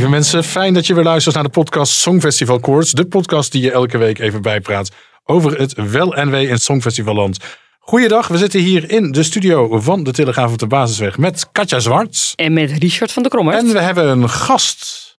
Lieve 0.00 0.14
mensen, 0.14 0.44
fijn 0.44 0.74
dat 0.74 0.86
je 0.86 0.94
weer 0.94 1.04
luistert 1.04 1.34
naar 1.34 1.44
de 1.44 1.50
podcast 1.50 1.92
Songfestival 1.92 2.60
Koorts. 2.60 2.92
De 2.92 3.04
podcast 3.04 3.52
die 3.52 3.62
je 3.62 3.70
elke 3.70 3.98
week 3.98 4.18
even 4.18 4.42
bijpraat 4.42 4.90
over 5.24 5.58
het 5.58 5.90
wel 5.90 6.16
en 6.16 6.30
wee 6.30 6.48
in 6.48 6.58
Songfestivalland. 6.58 7.38
Goeiedag, 7.78 8.28
we 8.28 8.38
zitten 8.38 8.60
hier 8.60 8.90
in 8.90 9.12
de 9.12 9.22
studio 9.22 9.80
van 9.80 10.04
de 10.04 10.12
Telegraaf 10.12 10.52
op 10.52 10.58
de 10.58 10.66
Basisweg 10.66 11.18
met 11.18 11.48
Katja 11.52 11.78
Zwarts. 11.78 12.32
En 12.34 12.52
met 12.52 12.70
Richard 12.70 13.12
van 13.12 13.22
der 13.22 13.30
Krommert. 13.30 13.56
En 13.56 13.72
we 13.72 13.80
hebben 13.80 14.08
een 14.08 14.28
gast, 14.28 15.18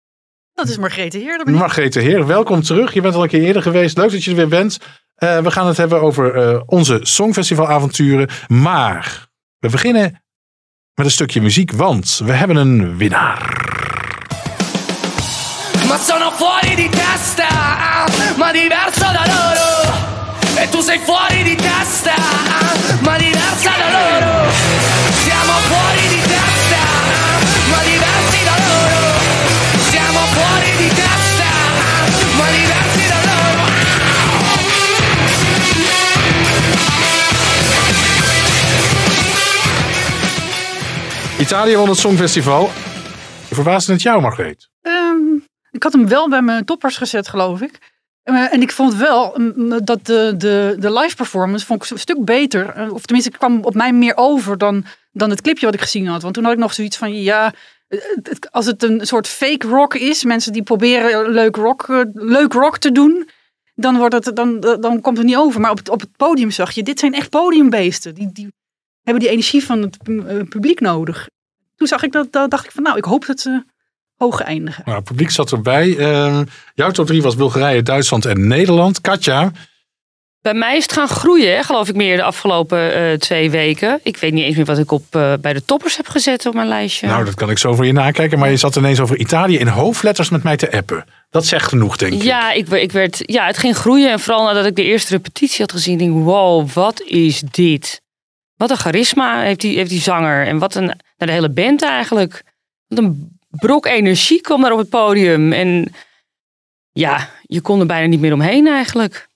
Dat 0.54 0.68
is 0.68 0.78
Margrethe 0.78 1.18
Heer. 1.18 1.50
Margrethe 1.50 2.00
Heer. 2.00 2.26
Welkom 2.26 2.62
terug, 2.62 2.94
je 2.94 3.00
bent 3.00 3.14
al 3.14 3.22
een 3.22 3.28
keer 3.28 3.42
eerder 3.42 3.62
geweest. 3.62 3.96
Leuk 3.96 4.10
dat 4.10 4.24
je 4.24 4.30
er 4.30 4.36
weer 4.36 4.48
bent. 4.48 4.78
Eh, 5.14 5.38
we 5.38 5.50
gaan 5.50 5.66
het 5.66 5.76
hebben 5.76 6.00
over 6.00 6.34
eh, 6.34 6.60
onze 6.66 7.00
Songfestivalavonturen. 7.02 8.28
Maar 8.48 9.28
we 9.58 9.68
beginnen 9.68 10.22
met 10.94 11.06
een 11.06 11.12
stukje 11.12 11.40
muziek, 11.40 11.72
want 11.72 12.20
we 12.24 12.32
hebben 12.32 12.56
een 12.56 12.96
winnaar. 12.96 13.60
Fuori 16.36 16.74
di 16.74 16.88
testa, 16.88 17.48
ma 18.36 18.50
diverso 18.52 19.00
da 19.00 19.24
loro. 19.26 19.98
E 20.56 20.68
tu 20.68 20.80
sei 20.80 20.98
fuori 20.98 21.42
di 21.42 21.54
testa, 21.54 22.14
ma 23.00 23.16
diversa 23.16 23.70
da 23.78 23.88
loro. 23.90 24.50
Siamo 25.24 25.52
fuori 25.68 26.08
di 26.08 26.20
testa, 26.20 26.82
ma 27.70 27.82
diversi 27.82 28.44
da 28.44 28.56
loro. 28.66 29.18
Siamo 29.90 30.18
fuori 30.36 30.76
di 30.76 30.88
testa, 30.88 31.50
ma 32.36 32.46
diversi 32.50 33.08
da 33.08 33.20
loro. 33.30 33.68
Italië 41.38 41.76
won 41.76 41.88
het 41.88 41.98
Songfestival. 41.98 42.70
Verbaasde 43.48 43.92
het 43.92 44.02
jou, 44.02 44.20
Margreet? 44.20 44.69
Ik 45.70 45.82
had 45.82 45.92
hem 45.92 46.08
wel 46.08 46.28
bij 46.28 46.42
mijn 46.42 46.64
toppers 46.64 46.96
gezet, 46.96 47.28
geloof 47.28 47.60
ik. 47.60 47.78
Eh, 48.22 48.52
en 48.52 48.62
ik 48.62 48.72
vond 48.72 48.94
wel 48.94 49.34
mm, 49.36 49.84
dat 49.84 50.06
de, 50.06 50.34
de, 50.36 50.76
de 50.78 50.92
live 50.92 51.16
performance 51.16 51.66
vond 51.66 51.84
ik 51.84 51.90
een 51.90 51.98
stuk 51.98 52.24
beter. 52.24 52.68
Eh, 52.68 52.92
of 52.92 53.02
tenminste, 53.02 53.30
het 53.30 53.38
kwam 53.38 53.64
op 53.64 53.74
mij 53.74 53.92
meer 53.92 54.16
over 54.16 54.58
dan, 54.58 54.84
dan 55.12 55.30
het 55.30 55.40
clipje 55.40 55.66
wat 55.66 55.74
ik 55.74 55.80
gezien 55.80 56.06
had. 56.06 56.22
Want 56.22 56.34
toen 56.34 56.44
had 56.44 56.52
ik 56.52 56.58
nog 56.58 56.74
zoiets 56.74 56.96
van, 56.96 57.22
ja, 57.22 57.52
eh, 57.88 58.00
als 58.50 58.66
het 58.66 58.82
een 58.82 59.06
soort 59.06 59.28
fake 59.28 59.66
rock 59.66 59.94
is, 59.94 60.24
mensen 60.24 60.52
die 60.52 60.62
proberen 60.62 61.30
leuk 61.30 61.56
rock, 61.56 61.86
leuk 62.12 62.52
rock 62.52 62.78
te 62.78 62.92
doen, 62.92 63.28
dan, 63.74 63.96
wordt 63.96 64.24
het, 64.24 64.36
dan, 64.36 64.60
dan 64.60 65.00
komt 65.00 65.16
het 65.16 65.26
niet 65.26 65.36
over. 65.36 65.60
Maar 65.60 65.70
op 65.70 65.78
het, 65.78 65.88
op 65.88 66.00
het 66.00 66.16
podium 66.16 66.50
zag 66.50 66.70
je, 66.70 66.82
dit 66.82 66.98
zijn 66.98 67.14
echt 67.14 67.30
podiumbeesten. 67.30 68.14
Die, 68.14 68.32
die 68.32 68.52
hebben 69.02 69.22
die 69.22 69.32
energie 69.32 69.64
van 69.64 69.82
het 69.82 70.02
pu- 70.02 70.44
publiek 70.44 70.80
nodig. 70.80 71.28
Toen 71.76 71.86
zag 71.88 72.02
ik 72.02 72.12
dat, 72.12 72.32
dat 72.32 72.50
dacht 72.50 72.64
ik 72.64 72.70
van, 72.70 72.82
nou, 72.82 72.96
ik 72.96 73.04
hoop 73.04 73.26
dat 73.26 73.40
ze 73.40 73.64
hoog 74.20 74.40
eindigen. 74.40 74.82
Nou, 74.84 74.96
het 74.96 75.06
publiek 75.06 75.30
zat 75.30 75.52
erbij. 75.52 75.96
Ehm, 75.96 76.44
jouw 76.74 76.90
top 76.90 77.06
3 77.06 77.22
was 77.22 77.36
Bulgarije, 77.36 77.82
Duitsland 77.82 78.24
en 78.24 78.46
Nederland. 78.46 79.00
Katja, 79.00 79.50
Bij 80.42 80.54
mij 80.54 80.76
is 80.76 80.82
het 80.82 80.92
gaan 80.92 81.08
groeien, 81.08 81.64
geloof 81.64 81.88
ik, 81.88 81.94
meer 81.94 82.16
de 82.16 82.22
afgelopen 82.22 82.94
eh, 82.94 83.18
twee 83.18 83.50
weken. 83.50 84.00
Ik 84.02 84.16
weet 84.16 84.32
niet 84.32 84.44
eens 84.44 84.56
meer 84.56 84.64
wat 84.64 84.78
ik 84.78 84.90
op, 84.90 85.04
eh, 85.10 85.32
bij 85.40 85.52
de 85.52 85.64
toppers 85.64 85.96
heb 85.96 86.08
gezet 86.08 86.46
op 86.46 86.54
mijn 86.54 86.68
lijstje. 86.68 87.06
nou 87.06 87.24
dat 87.24 87.34
kan 87.34 87.50
ik 87.50 87.58
zo 87.58 87.74
voor 87.74 87.86
je 87.86 87.92
nakijken. 87.92 88.38
Maar 88.38 88.50
je 88.50 88.56
zat 88.56 88.76
ineens 88.76 89.00
over 89.00 89.16
Italië 89.18 89.58
in 89.58 89.66
hoofdletters 89.66 90.28
met 90.30 90.42
mij 90.42 90.56
te 90.56 90.72
appen. 90.72 91.04
Dat 91.30 91.46
zegt 91.46 91.68
genoeg, 91.68 91.96
denk 91.96 92.12
ik. 92.12 92.22
ja, 92.22 92.52
ik, 92.52 92.68
ik 92.68 92.92
werd, 92.92 93.18
ja, 93.20 93.46
het 93.46 93.58
ging 93.58 93.76
groeien. 93.76 94.10
En 94.10 94.20
vooral 94.20 94.44
nadat 94.44 94.66
ik 94.66 94.76
de 94.76 94.84
eerste 94.84 95.12
repetitie 95.12 95.60
had 95.60 95.72
gezien. 95.72 95.98
denk 95.98 96.16
ik, 96.16 96.24
wow, 96.24 96.70
wat 96.70 97.02
is 97.02 97.42
dit? 97.50 98.00
Wat 98.56 98.70
een 98.70 98.76
charisma 98.76 99.40
heeft 99.40 99.60
die, 99.60 99.76
heeft 99.76 99.90
die 99.90 100.00
zanger. 100.00 100.46
En 100.46 100.58
wat 100.58 100.74
een, 100.74 100.84
nou, 100.84 100.96
de 101.16 101.32
hele 101.32 101.50
band 101.50 101.82
eigenlijk. 101.82 102.42
Wat 102.86 102.98
een 102.98 103.38
brok 103.50 103.86
energie 103.86 104.40
kwam 104.40 104.62
daar 104.62 104.72
op 104.72 104.78
het 104.78 104.88
podium. 104.88 105.52
En 105.52 105.92
ja, 106.92 107.30
je 107.42 107.60
kon 107.60 107.80
er 107.80 107.86
bijna 107.86 108.06
niet 108.06 108.20
meer 108.20 108.32
omheen 108.32 108.66
eigenlijk. 108.66 109.28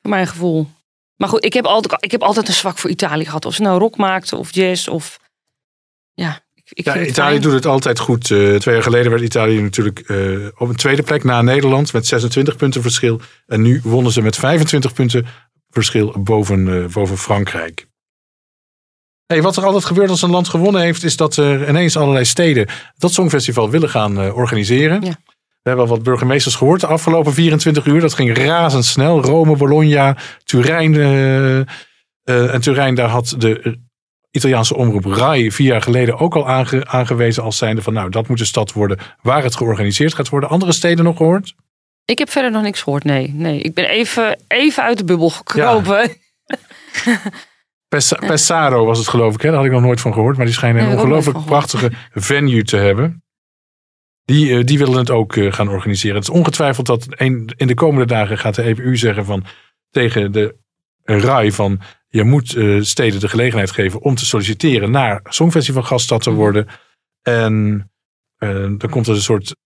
Voor 0.00 0.10
mijn 0.10 0.26
gevoel. 0.26 0.68
Maar 1.16 1.28
goed, 1.28 1.44
ik 1.44 1.52
heb 1.52 1.64
altijd, 1.64 2.04
ik 2.04 2.10
heb 2.10 2.22
altijd 2.22 2.48
een 2.48 2.54
zwak 2.54 2.78
voor 2.78 2.90
Italië 2.90 3.24
gehad. 3.24 3.44
Of 3.44 3.54
ze 3.54 3.62
nou 3.62 3.78
rock 3.78 3.96
maakten 3.96 4.38
of 4.38 4.54
jazz 4.54 4.88
of... 4.88 5.20
Ja, 6.12 6.44
ik, 6.54 6.84
Ja, 6.84 7.00
Italië 7.00 7.12
fijn. 7.12 7.40
doet 7.40 7.52
het 7.52 7.66
altijd 7.66 7.98
goed. 7.98 8.30
Eh, 8.30 8.54
twee 8.54 8.74
jaar 8.74 8.82
geleden 8.82 9.10
werd 9.10 9.22
Italië 9.22 9.60
natuurlijk 9.60 9.98
eh, 9.98 10.46
op 10.56 10.68
een 10.68 10.76
tweede 10.76 11.02
plek 11.02 11.24
na 11.24 11.42
Nederland 11.42 11.92
met 11.92 12.06
26 12.06 12.56
punten 12.56 12.82
verschil. 12.82 13.20
En 13.46 13.62
nu 13.62 13.80
wonnen 13.82 14.12
ze 14.12 14.22
met 14.22 14.36
25 14.36 14.92
punten 14.92 15.26
verschil 15.68 16.14
boven, 16.18 16.82
eh, 16.84 16.92
boven 16.92 17.18
Frankrijk. 17.18 17.86
Hey, 19.26 19.42
wat 19.42 19.56
er 19.56 19.64
altijd 19.64 19.84
gebeurt 19.84 20.10
als 20.10 20.22
een 20.22 20.30
land 20.30 20.48
gewonnen 20.48 20.82
heeft, 20.82 21.04
is 21.04 21.16
dat 21.16 21.36
er 21.36 21.68
ineens 21.68 21.96
allerlei 21.96 22.24
steden 22.24 22.68
dat 22.98 23.12
Songfestival 23.12 23.70
willen 23.70 23.88
gaan 23.88 24.20
eh, 24.20 24.36
organiseren. 24.36 25.02
Ja. 25.04 25.16
We 25.62 25.70
hebben 25.70 25.84
al 25.88 25.94
wat 25.94 26.02
burgemeesters 26.02 26.54
gehoord 26.54 26.80
de 26.80 26.86
afgelopen 26.86 27.32
24 27.32 27.86
uur. 27.86 28.00
Dat 28.00 28.14
ging 28.14 28.36
razendsnel. 28.36 29.22
Rome, 29.22 29.56
Bologna, 29.56 30.16
Turijn. 30.44 30.94
eh, 30.94 32.54
en 32.54 32.60
Turijn, 32.60 32.94
daar 32.94 33.08
had 33.08 33.34
de 33.38 33.78
Italiaanse 34.30 34.76
omroep 34.76 35.04
RAI 35.04 35.52
vier 35.52 35.66
jaar 35.66 35.82
geleden 35.82 36.18
ook 36.18 36.34
al 36.34 36.48
aange- 36.48 36.86
aangewezen 36.86 37.42
als 37.42 37.56
zijnde 37.56 37.82
van 37.82 37.92
nou, 37.92 38.10
dat 38.10 38.28
moet 38.28 38.38
de 38.38 38.44
stad 38.44 38.72
worden 38.72 38.98
waar 39.22 39.42
het 39.42 39.56
georganiseerd 39.56 40.14
gaat 40.14 40.28
worden. 40.28 40.48
Andere 40.48 40.72
steden 40.72 41.04
nog 41.04 41.16
gehoord? 41.16 41.54
Ik 42.04 42.18
heb 42.18 42.30
verder 42.30 42.50
nog 42.50 42.62
niks 42.62 42.82
gehoord, 42.82 43.04
nee. 43.04 43.28
nee. 43.34 43.60
Ik 43.60 43.74
ben 43.74 43.84
even, 43.88 44.40
even 44.48 44.82
uit 44.82 44.98
de 44.98 45.04
bubbel 45.04 45.30
gekropen. 45.30 46.10
Pes- 46.46 46.58
Pesaro 48.18 48.84
was 48.84 48.98
het 48.98 49.08
geloof 49.08 49.34
ik, 49.34 49.40
hè? 49.40 49.48
daar 49.48 49.56
had 49.56 49.66
ik 49.66 49.72
nog 49.72 49.82
nooit 49.82 50.00
van 50.00 50.12
gehoord. 50.12 50.36
Maar 50.36 50.46
die 50.46 50.54
schijnen 50.54 50.84
een 50.84 50.96
ongelooflijk 50.96 51.44
prachtige 51.44 51.90
venue 52.10 52.62
te 52.62 52.76
hebben. 52.76 53.22
Die, 54.24 54.56
eh, 54.56 54.64
die 54.64 54.78
willen 54.78 54.98
het 54.98 55.10
ook 55.10 55.36
eh, 55.36 55.52
gaan 55.52 55.68
organiseren. 55.68 56.16
Het 56.16 56.28
is 56.28 56.34
ongetwijfeld 56.34 56.86
dat 56.86 57.06
een, 57.08 57.52
in 57.56 57.66
de 57.66 57.74
komende 57.74 58.06
dagen 58.06 58.38
gaat 58.38 58.54
de 58.54 58.62
EPU 58.62 58.96
zeggen 58.96 59.24
van 59.24 59.44
tegen 59.90 60.32
de 60.32 60.56
RAI 61.02 61.52
van 61.52 61.80
je 62.08 62.24
moet 62.24 62.54
eh, 62.54 62.80
steden 62.80 63.20
de 63.20 63.28
gelegenheid 63.28 63.70
geven 63.70 64.00
om 64.00 64.14
te 64.14 64.26
solliciteren 64.26 64.90
naar 64.90 65.20
Songfestival 65.24 65.82
gaststad 65.82 66.22
te 66.22 66.32
worden. 66.32 66.66
En 67.22 67.88
dan 68.78 68.90
komt 68.90 69.06
er 69.06 69.14
een 69.14 69.20
soort 69.20 69.56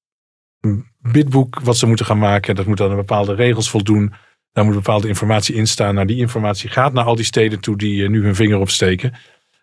bidboek 0.99 1.61
wat 1.61 1.77
ze 1.77 1.87
moeten 1.87 2.07
gaan 2.07 2.19
maken. 2.19 2.55
Dat 2.55 2.67
moet 2.67 2.81
aan 2.81 2.97
bepaalde 2.97 3.35
regels 3.35 3.71
voldoen. 3.71 4.13
Daar 4.53 4.65
moet 4.65 4.75
bepaalde 4.75 5.09
informatie 5.09 5.55
in 5.55 5.67
staan. 5.67 5.95
Nou, 5.95 6.07
die 6.07 6.17
informatie 6.17 6.71
gaat 6.71 6.93
naar 6.93 7.05
al 7.05 7.17
die 7.17 7.25
steden 7.25 7.61
toe 7.61 7.77
die 7.77 8.03
eh, 8.03 8.09
nu 8.09 8.23
hun 8.23 8.35
vinger 8.35 8.59
opsteken. 8.59 9.13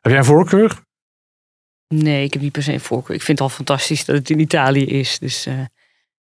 Heb 0.01 0.11
jij 0.11 0.17
een 0.17 0.25
voorkeur? 0.25 0.79
Nee, 1.87 2.23
ik 2.23 2.33
heb 2.33 2.41
niet 2.41 2.51
per 2.51 2.63
se 2.63 2.73
een 2.73 2.79
voorkeur. 2.79 3.15
Ik 3.15 3.21
vind 3.21 3.39
het 3.39 3.47
al 3.49 3.53
fantastisch 3.55 4.05
dat 4.05 4.15
het 4.15 4.29
in 4.29 4.39
Italië 4.39 4.85
is. 4.85 5.19
Dus 5.19 5.45
eh, 5.45 5.53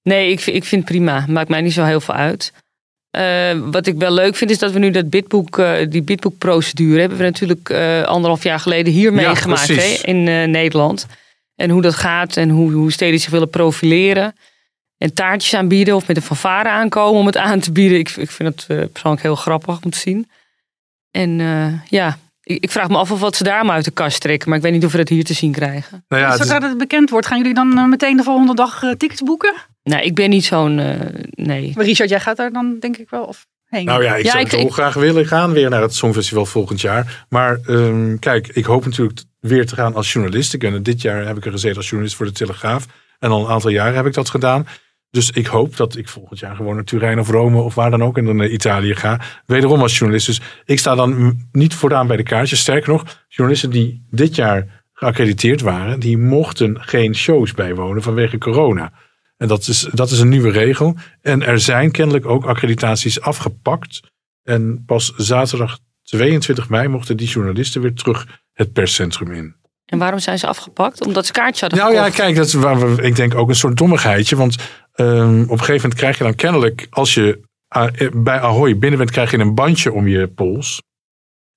nee, 0.03 0.31
ik, 0.31 0.41
vind- 0.41 0.57
ik 0.57 0.65
vind 0.65 0.83
het 0.83 0.91
prima. 0.91 1.25
Maakt 1.29 1.49
mij 1.49 1.61
niet 1.61 1.73
zo 1.73 1.85
heel 1.85 2.01
veel 2.01 2.15
uit. 2.15 2.53
Eh, 3.11 3.59
wat 3.71 3.87
ik 3.87 3.97
wel 3.97 4.13
leuk 4.13 4.37
vind 4.37 4.51
is 4.51 4.59
dat 4.59 4.73
we 4.73 4.79
nu 4.79 4.91
dat 4.91 5.11
bidboek, 5.11 5.59
eh, 5.59 5.87
die 5.91 6.03
bidboekprocedure 6.03 7.01
hebben 7.01 7.19
we 7.19 7.25
natuurlijk 7.25 7.71
anderhalf 8.07 8.43
jaar 8.43 8.61
geleden 8.61 8.93
hier 8.93 9.13
meegemaakt 9.13 9.69
in 10.05 10.23
Nederland. 10.51 11.07
En 11.55 11.71
hoe 11.71 11.83
dat 11.83 11.95
gaat 11.95 12.37
en 12.37 12.49
hoe, 12.49 12.73
hoe 12.73 12.93
steden 12.93 13.21
zich 13.21 13.31
willen 13.31 13.51
profileren. 13.51 14.35
En 15.03 15.15
taartjes 15.15 15.55
aanbieden 15.55 15.95
of 15.97 16.07
met 16.07 16.17
een 16.17 16.23
fanfare 16.23 16.69
aankomen 16.69 17.21
om 17.21 17.27
het 17.27 17.37
aan 17.37 17.61
te 17.61 17.73
bieden. 17.73 17.99
Ik, 17.99 18.11
ik 18.11 18.31
vind 18.31 18.49
het 18.67 18.79
eh, 18.79 18.87
persoonlijk 18.93 19.23
heel 19.23 19.37
grappig 19.37 19.83
om 19.85 19.91
te 19.91 19.99
zien. 19.99 20.31
En 21.11 21.41
eh, 21.41 21.67
ja, 21.91 22.19
ik, 22.43 22.63
ik 22.63 22.71
vraag 22.71 22.89
me 22.89 22.97
af 22.97 23.11
of 23.11 23.21
wat 23.21 23.37
ze 23.37 23.45
daar 23.45 23.65
maar 23.65 23.75
uit 23.75 23.85
de 23.85 23.91
kast 23.91 24.21
trekken. 24.21 24.49
Maar 24.49 24.59
ik 24.59 24.65
weet 24.65 24.73
niet 24.73 24.85
of 24.85 24.91
we 24.93 24.99
dat 24.99 25.09
hier 25.09 25.25
te 25.25 25.35
zien 25.35 25.53
krijgen. 25.53 26.05
Nou 26.09 26.23
ja, 26.23 26.31
het 26.31 26.41
is- 26.41 26.47
Zodra 26.49 26.69
het 26.69 26.79
bekend 26.79 27.11
wordt, 27.11 27.27
gaan 27.27 27.39
jullie 27.39 27.55
dan 27.55 27.79
eh, 27.79 27.85
meteen 27.87 28.17
de 28.17 28.23
volgende 28.23 28.55
dag 28.55 28.83
eh, 28.83 28.91
tickets 28.91 29.23
boeken? 29.23 29.55
Nou, 29.83 30.03
ik 30.03 30.15
ben 30.15 30.31
niet 30.31 30.45
zo'n. 30.45 30.79
eh, 30.79 31.01
nee. 31.31 31.73
Maar 31.75 31.85
Richard, 31.85 32.09
jij 32.11 32.21
gaat 32.21 32.37
daar 32.37 32.53
dan 32.53 32.77
denk 32.81 32.97
ik 32.97 33.11
wel 33.11 33.25
of 33.25 33.47
heen. 33.65 33.85
Nou 33.85 34.03
ja, 34.03 34.15
ik 34.17 34.25
Ja, 34.25 34.31
zou 34.31 34.45
ik- 34.45 34.51
heel 34.51 34.67
ik- 34.67 34.73
graag 34.73 34.95
willen 34.95 35.27
gaan 35.27 35.53
weer 35.53 35.71
naar 35.71 35.83
het 35.83 35.95
Songfestival 35.95 36.47
volgend 36.47 36.81
jaar. 36.81 37.25
Maar 37.29 37.59
ehm, 37.67 38.19
kijk, 38.19 38.49
ik 38.49 38.65
hoop 38.65 38.85
natuurlijk 38.85 39.21
weer 39.41 39.67
te 39.67 39.75
gaan 39.75 39.95
als 39.95 40.13
journalist. 40.13 40.55
Ik 40.55 40.61
ben, 40.61 40.83
dit 40.83 41.03
jaar 41.03 41.27
heb 41.27 41.37
ik 41.37 41.45
er 41.45 41.53
gezeten 41.53 41.77
als 41.77 41.87
journalist 41.87 42.17
voor 42.17 42.27
de 42.27 42.33
Telegraaf. 42.33 42.87
En 43.19 43.31
al 43.31 43.45
een 43.45 43.51
aantal 43.51 43.71
jaren 43.71 43.95
heb 43.95 44.07
ik 44.07 44.15
dat 44.15 44.31
gedaan. 44.31 44.67
Dus 45.13 45.31
ik 45.31 45.47
hoop 45.47 45.77
dat 45.77 45.97
ik 45.97 46.09
volgend 46.09 46.39
jaar 46.39 46.57
gewoon 46.57 46.75
naar 46.75 46.85
Turijn 46.85 47.19
of 47.19 47.29
Rome 47.29 47.61
of 47.61 47.75
waar 47.75 47.91
dan 47.91 48.03
ook 48.03 48.19
in 48.19 48.37
naar 48.37 48.49
Italië 48.49 48.95
ga. 48.95 49.21
Wederom 49.47 49.81
als 49.81 49.99
journalist. 49.99 50.27
Dus 50.27 50.41
ik 50.65 50.79
sta 50.79 50.95
dan 50.95 51.39
niet 51.53 51.75
vooraan 51.75 52.07
bij 52.07 52.17
de 52.17 52.23
kaartjes. 52.23 52.61
Sterker 52.61 52.93
nog, 52.93 53.25
journalisten 53.29 53.71
die 53.71 54.07
dit 54.11 54.35
jaar 54.35 54.85
geaccrediteerd 54.93 55.61
waren, 55.61 56.01
die 56.01 56.19
mochten 56.19 56.81
geen 56.81 57.15
shows 57.15 57.55
bijwonen 57.55 58.03
vanwege 58.03 58.39
corona. 58.39 58.93
En 59.37 59.49
dat 59.49 59.67
is, 59.69 59.89
dat 59.93 60.11
is 60.11 60.21
een 60.21 60.29
nieuwe 60.29 60.51
regel. 60.51 60.97
En 61.21 61.43
er 61.43 61.61
zijn 61.61 61.91
kennelijk 61.91 62.27
ook 62.27 62.45
accreditaties 62.45 63.21
afgepakt. 63.21 64.01
En 64.43 64.83
pas 64.87 65.13
zaterdag 65.17 65.79
22 66.03 66.69
mei 66.69 66.89
mochten 66.89 67.17
die 67.17 67.29
journalisten 67.29 67.81
weer 67.81 67.95
terug 67.95 68.41
het 68.53 68.73
perscentrum 68.73 69.33
in. 69.33 69.55
En 69.93 69.99
waarom 69.99 70.19
zijn 70.19 70.39
ze 70.39 70.47
afgepakt? 70.47 71.07
Omdat 71.07 71.27
ze 71.27 71.33
kaartjes 71.33 71.61
hadden 71.61 71.79
Nou 71.79 71.95
ja, 71.95 72.11
kijk, 72.11 72.37
dat 72.37 72.47
is 72.47 72.53
waar 72.53 72.95
we, 72.95 73.03
ik 73.03 73.17
denk 73.17 73.35
ook 73.35 73.49
een 73.49 73.55
soort 73.55 73.77
dommigheidje. 73.77 74.37
Want 74.37 74.57
ehm, 74.93 75.43
op 75.43 75.51
een 75.51 75.59
gegeven 75.59 75.75
moment 75.75 75.95
krijg 75.95 76.19
je 76.19 76.25
dan 76.25 76.35
kennelijk, 76.35 76.87
als 76.91 77.15
je 77.15 77.41
ah, 77.69 78.01
eh, 78.01 78.11
bij 78.15 78.41
Ahoy 78.41 78.79
binnen 78.79 78.99
bent, 78.99 79.11
krijg 79.11 79.31
je 79.31 79.39
een 79.39 79.55
bandje 79.55 79.93
om 79.93 80.09
je 80.09 80.29
pols. 80.29 80.83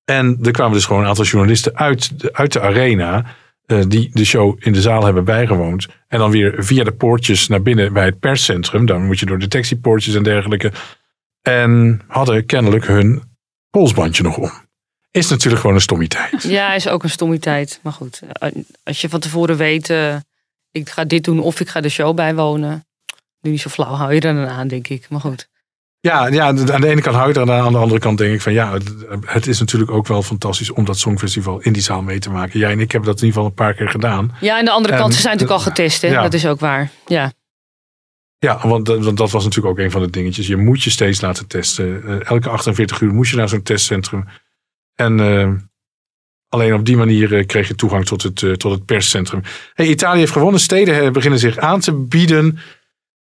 En 0.05 0.39
er 0.43 0.51
kwamen 0.51 0.73
dus 0.73 0.85
gewoon 0.85 1.01
een 1.01 1.07
aantal 1.07 1.25
journalisten 1.25 1.75
uit 1.75 2.19
de, 2.21 2.33
uit 2.33 2.53
de 2.53 2.61
arena. 2.61 3.25
eh, 3.65 3.81
die 3.87 4.09
de 4.13 4.25
show 4.25 4.55
in 4.59 4.73
de 4.73 4.81
zaal 4.81 5.05
hebben 5.05 5.23
bijgewoond. 5.25 5.87
En 6.07 6.19
dan 6.19 6.31
weer 6.31 6.55
via 6.57 6.83
de 6.83 6.91
poortjes 6.91 7.47
naar 7.47 7.61
binnen 7.61 7.93
bij 7.93 8.05
het 8.05 8.19
perscentrum. 8.19 8.85
Dan 8.85 9.05
moet 9.05 9.19
je 9.19 9.25
door 9.25 9.39
detectiepoortjes 9.39 10.15
en 10.15 10.23
dergelijke. 10.23 10.71
En 11.41 12.01
hadden 12.07 12.45
kennelijk 12.45 12.87
hun 12.87 13.23
polsbandje 13.69 14.23
nog 14.23 14.37
om. 14.37 14.51
Is 15.11 15.29
natuurlijk 15.29 15.61
gewoon 15.61 15.75
een 15.75 15.81
stommiteit. 15.81 16.43
Ja, 16.43 16.73
is 16.73 16.87
ook 16.87 17.03
een 17.03 17.09
stommiteit. 17.09 17.79
Maar 17.83 17.93
goed, 17.93 18.21
eh, 18.31 18.51
als 18.83 19.01
je 19.01 19.09
van 19.09 19.19
tevoren 19.19 19.57
weet, 19.57 19.89
ik 20.71 20.89
ga 20.89 21.05
dit 21.05 21.23
doen 21.23 21.39
of 21.39 21.59
ik 21.59 21.69
ga 21.69 21.81
de 21.81 21.89
show 21.89 22.15
bijwonen. 22.15 22.84
Nu 23.45 23.57
zo 23.57 23.69
flauw, 23.69 23.93
hou 23.93 24.13
je 24.13 24.19
er 24.21 24.33
dan 24.33 24.47
aan, 24.47 24.67
denk 24.67 24.87
ik. 24.87 25.09
Maar 25.09 25.19
goed. 25.19 25.49
Ja, 25.99 26.27
ja, 26.27 26.45
aan 26.47 26.55
de 26.55 26.87
ene 26.87 27.01
kant 27.01 27.15
hou 27.15 27.27
je 27.27 27.33
er 27.39 27.41
aan, 27.51 27.65
aan 27.65 27.71
de 27.71 27.77
andere 27.77 27.99
kant 27.99 28.17
denk 28.17 28.33
ik 28.33 28.41
van 28.41 28.53
ja, 28.53 28.77
het, 29.25 29.47
is 29.47 29.59
natuurlijk 29.59 29.91
ook 29.91 30.07
wel 30.07 30.21
fantastisch 30.23 30.71
om 30.71 30.85
dat 30.85 30.97
Songfestival 30.97 31.59
in 31.61 31.73
die 31.73 31.81
zaal 31.81 32.01
mee 32.01 32.19
te 32.19 32.29
maken. 32.29 32.59
Jij 32.59 32.71
en 32.71 32.79
ik 32.79 32.91
hebben 32.91 33.09
dat 33.09 33.19
in 33.21 33.25
ieder 33.25 33.41
geval 33.41 33.45
een 33.45 33.65
paar 33.65 33.73
keer 33.73 33.89
gedaan. 33.89 34.35
Ja, 34.41 34.59
en 34.59 34.65
de 34.65 34.71
andere 34.71 34.93
En- 34.93 34.99
kant, 34.99 35.13
ze 35.13 35.21
zijn 35.21 35.33
natuurlijk 35.33 35.59
al 35.61 35.65
getest, 35.71 36.01
hè? 36.01 36.07
Ja. 36.07 36.21
Dat 36.21 36.33
is 36.33 36.47
ook 36.47 36.59
waar. 36.59 36.89
Ja. 37.07 37.31
Ja, 38.37 38.67
want, 38.67 38.85
dat- 38.85 39.03
want 39.03 39.17
dat 39.17 39.31
was 39.31 39.43
natuurlijk 39.43 39.73
ook 39.79 39.85
een 39.85 39.91
van 39.91 40.01
de 40.01 40.09
dingetjes. 40.09 40.47
Je 40.47 40.57
moet 40.57 40.83
je 40.83 40.89
steeds 40.89 41.21
laten 41.21 41.47
testen. 41.47 42.03
Eh, 42.03 42.29
elke 42.29 42.49
48 42.49 43.01
uur 43.01 43.13
moest 43.13 43.31
je 43.31 43.37
naar 43.37 43.49
zo'n 43.49 43.63
testcentrum. 43.63 44.25
En 44.95 45.19
eh, 45.19 45.51
alleen 46.49 46.73
op 46.73 46.85
die 46.85 46.97
manier 46.97 47.35
eh, 47.37 47.45
kreeg 47.45 47.67
je 47.67 47.75
toegang 47.75 48.05
tot 48.05 48.21
het, 48.23 48.43
eh, 48.43 48.51
tot 48.51 48.71
het 48.71 48.85
perscentrum. 48.85 49.41
Hey, 49.73 49.87
Italië 49.87 50.19
heeft 50.19 50.31
gewonnen. 50.31 50.59
Steden 50.61 51.01
eh, 51.03 51.11
beginnen 51.11 51.39
zich 51.39 51.57
aan 51.57 51.79
te 51.79 51.91
bieden. 51.93 52.59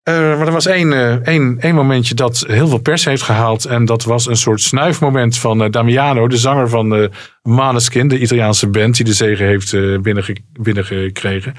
Eh, 0.03 0.15
maar 0.15 0.47
er 0.47 0.53
was 0.53 0.67
één, 0.67 0.93
eh, 0.93 1.27
één, 1.27 1.57
één 1.61 1.75
momentje 1.75 2.15
dat 2.15 2.45
heel 2.47 2.69
veel 2.69 2.79
pers 2.79 3.05
heeft 3.05 3.23
gehaald. 3.23 3.65
En 3.65 3.85
dat 3.85 4.05
was 4.05 4.27
een 4.27 4.37
soort 4.37 4.61
snuifmoment 4.61 5.39
van 5.39 5.63
eh, 5.63 5.71
Damiano, 5.71 6.29
de 6.29 6.37
zanger 6.37 6.69
van 6.69 7.11
Maneskin, 7.43 8.09
de 8.09 8.19
Italiaanse 8.19 8.69
band 8.69 8.97
die 8.97 9.05
de 9.05 9.13
zege 9.13 9.43
heeft 9.43 9.71
binnenge- 10.03 10.37
binnengekregen. 10.61 11.55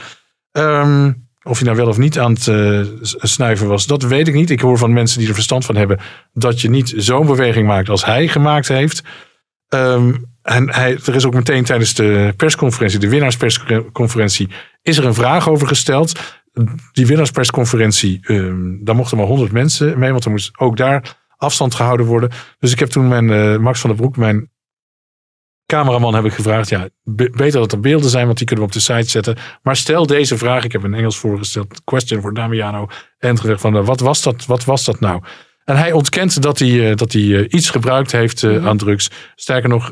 Ehm, 0.51 1.11
of 1.43 1.57
hij 1.57 1.65
nou 1.65 1.77
wel 1.77 1.87
of 1.87 1.97
niet 1.97 2.19
aan 2.19 2.31
het 2.33 2.51
snuiven 3.21 3.67
was, 3.67 3.85
dat 3.85 4.03
weet 4.03 4.27
ik 4.27 4.33
niet. 4.33 4.49
Ik 4.49 4.59
hoor 4.59 4.77
van 4.77 4.93
mensen 4.93 5.19
die 5.19 5.27
er 5.27 5.33
verstand 5.33 5.65
van 5.65 5.75
hebben 5.75 5.99
dat 6.33 6.61
je 6.61 6.69
niet 6.69 6.93
zo'n 6.97 7.25
beweging 7.25 7.67
maakt 7.67 7.89
als 7.89 8.05
hij 8.05 8.27
gemaakt 8.27 8.67
heeft. 8.67 9.03
Ehm, 9.67 10.13
en 10.41 10.73
hij, 10.73 10.97
er 11.05 11.15
is 11.15 11.25
ook 11.25 11.33
meteen 11.33 11.63
tijdens 11.63 11.93
de 11.93 12.33
persconferentie, 12.37 12.99
de 12.99 13.09
winnaarspersconferentie, 13.09 14.49
is 14.81 14.97
er 14.97 15.05
een 15.05 15.13
vraag 15.13 15.49
over 15.49 15.67
gesteld. 15.67 16.19
Die 16.91 17.07
winnaarspersconferentie, 17.07 18.19
ehm, 18.21 18.83
daar 18.83 18.95
mochten 18.95 19.17
maar 19.17 19.25
100 19.25 19.51
mensen 19.51 19.99
mee, 19.99 20.11
want 20.11 20.25
er 20.25 20.31
moest 20.31 20.59
ook 20.59 20.77
daar 20.77 21.17
afstand 21.37 21.75
gehouden 21.75 22.05
worden. 22.05 22.29
Dus 22.59 22.71
ik 22.71 22.79
heb 22.79 22.89
toen 22.89 23.07
mijn 23.07 23.31
eh, 23.31 23.57
Max 23.57 23.79
van 23.79 23.89
der 23.89 23.99
Broek, 23.99 24.17
mijn 24.17 24.51
cameraman, 25.65 26.13
heb 26.15 26.25
ik 26.25 26.33
gevraagd. 26.33 26.69
Ja, 26.69 26.89
be- 27.03 27.29
beter 27.35 27.59
dat 27.59 27.71
er 27.71 27.79
beelden 27.79 28.09
zijn, 28.09 28.25
want 28.25 28.37
die 28.37 28.47
kunnen 28.47 28.65
we 28.65 28.71
op 28.71 28.77
de 28.77 28.83
site 28.93 29.09
zetten. 29.09 29.37
Maar 29.63 29.75
stel 29.75 30.05
deze 30.05 30.37
vraag, 30.37 30.63
ik 30.63 30.71
heb 30.71 30.83
in 30.83 30.93
Engels 30.93 31.17
voorgesteld, 31.17 31.81
question 31.83 32.21
voor 32.21 32.33
Damiano. 32.33 32.87
En 33.17 33.39
gezegd 33.39 33.61
van, 33.61 33.77
eh, 33.77 33.85
wat 33.85 33.99
was 33.99 34.21
dat, 34.21 34.45
wat 34.45 34.65
was 34.65 34.85
dat 34.85 34.99
nou? 34.99 35.23
En 35.63 35.77
hij 35.77 35.91
ontkent 35.91 36.41
dat 36.41 36.59
hij, 36.59 36.89
eh, 36.89 36.95
dat 36.95 37.13
hij 37.13 37.47
iets 37.47 37.69
gebruikt 37.69 38.11
heeft 38.11 38.43
aan 38.43 38.77
drugs. 38.77 39.09
Sterker 39.35 39.69
nog, 39.69 39.91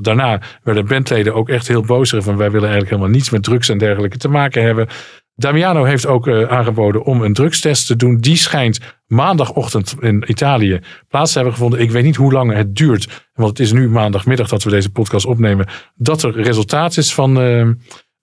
daarna 0.00 0.40
werden 0.62 0.86
bandleden 0.86 1.34
ook 1.34 1.48
echt 1.48 1.68
heel 1.68 1.82
boos. 1.82 2.10
Van 2.10 2.36
wij 2.36 2.50
willen 2.50 2.68
eigenlijk 2.68 2.90
helemaal 2.90 3.10
niets 3.10 3.30
met 3.30 3.42
drugs 3.42 3.68
en 3.68 3.78
dergelijke 3.78 4.16
te 4.16 4.28
maken 4.28 4.62
hebben. 4.62 4.88
Damiano 5.36 5.84
heeft 5.84 6.06
ook 6.06 6.26
eh, 6.26 6.42
aangeboden 6.48 7.04
om 7.04 7.22
een 7.22 7.32
drugstest 7.32 7.86
te 7.86 7.96
doen. 7.96 8.16
Die 8.16 8.36
schijnt 8.36 8.78
maandagochtend 9.06 9.94
in 10.00 10.24
Italië 10.26 10.80
plaats 11.08 11.30
te 11.30 11.38
hebben 11.38 11.54
gevonden. 11.56 11.80
Ik 11.80 11.90
weet 11.90 12.04
niet 12.04 12.16
hoe 12.16 12.32
lang 12.32 12.52
het 12.52 12.76
duurt. 12.76 13.28
Want 13.32 13.48
het 13.48 13.60
is 13.60 13.72
nu 13.72 13.88
maandagmiddag 13.88 14.48
dat 14.48 14.62
we 14.62 14.70
deze 14.70 14.90
podcast 14.90 15.26
opnemen. 15.26 15.66
Dat 15.94 16.22
er 16.22 16.42
resultaat 16.42 16.96
is 16.96 17.14
van, 17.14 17.38
eh, 17.40 17.60
eh, 17.60 17.68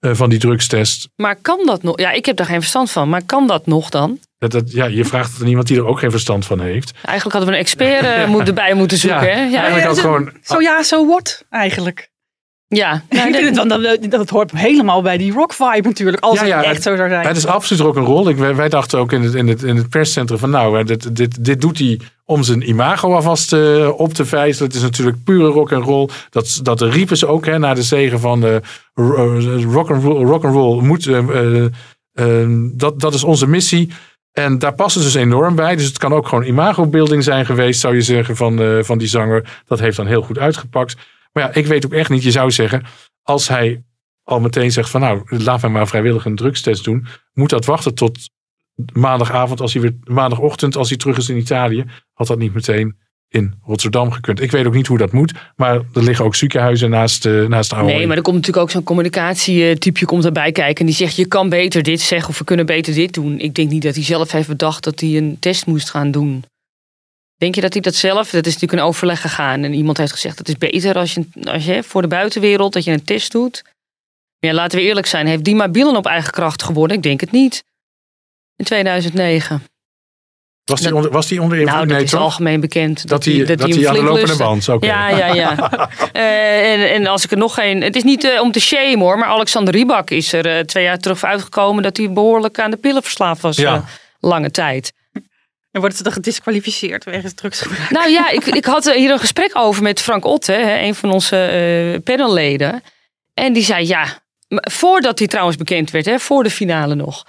van 0.00 0.30
die 0.30 0.38
drugstest. 0.38 1.08
Maar 1.16 1.36
kan 1.36 1.66
dat 1.66 1.82
nog? 1.82 1.98
Ja, 2.00 2.10
ik 2.12 2.26
heb 2.26 2.36
daar 2.36 2.46
geen 2.46 2.60
verstand 2.60 2.90
van. 2.90 3.08
Maar 3.08 3.22
kan 3.26 3.46
dat 3.46 3.66
nog 3.66 3.88
dan? 3.90 4.18
Dat, 4.38 4.50
dat, 4.50 4.72
ja, 4.72 4.84
je 4.84 5.04
vraagt 5.04 5.32
het 5.32 5.42
aan 5.42 5.48
iemand 5.48 5.66
die 5.66 5.76
er 5.76 5.86
ook 5.86 5.98
geen 5.98 6.10
verstand 6.10 6.46
van 6.46 6.60
heeft. 6.60 6.92
Eigenlijk 7.02 7.32
hadden 7.36 7.46
we 7.50 7.54
een 7.56 7.60
expert 7.64 8.04
eh, 8.04 8.28
moet 8.28 8.48
erbij 8.48 8.74
moeten 8.74 8.98
zoeken. 9.08 9.26
Ja, 9.26 9.34
hè? 9.34 9.42
Ja, 9.44 9.62
eigenlijk 9.62 9.94
zo- 9.94 10.00
gewoon... 10.00 10.32
Zo 10.42 10.60
ja, 10.60 10.82
zo 10.82 11.06
what 11.06 11.44
eigenlijk. 11.50 12.10
Ja. 12.76 13.02
ik 13.08 13.18
vind 13.18 13.44
het 13.44 13.54
dan, 13.54 13.68
dat, 13.68 14.10
dat 14.10 14.28
hoort 14.28 14.50
helemaal 14.50 15.02
bij 15.02 15.16
die 15.16 15.32
rock 15.32 15.52
vibe 15.52 15.88
natuurlijk. 15.88 16.22
Als 16.22 16.40
Ja, 16.40 16.46
ja, 16.46 16.56
het 16.56 16.66
echt 16.66 16.82
zo 16.82 16.96
zou 16.96 17.08
zijn. 17.08 17.26
Het 17.26 17.36
is 17.36 17.46
absoluut 17.46 17.82
ook 17.82 17.96
een 17.96 18.04
rol. 18.04 18.28
Ik, 18.28 18.36
wij, 18.36 18.54
wij 18.54 18.68
dachten 18.68 18.98
ook 18.98 19.12
in 19.12 19.22
het, 19.22 19.34
in 19.34 19.48
het, 19.48 19.62
in 19.62 19.76
het 19.76 19.88
perscentrum 19.88 20.38
van 20.38 20.50
nou, 20.50 20.84
dit, 20.84 21.16
dit, 21.16 21.44
dit 21.44 21.60
doet 21.60 21.78
hij 21.78 22.00
om 22.24 22.42
zijn 22.42 22.68
imago 22.68 23.14
alvast 23.14 23.52
eh, 23.52 23.88
op 23.96 24.14
te 24.14 24.24
vijzelen. 24.24 24.68
Het 24.68 24.76
is 24.76 24.82
natuurlijk 24.82 25.24
pure 25.24 25.48
rock 25.48 25.72
and 25.72 25.84
roll. 25.84 26.08
Dat, 26.30 26.60
dat 26.62 26.80
riepen 26.80 27.16
ze 27.16 27.26
ook 27.26 27.46
hè, 27.46 27.58
na 27.58 27.74
de 27.74 27.82
zegen 27.82 28.20
van 28.20 28.44
eh, 28.44 28.56
eh, 28.56 28.62
rock 29.72 29.90
and 29.90 30.02
roll. 30.02 30.24
Rock 30.24 30.44
and 30.44 30.54
roll 30.54 30.82
moet, 30.82 31.06
eh, 31.06 31.18
eh, 31.18 31.64
eh, 32.12 32.48
dat, 32.72 33.00
dat 33.00 33.14
is 33.14 33.24
onze 33.24 33.46
missie. 33.46 33.90
En 34.32 34.58
daar 34.58 34.74
passen 34.74 35.02
ze 35.02 35.06
dus 35.06 35.22
enorm 35.22 35.54
bij. 35.54 35.76
Dus 35.76 35.86
het 35.86 35.98
kan 35.98 36.12
ook 36.12 36.28
gewoon 36.28 36.44
imago-building 36.44 37.24
zijn 37.24 37.46
geweest, 37.46 37.80
zou 37.80 37.94
je 37.94 38.02
zeggen, 38.02 38.36
van, 38.36 38.60
eh, 38.60 38.82
van 38.82 38.98
die 38.98 39.08
zanger. 39.08 39.60
Dat 39.66 39.80
heeft 39.80 39.96
dan 39.96 40.06
heel 40.06 40.22
goed 40.22 40.38
uitgepakt. 40.38 40.96
Maar 41.32 41.42
ja, 41.42 41.54
ik 41.54 41.66
weet 41.66 41.84
ook 41.84 41.92
echt 41.92 42.10
niet. 42.10 42.22
Je 42.22 42.30
zou 42.30 42.50
zeggen, 42.50 42.84
als 43.22 43.48
hij 43.48 43.82
al 44.24 44.40
meteen 44.40 44.72
zegt 44.72 44.90
van 44.90 45.00
nou, 45.00 45.22
laat 45.26 45.60
mij 45.60 45.70
maar 45.70 45.88
vrijwillig 45.88 46.24
een 46.24 46.36
drugstest 46.36 46.84
doen. 46.84 47.06
Moet 47.32 47.50
dat 47.50 47.64
wachten 47.64 47.94
tot 47.94 48.18
maandagavond, 48.92 49.60
als 49.60 49.72
hij 49.72 49.82
weer, 49.82 49.96
maandagochtend, 50.04 50.76
als 50.76 50.88
hij 50.88 50.98
terug 50.98 51.16
is 51.16 51.28
in 51.28 51.36
Italië. 51.36 51.84
Had 52.12 52.26
dat 52.26 52.38
niet 52.38 52.54
meteen 52.54 52.96
in 53.28 53.54
Rotterdam 53.62 54.10
gekund. 54.10 54.40
Ik 54.40 54.50
weet 54.50 54.66
ook 54.66 54.74
niet 54.74 54.86
hoe 54.86 54.98
dat 54.98 55.12
moet. 55.12 55.32
Maar 55.56 55.74
er 55.74 56.02
liggen 56.02 56.24
ook 56.24 56.34
ziekenhuizen 56.34 56.90
naast, 56.90 57.26
eh 57.26 57.46
naast 57.46 57.70
de 57.70 57.76
Nee, 57.76 58.06
maar 58.06 58.16
er 58.16 58.22
komt 58.22 58.36
natuurlijk 58.36 58.64
ook 58.64 58.70
zo'n 58.70 58.82
communicatietypje 58.82 60.06
komt 60.06 60.24
erbij 60.24 60.52
kijken. 60.52 60.80
En 60.80 60.86
die 60.86 60.94
zegt, 60.94 61.16
je 61.16 61.26
kan 61.26 61.48
beter 61.48 61.82
dit 61.82 62.00
zeggen 62.00 62.28
of 62.28 62.38
we 62.38 62.44
kunnen 62.44 62.66
beter 62.66 62.94
dit 62.94 63.14
doen. 63.14 63.38
Ik 63.38 63.54
denk 63.54 63.70
niet 63.70 63.82
dat 63.82 63.94
hij 63.94 64.04
zelf 64.04 64.32
heeft 64.32 64.48
bedacht 64.48 64.84
dat 64.84 65.00
hij 65.00 65.16
een 65.16 65.36
test 65.40 65.66
moest 65.66 65.90
gaan 65.90 66.10
doen. 66.10 66.44
Denk 67.42 67.54
je 67.54 67.60
dat 67.60 67.72
hij 67.72 67.82
dat 67.82 67.94
zelf, 67.94 68.30
dat 68.30 68.46
is 68.46 68.52
natuurlijk 68.52 68.82
een 68.82 68.88
overleg 68.88 69.20
gegaan. 69.20 69.64
En 69.64 69.74
iemand 69.74 69.98
heeft 69.98 70.12
gezegd, 70.12 70.38
het 70.38 70.48
is 70.48 70.58
beter 70.58 70.96
als 70.98 71.14
je, 71.14 71.26
als 71.44 71.64
je 71.64 71.82
voor 71.82 72.02
de 72.02 72.08
buitenwereld 72.08 72.72
dat 72.72 72.84
je 72.84 72.92
een 72.92 73.04
test 73.04 73.32
doet. 73.32 73.62
Maar 73.64 74.50
ja, 74.50 74.56
laten 74.56 74.78
we 74.78 74.84
eerlijk 74.84 75.06
zijn, 75.06 75.26
heeft 75.26 75.44
Dima 75.44 75.68
Bielen 75.68 75.96
op 75.96 76.06
eigen 76.06 76.32
kracht 76.32 76.62
gewonnen? 76.62 76.96
Ik 76.96 77.02
denk 77.02 77.20
het 77.20 77.30
niet. 77.30 77.64
In 78.56 78.64
2009. 78.64 79.62
Was 80.64 80.80
die 80.80 80.88
dat- 80.88 80.96
onder, 80.96 81.12
was 81.12 81.26
die 81.26 81.42
onder 81.42 81.58
invloed? 81.58 81.74
Nou, 81.74 81.86
dat 81.86 81.96
nee, 81.96 82.04
is 82.04 82.10
toch? 82.10 82.20
algemeen 82.20 82.60
bekend. 82.60 83.08
Dat 83.08 83.24
hij, 83.24 83.44
dat 83.44 83.60
hij 83.60 83.88
aan 83.88 83.94
de 83.94 84.02
lopende 84.02 84.36
band. 84.36 84.64
Ja, 84.80 85.08
ja, 85.08 85.26
ja. 85.26 85.56
Eh, 86.12 86.72
en, 86.72 86.92
en 86.92 87.06
als 87.06 87.24
ik 87.24 87.30
er 87.30 87.36
nog 87.36 87.54
geen. 87.54 87.82
Het 87.82 87.96
is 87.96 88.02
niet 88.02 88.24
eh, 88.24 88.40
om 88.40 88.52
te 88.52 88.60
shamen 88.60 88.98
hoor, 88.98 89.18
maar 89.18 89.28
Alexander 89.28 89.74
Rybak 89.74 90.10
is 90.10 90.32
er 90.32 90.46
eh, 90.46 90.64
twee 90.64 90.84
jaar 90.84 90.98
terug 90.98 91.24
uitgekomen 91.24 91.82
dat 91.82 91.96
hij 91.96 92.12
behoorlijk 92.12 92.60
aan 92.60 92.70
de 92.70 92.76
pillen 92.76 93.02
verslaafd 93.02 93.42
was. 93.42 93.56
Ja. 93.56 93.84
lange 94.20 94.50
tijd. 94.50 94.92
En 95.72 95.80
wordt 95.80 95.96
ze 95.96 96.02
dan 96.02 96.12
gedisqualificeerd 96.12 97.04
wegens 97.04 97.34
drugsgebruik? 97.34 97.90
Nou 97.90 98.10
ja, 98.10 98.30
ik, 98.30 98.44
ik 98.44 98.64
had 98.64 98.92
hier 98.92 99.10
een 99.10 99.18
gesprek 99.18 99.50
over 99.56 99.82
met 99.82 100.00
Frank 100.00 100.24
Otte, 100.24 100.52
hè, 100.52 100.78
een 100.78 100.94
van 100.94 101.12
onze 101.12 101.36
eh, 101.36 102.02
panelleden. 102.02 102.82
En 103.34 103.52
die 103.52 103.62
zei 103.62 103.86
ja, 103.86 104.22
voordat 104.48 105.18
hij 105.18 105.28
trouwens 105.28 105.56
bekend 105.56 105.90
werd, 105.90 106.04
hè, 106.04 106.18
voor 106.18 106.42
de 106.42 106.50
finale 106.50 106.94
nog. 106.94 107.26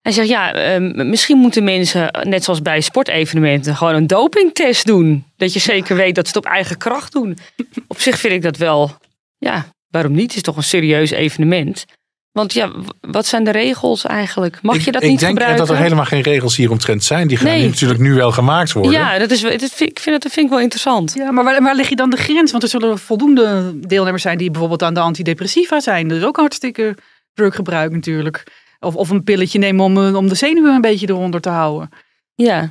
Hij 0.00 0.12
zegt 0.12 0.28
ja, 0.28 0.52
eh, 0.52 0.80
misschien 1.04 1.38
moeten 1.38 1.64
mensen, 1.64 2.10
net 2.22 2.44
zoals 2.44 2.62
bij 2.62 2.80
sportevenementen, 2.80 3.76
gewoon 3.76 3.94
een 3.94 4.06
dopingtest 4.06 4.86
doen. 4.86 5.24
Dat 5.36 5.52
je 5.52 5.58
zeker 5.58 5.96
weet 5.96 6.14
dat 6.14 6.28
ze 6.28 6.36
het 6.36 6.46
op 6.46 6.52
eigen 6.52 6.78
kracht 6.78 7.12
doen. 7.12 7.38
Op 7.86 8.00
zich 8.00 8.18
vind 8.18 8.32
ik 8.32 8.42
dat 8.42 8.56
wel, 8.56 8.96
ja, 9.38 9.66
waarom 9.90 10.12
niet? 10.12 10.26
Het 10.26 10.36
is 10.36 10.42
toch 10.42 10.56
een 10.56 10.62
serieus 10.62 11.10
evenement. 11.10 11.84
Want 12.32 12.52
ja, 12.52 12.70
wat 13.00 13.26
zijn 13.26 13.44
de 13.44 13.50
regels 13.50 14.04
eigenlijk? 14.04 14.62
Mag 14.62 14.76
ik, 14.76 14.80
je 14.82 14.92
dat 14.92 15.02
ik 15.02 15.08
niet 15.08 15.20
denk 15.20 15.32
gebruiken? 15.32 15.66
dat 15.66 15.76
er 15.76 15.82
helemaal 15.82 16.04
geen 16.04 16.20
regels 16.20 16.56
hieromtrent 16.56 17.04
zijn. 17.04 17.28
Die 17.28 17.36
gaan 17.36 17.46
Nee. 17.46 17.68
natuurlijk 17.68 18.00
nu 18.00 18.14
wel 18.14 18.32
gemaakt 18.32 18.72
worden. 18.72 18.92
Ja, 18.92 19.18
dat 19.18 19.30
is, 19.30 19.40
dat 19.40 19.50
vind, 19.72 19.90
ik 19.90 19.98
vind 19.98 20.14
het, 20.14 20.22
dat 20.22 20.32
vind 20.32 20.46
ik 20.46 20.52
wel 20.52 20.60
interessant. 20.60 21.12
Ja, 21.14 21.30
maar 21.30 21.44
waar, 21.44 21.62
waar 21.62 21.74
lig 21.74 21.88
je 21.88 21.96
dan 21.96 22.10
de 22.10 22.16
grens? 22.16 22.50
Want 22.50 22.62
er 22.62 22.68
zullen 22.68 22.98
voldoende 22.98 23.72
deelnemers 23.80 24.22
zijn 24.22 24.38
die 24.38 24.50
bijvoorbeeld 24.50 24.82
aan 24.82 24.94
de 24.94 25.00
antidepressiva 25.00 25.80
zijn. 25.80 26.08
Dat 26.08 26.18
is 26.18 26.24
ook 26.24 26.36
hartstikke 26.36 26.96
druggebruik 27.34 27.92
natuurlijk. 27.92 28.44
Of, 28.80 28.94
of 28.96 29.10
een 29.10 29.24
pilletje 29.24 29.58
nemen 29.58 29.84
om, 29.84 30.06
eh, 30.06 30.14
om 30.14 30.28
de 30.28 30.34
zenuwen 30.34 30.74
een 30.74 30.80
beetje 30.80 31.08
eronder 31.08 31.40
te 31.40 31.48
houden. 31.48 31.88
Ja. 32.34 32.70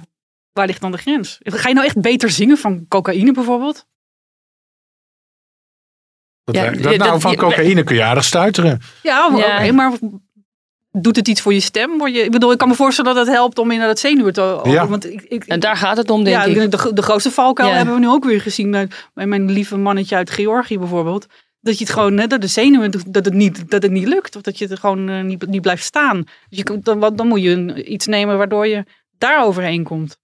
Waar 0.53 0.65
ligt 0.65 0.81
dan 0.81 0.91
de 0.91 0.97
grens? 0.97 1.37
Ga 1.43 1.67
je 1.67 1.73
nou 1.73 1.85
echt 1.85 2.01
beter 2.01 2.29
zingen 2.29 2.57
van 2.57 2.85
cocaïne 2.87 3.31
bijvoorbeeld? 3.31 3.85
Dat, 6.47 6.55
Ja, 6.55 6.71
dat, 6.71 6.79
ja, 6.79 6.89
nou, 6.97 7.11
dat- 7.11 7.21
van 7.21 7.31
ja, 7.31 7.37
cocaïne 7.37 7.83
kun 7.83 7.95
je 7.95 8.03
aardig 8.03 8.23
stuiteren. 8.23 8.79
Ja, 9.03 9.29
maar, 9.29 9.65
Ja. 9.65 9.71
maar 9.73 9.91
doet 10.91 11.15
het 11.15 11.27
iets 11.27 11.41
voor 11.41 11.53
je 11.53 11.59
stem? 11.59 11.97
Word 11.97 12.13
je, 12.13 12.19
ik 12.21 12.31
bedoel, 12.31 12.51
ik 12.51 12.57
kan 12.57 12.67
me 12.67 12.73
voorstellen 12.75 13.15
dat 13.15 13.25
het 13.25 13.35
helpt 13.35 13.57
om 13.59 13.71
inderdaad 13.71 13.99
zenuwen 13.99 14.33
te... 14.33 14.59
Ja. 14.63 14.87
Want 14.87 15.11
ik, 15.11 15.21
ik, 15.21 15.43
En 15.45 15.59
daar 15.59 15.77
gaat 15.77 15.97
het 15.97 16.09
om, 16.09 16.23
denk 16.23 16.35
ja, 16.35 16.43
ik. 16.43 16.71
De, 16.71 16.93
de 16.93 17.01
grootste 17.01 17.31
valkuil 17.31 17.69
Ja. 17.69 17.75
hebben 17.75 17.93
we 17.93 17.99
nu 17.99 18.07
ook 18.09 18.23
weer 18.25 18.41
gezien 18.41 18.71
bij, 18.71 18.89
bij 19.13 19.25
mijn 19.25 19.51
lieve 19.51 19.77
mannetje 19.77 20.15
uit 20.15 20.29
Georgië 20.29 20.77
bijvoorbeeld. 20.79 21.25
Dat 21.59 21.77
je 21.77 21.83
het 21.83 21.93
gewoon, 21.93 22.17
hè, 22.17 22.27
dat 22.27 22.41
de 22.41 22.47
zenuwen, 22.47 22.91
dat 23.07 23.25
het 23.25 23.33
niet, 23.33 23.69
dat 23.69 23.83
het 23.83 23.91
niet 23.91 24.07
lukt. 24.07 24.35
Of 24.35 24.41
dat 24.41 24.57
je 24.57 24.67
er 24.67 24.77
gewoon 24.77 25.09
eh, 25.09 25.21
niet, 25.23 25.47
niet 25.47 25.61
blijft 25.61 25.83
staan. 25.83 26.23
Dus 26.49 26.57
je, 26.57 26.79
dan, 26.81 26.99
wat- 26.99 27.17
dan 27.17 27.27
moet 27.27 27.41
je 27.41 27.83
iets 27.85 28.05
nemen 28.07 28.37
waardoor 28.37 28.67
je 28.67 28.83
daar 29.17 29.45
overheen 29.45 29.83
komt. 29.83 30.17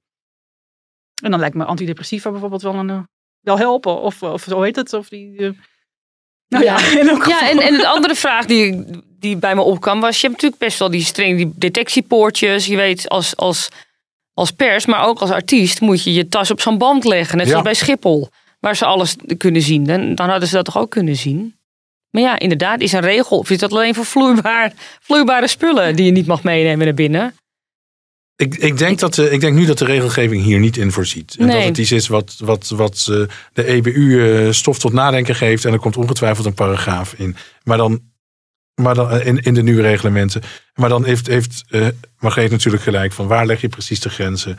En 1.24 1.32
dan 1.32 1.40
lijkt 1.40 1.56
me 1.56 1.64
antidepressiva 1.66 2.32
bijvoorbeeld 2.32 2.62
wel, 2.62 2.74
een, 2.76 3.08
wel 3.40 3.58
helpen. 3.58 4.02
Of, 4.02 4.24
of 4.24 4.42
zo 4.44 4.62
heet 4.62 4.76
het. 4.76 4.94
Of 4.94 5.10
die, 5.10 5.38
eh, 5.38 5.50
nou 6.54 6.66
ja, 6.66 6.80
Ja. 6.80 7.00
in 7.00 7.08
elk 7.08 7.26
Ja, 7.28 7.38
geval. 7.38 7.50
en, 7.62 7.68
en 7.68 7.78
de 7.78 7.88
andere 7.88 8.16
vraag 8.16 8.46
die, 8.46 8.84
die 9.20 9.38
bij 9.38 9.56
me 9.56 9.62
opkwam 9.62 10.00
was... 10.02 10.22
je 10.22 10.28
hebt 10.28 10.42
natuurlijk 10.42 10.62
best 10.62 10.80
wel 10.80 10.90
die 10.92 11.04
streng 11.04 11.38
die 11.38 11.52
detectiepoortjes. 11.56 12.66
Je 12.66 12.76
weet, 12.76 13.10
als, 13.10 13.36
als, 13.36 13.70
als 14.34 14.52
pers, 14.52 14.86
maar 14.86 15.06
ook 15.06 15.20
als 15.20 15.30
artiest... 15.32 15.82
moet 15.82 16.04
je 16.04 16.14
je 16.14 16.28
tas 16.28 16.52
op 16.52 16.62
zo'n 16.62 16.78
band 16.78 17.04
leggen. 17.04 17.38
Net 17.38 17.48
zoals 17.48 17.64
bij 17.64 17.74
Schiphol. 17.74 18.30
Waar 18.60 18.76
ze 18.76 18.86
alles 18.86 19.16
kunnen 19.38 19.62
zien. 19.62 19.84
Dan, 19.84 20.16
dan 20.16 20.30
hadden 20.30 20.48
ze 20.48 20.56
dat 20.56 20.66
toch 20.66 20.78
ook 20.78 20.90
kunnen 20.90 21.16
zien? 21.16 21.56
Maar 22.10 22.22
ja, 22.22 22.40
inderdaad, 22.40 22.82
is 22.82 22.92
een 22.92 23.02
regel. 23.02 23.38
Of 23.38 23.50
is 23.50 23.58
dat 23.58 23.72
alleen 23.72 23.96
voor 23.96 24.06
vloeibaar, 24.06 24.74
vloeibare 25.02 25.48
spullen... 25.48 25.96
die 25.96 26.06
je 26.06 26.12
niet 26.12 26.26
mag 26.28 26.44
meenemen 26.44 26.86
naar 26.86 26.96
binnen? 26.96 27.36
Ik, 28.36 28.56
ik, 28.56 28.78
denk 28.78 29.00
dat 29.00 29.18
ik 29.18 29.40
denk 29.40 29.56
nu 29.56 29.66
dat 29.66 29.78
de 29.78 29.86
regelgeving 29.86 30.44
hier 30.44 30.60
niet 30.60 30.78
in 30.78 30.92
voorziet. 30.92 31.36
En 31.40 31.46
Nee. 31.46 31.56
dat 31.58 31.66
het 31.66 31.78
iets 31.78 31.92
is 31.92 32.08
wat, 32.08 32.36
wat, 32.38 32.70
wat 32.70 33.08
eh, 33.10 33.22
de 33.54 33.66
EBU 33.66 34.46
eh, 34.46 34.52
stof 34.52 34.80
tot 34.80 34.94
nadenken 34.94 35.36
geeft. 35.36 35.66
En 35.66 35.74
er 35.74 35.80
komt 35.80 35.98
ongetwijfeld 35.98 36.46
een 36.46 36.54
paragraaf 36.54 37.14
in. 37.14 37.36
Maar 37.64 37.78
dan, 37.78 38.02
maar 38.76 38.96
dan 38.96 39.10
eh, 39.10 39.26
in, 39.26 39.38
in 39.38 39.54
de 39.54 39.64
nieuwe 39.64 39.82
reglementen. 39.82 40.42
Maar 40.74 40.90
dan 40.90 41.06
heeft, 41.06 41.28
heeft 41.28 41.64
Margreet 42.20 42.52
natuurlijk 42.52 42.84
gelijk 42.84 43.14
van 43.14 43.28
waar 43.28 43.46
leg 43.46 43.62
je 43.62 43.70
precies 43.70 44.00
de 44.00 44.10
grenzen? 44.10 44.58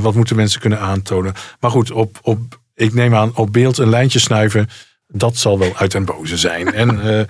Wat 0.00 0.14
moeten 0.14 0.36
mensen 0.36 0.60
kunnen 0.60 0.80
aantonen? 0.80 1.34
Maar 1.60 1.70
goed, 1.70 1.90
op, 1.90 2.18
op, 2.22 2.60
ik 2.74 2.94
neem 2.94 3.14
aan 3.14 3.36
op 3.36 3.52
beeld 3.52 3.78
een 3.78 3.88
lijntje 3.88 4.18
snuiven. 4.18 4.68
Dat 5.06 5.36
zal 5.36 5.58
wel 5.58 5.76
uit 5.76 5.92
den 5.92 6.04
boze 6.04 6.36
zijn. 6.36 6.72
En 6.72 7.00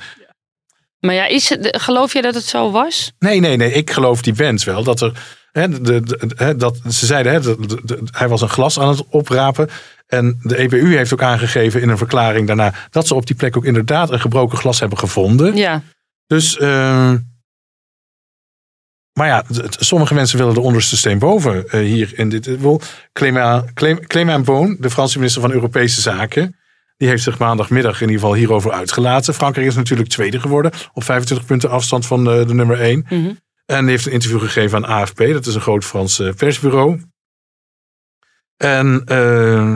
Maar 1.04 1.14
ja, 1.14 1.26
is 1.26 1.48
het, 1.48 1.76
geloof 1.80 2.12
je 2.12 2.22
dat 2.22 2.34
het 2.34 2.44
zo 2.44 2.70
was? 2.70 3.12
Nee, 3.18 3.40
nee, 3.40 3.56
nee. 3.56 3.72
Ik 3.72 3.90
geloof 3.90 4.22
die 4.22 4.32
band 4.32 4.64
wel. 4.64 4.84
Dat 4.84 5.00
er, 5.00 5.12
hè, 5.52 5.68
de, 5.68 6.00
de, 6.00 6.30
hè, 6.36 6.56
dat, 6.56 6.80
ze 6.90 7.06
zeiden, 7.06 7.32
hè, 7.32 7.40
de- 7.40 8.02
hij 8.10 8.28
was 8.28 8.40
een 8.40 8.48
glas 8.48 8.78
aan 8.78 8.88
het 8.88 9.04
oprapen. 9.08 9.68
En 10.06 10.38
de 10.42 10.58
EBU 10.58 10.96
heeft 10.96 11.12
ook 11.12 11.22
aangegeven 11.22 11.80
in 11.80 11.88
een 11.88 11.98
verklaring 11.98 12.46
daarna... 12.46 12.74
dat 12.90 13.06
ze 13.06 13.14
op 13.14 13.26
die 13.26 13.36
plek 13.36 13.56
ook 13.56 13.64
inderdaad 13.64 14.10
een 14.10 14.20
gebroken 14.20 14.58
glas 14.58 14.80
hebben 14.80 14.98
gevonden. 14.98 15.56
Ja. 15.56 15.82
Dus, 16.26 16.58
ehm, 16.58 17.18
maar 19.12 19.26
ja, 19.26 19.44
sommige 19.68 20.14
mensen 20.14 20.38
willen 20.38 20.54
de 20.54 20.60
onderste 20.60 20.96
steen 20.96 21.18
boven 21.18 21.68
eh, 21.68 21.80
hier 21.80 22.12
in 22.18 22.28
dit. 22.28 22.48
Clément 23.12 23.72
Clément 24.06 24.44
Beaune, 24.44 24.76
de 24.80 24.90
Franse 24.90 25.18
minister 25.18 25.42
van 25.42 25.52
Europese 25.52 26.00
Zaken, 26.00 26.56
die 26.96 27.08
heeft 27.08 27.22
zich 27.22 27.38
maandagmiddag 27.38 28.00
in 28.00 28.06
ieder 28.06 28.20
geval 28.20 28.34
hierover 28.34 28.72
uitgelaten. 28.72 29.34
Frankrijk 29.34 29.66
is 29.66 29.74
natuurlijk 29.74 30.08
tweede 30.08 30.40
geworden 30.40 30.70
op 30.92 31.04
25 31.04 31.46
punten 31.46 31.70
afstand 31.70 32.06
van 32.06 32.24
de, 32.24 32.44
de 32.46 32.54
nummer 32.54 32.80
1. 32.80 33.06
Mhm. 33.08 33.32
En 33.66 33.80
die 33.80 33.90
heeft 33.90 34.06
een 34.06 34.12
interview 34.12 34.40
gegeven 34.40 34.76
aan 34.84 35.00
AFP, 35.00 35.18
dat 35.18 35.46
is 35.46 35.54
een 35.54 35.60
groot 35.60 35.84
Frans 35.84 36.18
eh, 36.18 36.32
persbureau. 36.34 37.02
En 38.56 39.02
eh, 39.04 39.16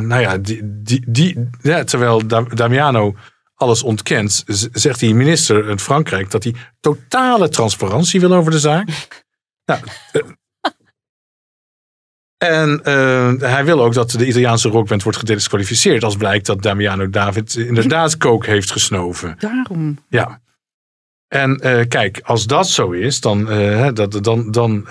nou 0.00 0.20
ja, 0.20 0.38
die, 0.38 0.60
die, 0.82 1.04
die, 1.06 1.48
ja, 1.62 1.84
terwijl 1.84 2.26
Da- 2.26 2.42
Damiano 2.42 3.14
alles 3.54 3.82
ontkent, 3.82 4.44
zegt 4.72 5.00
die 5.00 5.14
minister 5.14 5.68
in 5.68 5.78
Frankrijk 5.78 6.30
dat 6.30 6.44
hij 6.44 6.54
totale 6.80 7.48
transparantie 7.48 8.20
wil 8.20 8.32
over 8.32 8.50
de 8.50 8.58
zaak. 8.58 8.88
nou, 9.66 9.80
eh, 10.12 10.22
en 12.38 12.84
eh, 12.84 13.32
hij 13.38 13.64
wil 13.64 13.82
ook 13.82 13.94
dat 13.94 14.10
de 14.10 14.26
Italiaanse 14.26 14.68
rockband 14.68 15.02
wordt 15.02 15.18
gedisqualificeerd 15.18 16.04
als 16.04 16.16
blijkt 16.16 16.46
dat 16.46 16.62
Damiano 16.62 17.10
David 17.10 17.54
inderdaad 17.54 18.16
coke 18.16 18.50
heeft 18.50 18.70
gesnoven. 18.70 19.36
Daarom. 19.38 19.98
Ja. 20.08 20.40
En 21.28 21.56
eh, 21.56 21.88
kijk, 21.88 22.20
als 22.22 22.46
dat 22.46 22.68
zo 22.68 22.90
is, 22.90 23.20
dan, 23.20 23.50
eh, 23.50 23.88
dat, 23.92 24.24
dan, 24.24 24.50
dan 24.50 24.88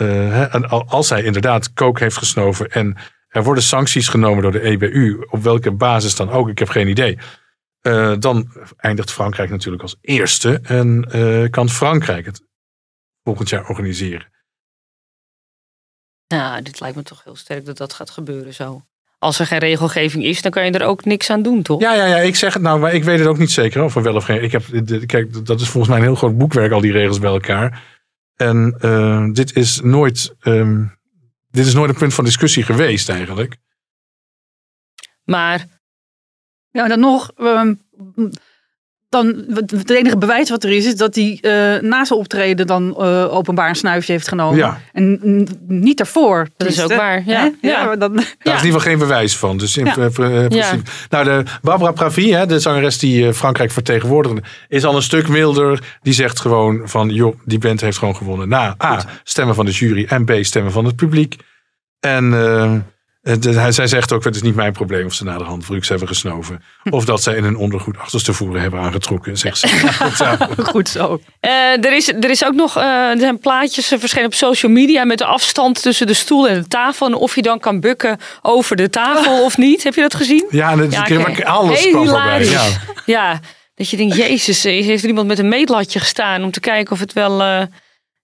als 0.87 1.09
hij 1.09 1.23
inderdaad 1.23 1.73
coke 1.73 2.03
heeft 2.03 2.17
gesnoven 2.17 2.71
en 2.71 2.97
er 3.27 3.43
worden 3.43 3.63
sancties 3.63 4.07
genomen 4.07 4.41
door 4.41 4.51
de 4.51 4.61
EBU, 4.61 5.25
op 5.29 5.43
welke 5.43 5.71
basis 5.71 6.15
dan 6.15 6.29
ook, 6.29 6.49
ik 6.49 6.59
heb 6.59 6.69
geen 6.69 6.87
idee. 6.87 7.17
dan 8.19 8.51
eindigt 8.77 9.11
Frankrijk 9.11 9.49
natuurlijk 9.49 9.83
als 9.83 9.97
eerste 10.01 10.59
en 10.63 11.07
kan 11.49 11.69
Frankrijk 11.69 12.25
het 12.25 12.41
volgend 13.23 13.49
jaar 13.49 13.67
organiseren. 13.67 14.27
Nou, 16.27 16.61
dit 16.61 16.79
lijkt 16.79 16.95
me 16.95 17.03
toch 17.03 17.23
heel 17.23 17.35
sterk 17.35 17.65
dat 17.65 17.77
dat 17.77 17.93
gaat 17.93 18.09
gebeuren 18.09 18.53
zo. 18.53 18.81
Als 19.19 19.39
er 19.39 19.45
geen 19.45 19.59
regelgeving 19.59 20.23
is, 20.23 20.41
dan 20.41 20.51
kan 20.51 20.65
je 20.65 20.71
er 20.71 20.85
ook 20.85 21.05
niks 21.05 21.29
aan 21.29 21.41
doen, 21.41 21.61
toch? 21.61 21.81
Ja, 21.81 21.93
ja, 21.93 22.05
ja, 22.05 22.17
ik 22.17 22.35
zeg 22.35 22.53
het 22.53 22.61
nou, 22.61 22.79
maar 22.79 22.93
ik 22.93 23.03
weet 23.03 23.19
het 23.19 23.27
ook 23.27 23.37
niet 23.37 23.51
zeker 23.51 23.83
of 23.83 23.95
er 23.95 24.01
wel 24.03 24.15
of 24.15 24.23
geen. 24.23 24.43
Ik 24.43 24.51
heb, 24.51 24.63
kijk, 25.05 25.45
dat 25.45 25.61
is 25.61 25.69
volgens 25.69 25.87
mij 25.87 25.97
een 25.97 26.07
heel 26.07 26.15
groot 26.15 26.37
boekwerk, 26.37 26.71
al 26.71 26.81
die 26.81 26.91
regels 26.91 27.19
bij 27.19 27.29
elkaar. 27.31 27.83
En 28.35 28.75
eh, 28.79 29.25
dit 29.31 29.55
is 29.55 29.79
nooit, 29.81 30.35
ehm, 30.39 30.85
dit 31.49 31.65
is 31.65 31.73
nooit 31.73 31.89
een 31.89 31.97
punt 31.97 32.13
van 32.13 32.23
discussie 32.23 32.63
geweest 32.63 33.09
eigenlijk. 33.09 33.57
Maar 35.23 35.65
Ja, 36.71 36.87
dan 36.87 36.99
nog, 36.99 37.31
ehm, 37.31 37.73
dan, 39.09 39.43
het 39.53 39.89
enige 39.89 40.17
bewijs 40.17 40.49
wat 40.49 40.63
er 40.63 40.71
is, 40.71 40.85
is 40.85 40.95
dat 40.95 41.15
hij 41.15 41.39
eh, 41.41 41.81
na 41.81 42.05
zijn 42.05 42.19
optreden 42.19 42.67
dan 42.67 42.95
eh, 42.97 43.33
openbaar 43.33 43.69
een 43.69 43.75
snuifje 43.75 44.11
heeft 44.11 44.27
genomen. 44.27 44.57
Ja. 44.57 44.79
En 44.93 45.19
niet 45.67 45.97
daarvoor. 45.97 46.47
Dat 46.57 46.67
is 46.67 46.81
ook 46.81 46.93
waar, 46.93 47.23
ja. 47.25 47.51
hè? 47.61 47.69
Ja. 47.69 47.85
maar 47.85 47.99
dan, 47.99 48.15
Daar 48.15 48.25
is 48.25 48.33
in 48.43 48.51
ieder 48.51 48.61
geval 48.61 48.79
geen 48.79 48.97
bewijs 48.97 49.37
van. 49.37 49.57
Dus 49.57 49.77
in 49.77 49.87
eh, 49.87 49.93
principe. 50.47 50.81
Nou, 51.09 51.23
de 51.23 51.43
Barbara 51.61 51.91
Pravi, 51.91 52.33
hè, 52.33 52.45
de 52.45 52.59
zangeres 52.59 52.97
die 52.97 53.33
Frankrijk 53.33 53.71
vertegenwoordigde, 53.71 54.41
is 54.67 54.85
al 54.85 54.95
een 54.95 55.01
stuk 55.01 55.27
milder. 55.27 55.97
Die 56.01 56.13
zegt 56.13 56.39
gewoon 56.39 56.81
van, 56.83 57.09
joh, 57.09 57.39
die 57.45 57.59
band 57.59 57.81
heeft 57.81 57.97
gewoon 57.97 58.15
gewonnen. 58.15 58.49
Na 58.49 58.75
A, 58.83 59.05
stemmen 59.23 59.55
van 59.55 59.65
de 59.65 59.71
jury 59.71 60.05
en 60.09 60.25
B, 60.25 60.31
stemmen 60.41 60.71
van 60.71 60.85
het 60.85 60.95
publiek. 60.95 61.35
En 61.99 62.33
eh, 62.33 62.73
hij, 63.39 63.71
zij 63.71 63.87
zegt 63.87 64.11
ook, 64.13 64.23
het 64.23 64.35
is 64.35 64.41
niet 64.41 64.55
mijn 64.55 64.73
probleem 64.73 65.05
of 65.05 65.13
ze 65.13 65.23
naderhand 65.23 65.65
drugs 65.65 65.89
hebben 65.89 66.07
gesnoven. 66.07 66.63
Of 66.89 67.05
dat 67.05 67.23
zij 67.23 67.35
in 67.35 67.43
hun 67.43 67.55
ondergoed 67.55 67.97
achterstevoeren 67.97 68.61
hebben 68.61 68.79
aangetrokken, 68.79 69.37
zegt 69.37 69.57
ze. 69.57 69.67
Goed 70.71 70.89
zo. 70.89 71.19
eh, 71.39 71.85
er, 71.85 71.95
is, 71.95 72.07
er 72.07 72.29
is 72.29 72.45
ook 72.45 72.53
nog, 72.53 72.77
eh, 72.77 72.83
er 72.83 73.19
zijn 73.19 73.39
plaatjes 73.39 73.91
eh, 73.91 73.99
verschenen 73.99 74.25
op 74.25 74.33
social 74.33 74.71
media 74.71 75.05
met 75.05 75.17
de 75.17 75.25
afstand 75.25 75.81
tussen 75.81 76.07
de 76.07 76.13
stoel 76.13 76.47
en 76.47 76.61
de 76.61 76.67
tafel. 76.67 77.07
En 77.07 77.13
of 77.13 77.35
je 77.35 77.41
dan 77.41 77.59
kan 77.59 77.79
bukken 77.79 78.17
over 78.41 78.75
de 78.75 78.89
tafel 78.89 79.43
of 79.43 79.57
niet. 79.57 79.83
Heb 79.83 79.95
je 79.95 80.01
dat 80.01 80.15
gezien? 80.15 80.45
Ja, 80.49 80.77
het, 80.77 80.91
Ja, 80.91 81.19
oké. 81.19 81.45
alles 81.45 81.83
Heel 81.83 82.03
kwam. 82.03 82.41
Ja. 82.41 82.65
Ja, 83.05 83.39
dat 83.75 83.89
je 83.89 83.97
denkt, 83.97 84.15
jezus, 84.15 84.63
heeft 84.63 85.03
er 85.03 85.09
iemand 85.09 85.27
met 85.27 85.39
een 85.39 85.47
meetlatje 85.47 85.99
gestaan 85.99 86.43
om 86.43 86.51
te 86.51 86.59
kijken 86.59 86.93
of 86.93 86.99
het 86.99 87.13
wel... 87.13 87.41
eh, 87.41 87.61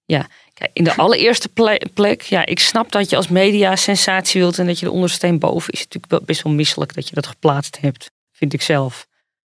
ja, 0.05 0.27
in 0.73 0.83
de 0.83 0.95
allereerste 0.95 1.49
ple- 1.49 1.81
plek, 1.93 2.21
ja, 2.21 2.45
ik 2.45 2.59
snap 2.59 2.91
dat 2.91 3.09
je 3.09 3.15
als 3.15 3.27
media 3.27 3.75
sensatie 3.75 4.41
wilt 4.41 4.59
en 4.59 4.65
dat 4.65 4.79
je 4.79 4.85
de 4.85 4.91
ondersteen 4.91 5.39
boven 5.39 5.73
is. 5.73 5.79
Het 5.79 5.93
natuurlijk 5.93 6.25
best 6.25 6.41
wel 6.41 6.53
misselijk 6.53 6.93
dat 6.93 7.07
je 7.07 7.15
dat 7.15 7.27
geplaatst 7.27 7.79
hebt, 7.79 8.11
vind 8.31 8.53
ik 8.53 8.61
zelf. 8.61 9.07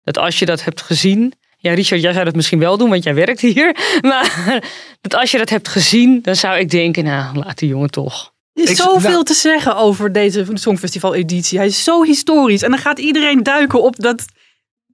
Dat 0.04 0.18
als 0.18 0.40
je 0.40 0.46
dat 0.46 0.64
hebt 0.64 0.82
gezien, 0.82 1.34
ja 1.58 1.74
Richard, 1.74 2.02
jij 2.02 2.14
zou 2.14 2.26
dat 2.26 2.36
misschien 2.36 2.60
wel 2.60 2.78
doen, 2.78 2.90
want 2.90 3.04
jij 3.04 3.14
werkt 3.14 3.40
hier. 3.40 3.76
Maar 4.02 4.64
dat 5.02 5.16
als 5.16 5.32
je 5.32 5.38
dat 5.38 5.50
hebt 5.50 5.68
gezien, 5.68 6.22
dan 6.22 6.36
zou 6.36 6.60
ik 6.60 6.70
denken, 6.70 7.04
nou, 7.04 7.38
laat 7.38 7.58
die 7.58 7.70
jongen 7.70 7.90
toch. 7.92 8.34
Er 8.54 8.70
is 8.70 8.78
zoveel 8.78 9.10
nou- 9.12 9.24
te 9.24 9.34
zeggen 9.34 9.76
over 9.76 10.12
deze 10.14 10.46
Songfestival-editie. 10.54 11.58
Hij 11.58 11.68
is 11.68 11.84
zo 11.84 12.04
historisch. 12.04 12.62
En 12.62 12.70
dan 12.70 12.80
gaat 12.80 13.00
iedereen 13.00 13.44
duiken 13.44 13.82
op 13.82 13.96
dat 13.96 14.26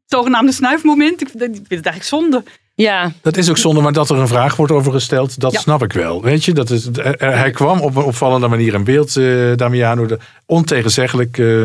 zogenaamde 0.05 0.51
snuifmoment. 0.51 1.21
Ik 1.21 1.29
vind 1.29 1.41
ik 1.41 1.49
vind 1.49 1.69
het 1.69 1.85
eigenlijk 1.85 2.03
zonde. 2.03 2.43
Ja, 2.75 3.11
Dat 3.21 3.37
is 3.37 3.49
ook 3.49 3.57
zonde, 3.57 3.81
maar 3.81 3.93
dat 3.93 4.09
er 4.09 4.17
een 4.17 4.27
vraag 4.27 4.55
wordt 4.55 4.71
over 4.71 4.91
gesteld, 4.91 5.39
dat 5.39 5.51
Ja. 5.51 5.59
snap 5.59 5.83
ik 5.83 5.93
wel. 5.93 6.21
Weet 6.23 6.45
je, 6.45 6.53
dat 6.53 6.69
is, 6.69 6.85
er- 6.85 7.15
er- 7.17 7.37
hij 7.37 7.51
kwam 7.51 7.79
op 7.81 7.95
een 7.95 8.03
opvallende 8.03 8.47
manier 8.47 8.73
in 8.73 8.83
beeld, 8.83 9.15
eh, 9.15 9.25
Damiano, 9.55 10.05
de, 10.05 10.17
ontegenzeggelijk. 10.45 11.37
eh, 11.37 11.61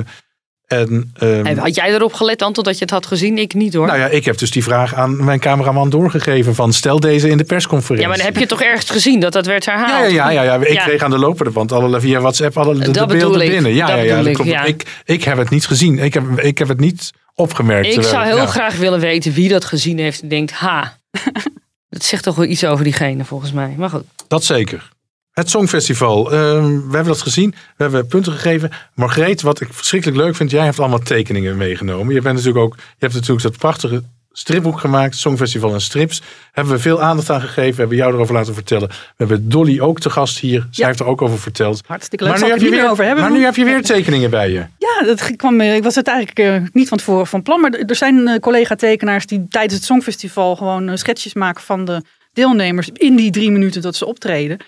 en, 0.67 1.11
ehm, 1.19 1.47
En 1.47 1.59
had 1.59 1.75
jij 1.75 1.95
erop 1.95 2.13
gelet, 2.13 2.43
Anton, 2.43 2.65
dat 2.65 2.75
je 2.75 2.81
het 2.81 2.91
had 2.91 3.07
gezien? 3.07 3.39
Ik 3.39 3.55
niet 3.55 3.75
hoor. 3.75 3.87
nou 3.87 3.99
ja, 3.99 4.07
ik 4.07 4.25
heb 4.25 4.39
dus 4.39 4.51
die 4.51 4.63
vraag 4.63 4.95
aan 4.95 5.25
mijn 5.25 5.39
cameraman 5.41 5.91
doorgegeven 5.91 6.55
van 6.55 6.73
stel 6.73 7.01
deze 7.01 7.29
in 7.29 7.37
de 7.37 7.45
persconferentie. 7.45 8.03
Ja, 8.03 8.09
maar 8.09 8.17
dan 8.17 8.27
heb 8.27 8.37
je 8.37 8.47
toch 8.47 8.63
ergens 8.63 8.91
gezien 8.91 9.21
dat 9.21 9.33
dat 9.33 9.47
werd 9.47 9.67
herhaald? 9.67 10.11
Ja, 10.11 10.31
ja, 10.31 10.31
ja, 10.31 10.43
ja, 10.43 10.55
ja. 10.55 10.61
Ik 10.67 10.73
Ja. 10.73 10.85
kreeg 10.85 11.03
aan 11.03 11.11
de 11.11 11.19
lopende 11.19 11.51
band 11.51 11.73
alle 11.73 12.01
via 12.01 12.21
WhatsApp 12.21 12.57
alle 12.59 12.79
de, 12.79 13.07
beelden 13.07 13.41
ik. 13.41 13.51
binnen. 13.51 13.75
Ja, 13.75 13.87
Dat 13.87 13.97
ja, 13.97 14.03
ja, 14.03 14.17
dat 14.17 14.27
ik, 14.27 14.35
klopt. 14.35 14.51
Ik, 14.69 15.01
ik 15.05 15.25
heb 15.25 15.37
het 15.39 15.51
niet 15.51 15.67
gezien. 15.67 15.99
Ik 15.99 16.15
heb, 16.15 16.25
ik 16.41 16.59
heb 16.59 16.69
het 16.69 16.81
niet 16.81 17.11
opgemerkt. 17.35 17.87
Ik 17.87 17.93
terwijl- 17.93 18.15
zou 18.15 18.27
heel 18.37 18.47
graag 18.47 18.77
willen 18.77 19.01
weten 19.01 19.33
wie 19.33 19.49
dat 19.49 19.65
gezien 19.65 19.99
heeft 19.99 20.23
en 20.23 20.29
denkt, 20.29 20.53
ha, 20.53 20.99
Dat 21.89 22.05
zegt 22.05 22.23
toch 22.23 22.37
wel 22.37 22.45
iets 22.45 22.65
over 22.65 22.85
diegene 22.85 23.25
volgens 23.25 23.53
mij. 23.53 23.75
Maar 23.79 23.91
goed. 23.91 24.05
Dat 24.29 24.45
zeker. 24.45 24.91
Het 25.31 25.51
Songfestival. 25.51 26.33
ehm, 26.33 26.65
we 26.65 26.95
hebben 26.95 27.05
dat 27.13 27.23
gezien. 27.23 27.51
We 27.51 27.83
hebben 27.83 28.07
punten 28.07 28.33
gegeven. 28.33 28.71
Margreet, 28.95 29.43
wat 29.43 29.61
ik 29.61 29.73
verschrikkelijk 29.73 30.19
leuk 30.21 30.35
vind. 30.37 30.51
Jij 30.51 30.65
hebt 30.65 30.79
allemaal 30.79 30.99
tekeningen 30.99 31.57
meegenomen. 31.57 32.15
Je, 32.15 32.21
bent 32.21 32.37
natuurlijk 32.37 32.65
ook, 32.65 32.77
je 32.77 32.83
hebt 32.99 33.15
natuurlijk 33.15 33.43
dat 33.43 33.57
prachtige 33.57 34.03
stripboek 34.33 34.79
gemaakt. 34.79 35.17
Songfestival 35.17 35.73
en 35.73 35.81
strips. 35.81 36.23
Hebben 36.53 36.75
we 36.75 36.81
veel 36.81 37.03
aandacht 37.03 37.31
aan 37.31 37.41
gegeven. 37.41 37.75
We 37.75 37.81
hebben 37.81 37.97
jou 37.97 38.15
erover 38.15 38.35
laten 38.35 38.55
vertellen. 38.55 38.89
We 38.89 38.95
hebben 39.17 39.49
Dolly 39.49 39.81
ook 39.81 40.01
te 40.01 40.11
gast 40.11 40.39
hier. 40.39 40.61
Zij 40.61 40.69
Ja. 40.71 40.87
heeft 40.87 41.01
er 41.01 41.07
ook 41.07 41.23
over 41.23 41.39
verteld. 41.39 41.83
Hartstikke 41.87 42.25
leuk. 42.25 42.33
Maar 42.33 42.43
nu, 42.43 42.49
heb 42.49 42.59
het 42.59 42.69
je 42.69 42.75
weer, 42.77 42.91
over 42.91 43.05
hebben. 43.05 43.25
maar 43.25 43.33
nu 43.33 43.45
heb 43.45 43.57
je 43.57 43.65
weer 43.65 43.83
tekeningen 43.83 44.31
bij 44.31 44.51
je. 44.51 44.67
Ja, 44.79 45.07
dat 45.07 45.37
kwam, 45.37 45.61
eh, 45.61 45.75
ik 45.75 45.83
was 45.83 45.95
het 45.95 46.07
eigenlijk 46.07 46.39
eh, 46.39 46.69
niet 46.73 46.89
van 46.89 46.99
tevoren 46.99 47.27
van 47.27 47.43
plan. 47.43 47.61
Maar 47.61 47.71
er 47.73 47.97
zijn 47.97 48.29
eh, 48.29 48.39
collega-tekenaars 48.39 49.27
die 49.27 49.47
tijdens 49.49 49.75
het 49.75 49.85
Songfestival 49.85 50.57
gewoon 50.57 50.99
schetsjes 50.99 51.35
maken 51.35 51.63
van 51.63 51.85
de 51.85 52.03
deelnemers 52.33 52.89
in 52.93 53.17
die 53.17 53.31
drie 53.31 53.51
minuten 53.51 53.83
dat 53.83 53.97
ze 53.97 54.07
optreden. 54.07 54.59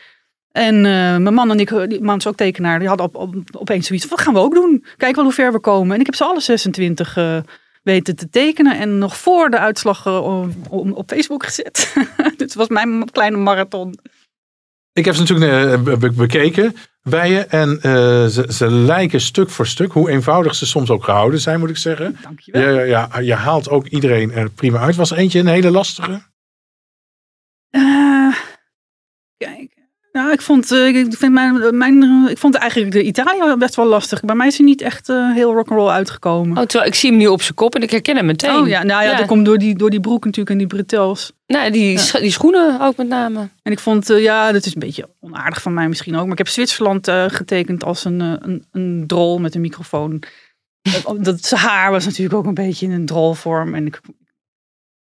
En 0.52 0.80
mijn 1.22 1.34
man 1.34 1.50
en 1.50 1.60
ik, 1.60 1.88
die 1.88 2.02
man 2.02 2.18
is 2.18 2.26
ook 2.26 2.36
tekenaar, 2.36 2.78
die 2.78 2.88
hadden 2.88 3.06
op, 3.06 3.16
op, 3.16 3.34
opeens 3.52 3.86
zoiets 3.86 4.06
van, 4.06 4.16
wat 4.16 4.24
gaan 4.24 4.34
we 4.34 4.40
ook 4.40 4.54
doen? 4.54 4.84
Kijk 4.96 5.14
wel 5.14 5.24
hoe 5.24 5.32
ver 5.32 5.52
we 5.52 5.58
komen. 5.60 5.94
En 5.94 6.00
ik 6.00 6.06
heb 6.06 6.14
ze 6.14 6.24
alle 6.24 6.40
26 6.40 7.16
eh, 7.16 7.36
weten 7.82 8.16
te 8.16 8.28
tekenen 8.28 8.78
en 8.78 8.98
nog 8.98 9.16
voor 9.16 9.50
de 9.50 9.58
uitslag 9.58 10.06
eh, 10.06 10.46
op 10.70 11.10
Facebook 11.10 11.44
gezet. 11.44 11.94
Dit 12.36 12.54
was 12.54 12.68
mijn 12.68 13.10
kleine 13.10 13.36
marathon. 13.36 13.98
Ik 14.92 15.04
heb 15.04 15.14
ze 15.14 15.20
natuurlijk 15.20 15.72
eh, 15.72 15.82
be- 15.82 15.96
be- 15.96 16.10
bekeken 16.12 16.76
bij 17.02 17.30
je. 17.30 17.40
En 17.40 17.80
eh, 17.80 17.92
ze, 18.26 18.44
ze 18.48 18.70
lijken 18.70 19.20
stuk 19.20 19.50
voor 19.50 19.66
stuk. 19.66 19.92
Hoe 19.92 20.10
eenvoudig 20.10 20.54
ze 20.54 20.66
soms 20.66 20.90
ook 20.90 21.04
gehouden 21.04 21.40
zijn, 21.40 21.60
moet 21.60 21.70
ik 21.70 21.76
zeggen. 21.76 22.18
Dankjewel. 22.22 22.62
Ja, 22.62 22.68
ja, 22.70 23.08
ja, 23.12 23.18
je 23.18 23.34
haalt 23.34 23.68
ook 23.68 23.86
iedereen 23.86 24.32
er 24.32 24.50
prima 24.50 24.78
uit. 24.78 24.96
Was 24.96 25.10
er 25.10 25.16
eentje 25.16 25.38
een 25.38 25.46
hele 25.46 25.70
lastige? 25.70 26.22
Nou, 30.12 30.32
ik 30.32 30.40
vond, 30.40 30.70
eh, 30.72 30.86
ik, 30.86 31.06
vind 31.16 31.32
mijn, 31.32 31.76
mijn, 31.76 32.26
ik 32.28 32.38
vond 32.38 32.54
eigenlijk 32.54 32.92
de 32.92 33.02
Italië 33.02 33.56
best 33.58 33.74
wel 33.74 33.86
lastig. 33.86 34.20
Bij 34.20 34.34
mij 34.34 34.46
is 34.46 34.56
hij 34.56 34.66
niet 34.66 34.80
echt 34.80 35.08
eh, 35.08 35.32
heel 35.32 35.52
rock'n'roll 35.52 35.88
uitgekomen. 35.90 36.58
Oh, 36.58 36.64
terwijl 36.64 36.90
ik 36.90 36.96
zie 36.96 37.10
hem 37.10 37.18
nu 37.18 37.26
op 37.26 37.42
zijn 37.42 37.54
kop 37.54 37.74
en 37.74 37.82
ik 37.82 37.90
herken 37.90 38.16
hem 38.16 38.26
meteen. 38.26 38.54
Oh 38.56 38.68
ja, 38.68 38.82
nou 38.82 39.02
ja, 39.02 39.08
dat 39.16 39.26
komt 39.26 39.44
door 39.44 39.58
die, 39.58 39.76
door 39.76 39.90
die 39.90 40.00
broek 40.00 40.24
natuurlijk 40.24 40.50
en 40.50 40.58
die 40.58 40.66
bretels. 40.66 41.32
Nou, 41.46 41.70
die, 41.70 41.98
die 42.20 42.30
schoenen 42.30 42.80
ook 42.80 42.96
met 42.96 43.08
name. 43.08 43.48
En 43.62 43.72
ik 43.72 43.78
vond, 43.78 44.10
eh, 44.10 44.22
ja, 44.22 44.52
dat 44.52 44.66
is 44.66 44.74
een 44.74 44.80
beetje 44.80 45.08
onaardig 45.20 45.62
van 45.62 45.74
mij 45.74 45.88
misschien 45.88 46.14
ook. 46.16 46.22
Maar 46.22 46.32
ik 46.32 46.38
heb 46.38 46.48
Zwitserland 46.48 47.08
getekend 47.26 47.84
als 47.84 48.04
een, 48.04 48.20
een, 48.20 48.64
een 48.72 49.04
drol 49.06 49.38
met 49.38 49.54
een 49.54 49.60
microfoon. 49.60 50.22
Dat- 51.18 51.44
zijn 51.46 51.60
haar 51.60 51.90
was 51.90 52.04
natuurlijk 52.04 52.34
ook 52.34 52.46
een 52.46 52.54
beetje 52.54 52.86
in 52.86 52.92
een 52.92 53.06
drolvorm. 53.06 53.74
En 53.74 53.86
ik 53.86 54.00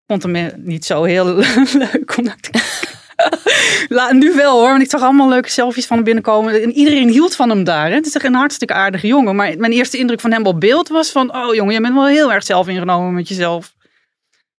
vond 0.07 0.23
hem 0.23 0.51
niet 0.57 0.85
zo 0.85 1.03
heel 1.03 1.25
leuk 1.35 2.17
om 2.17 2.23
naar 2.23 2.38
te 2.39 2.50
kijken. 2.50 2.73
La, 3.98 4.13
nu 4.13 4.34
wel 4.34 4.60
hoor, 4.60 4.70
want 4.70 4.82
ik 4.82 4.89
zag 4.89 5.01
allemaal 5.01 5.29
leuke 5.29 5.50
selfies 5.50 5.86
van 5.86 5.96
hem 5.96 6.05
binnenkomen. 6.05 6.62
En 6.62 6.72
iedereen 6.72 7.10
hield 7.10 7.36
van 7.36 7.50
hem 7.50 7.63
daar. 7.63 7.88
Hè. 7.88 7.96
Het 7.96 8.05
is 8.05 8.15
echt 8.15 8.25
een 8.25 8.34
hartstikke 8.34 8.74
aardige 8.74 9.08
jongen. 9.08 9.36
Maar 9.36 9.58
mijn 9.58 9.72
eerste 9.72 9.98
indruk 9.98 10.20
van 10.20 10.32
hem 10.32 10.46
op 10.46 10.60
beeld 10.60 10.88
was 10.88 11.12
van... 11.12 11.36
Oh 11.36 11.55
jongen, 11.55 11.74
je 11.74 11.82
bent 11.82 11.93
wel 11.93 12.08
heel 12.08 12.34
erg 12.34 12.43
zelf 12.43 12.67
ingenomen 12.67 13.13
met 13.13 13.27
jezelf. 13.27 13.75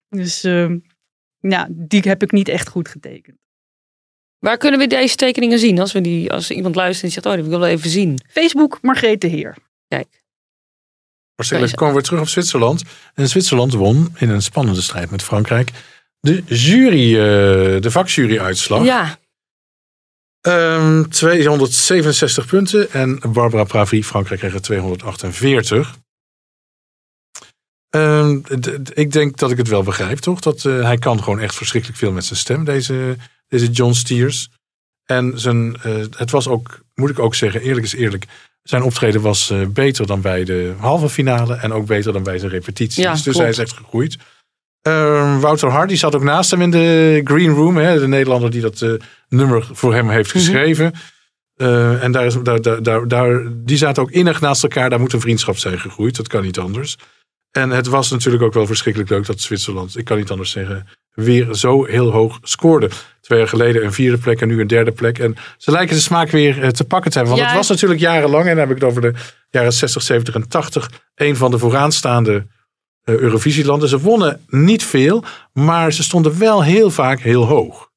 Dus 0.08 0.44
eh, 0.44 0.70
ja, 1.40 1.68
die 1.70 2.00
heb 2.04 2.22
ik 2.22 2.32
niet 2.32 2.48
echt 2.48 2.68
goed 2.68 2.88
getekend. 2.88 3.36
Waar 4.38 4.56
kunnen 4.56 4.80
we 4.80 4.86
deze 4.86 5.16
tekeningen 5.16 5.58
zien? 5.58 5.78
Als, 5.80 5.92
we 5.92 6.00
die, 6.00 6.32
als 6.32 6.50
iemand 6.50 6.74
luistert 6.74 7.04
en 7.04 7.10
zegt, 7.10 7.26
oh, 7.26 7.32
die 7.32 7.42
wil 7.42 7.52
ik 7.52 7.58
wel 7.58 7.68
even 7.68 7.90
zien. 7.90 8.20
Facebook, 8.28 8.78
Margreet 8.82 9.20
de 9.20 9.26
Heer. 9.26 9.56
Kijk. 9.88 10.22
Maar 11.36 11.48
komen 11.48 11.86
we 11.86 11.92
weer 11.92 12.02
terug 12.02 12.20
op 12.20 12.28
Zwitserland. 12.28 12.82
En 13.14 13.28
Zwitserland 13.28 13.72
won 13.72 14.14
in 14.18 14.28
een 14.28 14.42
spannende 14.42 14.80
strijd 14.80 15.10
met 15.10 15.22
Frankrijk. 15.22 15.70
De 16.24 16.42
jury, 16.46 17.14
eh, 17.14 17.80
de 17.80 17.90
vakjury-uitslag. 17.90 18.84
Ja, 18.84 19.18
Ehm, 20.44 21.02
267 21.08 22.46
punten. 22.46 22.90
En 22.92 23.20
Barbara 23.32 23.64
Pravi, 23.64 24.04
Frankrijk, 24.04 24.40
kreeg 24.40 24.54
er 24.54 24.60
248. 24.60 25.98
Ehm, 27.90 28.40
ik 28.92 29.12
denk 29.12 29.36
dat 29.36 29.50
ik 29.50 29.56
het 29.56 29.68
wel 29.68 29.82
begrijp, 29.82 30.18
toch? 30.18 30.40
Dat, 30.40 30.64
eh, 30.64 30.82
hij 30.82 30.98
kan 30.98 31.22
gewoon 31.22 31.40
echt 31.40 31.54
verschrikkelijk 31.54 31.98
veel 31.98 32.12
met 32.12 32.24
zijn 32.24 32.38
stem, 32.38 32.64
deze, 32.64 33.16
deze 33.48 33.70
John 33.70 33.92
Stiers. 33.92 34.48
En 35.04 35.40
zijn, 35.40 35.76
eh, 35.82 35.94
het 36.16 36.30
was 36.30 36.48
ook, 36.48 36.80
moet 36.94 37.10
ik 37.10 37.18
ook 37.18 37.34
zeggen, 37.34 37.60
eerlijk 37.60 37.86
is 37.86 37.94
eerlijk. 37.94 38.24
Zijn 38.62 38.82
optreden 38.82 39.20
was 39.20 39.52
beter 39.68 40.06
dan 40.06 40.20
bij 40.20 40.44
de 40.44 40.74
halve 40.78 41.08
finale. 41.08 41.54
En 41.54 41.72
ook 41.72 41.86
beter 41.86 42.12
dan 42.12 42.22
bij 42.22 42.38
zijn 42.38 42.50
repetities. 42.50 43.02
Ja, 43.04 43.12
dus 43.12 43.22
klopt. 43.22 43.38
hij 43.38 43.48
is 43.48 43.58
echt 43.58 43.72
gegroeid. 43.72 44.16
Ehm, 44.88 45.38
Wouter 45.40 45.68
Hardy 45.70 45.96
zat 45.96 46.14
ook 46.14 46.22
naast 46.22 46.50
hem 46.50 46.62
in 46.62 46.70
de 46.70 47.20
Green 47.24 47.50
Room. 47.54 47.76
Hè, 47.76 47.98
de 48.00 48.08
Nederlander 48.08 48.50
die 48.50 48.60
dat 48.60 48.80
eh, 48.82 48.92
nummer 49.28 49.68
voor 49.72 49.94
hem 49.94 50.08
heeft 50.10 50.28
Mhm. 50.34 50.38
geschreven. 50.38 50.92
Eh, 51.56 52.02
en 52.02 52.12
daar 52.12 52.26
is, 52.26 52.36
daar, 52.42 52.82
daar, 52.82 53.08
daar, 53.08 53.42
die 53.52 53.76
zaten 53.76 54.02
ook 54.02 54.10
innig 54.10 54.40
naast 54.40 54.62
elkaar. 54.62 54.90
Daar 54.90 55.00
moet 55.00 55.12
een 55.12 55.20
vriendschap 55.20 55.56
zijn 55.58 55.78
gegroeid. 55.80 56.16
Dat 56.16 56.28
kan 56.28 56.42
niet 56.42 56.58
anders. 56.58 56.96
En 57.50 57.70
het 57.70 57.86
was 57.86 58.10
natuurlijk 58.10 58.42
ook 58.42 58.52
wel 58.54 58.66
verschrikkelijk 58.66 59.10
leuk 59.10 59.26
dat 59.26 59.40
Zwitserland, 59.40 59.98
ik 59.98 60.04
kan 60.04 60.16
niet 60.16 60.30
anders 60.30 60.50
zeggen, 60.50 60.86
weer 61.14 61.54
zo 61.54 61.84
heel 61.84 62.10
hoog 62.10 62.38
scoorde. 62.42 62.88
Twee 63.20 63.38
jaar 63.38 63.48
geleden 63.48 63.84
een 63.84 63.92
vierde 63.92 64.18
plek 64.18 64.40
en 64.40 64.48
nu 64.48 64.60
een 64.60 64.66
derde 64.66 64.92
plek. 64.92 65.18
En 65.18 65.36
ze 65.58 65.70
lijken 65.70 65.94
de 65.96 66.02
smaak 66.02 66.30
weer 66.30 66.62
eh, 66.62 66.68
te 66.68 66.84
pakken 66.84 67.10
te 67.10 67.18
hebben. 67.18 67.36
Want 67.36 67.46
Ja. 67.46 67.54
het 67.56 67.66
was 67.66 67.76
natuurlijk 67.76 68.00
jarenlang, 68.00 68.42
en 68.44 68.50
dan 68.56 68.58
heb 68.58 68.68
ik 68.76 68.82
het 68.82 68.84
over 68.90 69.00
de 69.02 69.12
jaren 69.50 69.72
60, 69.72 70.02
70 70.02 70.34
en 70.34 70.48
80, 70.48 70.90
een 71.14 71.36
van 71.36 71.50
de 71.50 71.58
vooraanstaande 71.58 72.46
Eurovisielanden. 73.04 73.88
Ze 73.88 73.98
wonnen 74.00 74.44
niet 74.48 74.84
veel, 74.84 75.24
maar 75.52 75.92
ze 75.92 76.02
stonden 76.02 76.38
wel 76.38 76.62
heel 76.64 76.90
vaak 76.90 77.20
heel 77.20 77.44
hoog. 77.44 77.92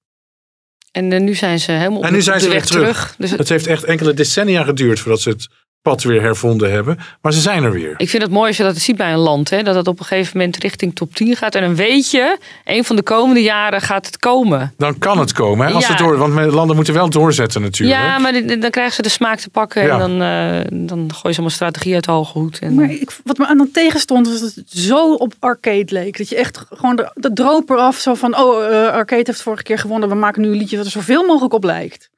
en 0.92 1.12
eh, 1.12 1.20
nu 1.22 1.36
zijn 1.36 1.60
ze 1.60 1.72
helemaal 1.72 1.98
op, 1.98 2.04
En 2.04 2.14
nu 2.14 2.22
zijn 2.22 2.40
ze 2.40 2.48
de 2.48 2.54
weg 2.54 2.66
terug. 2.66 2.82
terug. 2.88 3.16
Dus 3.18 3.30
het- 3.30 3.40
Het 3.40 3.50
heeft 3.50 3.68
echt 3.68 3.84
enkele 3.84 4.14
decennia 4.14 4.64
geduurd 4.64 5.00
voordat 5.00 5.22
ze 5.22 5.30
het 5.30 5.48
pad 5.82 6.04
weer 6.04 6.22
hervonden 6.22 6.72
hebben. 6.72 6.98
Maar 7.22 7.34
ze 7.34 7.42
zijn 7.42 7.64
er 7.64 7.72
weer. 7.72 7.94
ik 7.98 8.10
vind 8.10 8.24
het 8.24 8.32
mooi 8.32 8.48
als 8.48 8.58
je 8.58 8.64
dat 8.64 8.78
ziet 8.78 8.96
bij 8.98 9.12
een 9.12 9.18
land. 9.20 9.50
Hè, 9.50 9.64
dat 9.64 9.76
het 9.76 9.88
op 9.88 10.00
een 10.00 10.06
gegeven 10.06 10.38
moment 10.38 10.58
richting 10.58 10.96
top 10.96 11.16
10 11.16 11.36
gaat. 11.36 11.56
En 11.56 11.62
dan 11.62 11.76
weet 11.76 12.12
je, 12.12 12.38
een 12.66 12.84
van 12.84 12.96
de 12.96 13.02
komende 13.04 13.42
jaren 13.42 13.82
gaat 13.82 14.06
het 14.06 14.18
komen. 14.18 14.74
Dan 14.78 14.98
kan 14.98 15.20
het 15.20 15.32
komen. 15.34 15.68
Hè? 15.68 15.74
Als 15.74 15.84
Ja. 15.84 15.90
het 15.90 15.98
door, 16.00 16.18
want 16.18 16.54
landen 16.54 16.76
moeten 16.76 16.94
wel 16.94 17.10
doorzetten 17.10 17.62
natuurlijk. 17.62 18.00
Ja, 18.00 18.18
maar 18.18 18.60
dan 18.60 18.70
krijgen 18.70 18.94
ze 18.94 19.02
de 19.02 19.10
smaak 19.10 19.40
te 19.40 19.50
pakken. 19.50 19.84
Ja. 19.86 19.94
En 19.94 20.00
dan, 20.00 20.22
eh, 20.22 20.88
dan 20.88 20.98
gooien 20.98 21.14
ze 21.14 21.28
allemaal 21.28 21.50
strategie 21.50 21.94
uit 21.94 22.04
de 22.06 22.12
hoge 22.12 22.40
hoed. 22.40 22.60
En, 22.60 22.74
Maar 22.76 22.92
ik, 22.92 23.12
wat 23.24 23.38
me 23.38 23.48
aan 23.48 23.58
dan 23.58 23.72
tegenstond, 23.72 24.28
was 24.28 24.40
dat 24.40 24.54
het 24.54 24.70
zo 24.72 25.14
op 25.14 25.34
arcade 25.40 25.94
leek. 25.94 26.18
Dat 26.18 26.30
je 26.30 26.36
echt 26.36 26.66
gewoon 26.70 26.96
de, 26.96 27.12
de 27.14 27.34
droop 27.34 27.70
eraf 27.70 27.98
zo 27.98 28.14
van, 28.14 28.38
oh, 28.38 28.66
eh, 28.66 28.88
arcade 28.94 29.24
heeft 29.26 29.42
vorige 29.42 29.64
keer 29.64 29.78
gewonnen. 29.80 30.10
We 30.10 30.16
maken 30.16 30.42
nu 30.42 30.48
een 30.48 30.58
liedje 30.58 30.78
wat 30.78 30.86
er 30.86 30.92
zoveel 30.92 31.26
mogelijk 31.26 31.54
op 31.54 31.64
lijkt. 31.64 32.10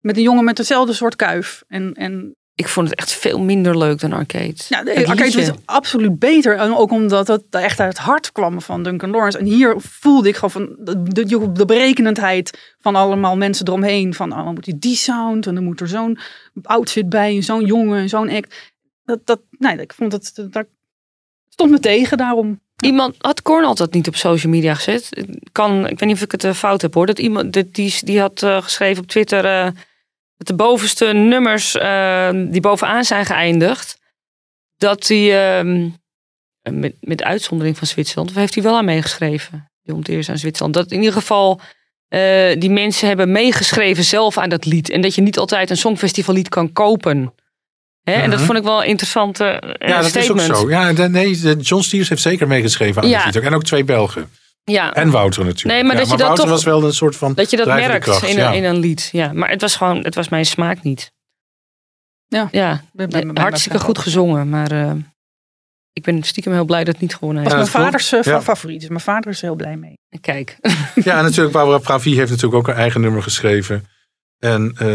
Met 0.00 0.16
een 0.16 0.22
jongen 0.22 0.44
met 0.44 0.56
dezelfde 0.56 0.92
soort 0.92 1.16
kuif. 1.16 1.62
En, 1.68 1.92
en 1.94 2.34
ik 2.56 2.68
vond 2.68 2.88
het 2.88 2.98
echt 2.98 3.12
veel 3.12 3.40
minder 3.40 3.78
leuk 3.78 4.00
dan 4.00 4.12
arcade. 4.12 4.54
nou, 4.68 4.84
de 4.84 5.06
arcade 5.06 5.46
was 5.46 5.50
absoluut 5.64 6.18
beter. 6.18 6.56
En 6.56 6.76
ook 6.76 6.90
omdat 6.90 7.28
het 7.28 7.42
echt 7.50 7.80
uit 7.80 7.88
het 7.88 8.06
hart 8.06 8.32
kwam 8.32 8.60
van 8.60 8.82
Duncan 8.82 9.10
Lawrence. 9.10 9.38
En 9.38 9.44
hier 9.44 9.74
voelde 9.78 10.28
ik 10.28 10.34
gewoon 10.34 10.50
van 10.50 10.76
de, 10.78 11.02
de, 11.02 11.52
de 11.52 11.64
berekenendheid 11.64 12.74
van 12.80 12.94
allemaal 12.96 13.36
mensen 13.36 13.66
eromheen. 13.66 14.14
Van, 14.14 14.32
oh, 14.32 14.44
dan 14.44 14.54
moet 14.54 14.66
je 14.66 14.78
die 14.78 14.96
sound 14.96 15.46
en 15.46 15.54
dan 15.54 15.64
moet 15.64 15.80
er 15.80 15.88
zo'n 15.88 16.18
outfit 16.62 17.08
bij. 17.08 17.36
En 17.36 17.42
zo'n 17.42 17.64
jongen 17.64 17.98
en 17.98 18.08
zo'n 18.08 18.30
act. 18.30 18.72
Dat, 19.04 19.26
dat, 19.26 19.40
nee, 19.50 19.76
ik 19.76 19.92
vond 19.92 20.12
het, 20.12 20.30
dat, 20.34 20.52
dat 20.52 20.66
stond 21.48 21.70
me 21.70 21.78
tegen 21.78 22.16
daarom. 22.16 22.60
Iemand 22.80 23.14
had 23.18 23.42
Korn 23.42 23.64
altijd 23.64 23.92
niet 23.92 24.08
op 24.08 24.16
social 24.16 24.52
media 24.52 24.74
gezet. 24.74 25.24
Kan, 25.52 25.86
ik 25.86 25.98
weet 25.98 26.08
niet 26.08 26.16
of 26.16 26.22
ik 26.22 26.32
het 26.32 26.44
eh, 26.44 26.52
fout 26.52 26.82
heb 26.82 26.94
hoor. 26.94 27.06
Dat 27.06 27.18
iemand 27.18 27.74
die, 27.74 27.94
die 28.04 28.20
had 28.20 28.42
eh, 28.42 28.62
geschreven 28.62 29.02
op 29.02 29.08
Twitter 29.08 29.44
eh, 29.44 29.68
de 30.46 30.54
bovenste 30.54 31.04
nummers 31.06 31.74
eh, 31.76 32.30
die 32.34 32.60
bovenaan 32.60 33.04
zijn 33.04 33.26
geëindigd, 33.26 33.98
dat 34.76 35.06
die 35.06 35.32
ehm, 35.36 35.88
met, 36.70 36.94
met 37.00 37.22
uitzondering 37.22 37.78
van 37.78 37.86
Zwitserland, 37.86 38.30
of 38.30 38.36
heeft 38.36 38.54
hij 38.54 38.62
wel 38.62 38.76
aan 38.76 38.84
meegeschreven? 38.84 39.70
Die 39.82 39.94
omteers 39.94 40.28
aan 40.30 40.38
Zwitserland. 40.38 40.74
Dat 40.74 40.90
in 40.90 40.98
ieder 40.98 41.12
geval 41.12 41.60
eh, 42.08 42.58
die 42.60 42.70
mensen 42.70 43.08
hebben 43.08 43.32
meegeschreven 43.32 44.04
zelf 44.04 44.38
aan 44.38 44.48
dat 44.48 44.64
lied. 44.64 44.90
En 44.90 45.00
dat 45.00 45.14
je 45.14 45.22
niet 45.22 45.38
altijd 45.38 45.70
een 45.70 45.76
songfestivallied 45.76 46.48
kan 46.48 46.72
kopen. 46.72 47.34
Hè? 48.02 48.12
En 48.12 48.28
dat 48.30 48.38
Mhm. 48.38 48.46
vond 48.46 48.58
ik 48.58 48.64
wel 48.64 48.82
een 48.82 48.88
interessante 48.88 49.44
eh, 49.44 49.88
Ja, 49.88 50.00
dat 50.02 50.14
is 50.16 50.30
ook 50.30 50.40
zo. 50.40 50.70
Ja, 50.70 50.90
nee, 51.08 51.36
John 51.56 51.82
Stiers 51.82 52.08
heeft 52.08 52.22
zeker 52.22 52.46
meegeschreven 52.46 53.02
aan 53.02 53.08
Ja. 53.08 53.24
het 53.24 53.34
lied. 53.34 53.44
En 53.44 53.54
ook 53.54 53.64
twee 53.64 53.84
Belgen. 53.84 54.30
Ja, 54.64 54.94
En 54.94 55.10
Wouter 55.10 55.44
natuurlijk. 55.44 55.74
Nee, 55.74 55.82
maar 55.84 55.92
Ja, 55.92 55.98
dat 56.00 56.10
je 56.10 56.16
dat 56.16 56.26
Wouter 56.26 56.44
toch- 56.44 56.54
was 56.54 56.64
wel 56.64 56.84
een 56.84 56.92
soort 56.94 57.16
van 57.16 57.34
Dat 57.34 57.50
je 57.50 57.56
dat 57.56 57.66
merkt 57.66 58.04
kracht, 58.04 58.22
in, 58.28 58.36
ja. 58.36 58.48
een, 58.48 58.54
in 58.54 58.64
een 58.64 58.78
lied. 58.78 59.08
Ja, 59.12 59.32
maar 59.32 59.48
het 59.50 59.60
was 59.60 59.76
gewoon, 59.76 60.04
het 60.04 60.14
was 60.14 60.28
mijn 60.28 60.46
smaak 60.46 60.82
niet. 60.82 61.12
Ja. 62.26 62.48
ja 62.52 62.84
Bij- 62.92 63.06
bij- 63.08 63.26
bij- 63.26 63.42
hartstikke 63.42 63.78
goed 63.80 63.98
gezongen, 63.98 64.48
maar 64.48 64.70
eh, 64.72 64.92
ik 65.92 66.02
ben 66.02 66.22
stiekem 66.22 66.52
heel 66.52 66.64
blij 66.64 66.84
dat 66.84 66.92
het 66.92 67.02
niet 67.02 67.14
gewonnen 67.14 67.42
was 67.44 67.52
heeft. 67.52 67.64
Mijn 67.72 67.82
dat 67.82 67.92
klopt. 67.92 68.06
vaders 68.08 68.26
eh, 68.26 68.32
Ja. 68.32 68.42
favoriet. 68.42 68.80
Dus 68.80 68.88
mijn 68.88 69.00
vader 69.00 69.30
is 69.30 69.38
er 69.38 69.44
heel 69.44 69.54
blij 69.56 69.76
mee. 69.76 69.94
Kijk, 70.20 70.56
Ja, 70.94 71.16
en 71.18 71.22
natuurlijk 71.24 71.52
Barbara 71.52 71.78
Pravi 71.78 72.14
heeft 72.16 72.30
natuurlijk 72.30 72.54
ook 72.60 72.68
een 72.68 72.80
eigen 72.80 73.00
nummer 73.00 73.22
geschreven. 73.22 73.86
En 74.38 74.70
eh, 74.74 74.86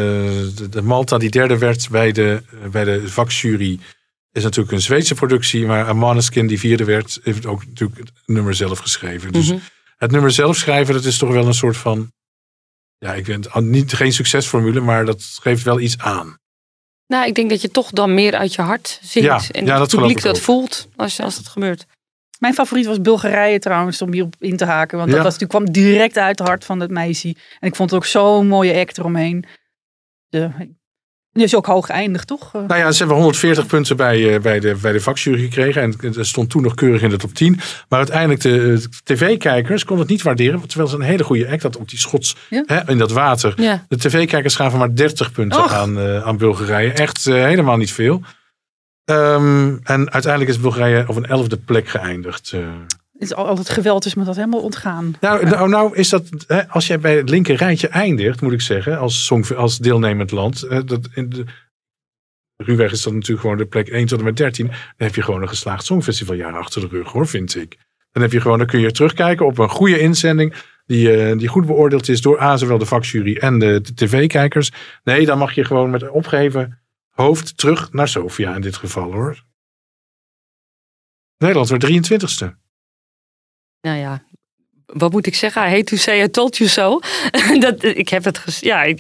de, 0.56 0.68
de 0.70 0.82
Malta 0.82 1.18
die 1.18 1.30
derde 1.30 1.58
werd 1.58 1.90
bij 1.90 2.12
de, 2.12 2.44
bij 2.72 2.84
de 2.84 3.08
vakjury 3.10 3.80
is 4.40 4.46
natuurlijk 4.46 4.74
een 4.76 4.82
Zweedse 4.82 5.16
productie. 5.16 5.66
Maar 5.66 5.96
Maneskin 5.96 6.48
die 6.48 6.60
vierde 6.60 6.84
werd 6.86 7.20
heeft 7.24 7.46
ook 7.46 7.66
natuurlijk 7.66 8.00
het 8.00 8.12
nummer 8.26 8.54
zelf 8.56 8.80
geschreven. 8.80 9.32
Dus 9.32 9.48
Mhm. 9.52 9.60
het 9.98 10.12
nummer 10.12 10.32
zelf 10.32 10.56
schrijven, 10.56 10.94
dat 10.94 11.04
is 11.06 11.18
toch 11.18 11.32
wel 11.32 11.48
een 11.48 11.54
soort 11.54 11.78
van. 11.78 12.12
Ja, 12.98 13.14
ik 13.14 13.26
weet 13.26 13.54
het, 13.54 13.64
niet, 13.64 13.94
geen 13.94 14.14
succesformule, 14.14 14.80
maar 14.80 15.06
dat 15.06 15.24
geeft 15.42 15.64
wel 15.64 15.80
iets 15.80 15.98
aan. 15.98 16.38
Nou, 17.08 17.28
ik 17.28 17.36
denk 17.36 17.50
dat 17.50 17.62
je 17.62 17.70
toch 17.72 17.90
dan 17.92 18.14
meer 18.14 18.36
uit 18.36 18.54
je 18.56 18.62
hart 18.62 19.00
zingt. 19.04 19.28
Ja, 19.28 19.42
en 19.52 19.66
ja, 19.66 19.78
dat 19.78 19.92
het 19.92 20.00
publiek 20.00 20.22
dat 20.22 20.36
ook. 20.36 20.42
voelt 20.42 20.88
als, 20.96 21.20
als 21.20 21.36
dat 21.36 21.48
gebeurt. 21.48 21.86
Mijn 22.40 22.54
favoriet 22.54 22.86
was 22.86 23.02
Bulgarije 23.02 23.60
trouwens, 23.60 24.02
om 24.02 24.12
hierop 24.14 24.36
in 24.40 24.58
te 24.58 24.66
haken. 24.66 24.98
Want 24.98 25.10
Ja. 25.10 25.16
dat 25.16 25.26
was, 25.26 25.38
die 25.38 25.48
kwam 25.48 25.72
direct 25.72 26.18
uit 26.18 26.40
het 26.40 26.48
hart 26.48 26.66
van 26.66 26.80
het 26.80 26.92
meisje. 26.92 27.36
En 27.60 27.68
ik 27.68 27.76
vond 27.76 27.90
het 27.90 28.00
ook 28.00 28.06
zo'n 28.06 28.48
mooie 28.48 28.80
act 28.80 28.98
eromheen. 28.98 29.46
De, 30.28 30.50
is 31.42 31.56
ook 31.56 31.66
hoog 31.66 31.86
geëindigd, 31.86 32.28
toch? 32.28 32.50
Eh, 32.56 32.62
Nou 32.68 32.80
ja, 32.80 32.92
ze 32.92 32.98
hebben 32.98 33.16
140 33.18 33.66
punten 33.66 33.98
bij, 33.98 34.34
eh, 34.36 34.42
bij, 34.42 34.60
de, 34.60 34.76
bij 34.82 34.92
de 34.92 35.02
vakjury 35.02 35.40
gekregen. 35.42 35.82
En 35.82 35.96
het 36.14 36.28
stond 36.28 36.50
toen 36.50 36.62
nog 36.62 36.74
keurig 36.74 37.02
in 37.02 37.10
de 37.10 37.18
top 37.18 37.34
10. 37.34 37.60
Maar 37.90 38.00
uiteindelijk, 38.00 38.42
de 38.42 38.72
eh, 38.82 39.00
tv-kijkers 39.04 39.84
konden 39.84 40.06
het 40.06 40.14
niet 40.14 40.24
waarderen. 40.24 40.68
Terwijl 40.68 40.90
ze 40.90 40.96
een 40.96 41.02
hele 41.02 41.24
goede 41.24 41.50
act 41.50 41.64
had 41.64 41.78
op 41.78 41.90
die 41.90 42.00
schots 42.00 42.36
Ja. 42.50 42.64
hè, 42.66 42.90
in 42.92 42.98
dat 42.98 43.12
water. 43.12 43.54
Ja. 43.62 43.86
De 43.88 43.98
tv-kijkers 43.98 44.56
gaven 44.56 44.80
maar 44.80 44.96
30 44.96 45.32
punten 45.32 45.64
Och. 45.64 45.74
aan, 45.74 46.00
aan 46.00 46.38
Bulgarije. 46.38 46.92
Echt 46.92 47.26
helemaal 47.26 47.78
niet 47.78 47.92
veel. 47.92 48.22
Ehm, 49.06 49.78
en 49.84 50.12
uiteindelijk 50.12 50.52
is 50.52 50.60
Bulgarije 50.60 51.04
op 51.08 51.16
een 51.16 51.26
elfde 51.26 51.58
plek 51.58 51.88
geëindigd. 51.88 52.52
eh. 52.52 52.60
Is 53.20 53.34
al, 53.34 53.48
al 53.48 53.58
het 53.58 53.70
geweld 53.70 54.06
is 54.06 54.14
me 54.14 54.24
dat 54.24 54.36
helemaal 54.36 54.62
ontgaan. 54.62 55.16
Nou, 55.20 55.46
nou, 55.46 55.70
nou 55.70 55.96
is 55.96 56.10
dat, 56.10 56.30
hè, 56.48 56.68
als 56.68 56.88
jij 56.88 57.00
bij 57.00 57.18
het 57.18 57.30
linker 57.30 57.56
rijtje 57.56 57.88
eindigt, 57.88 58.42
moet 58.42 58.52
ik 58.52 58.62
zeggen, 58.62 59.00
als, 59.00 59.26
song, 59.26 59.56
als 59.56 59.78
deelnemend 59.78 60.32
land. 60.32 60.64
eh, 60.64 60.80
dat 60.86 61.08
in 61.14 61.30
de, 61.30 61.46
ruwweg 62.56 62.92
is 62.92 63.02
dat 63.02 63.14
natuurlijk 63.14 63.42
gewoon 63.42 63.58
de 63.58 63.66
plek 63.66 63.88
1 63.88 64.06
tot 64.06 64.20
en 64.20 64.26
met 64.26 64.38
13. 64.38 64.66
Dan 64.68 64.76
heb 64.98 65.16
je 65.16 65.22
gewoon 65.22 65.42
een 65.42 65.50
geslaagd 65.50 65.86
songfestivaljaar 65.86 66.58
achter 66.58 66.82
de 66.82 66.88
rug, 66.88 67.12
hoor, 67.12 67.28
vind 67.28 67.56
ik. 67.56 67.78
Dan 68.12 68.24
heb 68.24 68.32
je 68.32 68.42
gewoon, 68.42 68.58
dan 68.58 68.68
kun 68.68 68.80
je 68.80 68.92
terugkijken 68.92 69.46
op 69.46 69.58
een 69.58 69.70
goede 69.70 70.00
inzending. 70.00 70.54
Die, 70.86 71.12
eh, 71.16 71.38
die 71.38 71.48
goed 71.48 71.66
beoordeeld 71.66 72.10
is 72.10 72.22
door 72.22 72.42
A, 72.42 72.58
zowel 72.58 72.78
de 72.78 72.86
vakjury 72.86 73.36
en 73.36 73.60
de, 73.60 73.82
de 73.82 73.94
tv-kijkers. 73.94 74.72
Nee, 75.04 75.26
dan 75.26 75.38
mag 75.38 75.54
je 75.54 75.66
gewoon 75.66 75.90
met 75.90 76.10
opgeheven 76.10 76.80
hoofd 77.10 77.58
terug 77.58 77.92
naar 77.94 78.08
Sofia 78.08 78.56
in 78.56 78.62
dit 78.62 78.76
geval, 78.76 79.12
hoor. 79.12 79.44
Nederland 81.38 81.70
werd 81.70 81.84
23ste. 81.84 82.69
Nou 83.82 83.98
ja, 83.98 84.24
wat 84.86 85.12
moet 85.12 85.26
ik 85.28 85.36
zeggen? 85.36 85.62
I 85.66 85.70
hate 85.70 85.84
to 85.84 85.96
say 85.98 86.24
I 86.24 86.30
told 86.30 86.58
you 86.58 86.70
so. 86.70 87.00
dat, 87.60 87.84
ik 87.84 88.10
heb 88.10 88.24
het 88.24 88.58
Ja, 88.60 88.84
ik, 88.84 88.98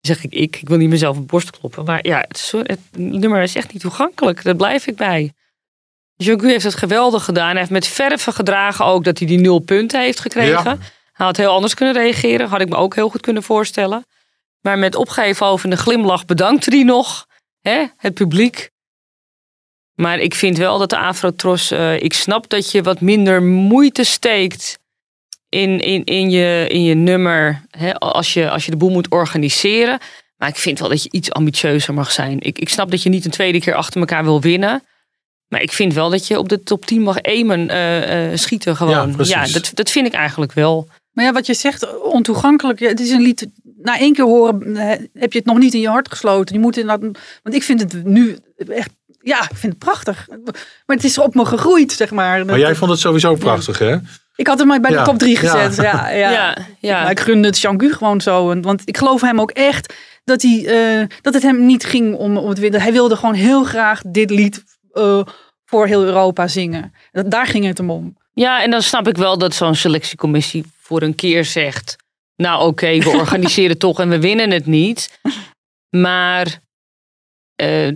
zeg 0.00 0.24
ik 0.24 0.32
ik. 0.32 0.56
Ik 0.56 0.68
wil 0.68 0.76
niet 0.78 0.88
mezelf 0.88 1.16
op 1.16 1.28
borst 1.28 1.50
kloppen. 1.50 1.84
Maar 1.84 2.06
ja, 2.06 2.18
het, 2.28 2.36
is- 2.36 2.50
het 2.52 2.80
nummer 2.96 3.42
is 3.42 3.54
echt 3.54 3.72
niet 3.72 3.82
toegankelijk. 3.82 4.42
Daar 4.42 4.56
blijf 4.56 4.86
ik 4.86 4.96
bij. 4.96 5.32
Jogu 6.16 6.48
heeft 6.50 6.64
het 6.64 6.74
geweldig 6.74 7.24
gedaan. 7.24 7.48
Hij 7.50 7.58
heeft 7.58 7.70
met 7.70 7.86
verve 7.86 8.32
gedragen 8.32 8.84
ook 8.84 9.04
dat 9.04 9.18
hij 9.18 9.26
die 9.26 9.38
nul 9.38 9.58
punten 9.58 10.00
heeft 10.00 10.20
gekregen. 10.20 10.64
Ja. 10.64 10.78
Hij 11.12 11.26
had 11.26 11.36
heel 11.36 11.50
anders 11.52 11.74
kunnen 11.74 11.94
reageren. 11.94 12.48
Had 12.48 12.60
ik 12.60 12.68
me 12.68 12.76
ook 12.76 12.94
heel 12.94 13.08
goed 13.08 13.20
kunnen 13.20 13.42
voorstellen. 13.42 14.04
Maar 14.60 14.78
met 14.78 14.94
opgeheven 14.94 15.46
hoofd 15.46 15.64
en 15.64 15.70
een 15.70 15.78
glimlach 15.78 16.24
bedankte 16.24 16.70
hij 16.70 16.82
nog. 16.82 17.26
Hè, 17.60 17.84
het 17.96 18.14
publiek. 18.14 18.70
Maar 20.00 20.18
ik 20.18 20.34
vind 20.34 20.56
wel 20.56 20.78
dat 20.78 20.90
de 20.90 20.98
Afrotros... 20.98 21.70
eh 21.70 22.02
ik 22.02 22.12
snap 22.12 22.48
dat 22.48 22.70
je 22.70 22.82
wat 22.82 23.00
minder 23.00 23.42
moeite 23.42 24.04
steekt 24.04 24.78
in, 25.48 25.80
in, 25.80 26.04
in, 26.04 26.30
je, 26.30 26.66
in 26.68 26.82
je 26.82 26.94
nummer. 26.94 27.62
Hè, 27.70 27.94
als, 27.94 28.34
je, 28.34 28.50
als 28.50 28.64
je 28.64 28.70
de 28.70 28.76
boel 28.76 28.90
moet 28.90 29.08
organiseren. 29.08 29.98
Maar 30.36 30.48
ik 30.48 30.56
vind 30.56 30.78
wel 30.78 30.88
dat 30.88 31.02
je 31.02 31.10
iets 31.12 31.32
ambitieuzer 31.32 31.94
mag 31.94 32.12
zijn. 32.12 32.40
Ik, 32.40 32.58
ik 32.58 32.68
snap 32.68 32.90
dat 32.90 33.02
je 33.02 33.08
niet 33.08 33.24
een 33.24 33.30
tweede 33.30 33.60
keer 33.60 33.74
achter 33.74 34.00
elkaar 34.00 34.24
wil 34.24 34.40
winnen. 34.40 34.82
Maar 35.48 35.62
ik 35.62 35.72
vind 35.72 35.94
wel 35.94 36.10
dat 36.10 36.26
je 36.26 36.38
op 36.38 36.48
de 36.48 36.62
top 36.62 36.86
10 36.86 37.02
mag 37.02 37.22
aimen, 37.22 37.68
eh, 37.68 38.32
eh, 38.32 38.38
schieten 38.38 38.76
gewoon. 38.76 39.08
Ja, 39.08 39.14
precies. 39.14 39.52
dat, 39.52 39.70
dat 39.74 39.90
vind 39.90 40.06
ik 40.06 40.12
eigenlijk 40.12 40.52
wel. 40.52 40.88
Maar 41.12 41.24
ja, 41.24 41.32
wat 41.32 41.46
je 41.46 41.54
zegt, 41.54 42.02
ontoegankelijk. 42.02 42.78
Ja, 42.78 42.88
het 42.88 43.00
is 43.00 43.10
een 43.10 43.22
lied, 43.22 43.46
na 43.82 43.98
één 43.98 44.14
keer 44.14 44.24
horen 44.24 44.76
heb 45.12 45.32
je 45.32 45.38
het 45.38 45.46
nog 45.46 45.58
niet 45.58 45.74
in 45.74 45.80
je 45.80 45.88
hart 45.88 46.08
gesloten. 46.08 46.54
Je 46.54 46.60
moet 46.60 46.76
inderdaad, 46.76 47.18
want 47.42 47.54
ik 47.54 47.62
vind 47.62 47.80
het 47.80 48.04
nu 48.04 48.38
echt, 48.68 48.90
ja, 49.22 49.42
ik 49.42 49.56
vind 49.56 49.72
het 49.72 49.78
prachtig. 49.78 50.26
Maar 50.86 50.96
het 50.96 51.04
is 51.04 51.18
op 51.18 51.34
me 51.34 51.44
gegroeid, 51.44 51.92
zeg 51.92 52.10
maar. 52.10 52.44
Maar 52.44 52.58
jij 52.58 52.74
vond 52.74 52.90
het 52.90 53.00
sowieso 53.00 53.34
prachtig, 53.34 53.78
hè? 53.78 53.96
Ik 54.36 54.46
had 54.46 54.58
hem 54.58 54.66
maar 54.68 54.80
bij 54.80 54.90
Ja. 54.90 54.98
de 54.98 55.04
top 55.10 55.18
drie 55.18 55.32
Ja. 55.32 55.38
gezet. 55.38 55.76
Ja, 55.76 56.08
ja. 56.08 56.30
Ja, 56.30 56.56
ja. 56.78 57.02
Maar 57.02 57.10
ik 57.10 57.20
gunde 57.20 57.48
het 57.48 57.58
Jean-Gu 57.60 57.92
gewoon 57.92 58.20
zo. 58.20 58.50
En- 58.50 58.62
Want 58.62 58.82
ik 58.84 58.96
geloof 58.98 59.20
hem 59.20 59.40
ook 59.40 59.50
echt 59.50 59.94
dat, 60.24 60.42
hij, 60.42 60.66
eh, 61.00 61.06
dat 61.20 61.34
het 61.34 61.42
hem 61.42 61.66
niet 61.66 61.84
ging 61.84 62.14
om, 62.14 62.36
om 62.36 62.48
het 62.48 62.58
winnen. 62.58 62.80
Hij 62.80 62.92
wilde 62.92 63.16
gewoon 63.16 63.34
heel 63.34 63.64
graag 63.64 64.02
dit 64.06 64.30
lied 64.30 64.64
eh, 64.92 65.22
voor 65.64 65.86
heel 65.86 66.04
Europa 66.04 66.48
zingen. 66.48 66.94
Dat, 67.12 67.30
daar 67.30 67.46
ging 67.46 67.64
het 67.64 67.78
hem 67.78 67.90
om. 67.90 68.16
Ja, 68.32 68.62
en 68.62 68.70
dan 68.70 68.82
snap 68.82 69.08
ik 69.08 69.16
wel 69.16 69.38
dat 69.38 69.54
zo'n 69.54 69.74
selectiecommissie 69.74 70.64
voor 70.80 71.02
een 71.02 71.14
keer 71.14 71.44
zegt... 71.44 71.96
Nou 72.36 72.66
oké, 72.66 72.98
we 72.98 73.08
organiseren 73.24 73.78
toch 73.78 74.00
en 74.00 74.08
we 74.08 74.20
winnen 74.20 74.50
het 74.50 74.66
niet. 74.66 75.18
Maar 75.90 76.58
eh, 77.56 77.88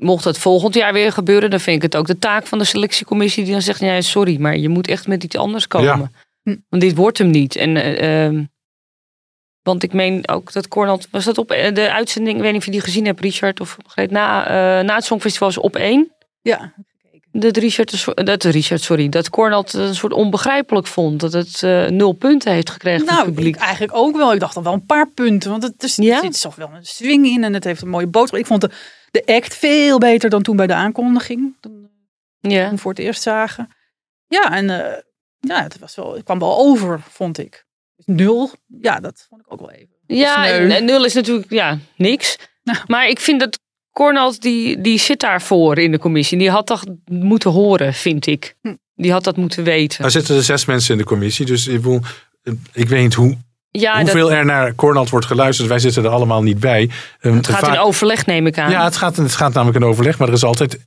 mocht 0.00 0.24
dat 0.24 0.38
volgend 0.38 0.74
jaar 0.74 0.92
weer 0.92 1.12
gebeuren... 1.12 1.50
dan 1.50 1.60
vind 1.60 1.76
ik 1.76 1.82
het 1.82 1.96
ook 1.96 2.06
de 2.06 2.18
taak 2.18 2.46
van 2.46 2.58
de 2.58 2.64
selectiecommissie... 2.64 3.44
die 3.44 3.52
dan 3.52 3.62
zegt, 3.62 3.80
ja, 3.80 4.00
sorry, 4.00 4.40
maar 4.40 4.56
je 4.56 4.68
moet 4.68 4.88
echt 4.88 5.06
met 5.06 5.24
iets 5.24 5.36
anders 5.36 5.66
komen. 5.66 6.12
Hm. 6.42 6.56
Want 6.68 6.82
dit 6.82 6.96
wordt 6.96 7.18
hem 7.18 7.30
niet. 7.30 7.56
En, 7.56 7.76
ehm, 7.98 8.44
want 9.62 9.82
ik 9.82 9.92
meen 9.92 10.28
ook 10.28 10.52
dat 10.52 10.68
Cornel... 10.68 11.00
Was 11.10 11.24
dat 11.24 11.38
op 11.38 11.50
eh, 11.50 11.74
de 11.74 11.92
uitzending, 11.92 12.36
ik 12.36 12.42
weet 12.42 12.52
niet 12.52 12.60
of 12.60 12.66
je 12.66 12.72
die 12.72 12.80
gezien 12.80 13.04
hebt, 13.04 13.20
Richard... 13.20 13.60
of 13.60 13.76
na, 14.08 14.46
eh, 14.46 14.84
na 14.84 14.94
het 14.94 15.04
Songfestival 15.04 15.48
is 15.48 15.58
op 15.58 15.76
één... 15.76 16.12
Ja, 16.42 16.72
Dat 17.32 17.56
Richard, 17.56 18.04
dat 18.26 18.44
Richard, 18.44 18.82
sorry, 18.82 19.08
dat 19.08 19.30
Cornel 19.30 19.62
het 19.62 19.72
een 19.72 19.94
soort 19.94 20.12
onbegrijpelijk 20.12 20.86
vond. 20.86 21.20
Dat 21.20 21.32
het 21.32 21.62
eh, 21.62 21.86
nul 21.86 22.12
punten 22.12 22.52
heeft 22.52 22.70
gekregen 22.70 23.06
van 23.06 23.14
nou, 23.14 23.26
het 23.26 23.34
publiek. 23.34 23.54
ik 23.54 23.60
eigenlijk 23.60 23.96
ook 23.96 24.16
wel. 24.16 24.32
Ik 24.32 24.40
dacht 24.40 24.56
al 24.56 24.62
wel 24.62 24.72
een 24.72 24.86
paar 24.86 25.08
punten. 25.08 25.50
Want 25.50 25.62
het 25.62 25.82
is, 25.82 25.96
Ja? 25.96 26.16
er 26.16 26.20
zit 26.32 26.40
toch 26.40 26.54
wel 26.54 26.70
een 26.72 26.84
swing 26.84 27.26
in 27.26 27.44
en 27.44 27.54
het 27.54 27.64
heeft 27.64 27.82
een 27.82 27.88
mooie 27.88 28.06
boodschap. 28.06 28.38
Ik 28.38 28.46
vond 28.46 28.60
de, 28.60 28.70
de 29.10 29.26
act 29.26 29.56
veel 29.56 29.98
beter 29.98 30.30
dan 30.30 30.42
toen 30.42 30.56
bij 30.56 30.66
de 30.66 30.74
aankondiging. 30.74 31.56
Toen 31.60 31.90
ja. 32.40 32.70
we 32.70 32.78
voor 32.78 32.90
het 32.90 33.00
eerst 33.00 33.22
zagen. 33.22 33.68
Ja, 34.26 34.56
en 34.56 34.70
eh, 34.70 35.02
ja, 35.38 35.62
het, 35.62 35.78
was 35.78 35.94
wel, 35.94 36.14
het 36.14 36.24
kwam 36.24 36.38
wel 36.38 36.58
over, 36.58 37.00
vond 37.10 37.38
ik. 37.38 37.64
Nul, 38.04 38.50
ja, 38.80 39.00
dat 39.00 39.26
vond 39.28 39.40
ik 39.40 39.52
ook 39.52 39.60
wel 39.60 39.70
even. 39.70 39.94
ja, 40.06 40.48
en, 40.48 40.84
nul 40.84 41.04
is 41.04 41.14
natuurlijk 41.14 41.50
ja, 41.50 41.78
niks. 41.96 42.36
Nou. 42.62 42.78
Maar 42.86 43.08
ik 43.08 43.20
vind 43.20 43.40
dat 43.40 43.58
Cornel, 43.92 44.40
die, 44.40 44.80
die 44.80 44.98
zit 44.98 45.20
daarvoor 45.20 45.78
in 45.78 45.90
de 45.90 45.98
commissie. 45.98 46.38
Die 46.38 46.50
had 46.50 46.66
dat 46.66 46.86
moeten 47.04 47.50
horen, 47.50 47.94
vind 47.94 48.26
ik. 48.26 48.56
Hm. 48.60 48.74
Die 48.94 49.12
had 49.12 49.24
dat 49.24 49.36
moeten 49.36 49.64
weten. 49.64 50.04
Er 50.04 50.10
zitten 50.10 50.36
er 50.36 50.42
zes 50.42 50.64
mensen 50.64 50.92
in 50.92 50.98
de 50.98 51.04
commissie, 51.04 51.46
dus 51.46 51.66
ik, 51.66 51.76
bedoel, 51.76 52.00
ik 52.72 52.88
weet 52.88 53.02
niet 53.02 53.14
hoe, 53.14 53.36
Ja, 53.70 53.92
dat, 53.92 54.02
hoeveel 54.02 54.32
er 54.32 54.44
naar 54.44 54.74
Cornald 54.74 55.10
wordt 55.10 55.26
geluisterd. 55.26 55.68
Wij 55.68 55.78
zitten 55.78 56.04
er 56.04 56.10
allemaal 56.10 56.42
niet 56.42 56.60
bij. 56.60 56.90
Ehm, 57.20 57.34
het 57.36 57.48
gaat 57.48 57.58
vaak- 57.60 57.74
in 57.74 57.80
overleg, 57.80 58.26
neem 58.26 58.46
ik 58.46 58.58
aan. 58.58 58.70
Ja, 58.70 58.84
het 58.84 58.96
gaat, 58.96 59.16
het 59.16 59.34
gaat 59.34 59.52
namelijk 59.52 59.78
in 59.78 59.90
overleg, 59.90 60.18
maar 60.18 60.28
er 60.28 60.34
is 60.34 60.44
altijd 60.44 60.86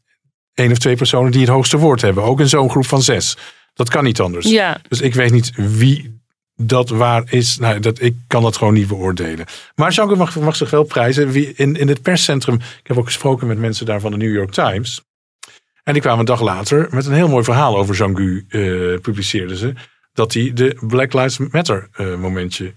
één 0.53 0.71
of 0.71 0.77
twee 0.77 0.95
personen 0.95 1.31
die 1.31 1.41
het 1.41 1.49
hoogste 1.49 1.77
woord 1.77 2.01
hebben. 2.01 2.23
Ook 2.23 2.39
in 2.39 2.49
zo'n 2.49 2.69
groep 2.69 2.85
van 2.85 3.01
zes. 3.01 3.37
Dat 3.73 3.89
kan 3.89 4.03
niet 4.03 4.19
anders. 4.19 4.49
ja. 4.49 4.77
Dus 4.87 5.01
ik 5.01 5.13
weet 5.13 5.31
niet 5.31 5.51
wie 5.55 6.21
dat 6.55 6.89
waar 6.89 7.23
is. 7.29 7.57
Nou, 7.57 7.79
dat, 7.79 8.01
ik 8.01 8.15
kan 8.27 8.41
dat 8.43 8.57
gewoon 8.57 8.73
niet 8.73 8.87
beoordelen. 8.87 9.45
Maar 9.75 9.91
Jean 9.91 10.17
mag, 10.17 10.39
mag 10.39 10.55
zich 10.55 10.69
wel 10.69 10.83
prijzen. 10.83 11.29
Wie, 11.29 11.53
in, 11.55 11.75
in 11.75 11.87
het 11.87 12.01
perscentrum, 12.01 12.55
ik 12.55 12.87
heb 12.87 12.97
ook 12.97 13.05
gesproken 13.05 13.47
met 13.47 13.57
mensen 13.57 13.85
daar 13.85 13.99
van 13.99 14.11
de 14.11 14.17
New 14.17 14.33
York 14.33 14.51
Times. 14.51 15.01
En 15.83 15.93
die 15.93 16.01
kwamen 16.01 16.19
een 16.19 16.25
dag 16.25 16.41
later 16.41 16.87
met 16.91 17.05
een 17.05 17.13
heel 17.13 17.27
mooi 17.27 17.43
verhaal 17.43 17.77
over 17.77 17.95
Jean-Gu. 17.95 18.45
eh, 18.49 18.99
publiceerden 19.01 19.57
ze. 19.57 19.73
Dat 20.13 20.33
hij 20.33 20.53
de 20.53 20.77
Black 20.87 21.13
Lives 21.13 21.37
Matter 21.37 21.87
eh, 21.91 22.15
momentje 22.15 22.73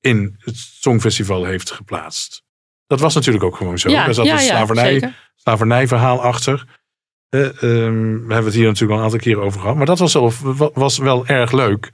in 0.00 0.36
het 0.38 0.56
Songfestival 0.56 1.44
heeft 1.44 1.70
geplaatst. 1.70 2.42
Dat 2.86 3.00
was 3.00 3.14
natuurlijk 3.14 3.44
ook 3.44 3.56
gewoon 3.56 3.78
zo. 3.78 3.90
ja, 3.90 4.04
Daar 4.04 4.14
zat 4.14 4.24
ja, 4.26 4.38
een 4.38 4.44
ja, 4.44 4.48
slavernij, 4.50 4.92
zeker. 4.92 5.32
slavernijverhaal 5.36 6.22
achter. 6.22 6.80
Eh, 7.28 7.46
ehm, 7.46 8.26
we 8.26 8.32
hebben 8.32 8.44
het 8.44 8.54
hier 8.54 8.66
natuurlijk 8.66 8.90
al 8.92 8.96
een 8.98 9.04
aantal 9.04 9.18
keren 9.18 9.42
over 9.42 9.60
gehad. 9.60 9.76
Maar 9.76 9.86
dat 9.86 9.98
was 9.98 10.12
wel, 10.12 10.32
was 10.74 10.98
wel 10.98 11.26
erg 11.26 11.52
leuk. 11.52 11.90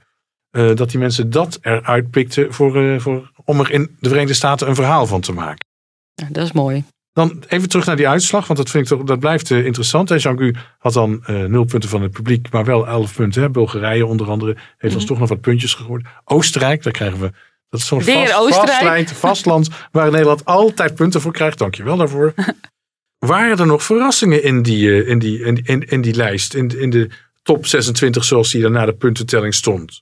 eh, 0.49 0.75
dat 0.75 0.89
die 0.89 0.99
mensen 0.99 1.29
dat 1.29 1.57
eruit 1.61 2.09
pikten 2.09 2.53
voor, 2.53 3.01
voor, 3.01 3.31
om 3.45 3.59
er 3.59 3.71
in 3.71 3.95
de 3.99 4.07
Verenigde 4.09 4.33
Staten 4.35 4.67
een 4.67 4.75
verhaal 4.75 5.07
van 5.07 5.21
te 5.21 5.31
maken. 5.33 5.65
Ja, 6.13 6.27
dat 6.31 6.43
is 6.43 6.51
mooi. 6.51 6.83
Dan 7.13 7.43
even 7.47 7.69
terug 7.69 7.85
naar 7.85 7.95
die 7.95 8.07
uitslag, 8.07 8.47
want 8.47 8.59
dat, 8.59 8.69
vind 8.69 8.83
ik 8.91 8.97
toch, 8.97 9.07
dat 9.07 9.19
blijft 9.19 9.51
eh, 9.51 9.65
interessant. 9.65 10.21
Jean-Gu 10.21 10.55
had 10.77 10.93
dan 10.93 11.23
eh, 11.25 11.43
nul 11.43 11.63
punten 11.63 11.89
van 11.89 12.01
het 12.01 12.11
publiek, 12.11 12.51
maar 12.51 12.65
wel 12.65 12.87
elf 12.87 13.15
punten. 13.15 13.41
Hè. 13.41 13.49
Bulgarije 13.49 14.05
onder 14.05 14.29
andere 14.29 14.55
heeft 14.77 14.93
ons 14.93 15.03
Mhm. 15.03 15.11
toch 15.11 15.19
nog 15.19 15.29
wat 15.29 15.41
puntjes 15.41 15.73
gegooid. 15.73 16.05
Oostenrijk, 16.25 16.83
daar 16.83 16.93
krijgen 16.93 17.19
we... 17.19 17.31
Dat 17.69 17.79
is 17.79 17.87
zo'n 17.87 18.01
vast, 18.01 18.33
Oostenrijk. 18.35 19.09
vastland, 19.09 19.69
waar 19.91 20.11
Nederland 20.11 20.45
altijd 20.45 20.95
punten 20.95 21.21
voor 21.21 21.31
krijgt. 21.31 21.57
Dankjewel 21.57 21.97
daarvoor. 21.97 22.33
Waren 23.19 23.59
er 23.59 23.65
nog 23.65 23.83
verrassingen 23.83 24.43
in 24.43 24.61
die, 24.61 24.89
eh, 25.03 25.09
in 25.09 25.19
die, 25.19 25.39
in, 25.43 25.61
in, 25.63 25.81
in 25.83 26.01
die 26.01 26.13
lijst? 26.15 26.53
In, 26.53 26.79
in 26.79 26.89
de 26.89 27.09
top 27.43 27.65
26 27.65 28.23
zoals 28.23 28.51
die 28.51 28.63
er 28.63 28.71
na 28.71 28.85
de 28.85 28.93
puntentelling 28.93 29.53
stond? 29.55 30.01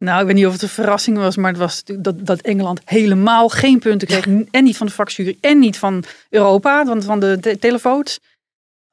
Nou, 0.00 0.20
ik 0.20 0.26
weet 0.26 0.34
niet 0.34 0.46
of 0.46 0.52
het 0.52 0.62
een 0.62 0.68
verrassing 0.68 1.16
was, 1.16 1.36
maar 1.36 1.50
het 1.50 1.58
was 1.58 1.82
dat, 1.84 2.26
dat 2.26 2.40
Engeland 2.40 2.80
helemaal 2.84 3.48
geen 3.48 3.78
punten 3.78 4.08
kreeg. 4.08 4.26
En 4.50 4.64
niet 4.64 4.76
van 4.76 4.86
de 4.86 4.92
vakjury 4.92 5.36
en 5.40 5.58
niet 5.58 5.78
van 5.78 6.04
Europa, 6.30 6.84
want 6.84 7.04
van 7.04 7.20
de 7.20 7.38
te- 7.40 7.58
televotes. 7.58 8.18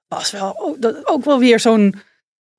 Was 0.08 0.32
wel 0.32 0.60
ook, 0.60 0.82
dat, 0.82 1.08
ook 1.08 1.26
wel 1.26 1.40
weer 1.40 1.60
zo'n 1.60 1.96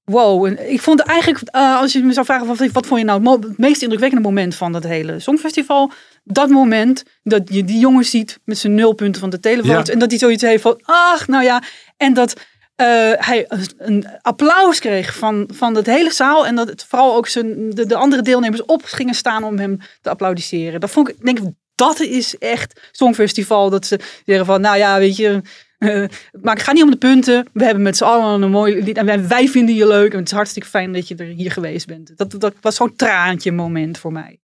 wow. 0.05 0.45
En 0.45 0.71
ik 0.73 0.81
vond 0.81 1.01
eigenlijk, 1.01 1.49
eh, 1.51 1.81
als 1.81 1.93
je 1.93 2.03
me 2.03 2.13
zou 2.13 2.27
vragen, 2.27 2.47
wat, 2.47 2.59
wat 2.59 2.87
vond 2.87 3.01
je 3.01 3.07
nou 3.07 3.31
het, 3.31 3.59
meest 3.59 3.83
indrukwekkende 3.83 4.25
moment 4.25 4.55
van 4.55 4.73
dat 4.73 4.85
hele 4.85 5.21
Songfestival? 5.21 5.91
Dat 6.25 6.49
moment 6.49 7.05
dat 7.23 7.43
je 7.53 7.65
die 7.65 7.79
jongen 7.79 8.05
ziet 8.05 8.39
met 8.45 8.59
zijn 8.59 8.75
nulpunten 8.75 9.21
van 9.21 9.31
de 9.31 9.41
telefoon. 9.41 9.85
Ja. 9.85 9.93
En 9.93 9.99
dat 9.99 10.11
hij 10.11 10.19
zoiets 10.19 10.43
heeft 10.43 10.63
van, 10.63 10.81
ach, 10.83 11.27
nou 11.27 11.45
ja. 11.45 11.63
En 11.97 12.15
dat 12.15 12.35
eh, 12.79 12.87
hij 13.17 13.45
een- 13.49 13.67
een 13.79 14.07
applaus 14.23 14.79
kreeg 14.79 15.15
van, 15.17 15.49
van 15.55 15.75
het 15.75 15.87
hele 15.87 16.13
zaal. 16.13 16.47
En 16.47 16.55
dat 16.57 16.69
het 16.69 16.85
vooral 16.89 17.17
ook 17.17 17.27
zijn, 17.27 17.71
de, 17.71 17.87
de 17.87 17.95
andere 17.97 18.23
deelnemers 18.23 18.65
op 18.65 18.83
gingen 18.85 19.15
staan 19.15 19.45
om 19.45 19.59
hem 19.59 19.79
te 20.01 20.11
applaudisseren. 20.11 20.81
Dat 20.81 20.91
vond 20.91 21.09
ik, 21.09 21.17
ik 21.17 21.25
denk 21.25 21.39
ik, 21.39 21.45
dat 21.75 22.01
is 22.01 22.39
echt 22.39 22.89
Songfestival. 22.93 23.71
Dat 23.71 23.87
ze 23.87 23.99
zeggen 24.25 24.47
van, 24.47 24.61
nou 24.61 24.77
ja, 24.77 24.99
weet 24.99 25.17
je... 25.17 25.41
eh, 25.79 26.05
maar 26.43 26.55
het 26.55 26.63
gaat 26.63 26.75
niet 26.75 26.85
om 26.85 26.91
de 26.91 26.97
punten. 26.97 27.47
We 27.53 27.65
hebben 27.65 27.83
met 27.83 27.97
z'n 27.97 28.05
allen 28.05 28.43
een 28.43 28.51
mooi 28.51 28.83
lied. 28.83 28.97
En 28.97 29.07
wij, 29.07 29.29
wij 29.29 29.49
vinden 29.49 29.75
je 29.75 29.87
leuk. 29.87 30.13
En 30.13 30.19
het 30.19 30.27
is 30.27 30.35
hartstikke 30.35 30.69
fijn 30.69 30.93
dat 30.93 31.09
je 31.09 31.15
er 31.15 31.27
hier 31.27 31.51
geweest 31.53 31.87
bent. 31.87 32.13
Dat, 32.17 32.31
dat 32.41 32.55
was 32.61 32.75
zo'n 32.75 32.97
traantje 32.97 33.53
moment 33.53 33.99
voor 33.99 34.13
mij. 34.13 34.39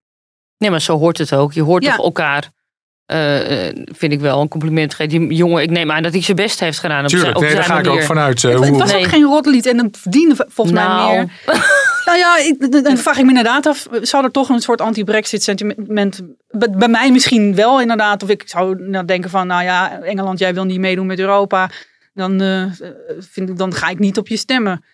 Nee, 0.58 0.70
maar 0.70 0.80
zo 0.80 0.98
hoort 0.98 1.18
het 1.18 1.32
ook. 1.34 1.52
Je 1.52 1.62
hoort 1.62 1.84
Ja. 1.84 1.96
toch 1.96 2.04
elkaar, 2.04 2.50
eh, 3.06 3.66
eh, 3.68 3.76
vind 3.92 4.12
ik 4.12 4.20
wel, 4.20 4.40
een 4.40 4.48
compliment. 4.48 4.96
Die 5.10 5.34
jongen, 5.34 5.62
ik 5.62 5.70
neem 5.70 5.90
aan 5.90 6.02
dat 6.02 6.12
hij 6.12 6.22
zijn 6.22 6.36
best 6.36 6.60
heeft 6.60 6.78
gedaan 6.78 7.02
op 7.02 7.08
Tuurlijk, 7.08 7.24
zijn, 7.30 7.36
op 7.36 7.42
nee, 7.42 7.54
daar 7.54 7.64
ga 7.64 7.78
ik 7.78 7.86
ook 7.86 8.02
vanuit. 8.02 8.44
eh, 8.44 8.60
het, 8.60 8.76
was 8.76 8.92
Nee. 8.92 9.02
ook 9.04 9.08
geen 9.10 9.22
rotlied. 9.24 9.66
En 9.66 9.78
het 9.78 9.96
verdiende 9.98 10.46
volgens 10.48 10.76
mij 10.76 10.86
Nou. 10.86 11.14
meer. 11.16 11.28
Nou 12.04 12.18
ja, 12.18 12.38
ik, 12.38 12.70
dan- 12.72 12.82
dan 12.82 12.96
vraag 12.96 13.16
ik 13.16 13.22
me 13.22 13.28
inderdaad 13.28 13.66
af. 13.66 13.86
Zou 14.02 14.24
er 14.24 14.30
toch 14.30 14.48
een 14.48 14.60
soort 14.60 14.80
anti-Brexit 14.80 15.42
sentiment... 15.42 16.20
Bij, 16.50 16.70
bij 16.70 16.88
mij 16.88 17.10
misschien 17.12 17.54
wel 17.54 17.80
inderdaad. 17.80 18.22
Of 18.22 18.28
ik 18.28 18.42
zou 18.46 18.82
nou 18.82 19.04
denken 19.04 19.30
van... 19.30 19.46
Nou 19.46 19.62
ja, 19.62 20.00
Engeland, 20.02 20.38
jij 20.38 20.54
wil 20.54 20.64
niet 20.64 20.78
meedoen 20.78 21.06
met 21.06 21.18
Europa. 21.18 21.70
Dan, 22.14 22.40
eh, 22.40 22.62
vind 23.32 23.48
ik, 23.48 23.58
dan 23.58 23.74
ga 23.74 23.88
ik 23.88 23.98
niet 23.98 24.18
op 24.18 24.28
je 24.28 24.36
stemmen. 24.36 24.84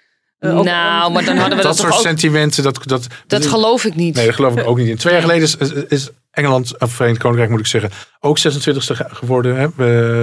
Ook- 0.41 0.65
nou, 0.65 1.13
maar 1.13 1.25
dan 1.25 1.37
hadden 1.37 1.57
we 1.59 1.63
dat 1.63 1.73
dat, 1.73 1.77
soort 1.77 1.93
ook... 1.95 2.01
sentimenten, 2.01 2.63
dat, 2.63 2.79
dat, 2.85 3.07
Dat 3.27 3.47
geloof 3.47 3.85
ik 3.85 3.95
niet. 3.95 4.15
Nee, 4.15 4.27
dat 4.27 4.35
geloof 4.35 4.57
ik 4.57 4.67
ook 4.67 4.79
niet 4.79 4.89
in. 4.89 4.97
Twee 4.97 5.13
jaar 5.13 5.23
geleden 5.23 5.43
is, 5.43 5.57
is- 5.57 5.73
is 5.89 6.11
Engeland, 6.31 6.79
of 6.81 6.93
Verenigd 6.93 7.21
Koninkrijk 7.21 7.51
moet 7.51 7.61
ik 7.61 7.67
zeggen, 7.67 7.91
ook 8.21 8.39
26e 8.39 8.97
ge- 8.97 9.07
geworden 9.09 9.57
hè, 9.57 9.69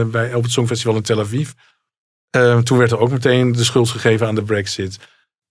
bij- 0.06 0.34
op 0.34 0.44
het 0.44 0.52
Songfestival 0.52 0.96
in 0.96 1.02
Tel 1.02 1.20
Aviv. 1.20 1.50
Ehm, 2.30 2.62
toen 2.64 2.78
werd 2.78 2.92
er 2.92 3.00
ook 3.00 3.12
meteen 3.12 3.52
de 3.52 3.64
schuld 3.64 3.90
gegeven 3.90 4.28
aan 4.28 4.36
de 4.36 4.44
Brexit. 4.44 4.98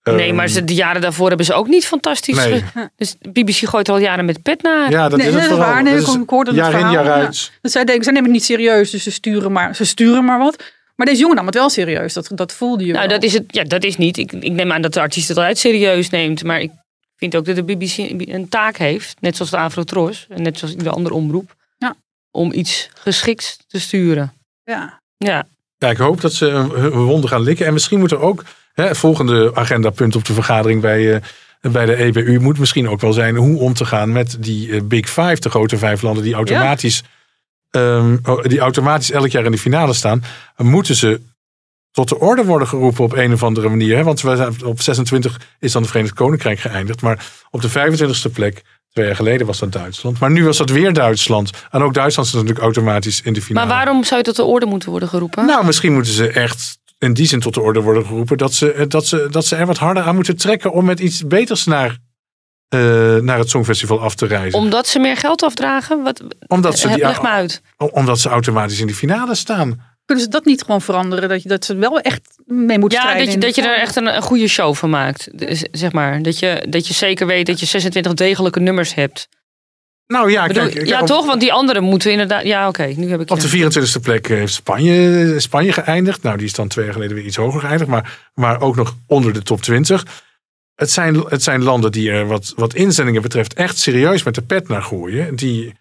nee, 0.02 0.26
Ehm, 0.26 0.34
maar 0.34 0.48
ze, 0.48 0.64
de 0.64 0.74
jaren 0.74 1.00
daarvoor 1.00 1.28
hebben 1.28 1.46
ze 1.46 1.52
ook 1.54 1.66
niet 1.68 1.86
fantastisch. 1.86 2.36
Nee. 2.36 2.64
Dus 2.96 3.16
BBC 3.32 3.52
gooit 3.68 3.88
er 3.88 3.94
al 3.94 4.00
jaren 4.00 4.24
met 4.24 4.42
pet 4.42 4.62
naar. 4.62 4.90
Ja, 4.90 5.08
dat 5.08 5.18
Nee, 5.18 5.28
is 5.28 5.34
het 5.34 5.48
dat 5.48 5.58
waar. 5.58 5.82
Nee, 5.82 5.92
Dat 5.94 6.02
ik- 6.02 6.08
is 6.08 6.14
ik 6.14 6.28
hoorde 6.30 6.50
het 6.50 6.58
jaar 6.58 6.70
in, 6.72 6.76
verhaal, 6.76 6.92
jaar 6.92 7.04
ja. 7.04 7.12
uit. 7.14 7.52
Dat 7.62 7.72
zij 7.72 7.84
denken, 7.84 8.04
zij 8.04 8.12
nemen 8.12 8.28
het 8.30 8.38
niet 8.38 8.48
serieus, 8.48 8.90
dus 8.90 9.02
ze 9.02 9.10
sturen 9.10 9.52
maar, 9.52 9.74
ze 9.74 9.84
sturen 9.84 10.24
maar 10.24 10.38
wat. 10.38 10.62
Maar 10.96 11.06
deze 11.06 11.20
jongen 11.20 11.36
nam 11.36 11.46
het 11.46 11.54
wel 11.54 11.68
serieus. 11.70 12.12
Dat, 12.12 12.30
dat 12.34 12.52
voelde 12.52 12.84
je 12.86 12.92
Nou, 12.92 13.08
wel. 13.08 13.14
dat 13.18 13.26
is 13.28 13.32
het. 13.32 13.44
Ja, 13.46 13.64
dat 13.64 13.84
is 13.84 13.96
niet. 13.96 14.16
Ik, 14.16 14.32
ik 14.32 14.52
neem 14.52 14.72
aan 14.72 14.82
dat 14.82 14.92
de 14.92 15.00
artiest 15.00 15.28
het 15.28 15.36
altijd 15.36 15.58
serieus 15.58 16.10
neemt. 16.10 16.44
Maar 16.44 16.60
ik 16.60 16.70
vind 17.16 17.36
ook 17.36 17.44
dat 17.44 17.56
de 17.56 17.62
BBC 17.62 17.96
een 18.18 18.48
taak 18.48 18.76
heeft. 18.76 19.20
Net 19.20 19.36
zoals 19.36 19.50
de 19.50 19.56
Afrotros. 19.56 20.26
En 20.28 20.42
net 20.42 20.58
zoals 20.58 20.74
iedere 20.74 20.94
andere 20.94 21.14
omroep. 21.14 21.54
Ja. 21.78 21.94
Om 22.30 22.52
iets 22.52 22.90
geschikt 22.94 23.58
te 23.66 23.80
sturen. 23.80 24.32
Ja. 24.64 25.00
Ja. 25.16 25.46
Ja, 25.78 25.90
ik 25.90 25.96
hoop 25.96 26.20
dat 26.20 26.32
ze 26.32 26.44
hun 26.74 26.90
wonden 26.90 27.30
gaan 27.30 27.42
likken. 27.42 27.66
En 27.66 27.72
misschien 27.72 27.98
moet 27.98 28.10
er 28.10 28.20
ook, 28.20 28.44
hè, 28.72 28.84
het 28.84 28.98
volgende 28.98 29.54
agendapunt 29.54 30.16
op 30.16 30.24
de 30.24 30.32
vergadering 30.32 30.80
bij, 30.80 31.14
eh, 31.14 31.72
bij 31.72 31.86
de 31.86 31.96
EBU 31.96 32.38
moet 32.38 32.58
misschien 32.58 32.88
ook 32.88 33.00
wel 33.00 33.12
zijn 33.12 33.36
hoe 33.36 33.58
om 33.58 33.74
te 33.74 33.84
gaan 33.84 34.12
met 34.12 34.36
die 34.40 34.72
eh, 34.72 34.82
Big 34.82 35.08
Five, 35.08 35.40
de 35.40 35.50
grote 35.50 35.78
vijf 35.78 36.02
landen 36.02 36.22
die 36.22 36.34
automatisch, 36.34 37.02
ehm, 37.70 38.16
oh, 38.24 38.42
die 38.42 38.58
automatisch 38.58 39.10
elk 39.10 39.28
jaar 39.28 39.44
in 39.44 39.50
de 39.50 39.58
finale 39.58 39.92
staan. 39.92 40.22
Moeten 40.56 40.94
ze 40.94 41.20
tot 41.96 42.08
de 42.08 42.18
orde 42.18 42.44
worden 42.44 42.68
geroepen 42.68 43.04
op 43.04 43.12
een 43.12 43.32
of 43.32 43.42
andere 43.42 43.68
manier. 43.68 43.96
Hè? 43.96 44.02
Want 44.02 44.20
we 44.20 44.36
zijn, 44.36 44.64
op 44.64 44.80
26 44.80 45.40
is 45.58 45.72
dan 45.72 45.82
het 45.82 45.90
Verenigd 45.90 46.14
Koninkrijk 46.14 46.58
geëindigd. 46.58 47.02
Maar 47.02 47.26
op 47.50 47.60
de 47.60 47.70
25e 47.70 48.32
plek, 48.32 48.62
twee 48.92 49.06
jaar 49.06 49.16
geleden 49.16 49.46
was 49.46 49.58
dat 49.58 49.72
Duitsland. 49.72 50.18
Maar 50.18 50.30
nu 50.30 50.44
was 50.44 50.56
dat 50.56 50.70
weer 50.70 50.92
Duitsland. 50.92 51.50
En 51.70 51.82
ook 51.82 51.94
Duitsland 51.94 52.28
is 52.28 52.34
natuurlijk 52.34 52.60
automatisch 52.60 53.20
in 53.20 53.32
de 53.32 53.42
finale. 53.42 53.66
Maar 53.66 53.76
waarom 53.76 54.04
zou 54.04 54.18
je 54.18 54.26
tot 54.26 54.36
de 54.36 54.44
orde 54.44 54.66
moeten 54.66 54.90
worden 54.90 55.08
geroepen? 55.08 55.46
Nou, 55.46 55.64
misschien 55.64 55.92
moeten 55.92 56.12
ze 56.12 56.28
echt 56.28 56.78
in 56.98 57.14
die 57.14 57.26
zin 57.26 57.40
tot 57.40 57.54
de 57.54 57.60
orde 57.60 57.80
worden 57.80 58.06
geroepen 58.06 58.36
dat 58.36 58.54
ze, 58.54 58.72
eh, 58.72 58.84
dat 58.88 59.06
ze, 59.06 59.26
dat 59.30 59.46
ze 59.46 59.56
er 59.56 59.66
wat 59.66 59.78
harder 59.78 60.02
aan 60.02 60.14
moeten 60.14 60.36
trekken 60.36 60.72
om 60.72 60.84
met 60.84 61.00
iets 61.00 61.26
beters 61.26 61.64
naar, 61.64 61.98
eh, 62.68 62.80
naar 63.16 63.38
het 63.38 63.50
Songfestival 63.50 64.00
af 64.00 64.14
te 64.14 64.26
reizen. 64.26 64.58
Omdat 64.58 64.86
ze 64.86 64.98
meer 64.98 65.16
geld 65.16 65.42
afdragen? 65.42 66.02
Wat, 66.02 66.22
omdat, 66.46 66.78
ze 66.78 66.88
die, 66.88 66.98
leg 66.98 67.22
me 67.22 67.28
uit. 67.28 67.62
omdat 67.76 68.18
ze 68.18 68.28
automatisch 68.28 68.80
in 68.80 68.86
die 68.86 68.96
finale 68.96 69.34
staan. 69.34 69.94
Kunnen 70.06 70.24
ze 70.24 70.30
dat 70.30 70.44
niet 70.44 70.62
gewoon 70.62 70.82
veranderen? 70.82 71.28
Dat 71.28 71.42
je 71.42 71.48
dat 71.48 71.64
ze 71.64 71.76
wel 71.76 72.00
echt 72.00 72.38
mee 72.44 72.78
moeten 72.78 72.98
Ja, 72.98 73.04
strijden? 73.04 73.24
dat 73.24 73.34
je, 73.34 73.40
dat 73.40 73.54
je 73.54 73.62
er 73.62 73.80
echt 73.80 73.96
een, 73.96 74.16
een 74.16 74.22
goede 74.22 74.48
show 74.48 74.74
van 74.74 74.90
maakt. 74.90 75.38
Dus, 75.38 75.66
Zeg 75.70 75.92
maar. 75.92 76.22
Dat 76.22 76.38
je, 76.38 76.66
dat 76.68 76.86
je 76.86 76.94
zeker 76.94 77.26
weet 77.26 77.46
dat 77.46 77.60
je 77.60 77.66
26 77.66 78.14
degelijke 78.14 78.60
nummers 78.60 78.94
hebt. 78.94 79.28
Nou 80.06 80.30
ja, 80.30 80.46
Bedoel, 80.46 80.68
kijk, 80.68 80.86
ja, 80.86 81.00
op, 81.00 81.06
toch? 81.06 81.26
Want 81.26 81.40
die 81.40 81.52
anderen 81.52 81.82
moeten 81.82 82.10
inderdaad... 82.10 82.44
Ja, 82.44 82.68
oké. 82.68 82.92
nu 82.96 83.10
heb 83.10 83.20
ik 83.20 83.30
op 83.30 83.40
de 83.40 83.48
24e 83.48 84.02
plek 84.02 84.28
heeft 84.28 84.52
Spanje, 84.52 85.34
Spanje 85.40 85.72
geëindigd. 85.72 86.22
Nou, 86.22 86.36
die 86.36 86.46
is 86.46 86.52
dan 86.52 86.68
twee 86.68 86.84
jaar 86.84 86.94
geleden 86.94 87.16
weer 87.16 87.24
iets 87.24 87.36
hoger 87.36 87.60
geëindigd. 87.60 87.90
Maar, 87.90 88.30
maar 88.34 88.60
ook 88.60 88.76
nog 88.76 88.96
onder 89.06 89.32
de 89.32 89.42
top 89.42 89.62
20. 89.62 90.06
Het 90.74 90.90
zijn, 90.90 91.14
het 91.14 91.42
zijn 91.42 91.62
landen 91.62 91.92
die 91.92 92.10
er 92.10 92.26
wat, 92.26 92.52
wat 92.56 92.74
inzendingen 92.74 93.22
betreft 93.22 93.54
echt 93.54 93.78
serieus 93.78 94.22
met 94.22 94.34
de 94.34 94.42
pet 94.42 94.68
naar 94.68 94.82
gooien. 94.82 95.36
Die 95.36 95.74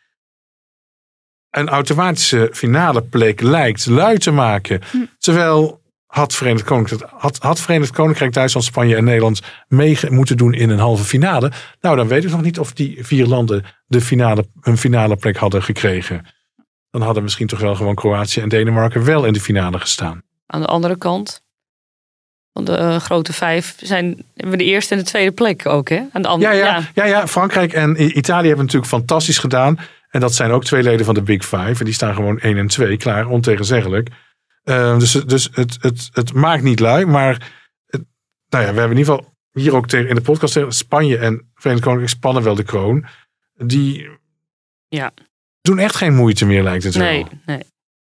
een 1.58 1.70
automatische 1.70 2.50
finale 2.54 3.02
plek 3.02 3.42
lijkt 3.42 3.86
lui 3.86 4.18
te 4.18 4.32
maken. 4.32 4.82
Terwijl 5.20 5.84
had 6.06 6.34
Verenigd, 6.34 6.66
Koninkrijk, 6.66 7.04
had, 7.12 7.38
had 7.38 7.60
Verenigd 7.60 7.92
Koninkrijk, 7.92 8.34
Duitsland, 8.34 8.66
Spanje 8.66 8.96
en 8.96 9.04
Nederland 9.04 9.42
mee 9.68 9.98
moeten 10.10 10.38
doen 10.38 10.54
in 10.54 10.70
een 10.70 10.80
halve 10.80 11.04
finale. 11.04 11.52
Nou, 11.82 11.96
dan 11.96 12.08
weet 12.08 12.24
ik 12.24 12.30
nog 12.30 12.42
niet 12.42 12.60
of 12.60 12.74
die 12.74 12.98
vier 13.02 13.26
landen 13.26 13.64
de 13.88 14.02
finale, 14.02 14.46
een 14.62 14.78
finale 14.78 15.16
plek 15.16 15.38
hadden 15.38 15.64
gekregen. 15.64 16.26
Dan 16.90 17.02
hadden 17.02 17.24
misschien 17.24 17.48
toch 17.48 17.60
wel 17.60 17.76
gewoon 17.76 17.96
Kroatië 17.96 18.42
en 18.42 18.50
Denemarken 18.50 19.06
wel 19.06 19.26
in 19.26 19.34
de 19.34 19.40
finale 19.40 19.80
gestaan. 19.80 20.22
Aan 20.46 20.62
de 20.62 20.68
andere 20.68 20.98
kant 20.98 21.44
van 22.54 22.66
de 22.66 22.76
eh, 22.76 22.96
grote 23.00 23.34
vijf 23.34 23.76
zijn 23.78 24.06
hebben 24.34 24.58
we 24.58 24.64
de 24.64 24.70
eerste 24.70 24.94
en 24.94 25.00
de 25.00 25.06
tweede 25.06 25.32
plek 25.32 25.66
ook, 25.66 25.90
hè? 25.90 26.04
Aan 26.12 26.22
de 26.22 26.28
Ja, 26.28 26.34
andere, 26.34 26.56
ja, 26.56 26.82
ja. 26.94 27.06
ja, 27.06 27.28
Frankrijk 27.28 27.74
en 27.74 28.18
Italië 28.18 28.48
hebben 28.48 28.66
natuurlijk 28.66 28.92
fantastisch 28.92 29.38
gedaan. 29.38 29.80
En 30.16 30.22
dat 30.22 30.34
zijn 30.36 30.52
ook 30.52 30.64
twee 30.64 30.84
leden 30.84 31.06
van 31.06 31.14
de 31.16 31.22
Big 31.22 31.44
Five. 31.46 31.76
En 31.80 31.86
die 31.86 31.94
staan 31.94 32.14
gewoon 32.16 32.40
1 32.40 32.58
en 32.58 32.68
2 32.68 32.98
klaar, 32.98 33.28
ontegenzeggelijk. 33.28 34.10
Eh, 34.64 34.98
dus 35.00 35.12
dus 35.12 35.50
het, 35.52 35.78
het, 35.82 36.10
het 36.14 36.34
maakt 36.34 36.64
niet 36.64 36.80
lui. 36.80 37.06
Maar 37.06 37.52
het- 37.86 38.06
nou 38.50 38.64
ja, 38.66 38.74
we 38.74 38.80
hebben 38.80 38.98
in 38.98 38.98
ieder 38.98 39.14
geval 39.16 39.34
hier 39.52 39.76
ook 39.76 39.88
tegen, 39.88 40.10
in 40.10 40.16
de 40.16 40.22
podcast 40.22 40.54
tegen 40.54 40.72
Spanje 40.72 41.18
en 41.18 41.52
Verenigd 41.54 41.84
Koninkrijk 41.84 42.16
spannen 42.18 42.44
wel 42.44 42.56
de 42.56 42.64
kroon. 42.64 43.06
Die 43.54 44.10
Ja. 44.88 45.12
doen 45.62 45.80
echt 45.80 45.96
geen 45.96 46.16
moeite 46.16 46.46
meer, 46.46 46.64
lijkt 46.64 46.84
het 46.84 46.96
Nee, 46.96 47.24
wel. 47.24 47.32
nee. 47.46 47.64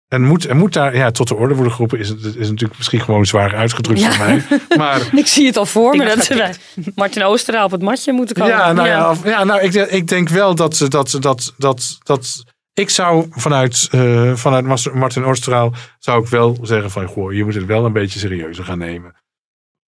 En 0.08 0.22
moet, 0.22 0.46
en 0.46 0.56
moet 0.56 0.72
daar 0.72 0.96
ja, 0.96 1.10
tot 1.10 1.28
de 1.28 1.34
orde 1.34 1.54
worden 1.54 1.72
geroepen, 1.72 1.98
is, 1.98 2.08
het, 2.08 2.24
is 2.24 2.48
natuurlijk 2.48 2.76
misschien 2.76 3.00
gewoon 3.00 3.26
zwaar 3.26 3.54
uitgedrukt 3.54 4.00
Ja. 4.00 4.12
voor 4.12 4.26
mij. 4.26 4.42
Maar 4.76 5.08
Ik 5.18 5.26
zie 5.26 5.46
het 5.46 5.56
al 5.56 5.66
voor 5.66 5.96
me 5.96 6.04
dat 6.04 6.28
bij 6.28 6.54
Martin 6.94 7.22
Oosteraal 7.24 7.64
op 7.64 7.70
het 7.70 7.82
matje 7.82 8.12
moeten 8.12 8.36
komen. 8.36 8.52
Ja, 8.52 8.72
nou 8.72 8.88
ja, 8.88 9.14
ja 9.24 9.44
nou, 9.44 9.60
ik, 9.60 9.74
ik 9.74 10.08
denk 10.08 10.28
wel 10.28 10.54
dat, 10.54 10.76
ze- 10.76 10.88
dat, 10.88 11.10
ze- 11.10 11.18
dat, 11.20 11.54
dat, 11.58 11.98
dat 12.02 12.44
ik 12.74 12.90
zou 12.90 13.26
vanuit, 13.30 13.88
eh, 13.90 14.34
vanuit 14.34 14.94
Martin 14.94 15.24
Oosterdaal 15.24 15.72
zou 15.98 16.22
ik 16.22 16.28
wel 16.28 16.58
zeggen 16.62 16.90
van, 16.90 17.06
goh, 17.06 17.32
je 17.32 17.44
moet 17.44 17.54
het 17.54 17.66
wel 17.66 17.84
een 17.84 17.92
beetje 17.92 18.18
serieuzer 18.18 18.64
gaan 18.64 18.78
nemen. 18.78 19.14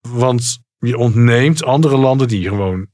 Want 0.08 0.58
je 0.78 0.96
ontneemt 0.96 1.64
andere 1.64 1.96
landen 1.96 2.28
die 2.28 2.48
gewoon 2.48 2.86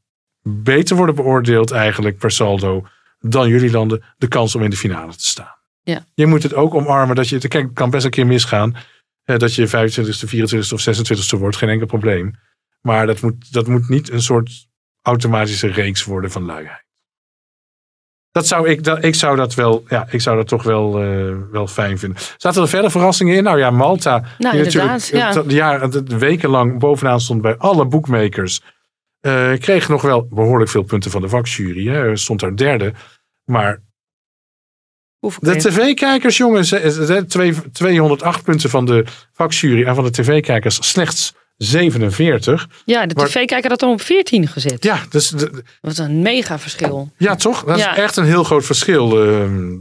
beter 0.42 0.96
worden 0.96 1.14
beoordeeld 1.14 1.70
eigenlijk 1.70 2.18
per 2.18 2.30
saldo 2.30 2.86
dan 3.20 3.48
jullie 3.48 3.70
landen 3.70 4.02
de 4.16 4.28
kans 4.28 4.54
om 4.54 4.62
in 4.62 4.70
de 4.70 4.76
finale 4.76 5.12
te 5.16 5.26
staan. 5.26 5.54
Ja. 5.84 6.04
Je 6.14 6.26
moet 6.26 6.42
het 6.42 6.54
ook 6.54 6.74
omarmen 6.74 7.16
dat 7.16 7.28
je, 7.28 7.38
kijk, 7.38 7.64
het 7.64 7.72
kan 7.74 7.90
best 7.90 8.04
een 8.04 8.10
keer 8.10 8.26
misgaan, 8.26 8.76
eh, 9.24 9.36
dat 9.36 9.54
je 9.54 9.68
25e, 9.68 10.26
24e 10.26 10.72
of 10.72 10.80
26e 10.80 11.38
wordt, 11.38 11.56
geen 11.56 11.68
enkel 11.68 11.86
probleem. 11.86 12.34
Maar 12.80 13.06
dat 13.06 13.20
moet, 13.20 13.52
dat 13.52 13.66
moet 13.66 13.88
niet 13.88 14.10
een 14.10 14.22
soort 14.22 14.66
automatische 15.02 15.68
reeks 15.68 16.04
worden 16.04 16.30
van 16.30 16.44
luiheid. 16.44 16.82
Dat 18.30 18.46
zou 18.46 18.68
ik, 18.68 18.84
dat, 18.84 19.04
ik 19.04 19.14
zou 19.14 19.36
dat 19.36 19.54
wel, 19.54 19.84
ja, 19.88 20.06
ik 20.10 20.20
zou 20.20 20.36
dat 20.36 20.48
toch 20.48 20.62
wel, 20.62 21.02
eh, 21.02 21.36
wel 21.50 21.66
fijn 21.66 21.98
vinden. 21.98 22.18
Zaten 22.36 22.62
er 22.62 22.68
verder 22.68 22.90
verrassingen 22.90 23.36
in? 23.36 23.42
Nou 23.42 23.58
ja, 23.58 23.70
Malta. 23.70 24.24
Nou, 24.38 24.56
die 24.56 24.64
inderdaad, 24.64 25.06
ja. 25.06 25.32
het, 25.32 25.50
ja, 25.50 25.80
het 25.80 26.18
wekenlang 26.18 26.78
bovenaan 26.78 27.20
stond 27.20 27.42
bij 27.42 27.56
alle 27.56 27.86
boekmakers. 27.86 28.60
eh, 29.20 29.52
kreeg 29.58 29.88
nog 29.88 30.02
wel 30.02 30.26
behoorlijk 30.30 30.70
veel 30.70 30.82
punten 30.82 31.10
van 31.10 31.22
de 31.22 31.28
vakjury. 31.28 31.86
Hè. 31.86 32.16
Stond 32.16 32.40
daar 32.40 32.56
derde. 32.56 32.92
Maar 33.44 33.82
de 35.40 35.56
tv-kijkers, 35.56 36.36
jongens, 36.36 36.72
eh, 36.72 37.16
eh, 37.16 37.24
twee- 37.24 37.54
208 37.72 38.42
punten 38.44 38.70
van 38.70 38.84
de 38.86 39.04
vakjury 39.32 39.84
en 39.84 39.94
van 39.94 40.04
de 40.04 40.10
tv-kijkers 40.10 40.88
slechts 40.88 41.32
47. 41.56 42.66
Ja, 42.84 43.06
de 43.06 43.14
tv-kijker 43.14 43.70
had 43.70 43.80
hem 43.80 43.90
op 43.90 44.00
14 44.00 44.48
gezet. 44.48 44.84
Ja, 44.84 45.00
dus, 45.10 45.28
de- 45.28 45.62
Wat 45.80 45.98
een 45.98 46.22
mega 46.22 46.58
verschil. 46.58 47.10
ja 47.16 47.34
toch? 47.36 47.64
Dat 47.64 47.78
Ja. 47.78 47.92
is 47.92 47.98
echt 48.02 48.16
een 48.16 48.24
heel 48.24 48.44
groot 48.44 48.64
verschil. 48.64 49.22
ehm. 49.24 49.78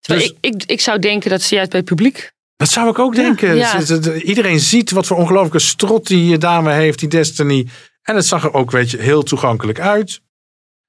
Dus- 0.00 0.24
ik, 0.24 0.36
ik, 0.40 0.62
ik 0.66 0.80
zou 0.80 0.98
denken 0.98 1.30
dat 1.30 1.42
ze 1.42 1.54
juist 1.54 1.70
bij 1.70 1.80
het 1.80 1.88
publiek 1.88 2.32
Dat 2.56 2.68
zou 2.68 2.88
ik 2.90 2.98
ook 2.98 3.14
denken. 3.14 3.56
Ja. 3.56 3.80
Z- 3.80 3.86
z- 4.00 4.22
Iedereen 4.22 4.60
ziet 4.60 4.90
wat 4.90 5.06
voor 5.06 5.16
ongelooflijke 5.16 5.58
strot 5.58 6.06
die 6.06 6.32
eh, 6.34 6.38
dame 6.40 6.72
heeft, 6.72 6.98
die 6.98 7.08
Destiny. 7.08 7.66
En 8.02 8.16
het 8.16 8.26
zag 8.26 8.44
er 8.44 8.52
ook, 8.54 8.70
weet 8.70 8.90
je, 8.90 8.96
heel 9.00 9.22
toegankelijk 9.22 9.80
uit. 9.80 10.20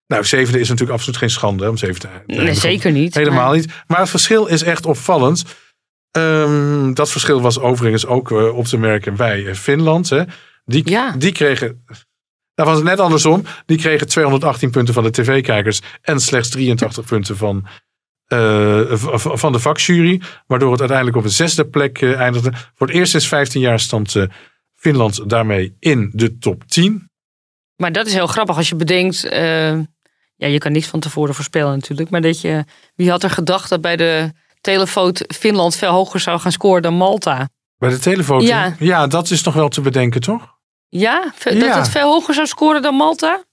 Nou, 0.07 0.25
zevende 0.25 0.59
is 0.59 0.67
natuurlijk 0.69 0.97
absoluut 0.97 1.19
geen 1.19 1.29
schande 1.29 1.63
hè, 1.63 1.69
om 1.69 1.77
zeven 1.77 1.99
te 1.99 2.07
Nee, 2.25 2.53
zeker 2.53 2.91
niet. 2.91 3.15
Helemaal 3.15 3.47
Maar- 3.47 3.55
niet. 3.55 3.73
Maar 3.87 3.99
het 3.99 4.09
verschil 4.09 4.45
is 4.45 4.63
echt 4.63 4.85
opvallend. 4.85 5.43
Ehm, 6.11 6.93
dat 6.93 7.11
verschil 7.11 7.41
was 7.41 7.59
overigens 7.59 8.05
ook 8.05 8.31
eh, 8.31 8.57
op 8.57 8.65
te 8.65 8.77
merken 8.77 9.15
bij 9.15 9.45
eh, 9.47 9.53
Finland. 9.53 10.09
Hè. 10.09 10.23
Die, 10.65 10.89
Ja. 10.89 11.11
die 11.17 11.31
kregen. 11.31 11.83
Daar 12.53 12.65
was 12.65 12.75
het 12.75 12.85
net 12.85 12.99
andersom. 12.99 13.43
Die 13.65 13.77
kregen 13.77 14.07
218 14.07 14.69
punten 14.71 14.93
van 14.93 15.03
de 15.03 15.11
tv-kijkers. 15.11 15.81
En 16.01 16.19
slechts 16.19 16.49
83 16.49 17.05
punten 17.05 17.37
van, 17.37 17.67
eh, 18.25 18.81
van 19.15 19.51
de 19.51 19.59
vakjury. 19.59 20.21
Waardoor 20.47 20.71
het 20.71 20.79
uiteindelijk 20.79 21.17
op 21.17 21.23
een 21.23 21.29
zesde 21.29 21.67
plek 21.67 22.01
eindigde. 22.01 22.51
Voor 22.75 22.87
het 22.87 22.95
eerst 22.95 23.11
sinds 23.11 23.27
15 23.27 23.61
jaar 23.61 23.79
stond 23.79 24.15
Finland 24.75 25.29
daarmee 25.29 25.75
in 25.79 26.09
de 26.13 26.37
top 26.37 26.63
10. 26.67 27.09
Maar 27.75 27.91
dat 27.91 28.07
is 28.07 28.13
heel 28.13 28.27
grappig 28.27 28.57
als 28.57 28.69
je 28.69 28.75
bedenkt. 28.75 29.23
Ja, 30.37 30.47
je 30.47 30.57
kan 30.57 30.71
niks 30.71 30.87
van 30.87 30.99
tevoren 30.99 31.33
voorspellen 31.35 31.73
natuurlijk. 31.73 32.09
Maar 32.09 32.21
dat 32.21 32.41
je. 32.41 32.63
Wie 32.95 33.09
had 33.09 33.23
er 33.23 33.29
gedacht 33.29 33.69
dat 33.69 33.81
bij 33.81 33.95
de 33.95 34.31
telefoot 34.61 35.23
Finland 35.35 35.75
veel 35.75 35.91
hoger 35.91 36.19
zou 36.19 36.39
gaan 36.39 36.51
scoren 36.51 36.81
dan 36.81 36.93
Malta? 36.93 37.49
Bij 37.77 37.89
de 37.89 37.99
telefoon. 37.99 38.41
Ja. 38.41 38.75
ja, 38.79 39.07
dat 39.07 39.29
is 39.29 39.43
nog 39.43 39.53
wel 39.53 39.69
te 39.69 39.81
bedenken, 39.81 40.21
toch? 40.21 40.55
Ja? 40.89 41.33
Dat 41.43 41.75
het 41.75 41.89
veel 41.89 42.11
hoger 42.11 42.33
zou 42.33 42.47
scoren 42.47 42.81
dan 42.81 42.95
Malta? 42.95 43.43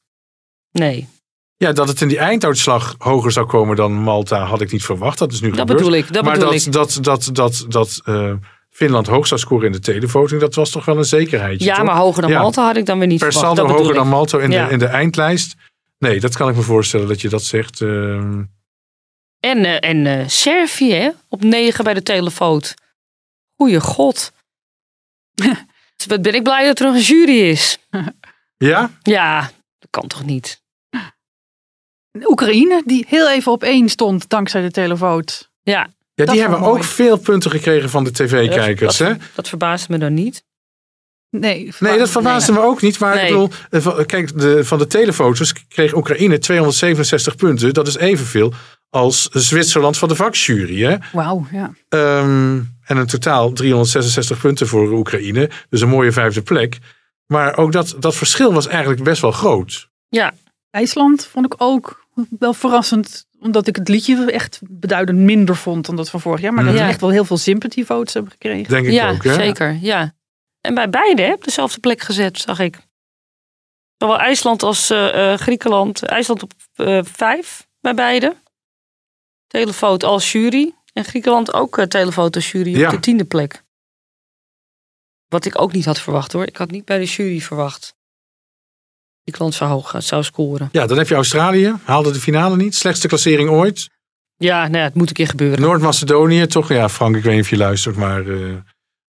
Nee, 0.72 1.08
Ja, 1.56 1.72
dat 1.72 1.88
het 1.88 2.00
in 2.00 2.08
die 2.08 2.18
einduitslag 2.18 2.94
hoger 2.98 3.32
zou 3.32 3.46
komen 3.46 3.76
dan 3.76 3.92
Malta 3.92 4.44
had 4.44 4.60
ik 4.60 4.72
niet 4.72 4.84
verwacht. 4.84 5.18
Dat 5.18 5.32
is 5.32 5.40
nu 5.40 5.48
dat 5.50 5.58
gebeurd. 5.58 5.78
bedoel 5.78 5.94
ik. 5.94 6.12
Dat 6.12 6.24
maar 6.24 6.32
bedoel 6.32 6.50
dat, 6.50 6.66
ik. 6.66 6.72
dat, 6.72 6.98
dat, 7.00 7.28
dat, 7.32 7.64
dat 7.68 8.00
eh, 8.04 8.32
Finland 8.70 9.06
hoog 9.06 9.26
zou 9.26 9.40
scoren 9.40 9.66
in 9.66 9.72
de 9.72 9.80
televoting, 9.80 10.40
dat 10.40 10.54
was 10.54 10.70
toch 10.70 10.84
wel 10.84 10.96
een 10.98 11.04
zekerheidje. 11.04 11.64
Ja, 11.66 11.74
toch? 11.76 11.84
maar 11.84 11.96
hoger 11.96 12.22
dan 12.22 12.30
Ja. 12.30 12.40
Malta 12.40 12.64
had 12.66 12.76
ik 12.76 12.86
dan 12.86 12.98
weer 12.98 13.06
niet 13.06 13.18
Per 13.18 13.32
verwacht. 13.32 13.46
saldo 13.56 13.62
Dat 13.62 13.70
bedoel 13.76 13.86
hoger 13.94 14.02
dan. 14.02 14.12
Malta 14.12 14.38
in, 14.38 14.50
Ja. 14.50 14.66
de, 14.66 14.72
in 14.72 14.78
de 14.78 14.86
eindlijst. 14.86 15.54
Nee, 16.04 16.20
dat 16.20 16.36
kan 16.36 16.48
ik 16.48 16.56
me 16.56 16.62
voorstellen 16.62 17.08
dat 17.08 17.20
je 17.20 17.28
dat 17.28 17.42
zegt. 17.42 17.80
ehm. 17.80 18.42
En, 19.40 19.64
eh, 19.64 19.90
en 19.90 20.06
eh, 20.06 20.28
Servië 20.28 20.92
hè, 20.94 21.10
op 21.28 21.42
negen 21.42 21.84
bij 21.84 21.94
de 21.94 22.02
telefoot. 22.02 22.74
Goeie 23.56 23.80
god. 23.80 24.32
Wat 26.08 26.22
ben 26.22 26.34
ik 26.34 26.42
blij 26.42 26.66
dat 26.66 26.78
er 26.78 26.86
nog 26.86 26.94
een 26.94 27.00
jury 27.00 27.40
is. 27.50 27.78
ja? 28.70 28.90
Ja, 29.02 29.40
dat 29.78 29.90
kan 29.90 30.08
toch 30.08 30.24
niet? 30.24 30.62
Oekraïne, 32.22 32.82
die 32.86 33.04
heel 33.08 33.30
even 33.30 33.52
op 33.52 33.62
één 33.62 33.88
stond 33.88 34.28
dankzij 34.28 34.62
de 34.62 34.70
televoot. 34.70 35.50
Ja, 35.62 35.72
Ja, 36.14 36.24
Dat 36.24 36.28
die 36.28 36.40
hebben 36.40 36.60
mooi. 36.60 36.72
ook 36.72 36.84
veel 36.84 37.18
punten 37.18 37.50
gekregen 37.50 37.90
van 37.90 38.04
de 38.04 38.10
tv-kijkers. 38.12 38.96
dat, 38.96 39.08
hè? 39.08 39.14
dat 39.34 39.48
verbaast 39.48 39.88
me 39.88 39.98
dan 39.98 40.14
niet. 40.14 40.44
Nee, 41.40 41.72
Nee, 41.78 41.98
dat 41.98 42.10
verbaasde 42.10 42.52
me 42.52 42.60
ook 42.60 42.82
niet. 42.82 42.98
Maar 42.98 43.14
Nee. 43.14 43.24
ik 43.24 43.30
bedoel, 43.30 43.50
eh, 43.70 43.80
van- 43.80 44.06
kijk, 44.06 44.38
de, 44.40 44.64
van 44.64 44.78
de 44.78 44.86
telefoto's 44.86 45.52
kreeg 45.68 45.94
Oekraïne 45.94 46.38
267 46.38 47.36
punten. 47.36 47.74
Dat 47.74 47.86
is 47.86 47.96
evenveel 47.96 48.52
als 48.90 49.28
Zwitserland 49.32 49.98
van 49.98 50.08
de 50.08 50.14
vakjury. 50.14 50.82
Hè? 50.82 50.96
Wauw, 51.12 51.46
ja. 51.52 51.72
Ehm, 51.88 52.60
en 52.84 52.96
een 52.96 53.06
totaal 53.06 53.52
366 53.52 54.40
punten 54.40 54.66
voor 54.68 54.92
Oekraïne. 54.92 55.50
Dus 55.68 55.80
een 55.80 55.88
mooie 55.88 56.12
vijfde 56.12 56.42
plek. 56.42 56.78
Maar 57.26 57.56
ook 57.56 57.72
dat, 57.72 57.96
dat 57.98 58.14
verschil 58.16 58.52
was 58.52 58.66
eigenlijk 58.66 59.02
best 59.02 59.20
wel 59.20 59.32
groot. 59.32 59.88
Ja, 60.08 60.32
IJsland 60.70 61.26
vond 61.26 61.46
ik 61.46 61.54
ook 61.56 62.06
wel 62.38 62.54
verrassend. 62.54 63.26
Omdat 63.40 63.66
ik 63.66 63.76
het 63.76 63.88
liedje 63.88 64.30
echt 64.32 64.60
beduidend 64.62 65.18
minder 65.18 65.56
vond 65.56 65.86
dan 65.86 65.96
dat 65.96 66.10
van 66.10 66.20
vorig 66.20 66.40
jaar. 66.40 66.52
Maar 66.52 66.64
dat 66.64 66.72
Mhm. 66.72 66.82
Ja. 66.82 66.88
echt 66.88 67.00
wel 67.00 67.10
heel 67.10 67.24
veel 67.24 67.36
sympathy 67.36 67.84
votes 67.84 68.14
hebben 68.14 68.32
gekregen. 68.32 68.68
Denk 68.68 68.86
ik 68.86 68.92
ja 68.92 69.10
ook. 69.10 69.24
Hè? 69.24 69.34
zeker. 69.34 69.78
Ja. 69.80 70.14
En 70.64 70.74
bij 70.74 70.90
beide 70.90 71.32
op 71.34 71.44
dezelfde 71.44 71.80
plek 71.80 72.00
gezet, 72.00 72.38
zag 72.38 72.58
ik. 72.58 72.78
Zowel 73.98 74.18
IJsland 74.18 74.62
als 74.62 74.90
eh, 74.90 75.32
eh, 75.32 75.38
Griekenland. 75.38 76.02
IJsland 76.02 76.42
op 76.42 76.52
eh, 76.74 77.00
vijf 77.02 77.66
bij 77.80 77.94
beide. 77.94 78.36
Telefoot 79.46 80.04
als 80.04 80.32
jury. 80.32 80.74
En 80.92 81.04
Griekenland 81.04 81.52
ook 81.52 81.78
uh, 81.78 81.84
telefoot 81.84 82.34
als 82.36 82.52
jury 82.52 82.76
Ja. 82.76 82.86
op 82.86 82.94
de 82.94 83.00
tiende 83.00 83.24
plek. 83.24 83.62
Wat 85.28 85.44
ik 85.44 85.60
ook 85.60 85.72
niet 85.72 85.84
had 85.84 86.00
verwacht 86.00 86.32
hoor. 86.32 86.46
Ik 86.46 86.56
had 86.56 86.70
niet 86.70 86.84
bij 86.84 86.98
de 86.98 87.04
jury 87.04 87.40
verwacht. 87.40 87.94
Griekenland 89.22 89.54
zou 89.54 89.70
hoog 89.70 89.94
zou 89.98 90.22
scoren. 90.22 90.68
Ja, 90.72 90.86
dan 90.86 90.98
heb 90.98 91.08
je 91.08 91.14
Australië. 91.14 91.76
Haalde 91.84 92.10
de 92.12 92.20
finale 92.20 92.56
niet. 92.56 92.74
Slechtste 92.74 93.08
klassering 93.08 93.50
ooit. 93.50 93.90
Ja, 94.36 94.62
nou 94.62 94.76
ja, 94.76 94.82
het 94.84 94.94
moet 94.94 95.08
een 95.08 95.14
keer 95.14 95.28
gebeuren. 95.28 95.60
Noord-Macedonië, 95.60 96.46
toch? 96.46 96.68
Ja, 96.68 96.88
Frank, 96.88 97.16
ik 97.16 97.22
weet 97.22 97.34
niet 97.34 97.42
of 97.44 97.50
je 97.50 97.56
luistert. 97.56 97.96
Maar 97.96 98.24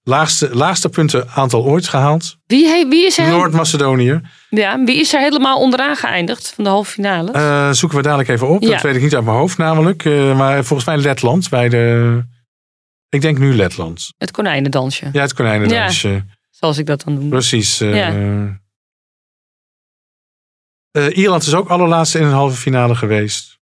laagste, 0.10 0.56
laagste 0.56 0.90
punten 0.90 1.30
aantal 1.30 1.64
ooit 1.64 1.88
gehaald. 1.88 2.38
Wie, 2.46 2.68
he- 2.68 2.88
wie, 2.88 3.06
is 3.06 3.18
er, 3.18 3.30
Noord-Macedonië. 3.30 4.22
ja, 4.50 4.84
wie 4.84 5.00
is 5.00 5.14
er 5.14 5.20
helemaal 5.20 5.60
onderaan 5.60 5.96
geëindigd 5.96 6.52
van 6.56 6.64
de 6.64 6.70
halve 6.70 6.92
finale? 6.92 7.32
Eh, 7.32 7.72
zoeken 7.72 7.98
we 7.98 8.04
dadelijk 8.04 8.30
even 8.30 8.48
op. 8.50 8.62
Ja. 8.62 8.70
Dat 8.70 8.82
weet 8.82 8.96
ik 8.96 9.02
niet 9.02 9.16
uit 9.16 9.24
mijn 9.26 9.38
hoofd 9.38 9.58
namelijk. 9.58 10.06
Eh, 10.06 10.38
maar 10.38 10.64
volgens 10.64 10.88
mij 10.88 10.98
Letland 10.98 11.50
bij 11.50 11.70
de... 11.70 12.24
Ik 13.10 13.22
denk 13.22 13.38
nu 13.38 13.56
Letland. 13.56 14.14
het 14.18 14.32
konijnendansje, 14.32 15.10
Ja, 15.14 15.22
het 15.22 15.34
konijnendansje. 15.34 16.26
zoals 16.50 16.78
ik 16.78 16.86
dat 16.86 17.04
dan 17.04 17.14
noem. 17.14 17.30
Precies. 17.30 17.82
eh, 17.82 17.96
Ja. 17.96 18.14
eh, 20.92 21.18
Ierland 21.18 21.44
is 21.44 21.54
ook 21.54 21.70
allerlaatste 21.70 22.20
in 22.20 22.26
een 22.26 22.32
halve 22.32 22.58
finale 22.58 22.96
geweest. 22.96 23.60